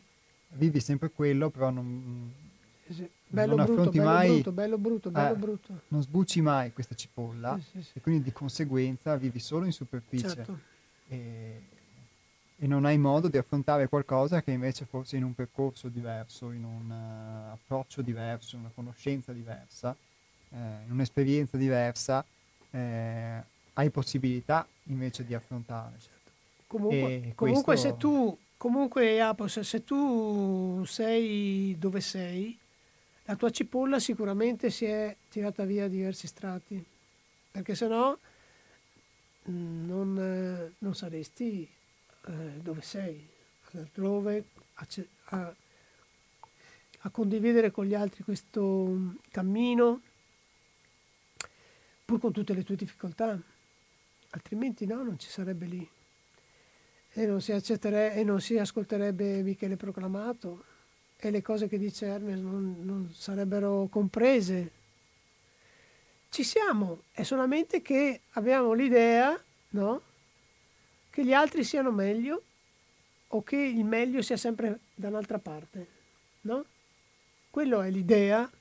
vivi 0.49 0.79
sempre 0.79 1.11
quello, 1.11 1.49
però 1.49 1.69
non, 1.69 2.31
sì. 2.89 3.09
Bello, 3.27 3.55
non 3.55 3.65
brutto, 3.65 3.89
bello 3.89 4.03
mai, 4.03 4.29
brutto, 4.29 4.51
bello 4.51 4.77
brutto, 4.77 5.11
bello 5.11 5.33
eh, 5.33 5.37
brutto. 5.37 5.81
Non 5.89 6.01
sbucci 6.01 6.41
mai 6.41 6.71
questa 6.71 6.95
cipolla 6.95 7.59
sì, 7.71 7.83
e 7.93 7.99
quindi 7.99 8.23
di 8.23 8.31
conseguenza 8.31 9.15
vivi 9.17 9.39
solo 9.39 9.65
in 9.65 9.71
superficie 9.71 10.29
certo. 10.29 10.59
e, 11.07 11.61
e, 12.57 12.67
non 12.67 12.85
hai 12.85 12.97
modo 12.97 13.27
di 13.27 13.37
affrontare 13.37 13.87
qualcosa 13.87 14.41
che 14.41 14.51
invece 14.51 14.85
forse 14.85 15.17
in 15.17 15.23
un 15.23 15.33
percorso 15.33 15.87
diverso, 15.87 16.51
in 16.51 16.63
un 16.63 16.89
uh, 16.89 17.53
approccio 17.53 18.01
diverso, 18.01 18.55
in 18.55 18.61
una 18.61 18.71
conoscenza 18.73 19.31
diversa, 19.31 19.95
eh, 20.49 20.57
in 20.85 20.91
un'esperienza 20.91 21.57
diversa, 21.57 22.23
eh, 22.71 23.43
hai 23.73 23.89
possibilità 23.89 24.65
invece 24.83 25.25
di 25.25 25.33
affrontare. 25.33 25.95
Certo. 25.99 26.31
Comunque, 26.67 27.33
comunque 27.35 27.63
questo... 27.63 27.87
se 27.89 27.97
tu 27.97 28.37
Comunque, 28.57 29.21
Apos, 29.21 29.59
se 29.59 29.83
tu 29.83 30.83
sei 30.85 31.75
dove 31.77 31.99
sei, 31.99 32.57
la 33.25 33.35
tua 33.35 33.49
cipolla 33.49 33.99
sicuramente 33.99 34.69
si 34.69 34.85
è 34.85 35.15
tirata 35.29 35.65
via 35.65 35.87
diversi 35.87 36.25
strati, 36.25 36.83
perché 37.51 37.75
se 37.75 37.87
no 37.87 38.17
mm, 39.49 39.85
non, 39.87 40.73
non 40.77 40.95
saresti 40.95 41.69
eh, 42.27 42.59
dove 42.61 42.81
sei, 42.81 43.27
altrove, 43.73 44.45
a, 44.75 44.87
a, 45.25 45.55
a 46.99 47.09
condividere 47.09 47.71
con 47.71 47.85
gli 47.85 47.93
altri 47.93 48.23
questo 48.23 49.15
cammino, 49.29 50.01
pur 52.05 52.19
con 52.19 52.31
tutte 52.31 52.53
le 52.53 52.63
tue 52.63 52.75
difficoltà, 52.75 53.39
altrimenti 54.31 54.85
no, 54.85 55.03
non 55.03 55.19
ci 55.19 55.29
sarebbe 55.29 55.65
lì 55.65 55.89
e 57.17 57.25
non 57.25 57.39
si, 57.39 57.51
e 57.53 58.23
non 58.23 58.41
si 58.41 58.57
ascolterebbe 58.57 59.41
Michele 59.41 59.77
Proclamato 59.77 60.65
e 61.17 61.31
le 61.31 61.41
cose 61.41 61.69
che 61.69 61.77
dice 61.77 62.07
Hermes 62.07 62.39
non, 62.39 62.75
non 62.81 63.09
sarebbero 63.13 63.87
comprese. 63.89 64.71
Ci 66.29 66.43
siamo, 66.43 67.03
è 67.13 67.23
solamente 67.23 67.81
che 67.81 68.21
abbiamo 68.31 68.73
l'idea 68.73 69.41
no? 69.69 70.01
Che 71.15 71.23
gli 71.23 71.31
altri 71.31 71.63
siano 71.63 71.91
meglio 71.91 72.43
o 73.29 73.41
che 73.41 73.55
il 73.55 73.85
meglio 73.85 74.21
sia 74.21 74.35
sempre 74.35 74.79
da 74.93 75.07
un'altra 75.07 75.39
parte. 75.39 75.87
No? 76.41 76.65
Quello 77.49 77.79
è 77.79 77.89
l'idea 77.89 78.51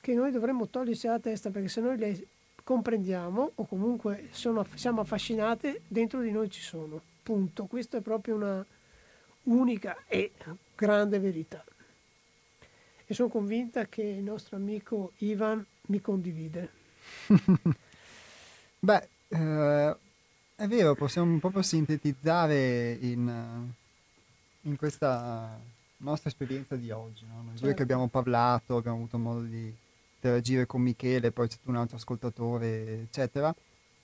che 0.00 0.14
noi 0.14 0.30
dovremmo 0.30 0.68
toglierci 0.68 1.06
dalla 1.06 1.20
testa 1.20 1.50
perché 1.50 1.68
se 1.68 1.82
noi 1.82 1.98
le 1.98 2.26
comprendiamo 2.64 3.52
o 3.56 3.66
comunque 3.66 4.28
sono, 4.30 4.66
siamo 4.72 5.02
affascinate, 5.02 5.82
dentro 5.86 6.22
di 6.22 6.30
noi 6.30 6.48
ci 6.48 6.62
sono. 6.62 6.98
Punto. 7.22 7.66
Questa 7.66 7.98
è 7.98 8.00
proprio 8.00 8.36
una 8.36 8.64
unica 9.42 9.98
e 10.06 10.32
grande 10.74 11.18
verità. 11.18 11.62
E 13.04 13.12
sono 13.12 13.28
convinta 13.28 13.84
che 13.84 14.00
il 14.00 14.22
nostro 14.22 14.56
amico 14.56 15.12
Ivan 15.18 15.62
mi 15.88 16.00
condivide. 16.00 16.70
Beh, 18.80 19.08
eh, 19.28 19.96
è 20.62 20.68
vero, 20.68 20.94
possiamo 20.94 21.38
proprio 21.38 21.62
sintetizzare 21.62 22.92
in, 23.00 23.68
in 24.62 24.76
questa 24.76 25.58
nostra 25.98 26.30
esperienza 26.30 26.76
di 26.76 26.90
oggi. 26.90 27.24
No? 27.26 27.34
Noi 27.36 27.46
certo. 27.50 27.64
due 27.64 27.74
che 27.74 27.82
abbiamo 27.82 28.08
parlato, 28.08 28.76
abbiamo 28.76 28.98
avuto 28.98 29.18
modo 29.18 29.42
di 29.42 29.74
interagire 30.14 30.66
con 30.66 30.80
Michele, 30.82 31.32
poi 31.32 31.48
c'è 31.48 31.54
stato 31.54 31.70
un 31.70 31.76
altro 31.76 31.96
ascoltatore, 31.96 33.00
eccetera 33.02 33.54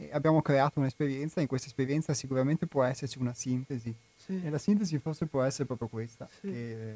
e 0.01 0.11
abbiamo 0.13 0.41
creato 0.43 0.79
un'esperienza, 0.79 1.41
in 1.41 1.49
questa 1.49 1.67
esperienza 1.67 2.15
sicuramente 2.15 2.67
può 2.67 2.85
esserci 2.85 3.19
una 3.19 3.35
sintesi. 3.35 3.93
Sì. 4.15 4.41
E 4.45 4.49
la 4.49 4.59
sintesi 4.59 4.97
forse 4.99 5.27
può 5.27 5.43
essere 5.43 5.65
proprio 5.65 5.89
questa. 5.89 6.29
Sì. 6.41 6.49
Che 6.49 6.95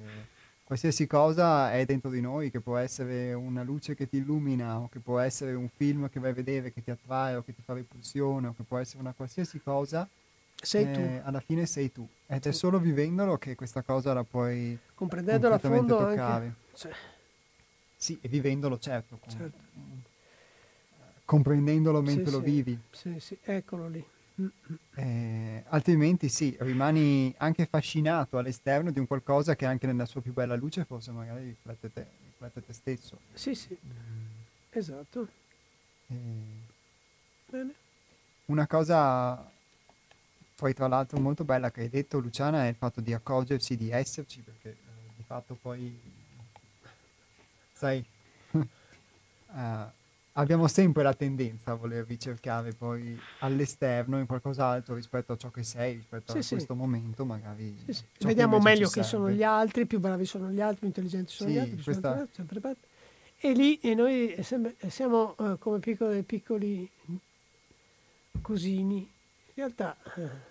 qualsiasi 0.64 1.06
cosa 1.06 1.72
è 1.72 1.84
dentro 1.84 2.10
di 2.10 2.20
noi, 2.20 2.51
che 2.51 2.60
può 2.60 2.76
essere 2.76 3.32
una 3.32 3.62
luce 3.62 3.94
che 3.94 4.09
ti 4.09 4.18
illumina, 4.18 4.78
o 4.78 4.89
che 4.89 5.01
può 5.01 5.18
essere 5.18 5.55
un 5.55 5.68
film 5.68 6.09
che 6.09 6.20
vai 6.20 6.30
a 6.30 6.34
vedere, 6.34 6.72
che 6.72 6.82
ti 6.82 6.90
attrae, 6.90 7.36
o 7.36 7.43
che 7.43 7.55
ti 7.55 7.62
fa 7.62 7.74
repulsione, 7.74 8.48
o 8.48 8.55
che 8.55 8.62
può 8.62 8.78
essere 8.78 9.01
una 9.01 9.12
qualsiasi 9.12 9.60
cosa, 9.60 10.09
sei 10.55 10.84
eh, 10.84 10.93
tu. 10.93 11.26
alla 11.26 11.40
fine 11.40 11.66
sei 11.66 11.93
tu. 11.93 12.06
Ed 12.26 12.43
sì. 12.43 12.48
è 12.48 12.52
solo 12.52 12.78
vivendolo 12.78 13.36
che 13.36 13.55
questa 13.55 13.82
cosa 13.82 14.12
la 14.12 14.24
puoi 14.24 14.78
comprendendolo 14.94 15.55
a 15.55 15.59
fondo 15.59 15.97
toccare. 15.97 16.44
Anche, 16.44 16.56
cioè. 16.74 16.93
Sì, 17.97 18.18
e 18.20 18.28
vivendolo 18.28 18.78
certo. 18.78 19.18
Certo 19.28 19.70
comprendendolo 21.32 22.02
mentre 22.02 22.26
sì, 22.26 22.30
lo 22.32 22.39
sì. 22.39 22.44
vivi. 22.44 22.78
Sì, 22.90 23.18
sì, 23.18 23.39
eccolo 23.43 23.89
lì. 23.89 24.05
Eh, 24.94 25.64
altrimenti 25.68 26.28
sì, 26.28 26.56
rimani 26.60 27.34
anche 27.38 27.62
affascinato 27.62 28.38
all'esterno 28.38 28.90
di 28.90 28.98
un 28.98 29.06
qualcosa 29.06 29.54
che 29.54 29.66
anche 29.66 29.86
nella 29.86 30.06
sua 30.06 30.20
più 30.20 30.32
bella 30.32 30.54
luce 30.54 30.84
forse 30.84 31.10
magari 31.10 31.44
riflette 31.44 31.92
te, 31.92 32.06
riflette 32.28 32.64
te 32.66 32.72
stesso. 32.72 33.18
Sì, 33.32 33.54
sì, 33.54 33.76
mm. 33.84 34.26
esatto. 34.70 35.28
Eh, 36.09 36.14
Bene. 37.52 37.74
Una 38.46 38.66
cosa 38.66 39.50
poi 40.54 40.72
tra 40.74 40.86
l'altro 40.86 41.18
molto 41.18 41.44
bella 41.44 41.70
che 41.70 41.82
hai 41.82 41.88
detto 41.88 42.18
Luciana 42.18 42.64
è 42.64 42.68
il 42.68 42.76
fatto 42.76 43.00
di 43.00 43.12
accorgersi 43.12 43.76
di 43.76 43.90
esserci 43.90 44.40
perché 44.40 44.70
eh, 44.70 44.76
di 45.16 45.22
fatto 45.22 45.59
poi 45.60 46.00
sai 47.72 48.04
uh, 48.52 48.60
abbiamo 50.32 50.66
sempre 50.66 51.02
la 51.02 51.14
tendenza 51.14 51.72
a 51.72 51.74
voler 51.74 52.06
ricercare 52.06 52.72
poi 52.72 53.18
all'esterno 53.40 54.18
in 54.18 54.26
qualcos'altro 54.26 54.94
rispetto 54.94 55.32
a 55.32 55.36
ciò 55.36 55.50
che 55.50 55.62
sei, 55.62 55.96
rispetto 55.96 56.32
sì, 56.32 56.38
a 56.38 56.42
sì. 56.42 56.54
questo 56.54 56.74
momento 56.74 57.24
magari. 57.24 57.76
Sì. 57.88 58.02
Vediamo 58.20 58.56
che 58.59 58.62
meglio 58.62 58.88
che 58.88 59.02
sono 59.02 59.30
gli 59.30 59.42
altri, 59.42 59.86
più 59.86 60.00
bravi 60.00 60.24
sono 60.24 60.50
gli 60.50 60.60
altri, 60.60 60.78
più 60.78 60.86
intelligenti 60.88 61.32
sono 61.32 61.50
gli 61.50 61.59
altri, 61.59 61.74
più 61.74 61.84
questa... 61.84 62.14
sono 62.14 62.28
sempre 62.30 62.76
E 63.38 63.52
lì 63.52 63.78
e 63.80 63.94
noi 63.94 64.36
siamo 64.88 65.34
uh, 65.38 65.59
come 65.59 65.78
piccoli, 65.78 66.22
piccoli 66.22 66.90
cosini. 68.40 68.98
In 68.98 69.54
realtà... 69.54 69.96
Uh, 70.16 70.50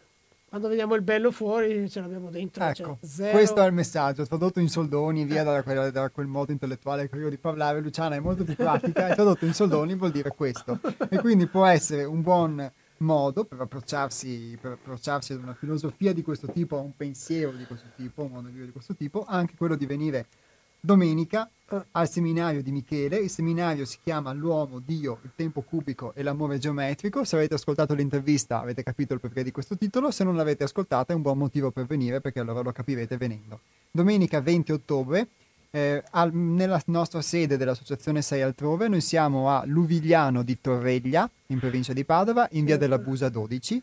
quando 0.51 0.67
vediamo 0.67 0.95
il 0.95 1.01
bello 1.01 1.31
fuori 1.31 1.89
ce 1.89 2.01
l'abbiamo 2.01 2.29
dentro. 2.29 2.65
Ecco, 2.65 2.97
cioè, 3.07 3.31
questo 3.31 3.61
è 3.61 3.67
il 3.67 3.71
messaggio, 3.71 4.27
tradotto 4.27 4.59
in 4.59 4.67
soldoni, 4.67 5.23
via 5.23 5.45
da, 5.45 5.63
quel, 5.63 5.93
da 5.93 6.09
quel 6.09 6.27
modo 6.27 6.51
intellettuale 6.51 7.07
che 7.07 7.15
io 7.15 7.29
di 7.29 7.37
parlare. 7.37 7.79
Luciana 7.79 8.15
è 8.15 8.19
molto 8.19 8.43
più 8.43 8.55
pratica 8.55 9.07
e 9.07 9.13
tradotto 9.15 9.45
in 9.45 9.53
soldoni 9.53 9.95
vuol 9.95 10.11
dire 10.11 10.33
questo. 10.35 10.77
E 11.09 11.19
quindi 11.19 11.47
può 11.47 11.65
essere 11.65 12.03
un 12.03 12.21
buon 12.21 12.69
modo 12.97 13.45
per 13.45 13.61
approcciarsi, 13.61 14.57
per 14.59 14.73
approcciarsi 14.73 15.31
ad 15.31 15.41
una 15.41 15.53
filosofia 15.53 16.11
di 16.11 16.21
questo 16.21 16.47
tipo, 16.47 16.77
a 16.77 16.81
un 16.81 16.97
pensiero 16.97 17.53
di 17.53 17.63
questo 17.63 17.87
tipo, 17.95 18.23
un 18.23 18.31
modo 18.31 18.47
di 18.47 18.51
vivere 18.51 18.65
di 18.67 18.73
questo 18.73 18.93
tipo, 18.93 19.23
anche 19.25 19.53
quello 19.55 19.77
di 19.77 19.85
venire 19.85 20.25
domenica 20.81 21.49
eh. 21.69 21.81
al 21.91 22.09
seminario 22.09 22.61
di 22.61 22.71
Michele. 22.71 23.17
Il 23.17 23.29
seminario 23.29 23.85
si 23.85 23.99
chiama 24.03 24.33
L'uomo, 24.33 24.79
Dio, 24.79 25.19
il 25.21 25.31
tempo 25.35 25.61
cubico 25.61 26.13
e 26.15 26.23
l'amore 26.23 26.57
geometrico. 26.57 27.23
Se 27.23 27.35
avete 27.35 27.53
ascoltato 27.53 27.93
l'intervista 27.93 28.59
avete 28.59 28.83
capito 28.83 29.13
il 29.13 29.19
perché 29.19 29.43
di 29.43 29.51
questo 29.51 29.77
titolo, 29.77 30.11
se 30.11 30.23
non 30.23 30.35
l'avete 30.35 30.63
ascoltata 30.63 31.13
è 31.13 31.15
un 31.15 31.21
buon 31.21 31.37
motivo 31.37 31.71
per 31.71 31.85
venire 31.85 32.19
perché 32.19 32.39
allora 32.39 32.61
lo 32.61 32.71
capirete 32.71 33.15
venendo. 33.15 33.59
Domenica 33.91 34.41
20 34.41 34.71
ottobre 34.71 35.27
eh, 35.71 36.03
al, 36.11 36.33
nella 36.33 36.81
nostra 36.87 37.21
sede 37.21 37.57
dell'associazione 37.57 38.21
Sei 38.21 38.41
Altrove, 38.41 38.87
noi 38.87 39.01
siamo 39.01 39.49
a 39.49 39.63
Luvigliano 39.65 40.43
di 40.43 40.59
Torreglia, 40.59 41.29
in 41.47 41.59
provincia 41.59 41.93
di 41.93 42.03
Padova, 42.03 42.47
in 42.51 42.65
via 42.65 42.77
della 42.77 42.97
Busa 42.97 43.29
12. 43.29 43.81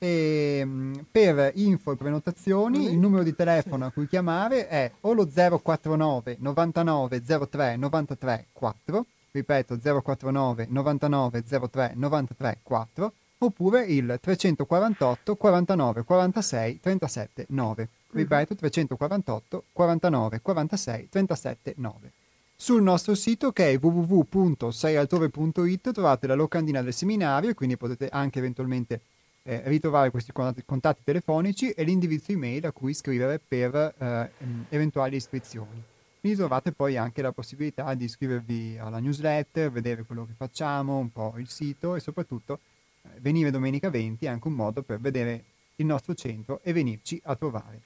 E, 0.00 0.62
mm, 0.64 0.94
per 1.10 1.50
info 1.56 1.90
e 1.90 1.96
prenotazioni 1.96 2.84
il 2.84 2.96
numero 2.96 3.24
di 3.24 3.34
telefono 3.34 3.86
a 3.86 3.90
cui 3.90 4.06
chiamare 4.06 4.68
è 4.68 4.92
o 5.00 5.12
lo 5.12 5.26
049 5.26 6.36
99 6.38 7.20
03 7.50 7.76
93 7.76 8.46
4 8.52 9.06
ripeto 9.32 9.76
049 9.76 10.68
99 10.70 11.42
03 11.42 11.92
93 11.96 12.58
4 12.62 13.12
oppure 13.38 13.86
il 13.86 14.18
348 14.20 15.34
49 15.34 16.04
46 16.04 16.80
37 16.80 17.46
9 17.48 17.88
ripeto 18.12 18.54
348 18.54 19.64
49 19.72 20.40
46 20.40 21.08
37 21.08 21.74
9 21.76 22.12
sul 22.54 22.82
nostro 22.82 23.14
sito 23.14 23.52
che 23.52 23.70
è 23.70 23.78
www.seialtrove.it 23.80 25.92
trovate 25.92 26.26
la 26.26 26.34
locandina 26.34 26.82
del 26.82 26.94
seminario 26.94 27.54
quindi 27.54 27.76
potete 27.76 28.08
anche 28.10 28.40
eventualmente 28.40 29.00
eh, 29.48 29.62
ritrovare 29.64 30.10
questi 30.10 30.30
contatti 30.30 31.00
telefonici 31.02 31.70
e 31.70 31.82
l'indirizzo 31.82 32.32
email 32.32 32.66
a 32.66 32.72
cui 32.72 32.92
scrivere 32.92 33.38
per 33.40 33.74
eh, 33.74 34.30
eventuali 34.68 35.16
iscrizioni. 35.16 35.82
Lì 36.20 36.34
trovate 36.34 36.72
poi 36.72 36.98
anche 36.98 37.22
la 37.22 37.32
possibilità 37.32 37.94
di 37.94 38.04
iscrivervi 38.04 38.76
alla 38.78 38.98
newsletter, 38.98 39.70
vedere 39.70 40.04
quello 40.04 40.26
che 40.26 40.34
facciamo, 40.36 40.98
un 40.98 41.10
po' 41.10 41.34
il 41.38 41.48
sito 41.48 41.94
e 41.94 42.00
soprattutto 42.00 42.60
eh, 43.02 43.08
venire 43.20 43.50
domenica 43.50 43.88
20 43.88 44.26
è 44.26 44.28
anche 44.28 44.48
un 44.48 44.54
modo 44.54 44.82
per 44.82 45.00
vedere 45.00 45.44
il 45.76 45.86
nostro 45.86 46.12
centro 46.12 46.60
e 46.62 46.74
venirci 46.74 47.18
a 47.24 47.34
trovare. 47.34 47.80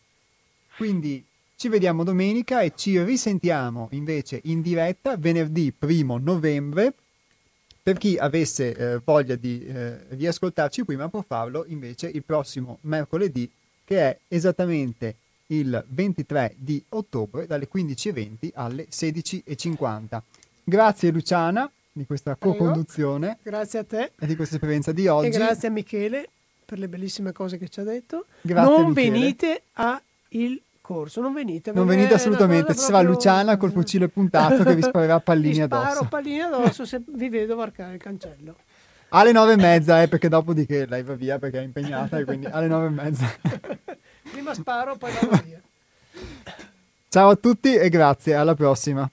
Quindi 0.76 1.24
ci 1.55 1.68
vediamo 1.68 2.02
domenica 2.02 2.62
e 2.62 2.72
ci 2.74 3.01
risentiamo 3.01 3.86
invece 3.93 4.40
in 4.44 4.62
diretta 4.62 5.16
venerdì 5.16 5.72
1 5.78 6.18
novembre 6.18 6.94
per 7.83 7.99
chi 7.99 8.17
avesse 8.17 8.75
eh, 8.75 9.01
voglia 9.05 9.35
di 9.35 9.67
eh, 9.67 10.07
riascoltarci 10.11 10.85
prima 10.85 11.09
può 11.09 11.25
farlo 11.27 11.65
invece 11.67 12.09
il 12.09 12.23
prossimo 12.23 12.79
mercoledì 12.83 13.51
che 13.85 13.99
è 13.99 14.19
esattamente 14.29 15.17
il 15.47 15.85
23 15.89 16.55
di 16.57 16.83
ottobre 16.91 17.47
dalle 17.47 17.69
15.20 17.73 18.51
alle 18.55 18.87
16.50. 18.89 20.21
Grazie 20.65 21.11
Luciana 21.11 21.71
di 21.91 22.07
questa 22.07 22.37
co-conduzione. 22.37 23.39
Grazie 23.43 23.81
a 23.81 23.85
te. 23.85 24.13
E 24.19 24.27
di 24.27 24.37
questa 24.37 24.55
esperienza 24.55 24.93
di 24.93 25.09
oggi. 25.09 25.27
E 25.27 25.31
grazie 25.31 25.69
a 25.69 25.71
Michele 25.71 26.29
per 26.65 26.79
le 26.79 26.89
bellissime 26.89 27.33
cose 27.33 27.59
che 27.59 27.69
ci 27.69 27.81
ha 27.81 27.85
detto. 27.85 28.27
Grazie 28.41 28.71
non 28.71 28.89
Michele. 28.89 29.11
venite 29.11 29.63
a 29.75 30.01
il 30.29 30.61
corso, 30.83 31.23
non 31.23 31.33
venite. 31.33 31.73
Non 31.73 31.87
venite 31.87 32.13
assolutamente, 32.13 32.75
ci 32.75 32.81
sarà 32.81 33.01
Luciana 33.01 33.57
col 33.57 33.71
fucile 33.73 34.09
puntato 34.09 34.63
che 34.63 34.75
vi 34.75 34.83
sparerà 34.83 35.21
pallini 35.21 35.55
vi 35.55 35.61
addosso. 35.63 35.91
sparo 35.91 36.07
pallini 36.11 36.41
addosso 36.41 36.85
se 36.85 37.01
vi 37.07 37.31
vedo 37.31 37.57
varcare 37.57 37.95
il 37.95 38.01
cancello. 38.03 38.57
Alle 39.15 39.33
nove 39.33 39.53
e 39.53 39.57
mezza, 39.57 40.03
eh, 40.03 40.09
perché 40.09 40.29
dopodiché 40.29 40.87
lei 40.87 41.03
va 41.03 41.15
via 41.15 41.39
perché 41.39 41.61
è 41.61 41.63
impegnata 41.63 42.19
e 42.19 42.25
quindi 42.25 42.47
alle 42.47 42.67
nove 42.67 42.87
e 42.87 42.91
mezza. 42.91 43.27
Prima 44.31 44.53
sparo, 44.55 44.97
poi 44.97 45.13
vado 45.13 45.43
via. 45.45 45.61
Ciao 47.09 47.31
a 47.31 47.37
tutti 47.37 47.75
e 47.75 47.89
grazie, 47.89 48.35
alla 48.35 48.55
prossima. 48.55 49.09